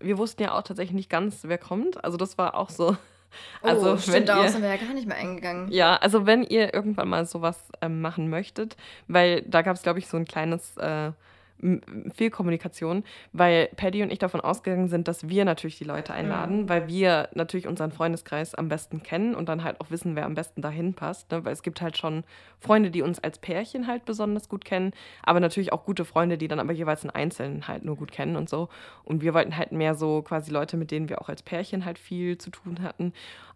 Wir 0.02 0.18
wussten 0.18 0.44
ja 0.44 0.54
auch 0.54 0.64
tatsächlich 0.64 0.96
nicht 0.96 1.10
ganz, 1.10 1.40
wer 1.44 1.58
kommt. 1.58 2.04
Also 2.04 2.18
das 2.18 2.38
war 2.38 2.56
auch 2.56 2.70
so. 2.70 2.98
Also, 3.64 3.94
oh, 3.94 3.98
stimmt, 3.98 4.16
wenn 4.18 4.26
darauf 4.28 4.50
sind 4.50 4.62
wir 4.62 4.70
ja 4.70 4.78
gar 4.78 4.94
nicht 4.94 5.08
mehr 5.08 5.18
eingegangen. 5.18 5.72
Ja, 5.72 5.96
also 5.96 6.28
wenn 6.28 6.44
ihr 6.44 6.72
irgendwann 6.72 7.10
mal 7.10 7.26
sowas 7.26 7.58
ähm, 7.82 8.00
machen 8.00 8.30
möchtet, 8.30 8.78
weil 9.08 9.42
da 9.42 9.64
gab 9.64 9.76
es, 9.76 9.82
glaube 9.82 9.98
ich, 9.98 10.08
so 10.08 10.18
ein 10.18 10.26
kleines 10.26 10.78
äh, 10.78 11.12
viel 12.14 12.30
Kommunikation, 12.30 13.04
weil 13.32 13.70
Paddy 13.76 14.04
und 14.04 14.12
ich 14.12 14.20
davon 14.20 14.42
ausgegangen 14.42 14.88
sind, 14.88 15.08
dass 15.08 15.30
wir 15.30 15.46
natürlich 15.46 15.78
die 15.78 15.84
Leute 15.84 16.14
einladen, 16.14 16.64
mhm. 16.64 16.70
weil 16.70 16.88
wir 16.88 17.30
natürlich 17.34 17.68
unseren 17.68 17.92
Freundeskreis 17.92 18.56
am 18.56 18.68
besten 18.68 19.04
kennen 19.04 19.36
und 19.36 19.50
dann 19.50 19.64
halt 19.64 19.80
auch 19.80 19.90
wissen, 19.90 20.16
wer 20.16 20.26
am 20.26 20.36
besten 20.36 20.62
dahin 20.62 20.94
passt. 20.94 21.32
Ne? 21.32 21.46
Weil 21.46 21.54
es 21.54 21.64
gibt 21.64 21.82
halt 21.82 21.98
schon 21.98 22.24
Freunde, 22.60 22.92
die 22.92 23.02
uns 23.02 23.20
als 23.20 23.40
Pärchen 23.40 23.88
halt 23.88 24.06
besonders 24.06 24.50
gut 24.50 24.66
kennen, 24.66 24.92
aber 25.24 25.40
natürlich 25.40 25.72
auch 25.72 25.86
gute 25.86 26.06
Freunde, 26.06 26.38
die 26.38 26.48
dann 26.48 26.60
aber 26.60 26.74
jeweils 26.74 27.04
in 27.04 27.10
Einzelnen 27.10 27.68
halt 27.68 27.86
nur 27.86 27.96
gut 27.96 28.12
kennen 28.12 28.36
und 28.36 28.50
so. 28.50 28.70
Und 29.04 29.22
wir 29.22 29.34
wollten 29.34 29.58
halt 29.58 29.72
mehr 29.72 29.96
so 29.96 30.22
quasi 30.22 30.52
Leute, 30.52 30.78
mit 30.78 30.92
denen 30.92 31.10
wir 31.10 31.22
auch 31.22 31.30
als 31.30 31.44
Pärchen 31.44 31.86
halt 31.86 32.00
viel 32.00 32.38
zu 32.38 32.50
tun 32.50 32.82
hatten 32.82 33.14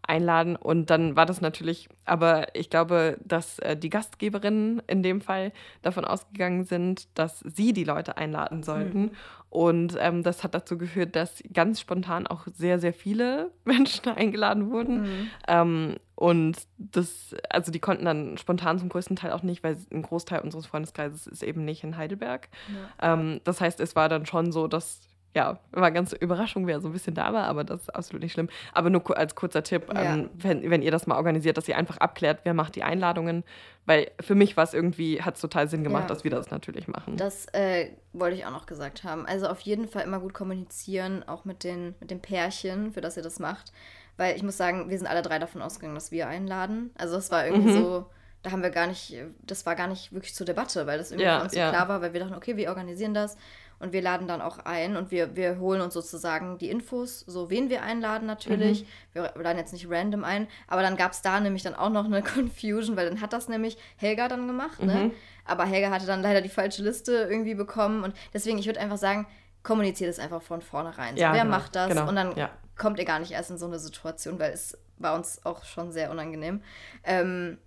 einladen. 0.08 0.56
Und 0.56 0.90
dann 0.90 1.16
war 1.16 1.26
das 1.26 1.42
natürlich, 1.42 1.90
aber 2.06 2.56
ich 2.56 2.70
glaube, 2.70 3.18
dass 3.24 3.60
äh, 3.60 3.76
die 3.76 3.90
Gastgeberinnen 3.90 4.82
in 4.88 5.04
dem 5.04 5.22
Fall 5.22 5.52
davon 5.82 6.06
ausgegangen 6.06 6.64
sind, 6.64 7.08
dass 7.18 7.40
sie 7.40 7.74
die 7.74 7.84
Leute 7.84 7.97
einladen 8.18 8.64
sollten. 8.64 9.02
Mhm. 9.02 9.12
Und 9.50 9.96
ähm, 10.00 10.24
das 10.24 10.44
hat 10.44 10.54
dazu 10.54 10.78
geführt, 10.78 11.16
dass 11.16 11.42
ganz 11.54 11.80
spontan 11.80 12.28
auch 12.28 12.48
sehr, 12.54 12.80
sehr 12.80 12.94
viele 12.94 13.52
Menschen 13.66 14.10
eingeladen 14.10 14.72
wurden. 14.72 15.02
Mhm. 15.02 15.30
Ähm, 15.48 15.96
und 16.16 16.58
das, 16.78 17.36
also 17.50 17.72
die 17.72 17.80
konnten 17.80 18.06
dann 18.06 18.38
spontan 18.38 18.80
zum 18.80 18.90
größten 18.90 19.16
Teil 19.16 19.32
auch 19.32 19.44
nicht, 19.44 19.64
weil 19.64 19.78
ein 19.92 20.02
Großteil 20.02 20.42
unseres 20.42 20.66
Freundeskreises 20.66 21.28
ist 21.28 21.44
eben 21.44 21.64
nicht 21.64 21.84
in 21.84 21.96
Heidelberg. 21.96 22.50
Ja. 23.00 23.14
Ähm, 23.14 23.40
das 23.44 23.62
heißt, 23.62 23.80
es 23.80 23.96
war 23.96 24.10
dann 24.10 24.26
schon 24.26 24.52
so, 24.52 24.68
dass 24.68 25.02
ja, 25.38 25.60
war 25.72 25.92
ganz 25.92 26.14
Überraschung, 26.14 26.66
wer 26.66 26.82
so 26.82 26.90
ein 26.90 26.94
bisschen 26.94 27.14
da 27.14 27.32
war, 27.32 27.44
aber 27.44 27.64
das 27.64 27.82
ist 27.82 27.96
absolut 27.96 28.24
nicht 28.24 28.34
schlimm. 28.34 28.50
Aber 28.74 28.90
nur 28.90 29.16
als 29.16 29.36
kurzer 29.36 29.62
Tipp, 29.62 29.84
ja. 29.94 30.16
ähm, 30.16 30.32
wenn, 30.34 30.68
wenn 30.68 30.82
ihr 30.82 30.90
das 30.90 31.06
mal 31.06 31.16
organisiert, 31.16 31.58
dass 31.58 31.68
ihr 31.68 31.78
einfach 31.78 31.98
abklärt, 31.98 32.40
wer 32.44 32.56
macht 32.56 32.76
die 32.76 32.82
Einladungen, 32.82 33.44
weil 33.86 34.10
für 34.20 34.34
mich 34.34 34.58
war 34.58 34.64
es 34.64 34.74
irgendwie, 34.74 35.22
hat 35.22 35.36
es 35.36 35.42
total 35.42 35.68
Sinn 35.68 35.84
gemacht, 35.84 36.06
ja. 36.06 36.08
dass 36.08 36.24
wir 36.24 36.32
das 36.32 36.50
natürlich 36.50 36.88
machen. 36.88 37.18
Das 37.18 37.46
äh, 37.54 37.92
wollte 38.14 38.36
ich 38.36 38.48
auch 38.48 38.52
noch 38.52 38.66
gesagt 38.66 39.04
haben. 39.04 39.28
Also 39.28 39.48
auf 39.48 39.60
jeden 39.60 39.88
Fall 39.88 40.06
immer 40.06 40.20
gut 40.20 40.34
kommunizieren, 40.34 41.24
auch 41.28 41.46
mit 41.46 41.64
den, 41.64 41.94
mit 42.00 42.10
den 42.10 42.20
Pärchen, 42.20 42.92
für 42.92 43.02
das 43.02 43.16
ihr 43.16 43.24
das 43.24 43.38
macht. 43.38 43.72
Weil 44.18 44.36
ich 44.36 44.42
muss 44.42 44.58
sagen, 44.58 44.90
wir 44.90 44.98
sind 44.98 45.06
alle 45.06 45.22
drei 45.22 45.38
davon 45.38 45.62
ausgegangen, 45.62 45.94
dass 45.94 46.12
wir 46.12 46.28
einladen. 46.28 46.90
Also 46.98 47.16
das 47.16 47.30
war 47.30 47.46
irgendwie 47.46 47.70
mhm. 47.70 47.84
so, 47.84 48.10
da 48.42 48.50
haben 48.50 48.64
wir 48.64 48.72
gar 48.72 48.88
nicht, 48.88 49.16
das 49.44 49.68
war 49.68 49.76
gar 49.76 49.88
nicht 49.88 50.12
wirklich 50.12 50.34
zur 50.34 50.48
Debatte, 50.48 50.88
weil 50.88 50.98
das 50.98 51.12
irgendwie 51.12 51.26
ja, 51.26 51.38
für 51.38 51.44
uns 51.44 51.54
so 51.54 51.60
klar 51.60 51.88
war, 51.88 52.02
weil 52.02 52.14
wir 52.14 52.22
dachten, 52.22 52.34
okay, 52.34 52.58
wir 52.58 52.70
organisieren 52.70 53.14
das 53.14 53.38
und 53.80 53.94
wir 53.94 54.02
laden 54.02 54.28
dann 54.28 54.42
auch 54.42 54.60
ein 54.60 54.96
und 54.96 55.12
wir, 55.12 55.36
wir 55.36 55.60
holen 55.60 55.82
uns 55.82 55.94
sozusagen 55.94 56.58
die 56.58 56.70
Infos, 56.70 57.22
so 57.22 57.50
wen 57.50 57.70
wir 57.70 57.84
einladen 57.84 58.26
natürlich. 58.26 58.84
Mhm. 58.84 58.88
Wir 59.14 59.34
laden 59.36 59.58
jetzt 59.58 59.74
nicht 59.74 59.88
random 59.90 60.24
ein, 60.24 60.48
aber 60.68 60.82
dann 60.82 60.98
gab 60.98 61.12
es 61.12 61.22
da 61.22 61.40
nämlich 61.40 61.64
dann 61.64 61.76
auch 61.76 61.90
noch 61.90 62.06
eine 62.06 62.22
Confusion, 62.24 62.96
weil 62.98 63.08
dann 63.10 63.22
hat 63.22 63.34
das 63.34 63.48
nämlich 63.48 63.78
Helga 63.98 64.28
dann 64.28 64.48
gemacht, 64.48 64.82
ne? 64.82 64.94
mhm. 64.94 65.02
ne? 65.08 65.12
Aber 65.46 65.66
Helga 65.66 65.92
hatte 65.92 66.06
dann 66.06 66.22
leider 66.22 66.42
die 66.42 66.50
falsche 66.50 66.84
Liste 66.84 67.28
irgendwie 67.30 67.56
bekommen 67.56 68.04
und 68.04 68.14
deswegen, 68.34 68.58
ich 68.58 68.66
würde 68.66 68.80
einfach 68.80 68.98
sagen, 68.98 69.28
kommuniziert 69.64 70.10
es 70.10 70.20
einfach 70.20 70.42
von 70.42 70.62
vornherein. 70.62 71.16
So, 71.16 71.22
ja, 71.22 71.34
wer 71.34 71.44
genau, 71.44 71.58
macht 71.58 71.76
das? 71.76 71.90
Genau, 71.90 72.08
und 72.08 72.16
dann 72.16 72.36
ja. 72.36 72.50
kommt 72.78 73.00
ihr 73.00 73.06
gar 73.06 73.20
nicht 73.20 73.32
erst 73.32 73.52
in 73.52 73.58
so 73.58 73.66
eine 73.66 73.80
Situation, 73.80 74.40
weil 74.40 74.52
es 74.52 74.78
war 74.98 75.16
uns 75.16 75.46
auch 75.46 75.64
schon 75.64 75.92
sehr 75.92 76.12
unangenehm. 76.12 76.62
Ähm, 77.04 77.58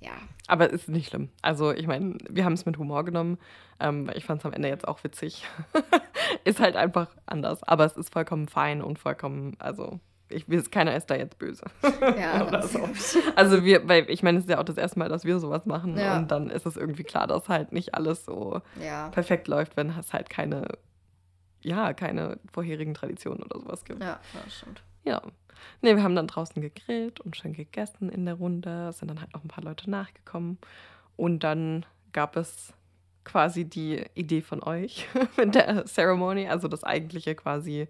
ja. 0.00 0.12
Aber 0.46 0.66
es 0.66 0.72
ist 0.72 0.88
nicht 0.88 1.10
schlimm. 1.10 1.28
Also, 1.42 1.72
ich 1.72 1.86
meine, 1.86 2.16
wir 2.28 2.44
haben 2.44 2.54
es 2.54 2.66
mit 2.66 2.78
Humor 2.78 3.04
genommen. 3.04 3.38
Ähm, 3.78 4.10
ich 4.14 4.24
fand 4.24 4.40
es 4.40 4.46
am 4.46 4.52
Ende 4.52 4.68
jetzt 4.68 4.88
auch 4.88 5.04
witzig. 5.04 5.46
ist 6.44 6.60
halt 6.60 6.76
einfach 6.76 7.08
anders. 7.26 7.62
Aber 7.62 7.84
es 7.84 7.96
ist 7.96 8.12
vollkommen 8.12 8.48
fein 8.48 8.82
und 8.82 8.98
vollkommen, 8.98 9.56
also, 9.58 10.00
ich 10.28 10.46
keiner 10.70 10.96
ist 10.96 11.06
da 11.06 11.16
jetzt 11.16 11.38
böse. 11.38 11.64
Ja, 12.00 12.46
Oder 12.48 12.62
so. 12.62 12.88
Also 13.36 13.64
wir, 13.64 13.88
weil 13.88 14.08
ich 14.08 14.22
meine, 14.22 14.38
es 14.38 14.44
ist 14.44 14.50
ja 14.50 14.58
auch 14.58 14.64
das 14.64 14.76
erste 14.76 14.98
Mal, 14.98 15.08
dass 15.08 15.24
wir 15.24 15.38
sowas 15.40 15.66
machen. 15.66 15.98
Ja. 15.98 16.16
Und 16.16 16.30
dann 16.30 16.50
ist 16.50 16.66
es 16.66 16.76
irgendwie 16.76 17.02
klar, 17.02 17.26
dass 17.26 17.48
halt 17.48 17.72
nicht 17.72 17.94
alles 17.94 18.24
so 18.24 18.60
ja. 18.80 19.08
perfekt 19.08 19.48
läuft, 19.48 19.76
wenn 19.76 19.90
es 19.90 20.12
halt 20.12 20.30
keine, 20.30 20.66
ja, 21.62 21.92
keine 21.92 22.38
vorherigen 22.52 22.94
Traditionen 22.94 23.42
oder 23.42 23.60
sowas 23.60 23.84
gibt. 23.84 24.02
Ja, 24.02 24.20
das 24.44 24.54
stimmt. 24.54 24.82
Ja. 25.04 25.20
Nee, 25.82 25.96
wir 25.96 26.02
haben 26.02 26.14
dann 26.16 26.26
draußen 26.26 26.60
gegrillt 26.62 27.20
und 27.20 27.36
schön 27.36 27.52
gegessen 27.52 28.08
in 28.10 28.24
der 28.26 28.34
Runde. 28.34 28.88
Es 28.88 28.98
sind 28.98 29.08
dann 29.08 29.20
halt 29.20 29.32
noch 29.34 29.44
ein 29.44 29.48
paar 29.48 29.64
Leute 29.64 29.88
nachgekommen. 29.90 30.58
Und 31.16 31.40
dann 31.44 31.84
gab 32.12 32.36
es 32.36 32.72
quasi 33.24 33.64
die 33.64 34.04
Idee 34.14 34.40
von 34.42 34.62
euch 34.62 35.06
mit 35.36 35.54
der 35.54 35.84
Ceremony, 35.86 36.48
also 36.48 36.68
das 36.68 36.84
eigentliche 36.84 37.34
quasi 37.34 37.88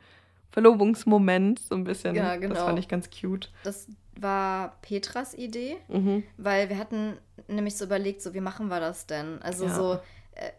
Verlobungsmoment, 0.50 1.58
so 1.60 1.74
ein 1.74 1.84
bisschen. 1.84 2.14
Ja, 2.16 2.32
Das 2.36 2.40
genau. 2.40 2.64
fand 2.66 2.78
ich 2.78 2.88
ganz 2.88 3.08
cute. 3.10 3.50
Das 3.62 3.86
war 4.18 4.76
Petras 4.82 5.34
Idee, 5.34 5.76
Mhm. 5.88 6.24
weil 6.36 6.68
wir 6.68 6.76
hatten 6.78 7.16
nämlich 7.48 7.76
so 7.76 7.84
überlegt, 7.86 8.20
so 8.22 8.34
wie 8.34 8.40
machen 8.40 8.68
wir 8.68 8.80
das 8.80 9.06
denn? 9.06 9.40
Also 9.42 9.66
Ja. 9.66 9.74
so 9.74 9.94
äh, 10.34 10.50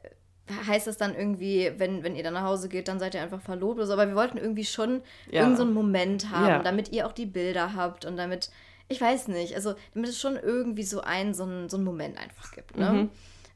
heißt 0.68 0.88
es 0.88 0.98
dann 0.98 1.16
irgendwie, 1.16 1.72
wenn, 1.78 2.04
wenn 2.04 2.16
ihr 2.16 2.24
dann 2.24 2.34
nach 2.34 2.44
Hause 2.44 2.68
geht, 2.68 2.88
dann 2.88 3.00
seid 3.00 3.14
ihr 3.14 3.22
einfach 3.22 3.42
verlobt 3.42 3.78
oder 3.78 3.88
so, 3.88 3.94
aber 3.94 4.08
wir 4.08 4.16
wollten 4.16 4.38
irgendwie 4.38 4.66
schon 4.66 5.02
Ja. 5.30 5.42
irgendeinen 5.44 5.56
so 5.58 5.66
Moment 5.66 6.30
haben, 6.30 6.48
Ja. 6.48 6.60
damit 6.64 6.90
ihr 6.92 7.08
auch 7.08 7.14
die 7.14 7.26
Bilder 7.26 7.74
habt 7.76 8.06
und 8.06 8.18
damit, 8.18 8.50
ich 8.90 9.00
weiß 9.00 9.30
nicht, 9.30 9.56
also 9.56 9.76
damit 9.94 10.10
es 10.10 10.20
schon 10.20 10.36
irgendwie 10.38 10.84
so 10.84 11.02
einen, 11.02 11.34
so 11.34 11.44
einen, 11.44 11.70
so 11.70 11.78
einen 11.78 11.86
Moment 11.86 12.18
einfach 12.18 12.52
gibt, 12.52 12.76
ne? 12.78 12.92
Mhm. 12.92 13.10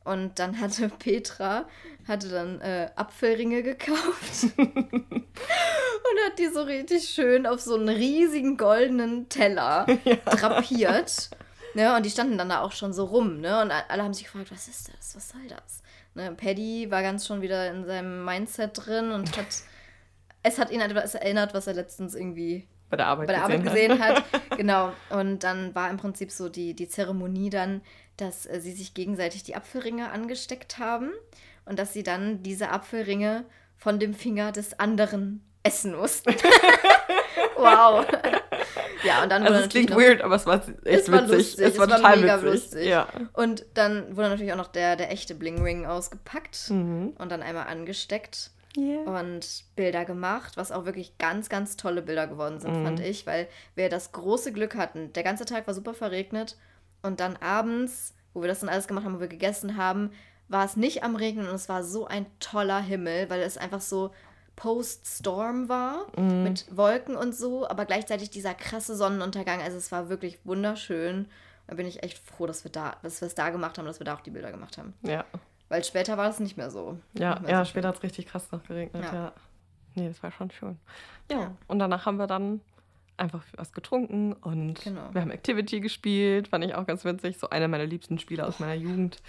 Und 0.06 0.38
dann 0.38 0.62
hatte 0.62 0.88
Petra, 1.00 1.66
hatte 2.08 2.30
dann 2.30 2.62
äh, 2.62 2.90
Apfelringe 2.96 3.64
gekauft 3.64 4.46
und 4.58 5.26
hat 6.26 6.38
die 6.40 6.48
so 6.48 6.62
richtig 6.62 7.10
schön 7.10 7.46
auf 7.48 7.60
so 7.60 7.76
einen 7.76 7.90
riesigen 7.90 8.58
goldenen 8.58 9.28
Teller 9.30 9.86
drapiert. 10.26 11.30
Ne, 11.74 11.94
und 11.94 12.06
die 12.06 12.10
standen 12.10 12.38
dann 12.38 12.48
da 12.50 12.62
auch 12.62 12.72
schon 12.72 12.94
so 12.94 13.04
rum, 13.06 13.42
ne? 13.42 13.62
Und 13.62 13.70
alle 13.72 14.02
haben 14.04 14.14
sich 14.14 14.24
gefragt, 14.24 14.50
was 14.52 14.70
ist 14.70 14.88
das? 14.96 15.14
Was 15.16 15.30
soll 15.30 15.42
das? 15.50 15.82
Ne, 16.16 16.32
Paddy 16.32 16.90
war 16.90 17.02
ganz 17.02 17.28
schon 17.28 17.42
wieder 17.42 17.70
in 17.70 17.86
seinem 17.86 18.26
Mindset 18.26 18.72
drin 18.74 19.12
und 19.12 19.38
hat. 19.38 19.48
Es 20.48 20.60
hat 20.60 20.70
ihn 20.70 20.80
etwas 20.80 21.16
erinnert, 21.16 21.56
was 21.56 21.66
er 21.66 21.74
letztens 21.74 22.14
irgendwie 22.14 22.68
Bei 22.92 22.98
der 22.98 23.08
Arbeit, 23.08 23.26
bei 23.26 23.34
der 23.34 23.58
gesehen, 23.58 23.62
Arbeit 23.64 23.74
gesehen 23.74 24.00
hat. 24.00 24.24
Genau. 24.58 24.94
Und 25.10 25.40
dann 25.40 25.74
war 25.74 25.90
im 25.90 25.98
Prinzip 25.98 26.30
so 26.30 26.50
die, 26.50 26.76
die 26.76 26.88
Zeremonie 26.88 27.50
dann, 27.50 27.82
dass 28.16 28.46
äh, 28.46 28.62
sie 28.62 28.74
sich 28.74 28.94
gegenseitig 28.94 29.42
die 29.42 29.56
Apfelringe 29.56 30.12
angesteckt 30.12 30.78
haben 30.78 31.10
und 31.66 31.80
dass 31.80 31.94
sie 31.94 32.04
dann 32.04 32.44
diese 32.44 32.70
Apfelringe 32.70 33.46
von 33.76 33.98
dem 33.98 34.14
Finger 34.14 34.52
des 34.52 34.80
anderen 34.80 35.42
essen 35.66 35.96
mussten. 35.96 36.34
wow. 37.58 38.06
ja, 39.04 39.24
und 39.24 39.30
dann 39.30 39.44
Also 39.44 39.54
wurde 39.56 39.64
es 39.66 39.70
klingt 39.70 39.90
noch, 39.92 39.98
weird, 39.98 40.22
aber 40.22 40.36
es 40.36 40.46
war 40.46 40.56
echt 40.58 40.68
Es 40.86 41.12
war 41.12 41.24
witzig. 41.24 41.38
lustig, 41.38 41.66
es 41.66 41.78
war 41.78 41.86
es 41.86 41.92
war 41.92 41.98
total 41.98 42.18
mega 42.18 42.36
witzig. 42.44 42.52
lustig. 42.54 42.86
Ja. 42.88 43.08
Und 43.34 43.66
dann 43.74 44.16
wurde 44.16 44.30
natürlich 44.30 44.54
auch 44.54 44.58
noch 44.58 44.68
der, 44.72 44.96
der 44.96 45.12
echte 45.12 45.36
Bling 45.36 45.62
Ring 45.62 45.86
ausgepackt 45.86 46.70
Mhm. 46.70 47.14
und 47.18 47.32
dann 47.32 47.42
einmal 47.42 47.68
angesteckt 47.68 48.52
Yeah. 48.78 49.04
und 49.22 49.64
Bilder 49.78 50.04
gemacht, 50.04 50.58
was 50.58 50.74
auch 50.74 50.84
wirklich 50.84 51.18
ganz, 51.18 51.48
ganz 51.48 51.78
tolle 51.78 52.02
Bilder 52.02 52.28
geworden 52.28 52.60
sind, 52.60 52.74
fand 52.84 53.00
Mhm. 53.00 53.06
ich, 53.06 53.26
weil 53.26 53.48
wir 53.74 53.88
das 53.88 54.12
große 54.12 54.52
Glück 54.52 54.76
hatten. 54.76 55.14
Der 55.14 55.24
ganze 55.24 55.46
Tag 55.46 55.66
war 55.66 55.74
super 55.74 55.94
verregnet 55.94 56.58
und 57.02 57.22
dann 57.22 57.38
abends, 57.38 58.14
wo 58.34 58.42
wir 58.42 58.50
das 58.50 58.60
dann 58.60 58.68
alles 58.68 58.88
gemacht 58.90 59.06
haben, 59.06 59.16
wo 59.16 59.22
wir 59.22 59.30
gegessen 59.30 59.78
haben, 59.78 60.12
war 60.50 60.66
es 60.66 60.76
nicht 60.76 61.04
am 61.06 61.16
Regnen 61.16 61.48
und 61.48 61.56
es 61.56 61.70
war 61.70 61.84
so 61.86 62.06
ein 62.06 62.26
toller 62.42 62.82
Himmel, 62.82 63.30
weil 63.30 63.40
es 63.44 63.58
einfach 63.58 63.80
so 63.80 64.12
Post-Storm 64.56 65.70
war 65.70 66.06
Mhm. 66.18 66.44
mit 66.44 66.66
Wolken 66.76 67.16
und 67.16 67.36
so, 67.36 67.68
aber 67.68 67.86
gleichzeitig 67.86 68.30
dieser 68.30 68.54
krasse 68.54 68.96
Sonnenuntergang. 68.96 69.62
Also 69.62 69.78
es 69.78 69.92
war 69.92 70.10
wirklich 70.10 70.40
wunderschön. 70.44 71.28
Da 71.68 71.76
bin 71.76 71.88
ich 71.88 72.04
echt 72.04 72.18
froh, 72.20 72.46
dass 72.46 72.64
wir 72.64 72.72
da, 72.72 72.96
dass 73.02 73.22
wir 73.22 73.28
es 73.28 73.36
da 73.36 73.50
gemacht 73.50 73.78
haben, 73.78 73.86
dass 73.86 74.00
wir 74.00 74.06
da 74.06 74.16
auch 74.16 74.22
die 74.22 74.30
Bilder 74.30 74.52
gemacht 74.52 74.78
haben. 74.78 74.94
Ja, 75.02 75.26
Weil 75.70 75.84
später 75.84 76.18
war 76.18 76.30
es 76.30 76.40
nicht 76.40 76.58
mehr 76.58 76.70
so. 76.70 76.98
ja, 77.14 77.40
mehr 77.40 77.50
ja 77.52 77.66
so 77.66 77.70
später 77.72 77.88
hat 77.88 77.96
es 77.98 78.04
richtig 78.04 78.28
krass 78.28 78.52
noch 78.52 78.64
geregnet. 78.64 79.04
Ja. 79.04 79.14
Ja. 79.14 79.34
Nee, 79.96 80.08
das 80.10 80.22
war 80.22 80.32
schon 80.32 80.52
schön. 80.52 80.78
Ja. 81.32 81.40
Ja. 81.40 81.52
und 81.68 81.80
danach 81.80 82.06
haben 82.06 82.18
wir 82.18 82.28
dann 82.28 82.62
einfach 83.18 83.44
was 83.56 83.72
getrunken 83.72 84.34
und 84.34 84.82
Genau. 84.84 85.10
wir 85.14 85.22
haben 85.22 85.32
Activity 85.32 85.80
gespielt, 85.80 86.50
fand 86.50 86.66
ich 86.66 86.76
auch 86.76 86.86
ganz 86.86 87.06
witzig. 87.06 87.38
So 87.40 87.50
einer 87.50 87.68
meiner 87.70 87.86
liebsten 87.86 88.20
Spiele 88.20 88.46
aus 88.46 88.60
meiner 88.60 88.74
Jugend. 88.76 89.22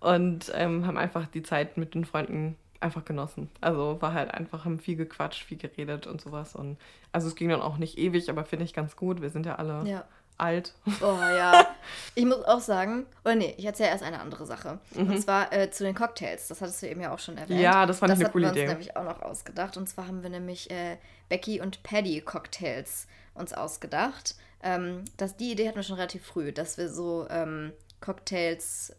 Und 0.00 0.52
ähm, 0.54 0.86
haben 0.86 0.98
einfach 0.98 1.26
die 1.26 1.42
Zeit 1.42 1.78
mit 1.78 1.94
den 1.94 2.04
Freunden 2.04 2.56
einfach 2.80 3.04
genossen. 3.04 3.50
Also 3.60 4.00
war 4.00 4.12
halt 4.12 4.32
einfach, 4.32 4.64
haben 4.64 4.78
viel 4.78 4.96
gequatscht, 4.96 5.44
viel 5.44 5.58
geredet 5.58 6.06
und 6.06 6.20
sowas. 6.20 6.54
Und 6.54 6.76
also 7.12 7.28
es 7.28 7.34
ging 7.36 7.48
dann 7.48 7.62
auch 7.62 7.78
nicht 7.78 7.98
ewig, 7.98 8.28
aber 8.30 8.44
finde 8.44 8.64
ich 8.64 8.74
ganz 8.74 8.96
gut. 8.96 9.20
Wir 9.22 9.30
sind 9.30 9.46
ja 9.46 9.56
alle 9.56 9.88
Ja. 9.88 10.04
alt. 10.38 10.74
Oh 11.00 11.18
ja. 11.20 11.66
Ich 12.14 12.24
muss 12.24 12.42
auch 12.44 12.60
sagen, 12.60 13.06
oder 13.24 13.34
nee, 13.36 13.54
ich 13.58 13.64
erzähle 13.64 13.90
erst 13.90 14.02
eine 14.02 14.20
andere 14.20 14.44
Sache. 14.46 14.78
Und 14.94 15.20
zwar 15.20 15.52
äh, 15.52 15.70
zu 15.70 15.84
den 15.84 15.94
Cocktails. 15.94 16.48
Das 16.48 16.60
hattest 16.60 16.82
du 16.82 16.88
eben 16.88 17.00
ja 17.00 17.12
auch 17.14 17.18
schon 17.18 17.36
erwähnt. 17.36 17.58
Mhm. 17.58 17.64
Ja, 17.64 17.86
das 17.86 17.98
fand 18.00 18.12
ich 18.12 18.20
eine 18.20 18.30
coole 18.30 18.44
wir 18.44 18.48
uns 18.50 18.58
Idee. 18.58 18.68
nämlich 18.68 18.96
auch 18.96 19.04
noch 19.04 19.22
ausgedacht. 19.22 19.76
Und 19.76 19.88
zwar 19.88 20.06
haben 20.08 20.22
wir 20.22 20.30
nämlich 20.30 20.70
äh, 20.70 20.96
Becky 21.28 21.60
und 21.60 21.82
Paddy 21.82 22.20
Cocktails 22.22 23.06
uns 23.34 23.52
ausgedacht. 23.52 24.34
Ähm, 24.62 25.04
das, 25.18 25.36
die 25.36 25.52
Idee 25.52 25.68
hatten 25.68 25.76
wir 25.76 25.82
schon 25.82 25.96
relativ 25.96 26.24
früh, 26.26 26.52
dass 26.52 26.78
wir 26.78 26.88
so 26.88 27.26
ähm, 27.30 27.72
Cocktails 28.00 28.94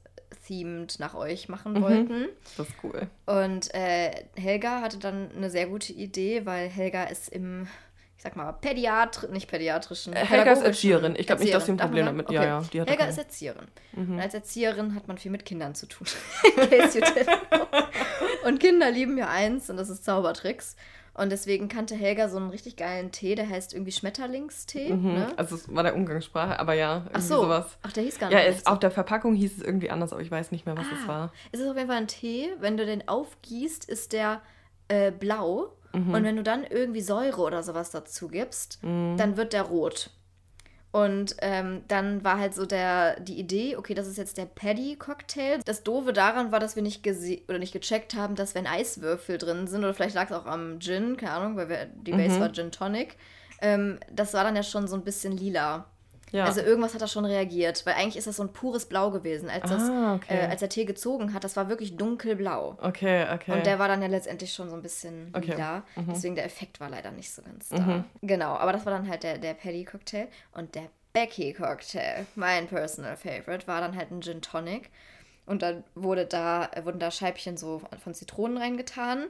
themed 0.48 1.00
nach 1.00 1.16
euch 1.16 1.50
machen 1.50 1.74
Mhm. 1.74 1.82
wollten. 1.82 2.26
Das 2.58 2.68
ist 2.68 2.76
cool. 2.84 3.08
Und 3.26 3.74
äh, 3.74 4.12
Helga 4.36 4.82
hatte 4.82 4.98
dann 4.98 5.30
eine 5.36 5.50
sehr 5.50 5.68
gute 5.68 5.94
Idee, 5.94 6.46
weil 6.46 6.68
Helga 6.70 7.06
ist 7.06 7.30
im, 7.30 7.68
ich 8.18 8.24
sag 8.24 8.36
mal, 8.36 8.52
Pädiatri 8.54 9.28
nicht 9.32 9.50
pädiatrischen. 9.50 10.14
Äh, 10.14 10.26
Helga 10.26 10.52
ist 10.52 10.64
Erzieherin. 10.64 11.16
Ich 11.18 11.28
glaube 11.28 11.42
nicht, 11.44 11.54
dass 11.54 11.66
sie 11.66 11.72
ein 11.74 11.78
Problem 11.78 12.06
damit- 12.06 12.30
ja, 12.32 12.44
ja, 12.44 12.64
die 12.72 12.82
hat 12.82 12.90
Helga 12.90 13.06
ist 13.06 13.18
Erzieherin. 13.18 13.68
Mhm. 13.94 14.14
Und 14.14 14.20
als 14.20 14.34
Erzieherin 14.34 14.96
hat 14.96 15.08
man 15.08 15.18
viel 15.18 15.32
mit 15.32 15.46
Kindern 15.46 15.76
zu 15.76 15.86
tun. 15.88 16.08
Und 18.46 18.60
Kinder 18.60 18.90
lieben 18.92 19.18
ja 19.18 19.28
eins 19.30 19.70
und 19.70 19.78
das 19.78 19.90
ist 19.90 20.06
Zaubertricks. 20.06 20.76
Und 21.18 21.32
deswegen 21.32 21.68
kannte 21.68 21.96
Helga 21.96 22.30
so 22.30 22.38
einen 22.38 22.50
richtig 22.52 22.76
geilen 22.78 23.12
Tee, 23.12 23.36
der 23.36 23.50
heißt 23.50 23.74
irgendwie 23.74 23.92
Schmetterlingstee. 23.92 24.94
Mhm. 24.94 25.14
Ne? 25.14 25.34
Also 25.36 25.56
es 25.56 25.74
war 25.74 25.84
der 25.84 25.96
Umgangssprache, 25.96 26.60
aber 26.60 26.74
ja, 26.74 26.98
irgendwie 26.98 27.12
Ach 27.14 27.22
so. 27.22 27.42
sowas. 27.42 27.78
Ach, 27.82 27.92
der 27.92 28.04
hieß 28.04 28.20
gar 28.20 28.32
Ja, 28.32 28.38
nicht. 28.40 28.50
es, 28.60 28.64
so. 28.64 28.72
auf 28.72 28.80
der 28.80 28.92
Verpackung 28.92 29.34
hieß 29.34 29.58
es 29.58 29.64
irgendwie 29.64 29.90
anders, 29.90 30.14
aber 30.14 30.22
ich 30.22 30.30
weiß 30.32 30.52
nicht 30.52 30.66
mehr, 30.66 30.78
was 30.78 30.86
es 30.88 31.04
Ah. 31.06 31.08
war. 31.08 31.34
Es 31.52 31.60
ist 31.60 31.68
auf 31.68 31.76
jeden 31.76 31.88
Fall 31.90 31.98
ein 31.98 32.08
Tee. 32.08 32.50
Wenn 32.60 32.78
du 32.78 32.86
den 32.86 33.08
aufgießt, 33.08 33.90
ist 33.90 34.14
der 34.14 34.42
äh, 34.90 35.12
blau. 35.12 35.74
Mhm. 35.94 36.14
Und 36.14 36.24
wenn 36.24 36.36
du 36.36 36.44
dann 36.44 36.64
irgendwie 36.64 37.02
Säure 37.02 37.42
oder 37.42 37.64
sowas 37.64 37.90
dazu 37.92 38.28
gibst, 38.28 38.82
Mhm. 38.84 39.18
dann 39.18 39.36
wird 39.38 39.54
der 39.54 39.64
rot. 39.64 40.12
Und 40.98 41.36
ähm, 41.42 41.84
dann 41.88 42.24
war 42.24 42.40
halt 42.40 42.56
so 42.56 42.66
der, 42.66 43.20
die 43.20 43.38
Idee, 43.40 43.78
okay, 43.78 43.94
das 43.94 44.08
ist 44.08 44.18
jetzt 44.18 44.36
der 44.40 44.48
Paddy-Cocktail. 44.48 45.60
Das 45.64 45.84
Doofe 45.84 46.12
daran 46.12 46.52
war, 46.52 46.60
dass 46.60 46.76
wir 46.76 46.82
nicht 46.82 47.04
gese 47.04 47.38
oder 47.48 47.60
nicht 47.60 47.72
gecheckt 47.72 48.16
haben, 48.16 48.34
dass 48.34 48.56
wenn 48.56 48.66
Eiswürfel 48.66 49.38
drin 49.38 49.68
sind, 49.68 49.84
oder 49.84 49.94
vielleicht 49.94 50.16
lag 50.16 50.32
es 50.32 50.36
auch 50.36 50.48
am 50.48 50.80
Gin, 50.80 51.16
keine 51.16 51.34
Ahnung, 51.34 51.56
weil 51.56 51.70
wir, 51.70 51.86
die 51.86 52.14
Base 52.14 52.38
Mhm. 52.38 52.40
war 52.40 52.52
Gin 52.52 52.72
Tonic, 52.72 53.16
ähm, 53.62 54.00
das 54.12 54.34
war 54.34 54.44
dann 54.44 54.56
ja 54.56 54.64
schon 54.64 54.88
so 54.88 54.96
ein 54.96 55.04
bisschen 55.04 55.38
lila. 55.38 55.86
Ja. 56.32 56.44
Also 56.46 56.60
irgendwas 56.62 56.94
hat 56.94 57.02
da 57.02 57.08
schon 57.08 57.24
reagiert, 57.26 57.86
weil 57.86 57.94
eigentlich 57.96 58.18
ist 58.18 58.28
das 58.28 58.36
so 58.36 58.44
ein 58.44 58.52
pures 58.52 58.86
Blau 58.86 59.12
gewesen. 59.12 59.50
Als, 59.50 59.70
das, 59.70 59.82
Ah, 59.84 60.16
okay. 60.16 60.38
äh, 60.40 60.48
als 60.48 60.60
der 60.60 60.70
Tee 60.70 60.84
gezogen 60.86 61.34
hat, 61.34 61.44
das 61.44 61.56
war 61.56 61.70
wirklich 61.70 61.96
dunkelblau. 61.96 62.78
okay, 62.82 63.26
okay. 63.34 63.54
Und 63.54 63.66
der 63.66 63.80
war 63.80 63.88
dann 63.88 64.02
ja 64.02 64.08
letztendlich 64.10 64.54
schon 64.54 64.70
so 64.70 64.76
ein 64.76 64.82
bisschen 64.82 65.32
Okay. 65.34 65.52
lila. 65.52 65.84
Mhm. 65.96 66.08
Deswegen 66.14 66.36
der 66.36 66.46
Effekt 66.46 66.80
war 66.82 66.90
leider 66.90 67.12
nicht 67.12 67.32
so 67.34 67.42
ganz 67.42 67.70
da. 67.70 67.80
Mhm. 67.80 68.04
Genau, 68.22 68.56
aber 68.56 68.74
das 68.74 68.86
war 68.86 68.92
dann 68.94 69.08
halt 69.08 69.24
der, 69.24 69.38
der 69.38 69.54
Paddy-Cocktail. 69.54 70.28
Und 70.54 70.76
der 70.76 70.90
Becky-Cocktail, 71.14 72.26
mein 72.36 72.68
personal 72.68 73.16
favorite, 73.18 73.68
war 73.68 73.82
dann 73.82 73.96
halt 73.96 74.12
ein 74.12 74.22
Gin 74.22 74.42
Tonic. 74.42 74.90
Und 75.46 75.62
dann 75.62 75.84
wurde 75.96 76.26
da, 76.26 76.66
äh, 76.74 76.84
wurden 76.84 77.00
da 77.00 77.10
Scheibchen 77.10 77.56
so 77.58 77.82
von 78.04 78.14
Zitronen 78.14 78.58
reingetan. 78.58 79.28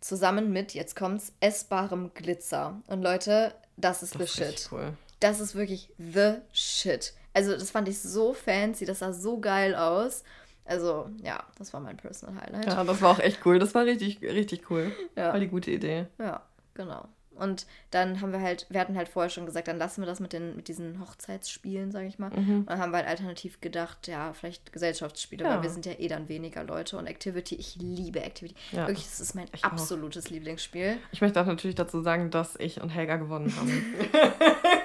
Zusammen 0.00 0.52
mit, 0.52 0.74
jetzt 0.74 0.96
kommt's, 0.96 1.32
essbarem 1.40 2.10
Glitzer. 2.14 2.80
Und 2.88 3.02
Leute, 3.02 3.54
das 3.76 4.02
ist 4.02 4.14
das 4.14 4.34
the 4.34 4.42
ist 4.42 4.58
shit. 4.62 4.68
cool. 4.72 4.94
Das 5.20 5.40
ist 5.40 5.54
wirklich 5.54 5.90
the 5.98 6.36
shit. 6.52 7.12
Also, 7.32 7.52
das 7.52 7.70
fand 7.70 7.88
ich 7.88 7.98
so 8.00 8.34
fancy, 8.34 8.84
das 8.84 9.00
sah 9.00 9.12
so 9.12 9.38
geil 9.38 9.74
aus. 9.74 10.24
Also, 10.64 11.10
ja, 11.22 11.42
das 11.58 11.72
war 11.72 11.80
mein 11.80 11.96
Personal 11.96 12.40
Highlight. 12.42 12.66
Ja, 12.66 12.84
das 12.84 13.00
war 13.02 13.10
auch 13.12 13.18
echt 13.18 13.44
cool. 13.44 13.58
Das 13.58 13.74
war 13.74 13.84
richtig, 13.84 14.22
richtig 14.22 14.70
cool. 14.70 14.92
Ja. 15.16 15.32
War 15.32 15.40
die 15.40 15.48
gute 15.48 15.70
Idee. 15.70 16.06
Ja, 16.18 16.42
genau. 16.74 17.08
Und 17.40 17.66
dann 17.90 18.20
haben 18.20 18.32
wir 18.32 18.40
halt, 18.40 18.66
wir 18.68 18.80
hatten 18.80 18.96
halt 18.96 19.08
vorher 19.08 19.30
schon 19.30 19.46
gesagt, 19.46 19.66
dann 19.68 19.78
lassen 19.78 20.02
wir 20.02 20.06
das 20.06 20.20
mit, 20.20 20.32
den, 20.32 20.54
mit 20.56 20.68
diesen 20.68 21.00
Hochzeitsspielen, 21.00 21.90
sage 21.90 22.06
ich 22.06 22.18
mal. 22.18 22.30
Mhm. 22.30 22.60
Und 22.60 22.70
dann 22.70 22.78
haben 22.78 22.92
wir 22.92 22.98
halt 22.98 23.08
alternativ 23.08 23.60
gedacht, 23.60 24.06
ja, 24.06 24.32
vielleicht 24.32 24.72
Gesellschaftsspiele, 24.72 25.44
Ja. 25.44 25.56
weil 25.56 25.62
wir 25.62 25.70
sind 25.70 25.86
ja 25.86 25.92
eh 25.98 26.08
dann 26.08 26.28
weniger 26.28 26.62
Leute. 26.64 26.96
Und 26.98 27.06
Activity, 27.06 27.54
ich 27.56 27.76
liebe 27.76 28.22
Activity. 28.22 28.54
Ja. 28.72 28.86
Wirklich, 28.86 29.06
das 29.06 29.20
ist 29.20 29.34
mein 29.34 29.46
Ich 29.52 29.64
auch. 29.64 29.72
absolutes 29.72 30.30
Lieblingsspiel. 30.30 30.98
Ich 31.12 31.20
möchte 31.20 31.40
auch 31.40 31.46
natürlich 31.46 31.74
dazu 31.76 32.00
sagen, 32.02 32.30
dass 32.30 32.56
ich 32.56 32.80
und 32.80 32.90
Helga 32.90 33.16
gewonnen 33.16 33.52
haben. 33.56 33.94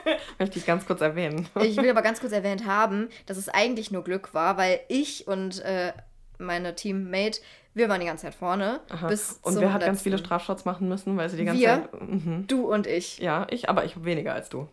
möchte 0.40 0.60
ich 0.60 0.66
ganz 0.66 0.86
kurz 0.86 1.02
erwähnen. 1.02 1.48
Ich 1.62 1.78
will 1.78 1.90
aber 1.90 2.02
ganz 2.02 2.20
kurz 2.20 2.32
erwähnt 2.34 2.66
haben, 2.66 3.10
dass 3.26 3.38
es 3.38 3.50
eigentlich 3.50 3.92
nur 3.92 4.04
Glück 4.04 4.34
war, 4.34 4.58
weil 4.58 4.80
ich 4.88 5.28
und 5.28 5.60
äh, 5.62 5.94
meine 6.40 6.76
Teammate, 6.76 7.40
wir 7.74 7.90
waren 7.90 8.00
die 8.00 8.06
ganze 8.08 8.24
Zeit 8.24 8.36
vorne. 8.36 8.80
Aha. 8.90 9.08
Bis 9.08 9.40
und 9.42 9.60
wer 9.60 9.74
hat 9.74 9.82
ganz 9.82 9.98
letzten. 9.98 10.04
viele 10.04 10.18
Strafshots 10.18 10.66
machen 10.66 10.88
müssen, 10.88 11.18
weil 11.18 11.30
sie 11.30 11.38
die 11.38 11.46
ganze 11.46 11.62
Wir? 11.62 11.90
Zeit. 11.92 12.02
Mhm. 12.02 12.46
Du 12.48 12.72
und 12.72 12.88
ich. 12.88 13.18
Ja, 13.20 13.48
ich, 13.50 13.70
aber 13.70 13.84
ich 13.84 13.96
habe 13.96 14.06
weniger 14.06 14.34
als 14.34 14.50
du. 14.50 14.70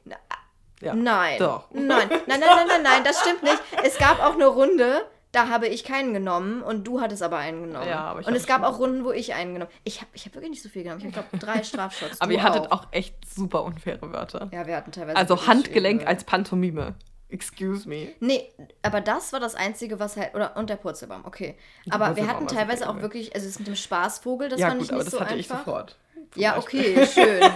Ja. 0.81 0.95
Nein. 0.95 1.39
Doch. 1.39 1.71
Nein. 1.73 1.87
Nein, 1.87 2.11
nein, 2.27 2.41
nein, 2.41 2.67
nein, 2.69 2.83
nein, 2.83 3.05
das 3.05 3.21
stimmt 3.21 3.43
nicht. 3.45 3.61
Es 3.85 3.99
gab 3.99 4.21
auch 4.21 4.35
eine 4.35 4.47
Runde, 4.47 5.03
da 5.33 5.49
habe 5.49 5.67
ich 5.67 5.85
keinen 5.85 6.13
genommen 6.13 6.63
und 6.63 6.87
du 6.87 7.01
hattest 7.01 7.23
aber 7.23 7.39
einen 7.39 7.63
genommen. 7.69 7.89
Ja, 7.89 8.01
aber 8.01 8.21
ich 8.21 8.27
und 8.27 8.35
es 8.35 8.47
gab 8.47 8.63
auch 8.63 8.79
Runden, 8.79 9.05
wo 9.05 9.13
ich 9.13 9.35
einen 9.35 9.55
genommen 9.55 9.71
Ich 9.85 10.01
habe 10.01 10.11
ich 10.13 10.27
hab 10.27 10.35
wirklich 10.35 10.51
nicht 10.51 10.63
so 10.63 10.69
viel 10.69 10.83
genommen. 10.83 11.01
Ich 11.01 11.17
habe, 11.17 11.27
glaube 11.29 11.39
drei 11.39 11.63
Strafshots. 11.65 12.21
Aber 12.21 12.33
ihr 12.33 12.43
hattet 12.43 12.71
auch. 12.71 12.87
echt 12.91 13.15
super 13.29 13.65
unfaire 13.65 14.13
Wörter. 14.13 14.49
Ja, 14.53 14.67
wir 14.67 14.77
hatten 14.77 14.93
teilweise. 14.93 15.17
Also 15.17 15.47
Handgelenk 15.47 16.07
als 16.07 16.25
Pantomime. 16.25 16.95
Excuse 17.33 17.89
me. 17.89 18.09
Nee, 18.21 18.53
aber 18.83 19.01
das 19.01 19.33
war 19.33 19.41
das 19.41 19.55
Einzige, 19.55 19.99
was 19.99 20.17
halt. 20.17 20.35
Oder, 20.35 20.57
und 20.57 20.69
der 20.71 20.77
Purzelbaum, 20.77 21.25
okay. 21.25 21.57
Aber 21.91 22.15
wir 22.17 22.27
hatten 22.29 22.47
teilweise 22.47 22.89
auch 22.89 23.01
wirklich. 23.01 23.35
Also 23.35 23.47
das 23.47 23.59
mit 23.59 23.67
dem 23.69 23.75
Spaßvogel, 23.77 24.49
das 24.51 24.61
ja, 24.61 24.69
fand 24.69 24.81
gut, 24.81 24.87
ich 24.89 24.93
aber 24.93 24.99
nicht 25.03 25.13
das 25.13 25.19
so 25.19 25.25
hatte 25.25 25.35
ich 25.37 25.51
einfach. 25.51 25.65
sofort. 25.65 25.97
Zum 26.33 26.43
Ja, 26.43 26.55
Beispiel. 26.55 26.99
okay, 26.99 27.07
schön. 27.13 27.51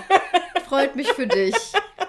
Freut 0.66 0.96
mich 0.96 1.12
für 1.12 1.26
dich. 1.26 1.54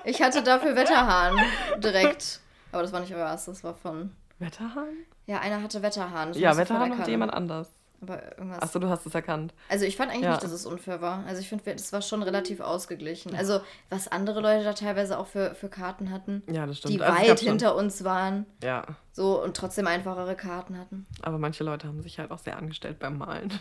Ich 0.05 0.21
hatte 0.21 0.41
dafür 0.43 0.75
Wetterhahn 0.75 1.37
direkt. 1.79 2.39
Aber 2.71 2.81
das 2.83 2.91
war 2.93 3.01
nicht 3.01 3.13
euer 3.13 3.25
erstes, 3.27 3.55
das 3.55 3.63
war 3.63 3.75
von. 3.75 4.11
Wetterhahn? 4.39 4.93
Ja, 5.25 5.39
einer 5.39 5.61
hatte 5.61 5.81
Wetterhahn. 5.81 6.29
das 6.29 6.37
Ja, 6.37 6.55
Wetterhahn 6.57 6.91
erkennen. 6.91 7.09
jemand 7.09 7.33
anders. 7.33 7.69
Aber 8.01 8.21
irgendwas. 8.37 8.61
Achso, 8.61 8.77
du 8.79 8.89
hast 8.89 9.05
es 9.07 9.15
erkannt. 9.15 9.53
Also 9.69 9.85
ich 9.85 9.97
fand 9.97 10.11
eigentlich 10.11 10.25
Ja. 10.25 10.31
nicht, 10.31 10.43
dass 10.43 10.51
es 10.51 10.65
unfair 10.67 11.01
war. 11.01 11.23
Also 11.25 11.41
ich 11.41 11.49
finde, 11.49 11.63
das 11.73 11.91
war 11.91 12.01
schon 12.03 12.21
relativ 12.21 12.59
ausgeglichen. 12.59 13.35
Also 13.35 13.59
was 13.89 14.07
andere 14.07 14.39
Leute 14.39 14.63
da 14.63 14.73
teilweise 14.73 15.17
auch 15.17 15.25
für, 15.27 15.55
für 15.55 15.67
Karten 15.67 16.11
hatten, 16.11 16.43
Ja, 16.51 16.67
das 16.67 16.77
stimmt. 16.77 16.93
die 16.93 17.01
Also 17.01 17.13
es 17.15 17.19
weit 17.21 17.27
gab 17.27 17.39
schon- 17.39 17.47
hinter 17.47 17.75
uns 17.75 18.03
waren, 18.03 18.45
Ja, 18.63 18.83
so 19.13 19.41
und 19.43 19.57
trotzdem 19.57 19.87
einfachere 19.87 20.35
Karten 20.35 20.77
hatten. 20.77 21.07
aber 21.23 21.39
manche 21.39 21.63
Leute 21.63 21.87
haben 21.87 22.01
sich 22.03 22.19
halt 22.19 22.29
auch 22.31 22.39
sehr 22.39 22.57
angestellt 22.57 22.99
beim 22.99 23.17
Malen. 23.17 23.51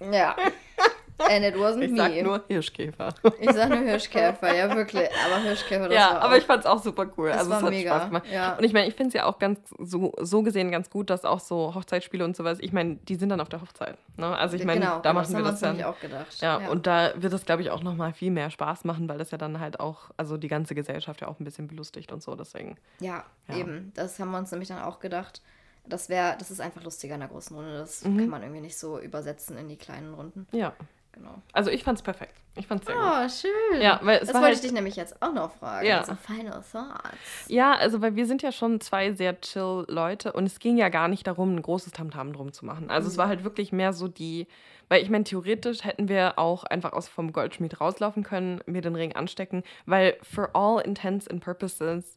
Ja. 0.00 0.36
And 1.18 1.44
it 1.44 1.54
wasn't 1.54 1.82
Ich 1.84 1.90
me. 1.92 1.96
sag 1.96 2.22
nur 2.22 2.42
Hirschkäfer. 2.48 3.14
ich 3.40 3.52
sag 3.52 3.68
nur 3.68 3.78
Hirschkäfer, 3.78 4.52
ja 4.54 4.74
wirklich. 4.74 5.08
Aber 5.24 5.42
Hirschkäfer, 5.42 5.84
das 5.88 5.94
ja, 5.94 6.18
aber 6.18 6.34
auch, 6.34 6.38
ich 6.38 6.44
fand's 6.44 6.66
auch 6.66 6.82
super 6.82 7.06
cool. 7.16 7.28
Das 7.28 7.38
also 7.38 7.50
war 7.50 7.58
es 7.58 7.64
hat 7.64 7.70
mega, 7.70 7.90
Spaß 7.96 8.06
gemacht. 8.08 8.24
ja. 8.32 8.56
Und 8.56 8.64
ich 8.64 8.72
meine, 8.72 8.88
ich 8.88 8.94
finde 8.94 9.08
es 9.08 9.14
ja 9.14 9.26
auch 9.26 9.38
ganz 9.38 9.60
so, 9.78 10.12
so 10.20 10.42
gesehen 10.42 10.72
ganz 10.72 10.90
gut, 10.90 11.10
dass 11.10 11.24
auch 11.24 11.38
so 11.40 11.72
Hochzeitsspiele 11.74 12.24
und 12.24 12.34
sowas, 12.36 12.58
ich 12.60 12.72
meine, 12.72 12.96
die 12.96 13.14
sind 13.14 13.28
dann 13.28 13.40
auf 13.40 13.48
der 13.48 13.60
Hochzeit. 13.62 13.96
Ne? 14.16 14.26
Also 14.36 14.56
ich 14.56 14.64
meine, 14.64 14.80
genau, 14.80 14.98
da 15.00 15.10
genau, 15.10 15.14
machen 15.22 15.36
wir 15.36 15.44
das 15.44 15.60
dann. 15.60 15.82
auch 15.84 16.00
gedacht. 16.00 16.40
Ja, 16.40 16.56
und 16.68 16.86
da 16.88 17.12
wird 17.16 17.32
es, 17.32 17.44
glaube 17.44 17.62
ich, 17.62 17.70
auch 17.70 17.82
nochmal 17.82 18.12
viel 18.12 18.32
mehr 18.32 18.50
Spaß 18.50 18.84
machen, 18.84 19.08
weil 19.08 19.18
das 19.18 19.30
ja 19.30 19.38
dann 19.38 19.60
halt 19.60 19.78
auch, 19.78 20.10
also 20.16 20.36
die 20.36 20.48
ganze 20.48 20.74
Gesellschaft 20.74 21.20
ja 21.20 21.28
auch 21.28 21.38
ein 21.38 21.44
bisschen 21.44 21.68
belustigt 21.68 22.10
und 22.10 22.22
so, 22.24 22.34
deswegen. 22.34 22.76
Ja, 22.98 23.24
Ja. 23.48 23.56
eben. 23.56 23.92
Das 23.94 24.18
haben 24.18 24.32
wir 24.32 24.38
uns 24.38 24.50
nämlich 24.50 24.68
dann 24.68 24.82
auch 24.82 24.98
gedacht. 24.98 25.42
Das 25.86 26.08
wäre, 26.08 26.34
das 26.38 26.50
ist 26.50 26.62
einfach 26.62 26.82
lustiger 26.82 27.12
in 27.12 27.20
der 27.20 27.28
großen 27.28 27.54
Runde. 27.54 27.76
Das 27.76 28.02
Mhm. 28.06 28.16
kann 28.18 28.28
man 28.30 28.42
irgendwie 28.42 28.62
nicht 28.62 28.78
so 28.78 28.98
übersetzen 28.98 29.58
in 29.58 29.68
die 29.68 29.76
kleinen 29.76 30.14
Runden. 30.14 30.46
Ja, 30.50 30.72
Genau. 31.14 31.40
also 31.52 31.70
ich 31.70 31.84
fand's 31.84 32.02
perfekt. 32.02 32.34
Ich 32.56 32.66
fand's 32.66 32.86
sehr 32.86 32.94
gut. 32.94 33.04
Oh, 33.04 33.28
schön. 33.28 33.80
Ja, 33.80 34.00
weil 34.02 34.20
das 34.20 34.28
wollte 34.28 34.46
halt- 34.46 34.54
ich 34.56 34.60
dich 34.60 34.72
nämlich 34.72 34.96
jetzt 34.96 35.20
auch 35.22 35.32
noch 35.32 35.52
fragen. 35.52 35.86
Ja. 35.86 36.04
So 36.04 36.14
final 36.14 36.62
thoughts. 36.70 37.48
Ja, 37.48 37.74
also 37.74 38.00
weil 38.00 38.14
wir 38.16 38.26
sind 38.26 38.42
ja 38.42 38.52
schon 38.52 38.80
zwei 38.80 39.12
sehr 39.12 39.40
chill 39.40 39.84
Leute 39.88 40.32
und 40.32 40.46
es 40.46 40.58
ging 40.58 40.76
ja 40.76 40.88
gar 40.88 41.08
nicht 41.08 41.26
darum, 41.26 41.54
ein 41.56 41.62
großes 41.62 41.92
Tamtam 41.92 42.32
drum 42.32 42.52
zu 42.52 42.64
machen. 42.66 42.90
Also 42.90 43.08
es 43.08 43.16
war 43.16 43.28
halt 43.28 43.44
wirklich 43.44 43.72
mehr 43.72 43.92
so 43.92 44.06
die, 44.08 44.46
weil 44.88 45.02
ich 45.02 45.10
meine, 45.10 45.24
theoretisch 45.24 45.84
hätten 45.84 46.08
wir 46.08 46.38
auch 46.38 46.64
einfach 46.64 46.92
aus 46.92 47.08
vom 47.08 47.32
Goldschmied 47.32 47.80
rauslaufen 47.80 48.22
können, 48.22 48.60
mir 48.66 48.82
den 48.82 48.94
Ring 48.94 49.14
anstecken, 49.14 49.62
weil 49.86 50.16
for 50.22 50.50
all 50.54 50.80
intents 50.80 51.26
and 51.28 51.42
purposes, 51.42 52.16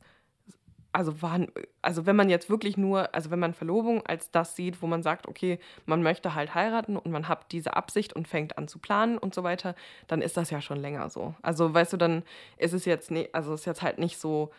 also 0.97 1.21
waren, 1.21 1.47
also 1.83 2.07
wenn 2.07 2.15
man 2.15 2.27
jetzt 2.27 2.49
wirklich 2.49 2.75
nur, 2.75 3.13
also 3.13 3.29
wenn 3.29 3.37
man 3.37 3.53
Verlobung 3.53 4.03
als 4.07 4.31
das 4.31 4.55
sieht, 4.55 4.81
wo 4.81 4.87
man 4.87 5.03
sagt, 5.03 5.27
okay, 5.27 5.59
man 5.85 6.01
möchte 6.01 6.33
halt 6.33 6.55
heiraten 6.55 6.97
und 6.97 7.11
man 7.11 7.27
hat 7.27 7.51
diese 7.51 7.75
Absicht 7.75 8.13
und 8.13 8.27
fängt 8.27 8.57
an 8.57 8.67
zu 8.67 8.79
planen 8.79 9.19
und 9.19 9.35
so 9.35 9.43
weiter, 9.43 9.75
dann 10.07 10.23
ist 10.23 10.37
das 10.37 10.49
ja 10.49 10.59
schon 10.59 10.79
länger 10.79 11.09
so. 11.09 11.35
Also 11.43 11.71
weißt 11.71 11.93
du, 11.93 11.97
dann 11.97 12.23
ist 12.57 12.73
es 12.73 12.85
jetzt, 12.85 13.11
ne, 13.11 13.29
also 13.31 13.53
es 13.53 13.61
ist 13.61 13.65
jetzt 13.67 13.83
halt 13.83 13.99
nicht 13.99 14.17
so, 14.17 14.49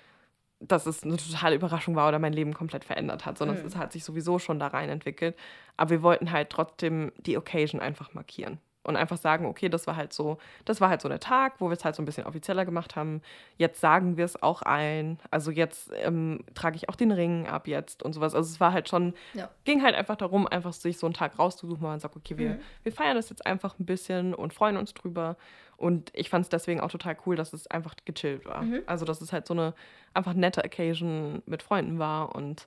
dass 0.60 0.86
es 0.86 1.02
eine 1.02 1.16
totale 1.16 1.56
Überraschung 1.56 1.96
war 1.96 2.08
oder 2.08 2.20
mein 2.20 2.32
Leben 2.32 2.54
komplett 2.54 2.84
verändert 2.84 3.26
hat, 3.26 3.36
sondern 3.36 3.58
Mhm. 3.58 3.66
es 3.66 3.76
hat 3.76 3.92
sich 3.92 4.04
sowieso 4.04 4.38
schon 4.38 4.60
da 4.60 4.68
rein 4.68 4.88
entwickelt. 4.90 5.36
Aber 5.76 5.90
wir 5.90 6.02
wollten 6.02 6.30
halt 6.30 6.50
trotzdem 6.50 7.10
die 7.18 7.36
Occasion 7.36 7.80
einfach 7.80 8.14
markieren 8.14 8.58
und 8.88 8.96
einfach 8.96 9.16
sagen, 9.18 9.46
okay, 9.46 9.68
das 9.68 9.86
war 9.86 9.94
halt 9.94 10.12
so, 10.12 10.38
das 10.64 10.80
war 10.80 10.88
halt 10.88 11.00
so 11.00 11.08
der 11.08 11.20
Tag, 11.20 11.54
wo 11.60 11.68
wir 11.68 11.76
es 11.76 11.84
halt 11.84 11.94
so 11.94 12.02
ein 12.02 12.06
bisschen 12.06 12.26
offizieller 12.26 12.64
gemacht 12.64 12.96
haben. 12.96 13.22
Jetzt 13.56 13.80
sagen 13.80 14.16
wir 14.16 14.24
es 14.24 14.42
auch 14.42 14.62
allen. 14.62 15.20
Also 15.30 15.50
jetzt 15.52 15.92
ähm, 16.02 16.40
trage 16.54 16.74
ich 16.76 16.88
auch 16.88 16.96
den 16.96 17.12
Ring 17.12 17.46
ab 17.46 17.68
jetzt 17.68 18.02
und 18.02 18.12
sowas. 18.14 18.34
Also 18.34 18.50
es 18.50 18.58
war 18.58 18.72
halt 18.72 18.88
schon, 18.88 19.14
Ja. 19.34 19.48
ging 19.64 19.82
halt 19.82 19.94
einfach 19.94 20.16
darum, 20.16 20.46
einfach 20.48 20.72
sich 20.72 20.98
so 20.98 21.06
einen 21.06 21.14
Tag 21.14 21.38
rauszusuchen, 21.38 21.82
wo 21.82 21.86
man 21.86 22.00
sagt, 22.00 22.16
okay, 22.16 22.36
wir, 22.38 22.48
Mhm. 22.50 22.60
wir 22.82 22.92
feiern 22.92 23.14
das 23.16 23.28
jetzt 23.30 23.46
einfach 23.46 23.78
ein 23.78 23.84
bisschen 23.86 24.34
und 24.34 24.52
freuen 24.54 24.76
uns 24.76 24.94
drüber. 24.94 25.36
Und 25.76 26.10
ich 26.14 26.28
fand 26.28 26.42
es 26.44 26.48
deswegen 26.48 26.80
auch 26.80 26.90
total 26.90 27.16
cool, 27.26 27.36
dass 27.36 27.52
es 27.52 27.68
einfach 27.68 27.94
gechillt 28.04 28.44
war. 28.46 28.62
Mhm. 28.62 28.80
Also, 28.86 29.04
dass 29.04 29.20
es 29.20 29.32
halt 29.32 29.46
so 29.46 29.54
eine 29.54 29.74
einfach 30.12 30.34
nette 30.34 30.64
Occasion 30.64 31.40
mit 31.46 31.62
Freunden 31.62 32.00
war 32.00 32.34
und 32.34 32.66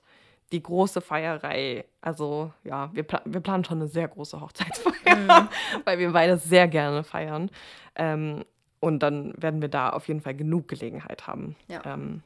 die 0.52 0.62
große 0.62 1.00
Feierei. 1.00 1.84
Also, 2.00 2.52
ja, 2.64 2.90
wir, 2.94 3.02
pla 3.02 3.20
wir 3.24 3.40
planen 3.40 3.64
schon 3.64 3.78
eine 3.78 3.88
sehr 3.88 4.08
große 4.08 4.40
Hochzeitsfeier, 4.40 5.48
weil 5.84 5.98
wir 5.98 6.12
beide 6.12 6.36
sehr 6.38 6.68
gerne 6.68 7.02
feiern. 7.04 7.50
Ähm, 7.96 8.44
und 8.80 9.00
dann 9.02 9.32
werden 9.40 9.60
wir 9.62 9.68
da 9.68 9.90
auf 9.90 10.08
jeden 10.08 10.20
Fall 10.20 10.34
genug 10.34 10.68
Gelegenheit 10.68 11.26
haben, 11.26 11.54
Ja. 11.68 11.82
ähm, 11.86 12.22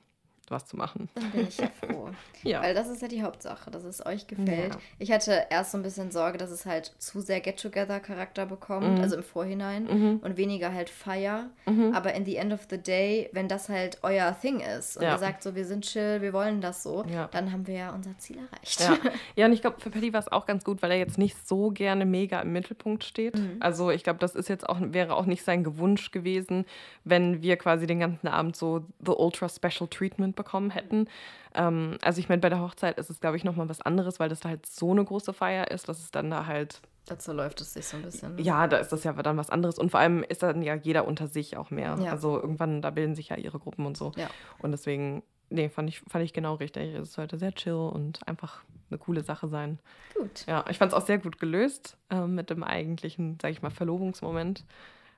was 0.50 0.66
zu 0.66 0.76
machen. 0.76 1.08
Dann 1.14 1.30
bin 1.30 1.46
ich 1.48 1.58
ja 1.58 1.68
froh. 1.80 2.08
Ja. 2.42 2.62
Weil 2.62 2.74
das 2.74 2.88
ist 2.88 3.02
ja 3.02 3.08
die 3.08 3.22
Hauptsache, 3.24 3.72
dass 3.72 3.82
es 3.82 4.06
euch 4.06 4.28
gefällt. 4.28 4.74
Ja. 4.74 4.80
Ich 5.00 5.10
hatte 5.10 5.46
erst 5.50 5.72
so 5.72 5.78
ein 5.78 5.82
bisschen 5.82 6.12
Sorge, 6.12 6.38
dass 6.38 6.50
es 6.52 6.64
halt 6.64 6.92
zu 6.98 7.20
sehr 7.20 7.40
Get-Together-Charakter 7.40 8.46
bekommt, 8.46 8.86
Mhm. 8.96 9.00
also 9.00 9.16
im 9.16 9.24
Vorhinein, 9.24 9.84
Mhm. 9.84 10.20
und 10.22 10.36
weniger 10.36 10.72
halt 10.72 10.88
Feier. 10.88 11.50
Mhm. 11.66 11.92
Aber 11.92 12.14
in 12.14 12.24
the 12.24 12.36
end 12.36 12.52
of 12.52 12.60
the 12.70 12.78
day, 12.78 13.28
wenn 13.32 13.48
das 13.48 13.68
halt 13.68 13.98
euer 14.02 14.36
Thing 14.40 14.60
ist 14.60 14.96
und 14.96 15.02
Ja. 15.02 15.12
ihr 15.14 15.18
sagt 15.18 15.42
so, 15.42 15.56
wir 15.56 15.64
sind 15.64 15.84
chill, 15.84 16.22
wir 16.22 16.32
wollen 16.32 16.60
das 16.60 16.84
so, 16.84 17.04
Ja. 17.12 17.28
dann 17.32 17.50
haben 17.50 17.66
wir 17.66 17.74
ja 17.74 17.90
unser 17.94 18.16
Ziel 18.18 18.36
erreicht. 18.38 18.80
Ja. 18.80 18.96
ja, 19.36 19.46
und 19.46 19.52
ich 19.52 19.60
glaube, 19.60 19.80
für 19.80 19.90
Paddy 19.90 20.12
war 20.12 20.20
es 20.20 20.30
auch 20.30 20.46
ganz 20.46 20.62
gut, 20.62 20.82
weil 20.82 20.92
er 20.92 20.98
jetzt 20.98 21.18
nicht 21.18 21.36
so 21.48 21.70
gerne 21.70 22.06
mega 22.06 22.40
im 22.40 22.52
Mittelpunkt 22.52 23.02
steht. 23.02 23.36
Mhm. 23.36 23.56
Also 23.58 23.90
ich 23.90 24.04
glaube, 24.04 24.20
das 24.20 24.36
ist 24.36 24.48
jetzt 24.48 24.68
auch, 24.68 24.78
wäre 24.80 25.16
auch 25.16 25.26
nicht 25.26 25.42
sein 25.42 25.64
Gewunsch 25.64 26.12
gewesen, 26.12 26.64
wenn 27.02 27.42
wir 27.42 27.56
quasi 27.56 27.86
den 27.88 27.98
ganzen 27.98 28.28
Abend 28.28 28.54
so 28.54 28.84
The 29.04 29.12
Ultra 29.12 29.48
Special 29.48 29.88
Treatment 29.90 30.35
bekommen 30.36 30.70
hätten. 30.70 31.08
Ähm, 31.54 31.98
also 32.02 32.20
ich 32.20 32.28
meine, 32.28 32.40
bei 32.40 32.48
der 32.48 32.60
Hochzeit 32.60 32.98
ist 32.98 33.10
es, 33.10 33.20
glaube 33.20 33.36
ich, 33.36 33.44
nochmal 33.44 33.68
was 33.68 33.80
anderes, 33.80 34.20
weil 34.20 34.28
das 34.28 34.40
da 34.40 34.50
halt 34.50 34.66
so 34.66 34.92
eine 34.92 35.04
große 35.04 35.32
Feier 35.32 35.70
ist, 35.70 35.88
dass 35.88 35.98
es 35.98 36.10
dann 36.10 36.30
da 36.30 36.46
halt, 36.46 36.80
Dazu 37.06 37.32
läuft 37.32 37.60
es 37.60 37.72
sich 37.72 37.86
so 37.86 37.96
ein 37.96 38.02
bisschen. 38.02 38.36
ja, 38.38 38.66
da 38.66 38.78
ist 38.78 38.90
das 38.90 39.04
ja 39.04 39.12
dann 39.12 39.36
was 39.36 39.50
anderes. 39.50 39.78
Und 39.78 39.90
vor 39.90 40.00
allem 40.00 40.22
ist 40.24 40.42
dann 40.42 40.62
ja 40.62 40.74
jeder 40.74 41.06
unter 41.06 41.28
sich 41.28 41.56
auch 41.56 41.70
mehr. 41.70 41.96
Ja. 42.00 42.10
Also 42.10 42.40
irgendwann, 42.40 42.82
da 42.82 42.90
bilden 42.90 43.14
sich 43.14 43.28
ja 43.28 43.36
ihre 43.36 43.58
Gruppen 43.58 43.86
und 43.86 43.96
so. 43.96 44.12
Ja. 44.16 44.28
Und 44.58 44.72
deswegen, 44.72 45.22
nee, 45.48 45.68
fand 45.68 45.88
ich, 45.88 46.00
fand 46.00 46.24
ich 46.24 46.32
genau 46.32 46.54
richtig. 46.54 46.94
Es 46.94 47.12
sollte 47.12 47.38
sehr 47.38 47.52
chill 47.52 47.74
und 47.74 48.26
einfach 48.26 48.62
eine 48.90 48.98
coole 48.98 49.22
Sache 49.22 49.48
sein. 49.48 49.78
Gut. 50.14 50.44
Ja, 50.46 50.64
ich 50.68 50.78
fand 50.78 50.92
es 50.92 50.98
auch 50.98 51.06
sehr 51.06 51.18
gut 51.18 51.38
gelöst 51.38 51.96
ähm, 52.10 52.34
mit 52.34 52.50
dem 52.50 52.62
eigentlichen, 52.64 53.38
sag 53.40 53.52
ich 53.52 53.62
mal, 53.62 53.70
Verlobungsmoment. 53.70 54.64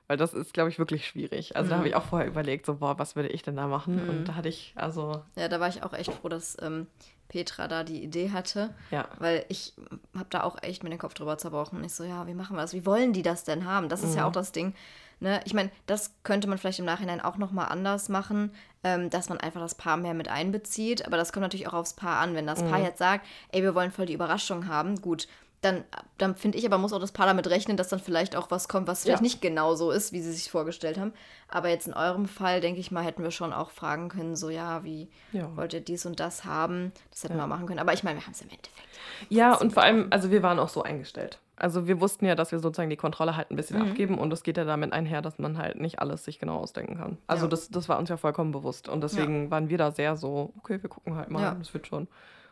Weil 0.09 0.17
das 0.17 0.33
ist, 0.33 0.55
glaube 0.55 0.69
ich, 0.71 0.79
wirklich 0.79 1.05
schwierig. 1.07 1.55
Also 1.55 1.69
da 1.69 1.75
Mhm. 1.75 1.79
habe 1.79 1.89
ich 1.89 1.95
auch 1.95 2.03
vorher 2.03 2.27
überlegt, 2.27 2.65
so, 2.65 2.73
boah, 2.77 2.97
was 2.97 3.15
würde 3.15 3.29
ich 3.29 3.43
denn 3.43 3.55
da 3.55 3.67
machen? 3.67 4.03
Mhm. 4.03 4.09
Und 4.09 4.23
da 4.27 4.33
hatte 4.33 4.49
ich, 4.49 4.73
also, 4.75 5.21
Ja, 5.35 5.47
da 5.47 5.59
war 5.59 5.69
ich 5.69 5.83
auch 5.83 5.93
echt 5.93 6.11
froh, 6.11 6.29
dass 6.29 6.57
ähm, 6.63 6.87
Petra 7.27 7.67
da 7.67 7.83
die 7.83 8.03
Idee 8.03 8.31
hatte, 8.31 8.73
ja. 8.89 9.07
weil 9.19 9.45
ich 9.49 9.73
habe 10.15 10.25
da 10.31 10.41
auch 10.41 10.57
echt 10.63 10.83
mir 10.83 10.89
den 10.89 10.97
Kopf 10.97 11.13
drüber 11.13 11.37
zerbrochen. 11.37 11.77
Und 11.77 11.85
ich 11.85 11.93
so, 11.93 12.03
ja, 12.03 12.25
wie 12.25 12.33
machen 12.33 12.55
wir 12.55 12.61
das? 12.63 12.73
Wie 12.73 12.87
wollen 12.87 13.13
die 13.13 13.21
das 13.21 13.43
denn 13.43 13.65
haben? 13.65 13.87
Das 13.87 14.01
ist 14.01 14.15
ja 14.15 14.23
Mhm. 14.23 14.27
auch 14.29 14.31
das 14.33 14.51
Ding. 14.51 14.73
Ne? 15.19 15.41
Ich 15.45 15.53
meine, 15.53 15.69
das 15.85 16.15
könnte 16.23 16.47
man 16.49 16.57
vielleicht 16.57 16.79
im 16.79 16.85
Nachhinein 16.85 17.21
auch 17.21 17.37
nochmal 17.37 17.67
anders 17.69 18.09
machen, 18.09 18.51
ähm, 18.83 19.11
dass 19.11 19.29
man 19.29 19.39
einfach 19.39 19.61
das 19.61 19.75
Paar 19.75 19.97
mehr 19.97 20.15
mit 20.15 20.27
einbezieht. 20.27 21.05
Aber 21.05 21.17
das 21.17 21.31
kommt 21.33 21.43
natürlich 21.43 21.67
auch 21.67 21.73
aufs 21.73 21.93
Paar 21.93 22.17
an. 22.19 22.33
Wenn 22.33 22.47
das 22.47 22.63
Paar 22.63 22.79
Mhm. 22.79 22.85
jetzt 22.85 22.97
sagt, 22.97 23.27
ey, 23.51 23.61
wir 23.61 23.75
wollen 23.75 23.91
voll 23.91 24.07
die 24.07 24.13
Überraschung 24.13 24.67
haben, 24.67 24.99
gut, 25.01 25.27
dann, 25.61 25.83
dann 26.17 26.35
finde 26.35 26.57
ich 26.57 26.65
aber, 26.65 26.77
muss 26.77 26.93
auch 26.93 26.99
das 26.99 27.11
Paar 27.11 27.25
damit 27.25 27.49
rechnen, 27.49 27.75
dass 27.75 27.89
dann 27.89 27.99
vielleicht 27.99 28.35
auch 28.35 28.49
was 28.49 28.67
kommt, 28.69 28.87
was 28.87 29.03
vielleicht 29.03 29.19
Ja. 29.19 29.23
nicht 29.23 29.41
genau 29.41 29.75
so 29.75 29.91
ist, 29.91 30.13
wie 30.13 30.21
sie 30.21 30.31
sich 30.31 30.49
vorgestellt 30.49 30.97
haben. 30.97 31.13
Aber 31.49 31.67
jetzt 31.69 31.87
in 31.87 31.93
eurem 31.93 32.27
Fall, 32.27 32.61
denke 32.61 32.79
ich 32.79 32.91
mal, 32.91 33.03
hätten 33.03 33.23
wir 33.23 33.31
schon 33.31 33.51
auch 33.51 33.71
fragen 33.71 34.07
können, 34.09 34.35
so 34.37 34.49
ja, 34.49 34.83
wie 34.83 35.09
Ja. 35.33 35.55
wollt 35.57 35.73
ihr 35.73 35.81
dies 35.81 36.05
und 36.05 36.19
das 36.19 36.45
haben? 36.45 36.93
Das 37.11 37.23
hätten 37.23 37.33
Ja. 37.37 37.43
wir 37.43 37.47
machen 37.47 37.65
können. 37.67 37.79
Aber 37.79 37.93
ich 37.93 38.03
meine, 38.03 38.19
wir 38.19 38.25
haben 38.25 38.31
es 38.33 38.41
im 38.41 38.49
Endeffekt. 38.49 38.87
Ja, 39.27 39.55
und 39.55 39.73
vor 39.73 39.83
allem, 39.83 40.07
also 40.11 40.31
wir 40.31 40.43
waren 40.43 40.59
auch 40.59 40.69
so 40.69 40.81
eingestellt. 40.83 41.39
Also 41.57 41.87
wir 41.87 41.99
wussten 41.99 42.25
ja, 42.25 42.35
dass 42.35 42.53
wir 42.53 42.59
sozusagen 42.59 42.89
die 42.89 42.95
Kontrolle 42.95 43.35
halt 43.35 43.51
ein 43.51 43.57
bisschen 43.57 43.81
mhm. 43.81 43.89
abgeben 43.89 44.17
und 44.17 44.31
es 44.31 44.43
geht 44.43 44.55
ja 44.55 44.63
damit 44.63 44.93
einher, 44.93 45.21
dass 45.21 45.39
man 45.39 45.57
halt 45.57 45.77
nicht 45.77 45.99
alles 45.99 46.23
sich 46.23 46.39
genau 46.39 46.55
ausdenken 46.55 46.95
kann. 46.97 47.17
Also 47.27 47.47
das, 47.47 47.69
das 47.69 47.89
war 47.89 47.99
uns 47.99 48.07
ja 48.07 48.15
vollkommen 48.15 48.51
bewusst 48.53 48.87
und 48.87 49.01
deswegen 49.01 49.51
waren 49.51 49.67
wir 49.67 49.77
da 49.77 49.91
sehr 49.91 50.15
so, 50.15 50.53
okay, 50.57 50.81
wir 50.81 50.89
gucken 50.89 51.15
halt 51.17 51.29
mal, 51.29 51.57
das 51.59 51.73
wird 51.73 51.85
schon. 51.85 52.07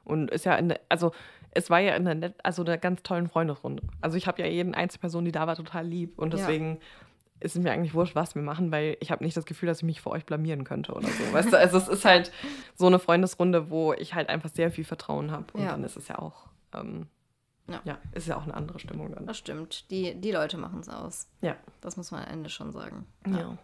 Und 0.07 0.31
ist 0.31 0.45
ja 0.45 0.55
in 0.55 0.69
der, 0.69 0.79
also 0.89 1.11
es 1.51 1.69
war 1.69 1.79
ja 1.79 1.95
in 1.95 2.05
der, 2.05 2.33
also 2.43 2.63
einer 2.63 2.77
ganz 2.77 3.03
tollen 3.03 3.27
Freundesrunde. 3.27 3.83
Also 4.01 4.17
ich 4.17 4.27
habe 4.27 4.41
ja 4.41 4.47
jeden 4.47 4.73
Einzelperson, 4.73 5.25
die 5.25 5.31
da 5.31 5.47
war, 5.47 5.55
total 5.55 5.85
lieb 5.85 6.17
und 6.17 6.33
deswegen 6.33 6.79
ist 7.39 7.55
es 7.55 7.61
mir 7.61 7.71
eigentlich 7.71 7.93
wurscht, 7.93 8.15
was 8.15 8.33
wir 8.33 8.41
machen, 8.41 8.71
weil 8.71 8.97
ich 8.99 9.11
habe 9.11 9.23
nicht 9.23 9.37
das 9.37 9.45
Gefühl, 9.45 9.67
dass 9.67 9.79
ich 9.79 9.83
mich 9.83 10.01
vor 10.01 10.11
euch 10.11 10.25
blamieren 10.25 10.63
könnte 10.63 10.93
oder 10.93 11.07
so. 11.07 11.33
Weißt 11.33 11.53
du, 11.53 11.57
also 11.57 11.77
es 11.77 11.87
ist 11.87 12.05
halt 12.05 12.31
so 12.75 12.87
eine 12.87 12.97
Freundesrunde, 12.97 13.69
wo 13.69 13.93
ich 13.93 14.15
halt 14.15 14.29
einfach 14.29 14.49
sehr 14.49 14.71
viel 14.71 14.85
Vertrauen 14.85 15.31
habe 15.31 15.45
und 15.53 15.65
dann 15.65 15.83
ist 15.83 15.97
es 15.97 16.07
ja 16.07 16.17
auch 16.17 16.47
ähm, 16.73 17.07
ja. 17.69 17.81
ja, 17.83 17.97
ist 18.13 18.27
ja 18.27 18.37
auch 18.37 18.43
eine 18.43 18.53
andere 18.53 18.79
Stimmung 18.79 19.11
dann. 19.13 19.25
Das 19.25 19.37
stimmt. 19.37 19.89
Die, 19.91 20.15
die 20.15 20.31
Leute 20.31 20.57
machen 20.57 20.79
es 20.79 20.89
aus. 20.89 21.27
Ja. 21.41 21.55
Das 21.81 21.97
muss 21.97 22.11
man 22.11 22.23
am 22.23 22.31
Ende 22.31 22.49
schon 22.49 22.71
sagen. 22.71 23.05
Ja. 23.25 23.39
ja. 23.39 23.57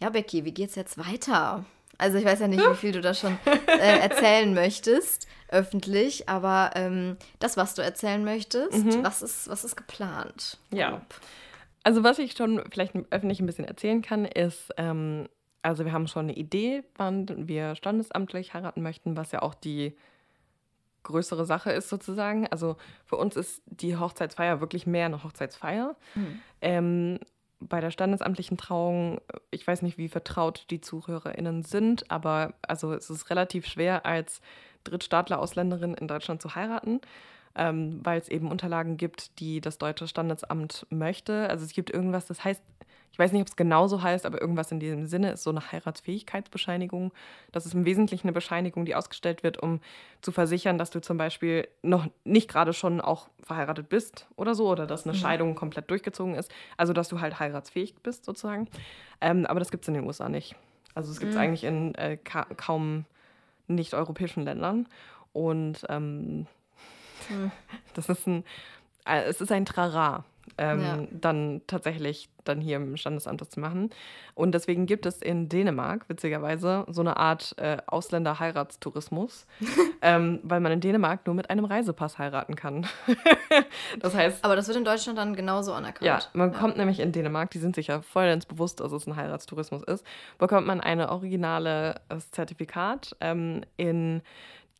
Ja, 0.00 0.10
Becky, 0.10 0.44
wie 0.44 0.52
geht's 0.52 0.74
jetzt 0.74 0.98
weiter? 0.98 1.64
Also 1.98 2.18
ich 2.18 2.24
weiß 2.24 2.40
ja 2.40 2.48
nicht, 2.48 2.60
wie 2.60 2.74
viel 2.74 2.92
du 2.92 3.00
da 3.00 3.14
schon 3.14 3.38
äh, 3.66 3.98
erzählen 4.00 4.52
möchtest, 4.54 5.26
öffentlich, 5.48 6.28
aber 6.28 6.70
ähm, 6.74 7.16
das, 7.38 7.56
was 7.56 7.74
du 7.74 7.82
erzählen 7.82 8.24
möchtest, 8.24 8.84
mhm. 8.84 9.04
was, 9.04 9.22
ist, 9.22 9.48
was 9.48 9.64
ist 9.64 9.76
geplant? 9.76 10.58
Ja. 10.72 11.02
Also 11.82 12.02
was 12.02 12.18
ich 12.18 12.32
schon 12.32 12.62
vielleicht 12.72 12.94
öffentlich 13.10 13.40
ein 13.40 13.46
bisschen 13.46 13.66
erzählen 13.66 14.02
kann, 14.02 14.24
ist, 14.24 14.70
ähm, 14.76 15.28
also 15.62 15.84
wir 15.84 15.92
haben 15.92 16.08
schon 16.08 16.24
eine 16.24 16.36
Idee, 16.36 16.82
wann 16.96 17.48
wir 17.48 17.74
standesamtlich 17.76 18.54
heiraten 18.54 18.82
möchten, 18.82 19.16
was 19.16 19.32
ja 19.32 19.42
auch 19.42 19.54
die 19.54 19.96
größere 21.04 21.44
Sache 21.44 21.70
ist 21.70 21.88
sozusagen. 21.88 22.46
Also 22.48 22.76
für 23.04 23.16
uns 23.16 23.36
ist 23.36 23.62
die 23.66 23.96
Hochzeitsfeier 23.96 24.60
wirklich 24.60 24.86
mehr 24.86 25.06
eine 25.06 25.22
Hochzeitsfeier. 25.22 25.94
Mhm. 26.14 26.40
Ähm, 26.60 27.18
bei 27.68 27.80
der 27.80 27.90
standesamtlichen 27.90 28.56
Trauung, 28.56 29.20
ich 29.50 29.66
weiß 29.66 29.82
nicht, 29.82 29.98
wie 29.98 30.08
vertraut 30.08 30.66
die 30.70 30.80
ZuhörerInnen 30.80 31.62
sind, 31.62 32.10
aber 32.10 32.54
also 32.62 32.92
es 32.92 33.10
ist 33.10 33.30
relativ 33.30 33.66
schwer, 33.66 34.06
als 34.06 34.40
Drittstaatler, 34.84 35.38
Ausländerin 35.38 35.94
in 35.94 36.08
Deutschland 36.08 36.42
zu 36.42 36.54
heiraten, 36.54 37.00
ähm, 37.54 38.00
weil 38.02 38.20
es 38.20 38.28
eben 38.28 38.50
Unterlagen 38.50 38.96
gibt, 38.96 39.38
die 39.40 39.60
das 39.60 39.78
deutsche 39.78 40.08
Standesamt 40.08 40.86
möchte. 40.90 41.48
Also 41.48 41.64
es 41.64 41.72
gibt 41.72 41.90
irgendwas, 41.90 42.26
das 42.26 42.44
heißt 42.44 42.62
ich 43.14 43.18
weiß 43.20 43.30
nicht, 43.30 43.42
ob 43.42 43.46
es 43.46 43.54
genauso 43.54 44.02
heißt, 44.02 44.26
aber 44.26 44.40
irgendwas 44.40 44.72
in 44.72 44.80
diesem 44.80 45.06
Sinne 45.06 45.30
ist 45.30 45.44
so 45.44 45.50
eine 45.50 45.70
Heiratsfähigkeitsbescheinigung. 45.70 47.12
Das 47.52 47.64
ist 47.64 47.72
im 47.72 47.84
Wesentlichen 47.84 48.26
eine 48.26 48.32
Bescheinigung, 48.32 48.84
die 48.84 48.96
ausgestellt 48.96 49.44
wird, 49.44 49.56
um 49.56 49.80
zu 50.20 50.32
versichern, 50.32 50.78
dass 50.78 50.90
du 50.90 51.00
zum 51.00 51.16
Beispiel 51.16 51.68
noch 51.82 52.08
nicht 52.24 52.50
gerade 52.50 52.72
schon 52.72 53.00
auch 53.00 53.28
verheiratet 53.40 53.88
bist 53.88 54.26
oder 54.34 54.56
so, 54.56 54.68
oder 54.68 54.88
dass 54.88 55.06
eine 55.06 55.12
mhm. 55.12 55.20
Scheidung 55.20 55.54
komplett 55.54 55.90
durchgezogen 55.90 56.34
ist. 56.34 56.50
Also, 56.76 56.92
dass 56.92 57.06
du 57.06 57.20
halt 57.20 57.38
heiratsfähig 57.38 57.94
bist 58.02 58.24
sozusagen. 58.24 58.66
Ähm, 59.20 59.46
aber 59.46 59.60
das 59.60 59.70
gibt 59.70 59.84
es 59.84 59.88
in 59.88 59.94
den 59.94 60.06
USA 60.06 60.28
nicht. 60.28 60.56
Also, 60.96 61.12
es 61.12 61.20
gibt 61.20 61.30
es 61.30 61.36
mhm. 61.36 61.42
eigentlich 61.42 61.62
in 61.62 61.94
äh, 61.94 62.16
ka 62.16 62.46
kaum 62.56 63.04
nicht-europäischen 63.68 64.42
Ländern. 64.42 64.88
Und 65.32 65.86
ähm, 65.88 66.48
mhm. 67.28 67.52
das 67.94 68.08
ist 68.08 68.26
ein, 68.26 68.42
äh, 69.06 69.22
es 69.22 69.40
ist 69.40 69.52
ein 69.52 69.66
Trara 69.66 70.24
ähm, 70.58 70.80
ja. 70.80 70.98
dann 71.10 71.62
tatsächlich 71.66 72.28
dann 72.44 72.60
hier 72.60 72.76
im 72.76 72.96
Standesamt 72.96 73.40
das 73.40 73.50
zu 73.50 73.60
machen. 73.60 73.90
Und 74.34 74.52
deswegen 74.52 74.86
gibt 74.86 75.06
es 75.06 75.22
in 75.22 75.48
Dänemark, 75.48 76.08
witzigerweise, 76.08 76.84
so 76.88 77.00
eine 77.00 77.16
Art 77.16 77.54
äh, 77.58 77.78
Ausländerheiratstourismus, 77.86 79.46
ähm, 80.02 80.40
weil 80.42 80.60
man 80.60 80.72
in 80.72 80.80
Dänemark 80.80 81.26
nur 81.26 81.34
mit 81.34 81.50
einem 81.50 81.64
Reisepass 81.64 82.18
heiraten 82.18 82.54
kann. 82.54 82.86
das 84.00 84.14
heißt. 84.14 84.44
Aber 84.44 84.56
das 84.56 84.68
wird 84.68 84.76
in 84.76 84.84
Deutschland 84.84 85.18
dann 85.18 85.34
genauso 85.34 85.72
anerkannt. 85.72 86.06
Ja, 86.06 86.20
man 86.32 86.52
ja. 86.52 86.58
kommt 86.58 86.76
nämlich 86.76 87.00
in 87.00 87.12
Dänemark, 87.12 87.50
die 87.50 87.58
sind 87.58 87.74
sich 87.74 87.88
ja 87.88 88.02
voll 88.02 88.26
ins 88.26 88.46
Bewusst, 88.46 88.80
dass 88.80 88.92
es 88.92 89.06
ein 89.06 89.16
Heiratstourismus 89.16 89.82
ist, 89.84 90.04
bekommt 90.38 90.66
man 90.66 90.80
ein 90.80 91.00
originales 91.00 91.96
Zertifikat 92.30 93.16
ähm, 93.20 93.62
in 93.76 94.22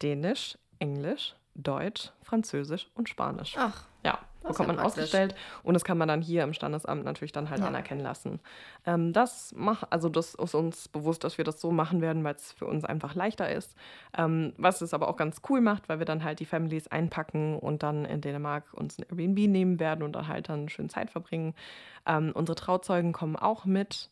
Dänisch, 0.03 0.59
Englisch, 0.79 1.35
Deutsch, 1.55 2.11
Französisch 2.23 2.89
und 2.95 3.09
Spanisch. 3.09 3.55
Ach. 3.57 3.87
Ja 4.05 4.19
bekommt 4.45 4.69
man 4.69 4.79
ausgestellt 4.79 5.35
und 5.63 5.75
das 5.75 5.85
kann 5.85 5.99
man 5.99 6.09
dann 6.09 6.21
hier 6.21 6.43
im 6.43 6.53
Standesamt 6.53 7.05
natürlich 7.05 7.33
dann 7.33 7.51
halt 7.51 7.61
ja. 7.61 7.67
anerkennen 7.67 8.01
lassen. 8.01 8.41
Ähm, 8.87 9.13
das 9.13 9.53
macht, 9.57 9.91
also 9.91 10.09
das 10.09 10.35
ist 10.35 10.55
uns 10.55 10.89
bewusst, 10.89 11.25
dass 11.25 11.39
wir 11.39 11.45
das 11.45 11.61
so 11.61 11.71
machen 11.73 12.01
werden, 12.01 12.25
weil 12.25 12.35
es 12.35 12.53
für 12.53 12.67
uns 12.67 12.85
einfach 12.85 13.15
leichter 13.15 13.51
ist. 13.51 13.75
Ähm, 14.17 14.53
was 14.57 14.81
es 14.81 14.95
aber 14.95 15.09
auch 15.09 15.17
ganz 15.17 15.41
cool 15.49 15.61
macht, 15.61 15.89
weil 15.89 15.99
wir 15.99 16.07
dann 16.07 16.25
halt 16.25 16.41
die 16.41 16.47
Families 16.47 16.89
einpacken 16.89 17.59
und 17.59 17.83
dann 17.83 18.05
in 18.05 18.21
Dänemark 18.21 18.73
uns 18.75 18.99
ein 18.99 19.07
Airbnb 19.09 19.51
nehmen 19.51 19.81
werden 19.81 20.03
und 20.03 20.13
dann 20.13 20.29
halt 20.29 20.49
dann 20.49 20.69
schön 20.69 20.89
Zeit 20.89 21.11
verbringen. 21.11 21.55
Ähm, 22.07 22.33
unsere 22.35 22.57
Trauzeugen 22.57 23.13
kommen 23.13 23.37
auch 23.37 23.65
mit. 23.65 24.11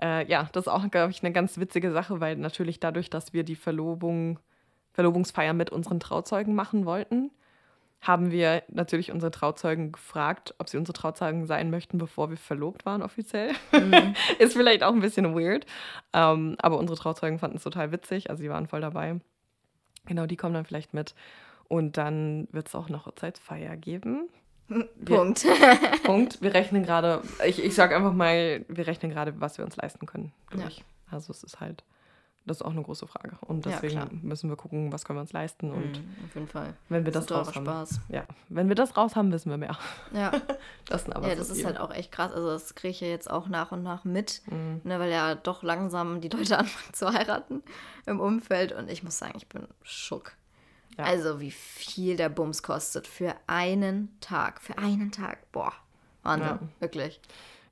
Äh, 0.00 0.28
ja, 0.30 0.48
das 0.52 0.66
ist 0.66 0.72
auch, 0.72 0.88
glaube 0.90 1.10
ich, 1.10 1.22
eine 1.22 1.32
ganz 1.32 1.58
witzige 1.58 1.92
Sache, 1.92 2.20
weil 2.20 2.36
natürlich 2.36 2.80
dadurch, 2.80 3.10
dass 3.10 3.32
wir 3.32 3.44
die 3.44 3.56
Verlobung, 3.56 4.38
Verlobungsfeier 4.92 5.52
mit 5.52 5.70
unseren 5.70 6.00
Trauzeugen 6.00 6.54
machen 6.54 6.84
wollten, 6.84 7.30
haben 8.00 8.30
wir 8.30 8.62
natürlich 8.68 9.10
unsere 9.10 9.30
Trauzeugen 9.30 9.92
gefragt, 9.92 10.54
ob 10.58 10.68
sie 10.68 10.76
unsere 10.76 10.92
Trauzeugen 10.92 11.46
sein 11.46 11.70
möchten, 11.70 11.98
bevor 11.98 12.30
wir 12.30 12.36
verlobt 12.36 12.86
waren 12.86 13.02
offiziell. 13.02 13.52
Mhm. 13.72 14.14
Ist 14.38 14.54
vielleicht 14.54 14.82
auch 14.82 14.92
ein 14.92 15.00
bisschen 15.00 15.34
weird. 15.34 15.66
Ähm, 16.12 16.56
aber 16.60 16.78
unsere 16.78 16.98
Trauzeugen 16.98 17.38
fanden 17.38 17.56
es 17.56 17.64
total 17.64 17.90
witzig, 17.92 18.30
also 18.30 18.40
sie 18.40 18.50
waren 18.50 18.68
voll 18.68 18.80
dabei. 18.80 19.20
Genau, 20.06 20.26
die 20.26 20.36
kommen 20.36 20.54
dann 20.54 20.64
vielleicht 20.64 20.94
mit. 20.94 21.14
Und 21.66 21.96
dann 21.96 22.48
wird 22.50 22.68
es 22.68 22.74
auch 22.74 22.88
noch 22.88 23.06
Hochzeitsfeier 23.06 23.76
geben. 23.76 24.28
Punkt. 25.04 25.46
Punkt. 26.04 26.40
Wir 26.40 26.54
rechnen 26.54 26.82
gerade, 26.84 27.22
ich, 27.46 27.62
ich 27.62 27.74
sag 27.74 27.92
einfach 27.92 28.12
mal, 28.12 28.64
wir 28.68 28.86
rechnen 28.86 29.10
gerade, 29.10 29.40
was 29.40 29.58
wir 29.58 29.64
uns 29.64 29.76
leisten 29.76 30.06
können. 30.06 30.32
Ja. 30.56 30.68
Also 31.10 31.30
es 31.30 31.42
ist 31.42 31.60
halt 31.60 31.84
das 32.48 32.58
ist 32.58 32.62
auch 32.62 32.72
eine 32.72 32.82
große 32.82 33.06
Frage. 33.06 33.36
Und 33.42 33.64
deswegen 33.64 33.94
ja, 33.94 34.06
müssen 34.22 34.50
wir 34.50 34.56
gucken, 34.56 34.92
was 34.92 35.04
können 35.04 35.18
wir 35.18 35.22
uns 35.22 35.32
leisten. 35.32 35.70
Und 35.70 35.92
mhm, 35.92 36.16
auf 36.26 36.34
jeden 36.34 36.48
Fall. 36.48 36.74
Wenn 36.88 37.04
wir 37.04 37.12
das, 37.12 37.26
das 37.26 37.38
raus 37.38 37.54
haben. 37.54 37.64
Spaß. 37.64 38.00
Ja, 38.08 38.24
wenn 38.48 38.68
wir 38.68 38.74
das 38.74 38.96
raus 38.96 39.14
haben, 39.14 39.30
wissen 39.30 39.50
wir 39.50 39.58
mehr. 39.58 39.78
Ja. 40.12 40.32
das 40.86 41.02
ist 41.02 41.14
aber 41.14 41.28
Ja, 41.28 41.34
das 41.34 41.50
ist 41.50 41.64
halt 41.64 41.78
auch 41.78 41.92
echt 41.92 42.10
krass. 42.10 42.32
Also 42.32 42.48
das 42.48 42.74
kriege 42.74 42.90
ich 42.90 43.00
ja 43.00 43.08
jetzt 43.08 43.30
auch 43.30 43.48
nach 43.48 43.72
und 43.72 43.82
nach 43.82 44.04
mit, 44.04 44.42
mhm. 44.46 44.80
ne, 44.84 44.98
weil 44.98 45.10
ja 45.10 45.34
doch 45.34 45.62
langsam 45.62 46.20
die 46.20 46.28
Leute 46.28 46.58
anfangen 46.58 46.94
zu 46.94 47.12
heiraten 47.12 47.62
im 48.06 48.20
Umfeld. 48.20 48.72
Und 48.72 48.90
ich 48.90 49.02
muss 49.02 49.18
sagen, 49.18 49.34
ich 49.36 49.48
bin 49.48 49.68
schock. 49.82 50.32
Ja. 50.96 51.04
Also 51.04 51.40
wie 51.40 51.52
viel 51.52 52.16
der 52.16 52.28
Bums 52.28 52.62
kostet 52.62 53.06
für 53.06 53.34
einen 53.46 54.18
Tag. 54.20 54.60
Für 54.60 54.78
einen 54.78 55.12
Tag. 55.12 55.52
Boah, 55.52 55.72
Wahnsinn. 56.22 56.70
Wirklich. 56.80 57.20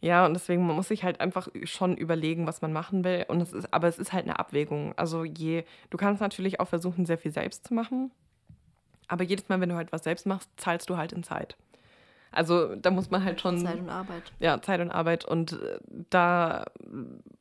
Ja, 0.01 0.27
und 0.27 0.35
deswegen 0.35 0.67
man 0.67 0.77
muss 0.77 0.89
sich 0.89 1.05
halt 1.05 1.21
einfach 1.21 1.49
schon 1.65 1.97
überlegen, 1.97 2.47
was 2.47 2.63
man 2.63 2.73
machen 2.73 3.05
will. 3.05 3.25
Und 3.29 3.41
es 3.41 3.53
ist, 3.53 3.73
aber 3.73 3.89
es 3.89 3.99
ist 3.99 4.13
halt 4.13 4.25
eine 4.25 4.39
Abwägung. 4.39 4.93
Also 4.97 5.25
je, 5.25 5.65
du 5.91 5.97
kannst 5.97 6.21
natürlich 6.21 6.61
auch 6.61 6.69
versuchen, 6.69 7.07
sehr 7.07 7.19
viel 7.19 7.33
selbst 7.33 7.67
zu 7.67 7.75
machen. 7.75 8.11
Aber 9.09 9.25
jedes 9.25 9.49
Mal, 9.49 9.61
wenn 9.61 9.69
du 9.69 9.77
halt 9.77 9.93
was 9.93 10.05
selbst 10.05 10.27
machst, 10.27 10.51
zahlst 10.57 10.91
du 10.91 10.97
halt 10.97 11.13
in 11.13 11.23
Zeit. 11.23 11.57
Also 12.33 12.75
da 12.75 12.91
muss 12.91 13.11
man 13.11 13.25
halt 13.25 13.41
schon. 13.41 13.59
Zeit 13.59 13.79
und 13.79 13.89
Arbeit. 13.89 14.33
Ja, 14.41 14.61
Zeit 14.61 14.81
und 14.81 14.91
Arbeit. 14.91 15.25
Und 15.25 15.53
äh, 15.53 15.79
da 16.11 16.67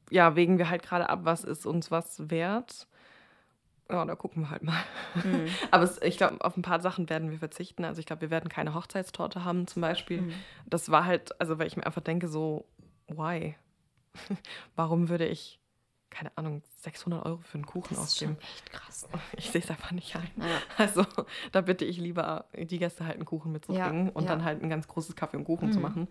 ja, 0.09 0.35
wägen 0.35 0.57
wir 0.57 0.69
halt 0.69 0.83
gerade 0.83 1.09
ab, 1.09 1.21
was 1.23 1.43
ist 1.43 1.65
uns 1.65 1.91
was 1.91 2.29
wert 2.29 2.87
ja, 3.89 4.03
da 4.03 4.15
gucken 4.15 4.43
wir 4.43 4.49
halt 4.49 4.63
mal. 4.63 4.81
Mhm. 5.15 5.47
Aber 5.71 5.83
es, 5.83 6.01
ich 6.01 6.17
glaube, 6.17 6.43
auf 6.43 6.57
ein 6.57 6.61
paar 6.61 6.81
Sachen 6.81 7.09
werden 7.09 7.29
wir 7.29 7.37
verzichten. 7.37 7.85
Also 7.85 7.99
ich 7.99 8.05
glaube, 8.05 8.21
wir 8.21 8.29
werden 8.31 8.49
keine 8.49 8.73
Hochzeitstorte 8.73 9.45
haben 9.45 9.67
zum 9.67 9.81
Beispiel. 9.81 10.21
Mhm. 10.21 10.33
Das 10.65 10.89
war 10.89 11.05
halt, 11.05 11.39
also 11.39 11.59
weil 11.59 11.67
ich 11.67 11.77
mir 11.77 11.85
einfach 11.85 12.01
denke, 12.01 12.27
so, 12.27 12.65
why? 13.07 13.55
Warum 14.75 15.09
würde 15.09 15.27
ich, 15.27 15.59
keine 16.09 16.35
Ahnung, 16.35 16.63
600 16.77 17.25
Euro 17.25 17.41
für 17.41 17.55
einen 17.55 17.67
Kuchen 17.67 17.95
ausgeben? 17.97 18.37
Das 18.39 18.49
ist 18.49 18.55
echt 18.55 18.71
krass. 18.71 19.07
Ich 19.37 19.51
sehe 19.51 19.61
es 19.61 19.69
einfach 19.69 19.91
nicht 19.91 20.15
ein. 20.15 20.31
Ja. 20.37 20.61
Also 20.77 21.05
da 21.51 21.61
bitte 21.61 21.85
ich 21.85 21.97
lieber, 21.97 22.45
die 22.57 22.79
Gäste 22.79 23.05
halt 23.05 23.15
einen 23.15 23.25
Kuchen 23.25 23.51
mitzubringen 23.51 24.07
ja, 24.07 24.11
und 24.13 24.23
ja. 24.23 24.29
dann 24.29 24.43
halt 24.43 24.63
ein 24.63 24.69
ganz 24.69 24.87
großes 24.87 25.15
Kaffee 25.15 25.37
und 25.37 25.45
Kuchen 25.45 25.67
mhm. 25.67 25.73
zu 25.73 25.79
machen. 25.79 26.07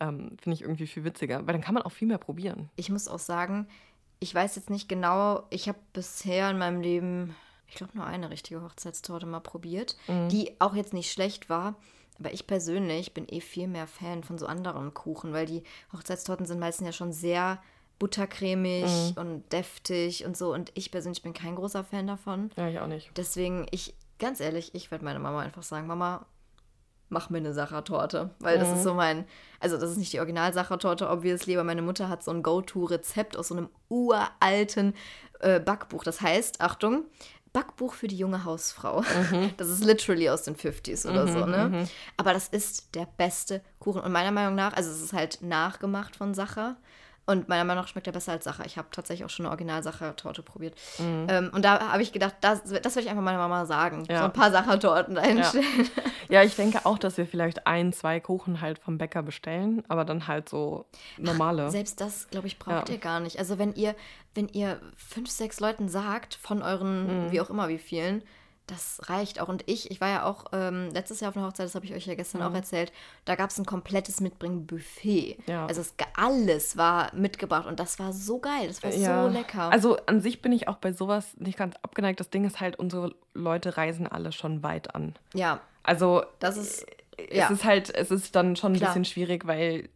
Ähm, 0.00 0.36
Finde 0.40 0.54
ich 0.54 0.62
irgendwie 0.62 0.88
viel 0.88 1.04
witziger, 1.04 1.46
weil 1.46 1.52
dann 1.52 1.60
kann 1.60 1.74
man 1.74 1.84
auch 1.84 1.92
viel 1.92 2.08
mehr 2.08 2.18
probieren. 2.18 2.68
Ich 2.74 2.90
muss 2.90 3.06
auch 3.06 3.20
sagen, 3.20 3.68
ich 4.22 4.32
weiß 4.32 4.54
jetzt 4.54 4.70
nicht 4.70 4.88
genau, 4.88 5.42
ich 5.50 5.68
habe 5.68 5.78
bisher 5.92 6.48
in 6.50 6.58
meinem 6.58 6.80
Leben, 6.80 7.34
ich 7.66 7.74
glaube, 7.74 7.96
nur 7.96 8.06
eine 8.06 8.30
richtige 8.30 8.62
Hochzeitstorte 8.62 9.26
mal 9.26 9.40
probiert, 9.40 9.96
mhm. 10.06 10.28
die 10.28 10.52
auch 10.60 10.76
jetzt 10.76 10.94
nicht 10.94 11.10
schlecht 11.10 11.48
war. 11.48 11.74
Aber 12.20 12.32
ich 12.32 12.46
persönlich 12.46 13.14
bin 13.14 13.26
eh 13.28 13.40
viel 13.40 13.66
mehr 13.66 13.88
Fan 13.88 14.22
von 14.22 14.38
so 14.38 14.46
anderen 14.46 14.94
Kuchen, 14.94 15.32
weil 15.32 15.46
die 15.46 15.64
Hochzeitstorten 15.92 16.46
sind 16.46 16.60
meistens 16.60 16.86
ja 16.86 16.92
schon 16.92 17.12
sehr 17.12 17.60
buttercremig 17.98 18.84
mhm. 18.84 19.20
und 19.20 19.52
deftig 19.52 20.24
und 20.24 20.36
so. 20.36 20.52
Und 20.52 20.70
ich 20.74 20.92
persönlich 20.92 21.22
bin 21.22 21.32
kein 21.32 21.56
großer 21.56 21.82
Fan 21.82 22.06
davon. 22.06 22.50
Ja, 22.56 22.68
ich 22.68 22.78
auch 22.78 22.86
nicht. 22.86 23.10
Deswegen, 23.16 23.66
ich, 23.72 23.94
ganz 24.20 24.38
ehrlich, 24.38 24.72
ich 24.74 24.92
werde 24.92 25.04
meiner 25.04 25.18
Mama 25.18 25.40
einfach 25.40 25.64
sagen, 25.64 25.88
Mama, 25.88 26.26
mach 27.12 27.30
mir 27.30 27.38
eine 27.38 27.52
Sachertorte. 27.52 28.30
Weil 28.40 28.58
das 28.58 28.68
ist 28.68 28.78
mhm. 28.78 28.82
so 28.82 28.94
mein, 28.94 29.24
also 29.60 29.78
das 29.78 29.90
ist 29.90 29.98
nicht 29.98 30.12
die 30.12 30.18
Original-Sachertorte, 30.18 31.08
obviously, 31.08 31.54
aber 31.54 31.64
meine 31.64 31.82
Mutter 31.82 32.08
hat 32.08 32.24
so 32.24 32.32
ein 32.32 32.42
Go-To-Rezept 32.42 33.36
aus 33.36 33.48
so 33.48 33.56
einem 33.56 33.68
uralten 33.88 34.94
äh, 35.40 35.60
Backbuch. 35.60 36.02
Das 36.02 36.20
heißt, 36.20 36.60
Achtung, 36.60 37.04
Backbuch 37.52 37.94
für 37.94 38.08
die 38.08 38.16
junge 38.16 38.44
Hausfrau. 38.44 39.04
Das 39.56 39.68
ist 39.68 39.84
literally 39.84 40.30
aus 40.30 40.42
den 40.42 40.56
50s 40.56 41.08
oder 41.08 41.28
so, 41.28 41.46
ne? 41.46 41.86
Aber 42.16 42.32
das 42.32 42.48
ist 42.48 42.94
der 42.94 43.06
beste 43.16 43.60
Kuchen. 43.78 44.00
Und 44.00 44.12
meiner 44.12 44.32
Meinung 44.32 44.54
nach, 44.54 44.72
also 44.72 44.90
es 44.90 45.02
ist 45.02 45.12
halt 45.12 45.42
nachgemacht 45.42 46.16
von 46.16 46.34
Sacher. 46.34 46.76
Und 47.24 47.48
meiner 47.48 47.62
Meinung 47.64 47.82
nach 47.84 47.88
schmeckt 47.88 48.08
er 48.08 48.12
besser 48.12 48.32
als 48.32 48.42
Sacher. 48.44 48.66
Ich 48.66 48.76
habe 48.78 48.88
tatsächlich 48.90 49.24
auch 49.24 49.30
schon 49.30 49.46
eine 49.46 49.50
Original-Sacher-Torte 49.50 50.42
probiert. 50.42 50.74
Ähm, 50.98 51.50
und 51.54 51.64
da 51.64 51.92
habe 51.92 52.02
ich 52.02 52.12
gedacht, 52.12 52.34
das, 52.40 52.64
das 52.64 52.72
werde 52.96 53.00
ich 53.02 53.10
einfach 53.10 53.22
meiner 53.22 53.38
Mama 53.38 53.64
sagen. 53.64 54.04
Ja. 54.10 54.18
So 54.18 54.24
ein 54.24 54.32
paar 54.32 54.50
Sacher-Torten 54.50 55.14
dahinstellen. 55.14 55.88
Ja, 56.28 56.42
ich 56.42 56.56
denke 56.56 56.84
auch, 56.84 56.98
dass 56.98 57.16
wir 57.18 57.26
vielleicht 57.26 57.66
ein, 57.66 57.92
zwei 57.92 58.18
Kuchen 58.18 58.60
halt 58.60 58.80
vom 58.80 58.98
Bäcker 58.98 59.22
bestellen, 59.22 59.84
aber 59.88 60.04
dann 60.04 60.26
halt 60.26 60.48
so 60.48 60.86
normale. 61.16 61.70
Selbst 61.70 62.00
das, 62.00 62.28
glaube 62.28 62.48
ich, 62.48 62.58
braucht 62.58 62.88
Ja. 62.88 62.94
ihr 62.96 63.00
gar 63.00 63.20
nicht. 63.20 63.38
Also 63.38 63.56
wenn 63.58 63.72
ihr, 63.74 63.94
wenn 64.34 64.48
ihr 64.48 64.80
fünf, 64.96 65.30
sechs 65.30 65.60
Leuten 65.60 65.88
sagt, 65.88 66.34
von 66.34 66.60
euren, 66.62 67.26
Mhm. 67.26 67.30
wie 67.32 67.40
auch 67.40 67.50
immer, 67.50 67.68
wie 67.68 67.78
vielen, 67.78 68.22
das 68.66 69.00
reicht 69.08 69.40
auch. 69.40 69.48
Und 69.48 69.64
ich, 69.66 69.90
ich 69.90 70.00
war 70.00 70.08
ja 70.08 70.24
auch 70.24 70.44
ähm, 70.52 70.88
letztes 70.92 71.20
Jahr 71.20 71.30
auf 71.30 71.36
einer 71.36 71.46
Hochzeit, 71.46 71.66
das 71.66 71.74
habe 71.74 71.84
ich 71.84 71.92
euch 71.94 72.06
ja 72.06 72.14
gestern 72.14 72.42
auch 72.42 72.54
erzählt, 72.54 72.92
da 73.24 73.34
gab 73.34 73.50
es 73.50 73.58
ein 73.58 73.66
komplettes 73.66 74.20
Mitbringen-Buffet. 74.20 75.36
Mhm. 75.38 75.52
Ja. 75.52 75.66
Also 75.66 75.80
es, 75.80 75.94
alles 76.16 76.76
war 76.76 77.14
mitgebracht 77.14 77.66
und 77.66 77.80
das 77.80 77.98
war 77.98 78.12
so 78.12 78.38
geil, 78.38 78.68
das 78.68 78.82
war 78.82 78.90
Ja. 78.92 79.22
so 79.24 79.28
lecker. 79.28 79.70
Also 79.70 79.96
an 80.06 80.20
sich 80.20 80.42
bin 80.42 80.52
ich 80.52 80.68
auch 80.68 80.76
bei 80.76 80.92
sowas 80.92 81.34
nicht 81.38 81.58
ganz 81.58 81.74
abgeneigt. 81.82 82.20
Das 82.20 82.30
Ding 82.30 82.44
ist 82.44 82.60
halt, 82.60 82.78
unsere 82.78 83.14
Leute 83.34 83.76
reisen 83.76 84.06
alle 84.06 84.32
schon 84.32 84.62
weit 84.62 84.94
an. 84.94 85.14
ja, 85.34 85.60
Also 85.82 86.22
das 86.38 86.56
ist, 86.56 86.86
es 87.16 87.36
ja. 87.36 87.48
ist 87.50 87.64
halt, 87.64 87.94
es 87.94 88.10
ist 88.10 88.34
dann 88.36 88.56
schon 88.56 88.72
ein 88.72 88.76
Klar. 88.78 88.90
bisschen 88.90 89.04
schwierig, 89.04 89.46
weil 89.46 89.80
äh, 89.84 89.88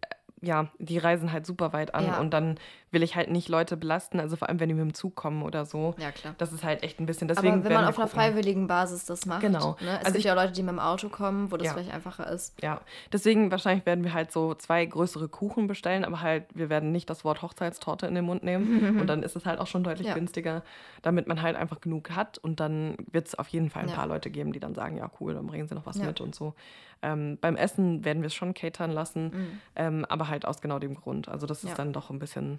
ja, 0.43 0.68
die 0.78 0.98
reisen 0.98 1.32
halt 1.32 1.47
super 1.47 1.72
weit 1.72 1.94
an 1.94 2.12
und 2.20 2.30
dann 2.30 2.59
will 2.97 3.02
ich 3.02 3.14
halt 3.14 3.31
nicht 3.31 3.51
Leute 3.51 3.77
belasten, 3.77 4.20
also 4.20 4.36
vor 4.36 4.48
allem 4.48 4.59
wenn 4.59 4.70
die 4.70 4.74
mit 4.74 4.82
dem 4.82 4.94
Zug 4.94 5.14
kommen 5.14 5.43
oder 5.43 5.66
so. 5.66 5.94
Ja, 5.98 6.12
klar. 6.12 6.35
Das 6.39 6.51
ist 6.51 6.64
halt 6.64 6.82
echt 6.82 6.98
ein 6.98 7.05
bisschen. 7.05 7.28
Deswegen 7.28 7.56
Aber 7.56 7.64
wenn 7.64 7.73
man 7.74 7.85
auf 7.85 7.98
einer 7.98 8.09
freiwilligen 8.09 8.66
Basis 8.68 9.05
das 9.05 9.27
macht, 9.27 9.43
Genau. 9.43 9.73
ne? 9.82 9.89
es 9.89 9.89
Also 9.98 10.05
gibt 10.06 10.16
ich- 10.20 10.24
ja 10.24 10.32
Leute, 10.32 10.52
die 10.52 10.62
mit 10.62 10.70
dem 10.73 10.78
Auto 10.78 11.10
kommen, 11.10 11.52
wo 11.52 11.59
das 11.59 11.66
Ja. 11.66 11.73
vielleicht 11.74 11.93
einfacher 11.93 12.27
ist. 12.31 12.55
Ja, 12.62 12.81
deswegen 13.12 13.51
wahrscheinlich 13.51 13.85
werden 13.85 14.02
wir 14.02 14.14
halt 14.14 14.32
so 14.32 14.55
zwei 14.55 14.86
größere 14.86 15.28
Kuchen 15.28 15.66
bestellen, 15.66 16.06
aber 16.06 16.23
halt, 16.23 16.44
wir 16.55 16.70
werden 16.70 16.90
nicht 16.90 17.10
das 17.10 17.23
Wort 17.23 17.43
Hochzeitstorte 17.43 18.06
in 18.06 18.14
den 18.14 18.24
Mund 18.24 18.43
nehmen 18.43 18.98
und 19.05 19.06
dann 19.09 19.23
ist 19.23 19.36
es 19.36 19.44
halt 19.44 19.60
auch 19.60 19.66
schon 19.66 19.85
deutlich 19.85 20.06
Ja. 20.09 20.14
günstiger, 20.14 20.62
damit 21.02 21.27
man 21.28 21.43
halt 21.43 21.55
einfach 21.56 21.82
genug 21.82 22.12
hat 22.12 22.39
und 22.39 22.60
dann 22.60 22.97
wird 23.12 23.27
es 23.28 23.35
auf 23.35 23.48
jeden 23.48 23.68
Fall 23.68 23.82
ein 23.82 23.89
Ja. 23.90 23.97
paar 23.97 24.06
Leute 24.06 24.31
geben, 24.31 24.52
die 24.52 24.60
dann 24.60 24.74
sagen, 24.74 24.97
ja 24.97 25.10
cool, 25.20 25.35
dann 25.35 25.47
bringen 25.47 25.68
sie 25.68 25.74
noch 25.74 25.85
was 25.85 25.98
mit 25.98 26.23
und 26.23 26.35
so. 26.35 26.55
Ähm, 27.02 27.36
beim 27.43 27.56
Essen 27.56 28.06
werden 28.06 28.23
wir 28.23 28.28
es 28.28 28.35
schon 28.35 28.55
catern 28.55 28.90
lassen, 28.90 29.24
Mhm. 29.27 29.60
ähm, 29.77 30.05
aber 30.09 30.28
halt 30.28 30.47
aus 30.47 30.62
genau 30.62 30.78
dem 30.78 30.94
Grund. 30.94 31.28
Also 31.28 31.47
das 31.47 31.62
ist 31.62 31.78
dann 31.78 31.93
doch 31.93 32.09
ein 32.09 32.18
bisschen 32.18 32.59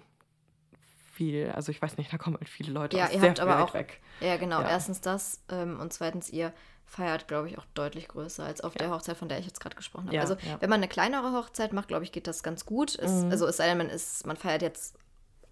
viel, 1.18 1.50
also 1.50 1.72
ich 1.72 1.82
weiß 1.82 1.96
nicht, 1.98 2.12
da 2.12 2.16
kommen 2.18 2.36
halt 2.36 2.48
viele 2.48 2.72
Leute 2.72 2.96
Ja, 2.96 3.06
aus 3.06 3.12
ihr 3.12 3.18
sehr 3.20 3.28
habt 3.30 3.40
aber 3.40 3.62
auch- 3.64 3.74
weg. 3.74 4.00
Ja, 4.20 4.36
genau. 4.36 4.60
Ja. 4.62 4.68
Erstens 4.70 5.00
das 5.00 5.42
ähm, 5.50 5.80
und 5.80 5.92
zweitens, 5.92 6.30
ihr 6.30 6.52
feiert, 6.86 7.26
glaube 7.28 7.48
ich, 7.48 7.58
auch 7.58 7.66
deutlich 7.74 8.06
größer 8.08 8.44
als 8.44 8.60
auf 8.62 8.74
der 8.74 8.90
Hochzeit, 8.90 9.16
von 9.16 9.28
der 9.28 9.38
ich 9.40 9.46
jetzt 9.46 9.60
gerade 9.60 9.76
gesprochen 9.76 10.06
habe. 10.06 10.14
Ja, 10.16 10.22
also, 10.22 10.34
ja. 10.34 10.56
wenn 10.60 10.70
man 10.70 10.78
eine 10.78 10.88
kleinere 10.88 11.32
Hochzeit 11.32 11.72
macht, 11.72 11.88
glaube 11.88 12.04
ich, 12.04 12.12
geht 12.12 12.26
das 12.28 12.42
ganz 12.42 12.64
gut. 12.64 12.96
Es, 12.98 13.24
Mhm. 13.24 13.30
Also, 13.30 13.46
es 13.46 13.56
sei 13.58 13.66
denn, 13.66 13.76
man, 13.78 13.90
ist, 13.90 14.26
man 14.26 14.36
feiert 14.36 14.62
jetzt 14.62 14.96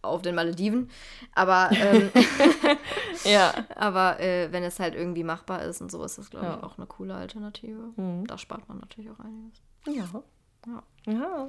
auf 0.03 0.23
den 0.23 0.35
Malediven. 0.37 0.89
Aber, 1.35 1.69
ähm, 1.73 2.11
Ja. 3.25 3.53
aber 3.75 4.21
äh, 4.21 4.51
wenn 4.53 4.63
es 4.63 4.79
halt 4.79 4.95
irgendwie 4.95 5.25
machbar 5.25 5.63
ist 5.63 5.81
und 5.81 5.91
so, 5.91 6.03
ist 6.05 6.17
das, 6.19 6.31
glaube 6.31 6.47
ich, 6.47 6.53
Ja. 6.53 6.63
auch 6.63 6.79
eine 6.79 6.87
coole 6.87 7.15
Alternative. 7.15 7.93
Mhm. 7.97 8.27
Da 8.27 8.39
spart 8.39 8.69
man 8.69 8.79
natürlich 8.79 9.11
auch 9.11 9.21
einiges. 9.21 9.61
Ja. 9.87 10.23
Ja. 10.67 10.83
Ja. 11.13 11.49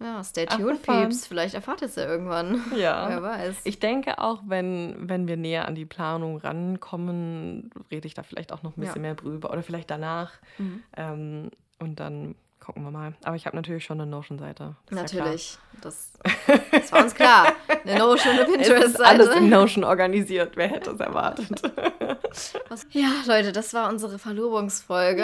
Ja, 0.00 0.22
stay 0.24 0.44
tuned. 0.46 0.82
Peeps. 0.82 1.26
Vielleicht 1.26 1.54
erfahrt 1.54 1.80
ihr 1.82 1.86
es 1.86 1.94
ja 1.96 2.04
irgendwann. 2.06 2.62
Ja. 2.76 3.08
Wer 3.08 3.22
weiß. 3.22 3.56
Ich 3.64 3.78
denke 3.78 4.18
auch, 4.18 4.42
wenn, 4.46 5.08
wenn 5.08 5.28
wir 5.28 5.36
näher 5.36 5.66
an 5.68 5.74
die 5.74 5.86
Planung 5.86 6.38
rankommen, 6.38 7.70
rede 7.90 8.06
ich 8.06 8.14
da 8.14 8.22
vielleicht 8.22 8.52
auch 8.52 8.62
noch 8.62 8.76
ein 8.76 8.80
bisschen 8.80 8.96
Ja. 8.96 9.02
mehr 9.02 9.14
drüber 9.14 9.50
oder 9.50 9.62
vielleicht 9.62 9.90
danach. 9.90 10.32
Mhm. 10.58 10.82
Ähm, 10.96 11.50
und 11.78 12.00
dann 12.00 12.34
gucken 12.60 12.82
wir 12.82 12.90
mal. 12.90 13.12
Aber 13.24 13.36
ich 13.36 13.46
habe 13.46 13.56
natürlich 13.56 13.84
schon 13.84 14.00
eine 14.00 14.10
Notion-Seite. 14.10 14.74
Ist 14.90 14.90
ja 14.96 15.02
Natürlich. 15.02 15.58
Das, 15.82 16.12
das 16.72 16.92
war 16.92 17.04
uns 17.04 17.14
klar. 17.14 17.52
Eine 17.84 17.98
Notion, 17.98 18.32
eine 18.34 18.42
ist 18.42 18.50
alles 18.50 18.68
Pinterest-Seite. 18.98 19.38
in 19.38 19.48
Notion 19.50 19.84
organisiert. 19.84 20.56
Wer 20.56 20.68
hätte 20.68 20.90
es 20.90 21.00
erwartet? 21.00 21.62
Ja, 22.90 23.10
Leute, 23.26 23.52
das 23.52 23.72
war 23.74 23.88
unsere 23.88 24.18
Verlobungsfolge. 24.18 25.22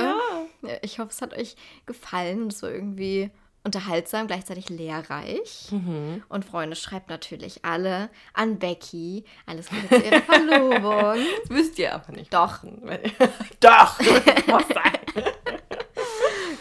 Ja, 0.62 0.70
Ich 0.82 1.00
hoffe, 1.00 1.10
es 1.10 1.20
hat 1.22 1.36
euch 1.36 1.56
gefallen 1.84 2.42
und 2.42 2.52
es 2.52 2.62
war 2.62 2.70
irgendwie 2.70 3.30
unterhaltsam, 3.64 4.26
gleichzeitig 4.26 4.68
lehrreich. 4.70 5.68
Mhm. 5.70 6.22
Und 6.28 6.44
Freunde, 6.44 6.76
schreibt 6.76 7.10
natürlich 7.10 7.64
alle 7.64 8.08
an 8.34 8.58
Becky. 8.58 9.24
Alles 9.46 9.68
Gute 9.68 9.88
zu 9.88 9.96
ihrer 10.06 10.22
Verlobung. 10.22 11.16
Das 11.42 11.50
wisst 11.50 11.78
ihr 11.78 11.94
aber 11.94 12.12
nicht. 12.12 12.32
Doch. 12.32 12.60
Doch! 13.60 13.98
Muss 14.46 14.64
sein. 14.74 15.24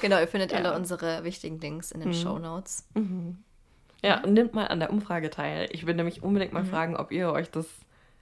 Genau, 0.01 0.19
ihr 0.19 0.27
findet 0.27 0.51
Ja. 0.51 0.57
alle 0.59 0.75
unsere 0.75 1.23
wichtigen 1.23 1.59
Links 1.59 1.91
in 1.91 1.99
den 1.99 2.13
Show 2.13 2.39
Notes. 2.39 2.87
Ja, 4.01 4.23
und 4.23 4.33
nimmt 4.33 4.53
mal 4.53 4.67
an 4.67 4.79
der 4.79 4.91
Umfrage 4.91 5.29
teil. 5.29 5.67
Ich 5.71 5.85
will 5.85 5.93
nämlich 5.95 6.23
unbedingt 6.23 6.53
Mhm. 6.53 6.59
mal 6.59 6.65
fragen, 6.65 6.95
ob 6.95 7.11
ihr 7.11 7.31
euch 7.31 7.49
das 7.51 7.65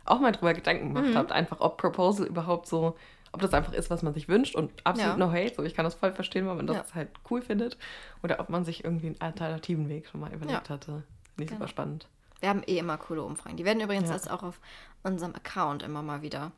auch 0.06 0.20
mal 0.20 0.32
drüber 0.32 0.54
Gedanken 0.54 0.94
gemacht 0.94 1.16
habt. 1.16 1.32
Einfach, 1.32 1.60
ob 1.60 1.78
Proposal 1.78 2.26
überhaupt 2.26 2.68
so, 2.68 2.96
ob 3.32 3.42
das 3.42 3.54
einfach 3.54 3.74
ist, 3.74 3.90
was 3.90 4.02
man 4.04 4.14
sich 4.14 4.28
wünscht 4.28 4.56
und 4.56 4.72
absolut 4.86 5.12
Ja. 5.12 5.18
no 5.18 5.32
hate. 5.32 5.54
So, 5.56 5.64
ich 5.64 5.74
kann 5.76 5.86
das 5.86 5.96
voll 5.96 6.12
verstehen, 6.14 6.48
weil 6.48 6.56
man 6.56 6.68
das 6.68 6.78
Ja. 6.78 6.96
halt 6.96 7.10
cool 7.30 7.42
findet. 7.42 7.78
Oder 8.24 8.40
ob 8.40 8.50
man 8.50 8.66
sich 8.66 8.84
irgendwie 8.84 9.08
einen 9.08 9.22
alternativen 9.22 9.90
Weg 9.90 10.08
schon 10.08 10.22
mal 10.22 10.34
überlegt 10.34 10.68
Ja. 10.70 10.74
hatte. 10.76 11.04
Nicht 11.38 11.50
Genau. 11.50 11.60
super 11.60 11.68
spannend. 11.68 12.08
Wir 12.40 12.50
haben 12.50 12.64
eh 12.68 12.78
immer 12.78 12.98
coole 12.98 13.24
Umfragen. 13.24 13.58
Die 13.58 13.66
werden 13.66 13.82
übrigens 13.82 14.10
jetzt 14.10 14.30
auch 14.30 14.44
auf 14.44 14.60
unserem 15.04 15.34
Account 15.36 15.82
immer 15.84 16.02
mal 16.04 16.22
wieder 16.22 16.52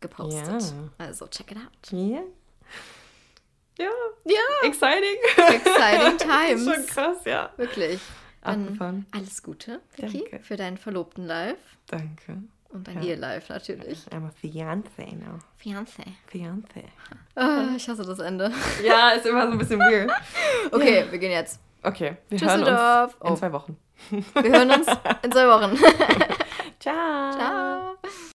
gepostet. 0.00 0.72
Also 0.98 1.26
check 1.28 1.50
it 1.52 1.58
out. 1.58 1.90
Ja. 1.92 2.20
Ja. 3.78 3.90
Ja, 4.24 4.68
Exciting. 4.68 5.18
exciting 5.36 6.18
Das 6.18 6.26
times. 6.26 6.62
ist 6.66 6.74
schon 6.74 6.86
krass, 6.86 7.18
ja. 7.26 7.50
Wirklich. 7.58 8.00
Abgefahren. 8.40 9.06
alles 9.12 9.42
Gute, 9.42 9.80
Vicky, 9.96 10.24
Danke. 10.30 10.44
für 10.44 10.56
deinen 10.56 10.76
Verlobten 10.78 11.26
Live 11.26 11.58
Danke. 11.88 12.42
Und 12.70 12.86
dein 12.86 13.02
Ja. 13.02 13.10
Ehelife 13.14 13.52
natürlich. 13.52 13.98
I'm 14.10 14.26
a 14.26 14.30
fiance 14.30 14.90
now. 15.02 15.38
Fiancé. 15.62 16.04
Fiance. 16.26 16.82
Ah, 17.34 17.64
ich 17.76 17.88
hasse 17.88 18.04
das 18.04 18.18
Ende. 18.18 18.50
Ja, 18.84 19.10
ist 19.10 19.26
immer 19.26 19.46
so 19.46 19.52
ein 19.52 19.58
bisschen 19.58 19.78
weird. 19.80 20.10
Okay, 20.72 21.04
wir 21.10 21.18
gehen 21.18 21.32
jetzt. 21.32 21.60
Okay, 21.82 22.16
wir 22.28 22.40
hören 22.40 22.60
Tschüsseldorf. 22.60 23.14
uns 23.20 23.24
in 23.28 23.32
Oh. 23.32 23.36
zwei 23.36 23.52
Wochen. 23.52 23.76
Wir 24.10 24.52
hören 24.52 24.70
uns 24.70 24.86
in 25.22 25.32
zwei 25.32 25.46
Wochen. 25.48 25.76
Ciao. 26.80 27.32
Ciao. 27.32 27.95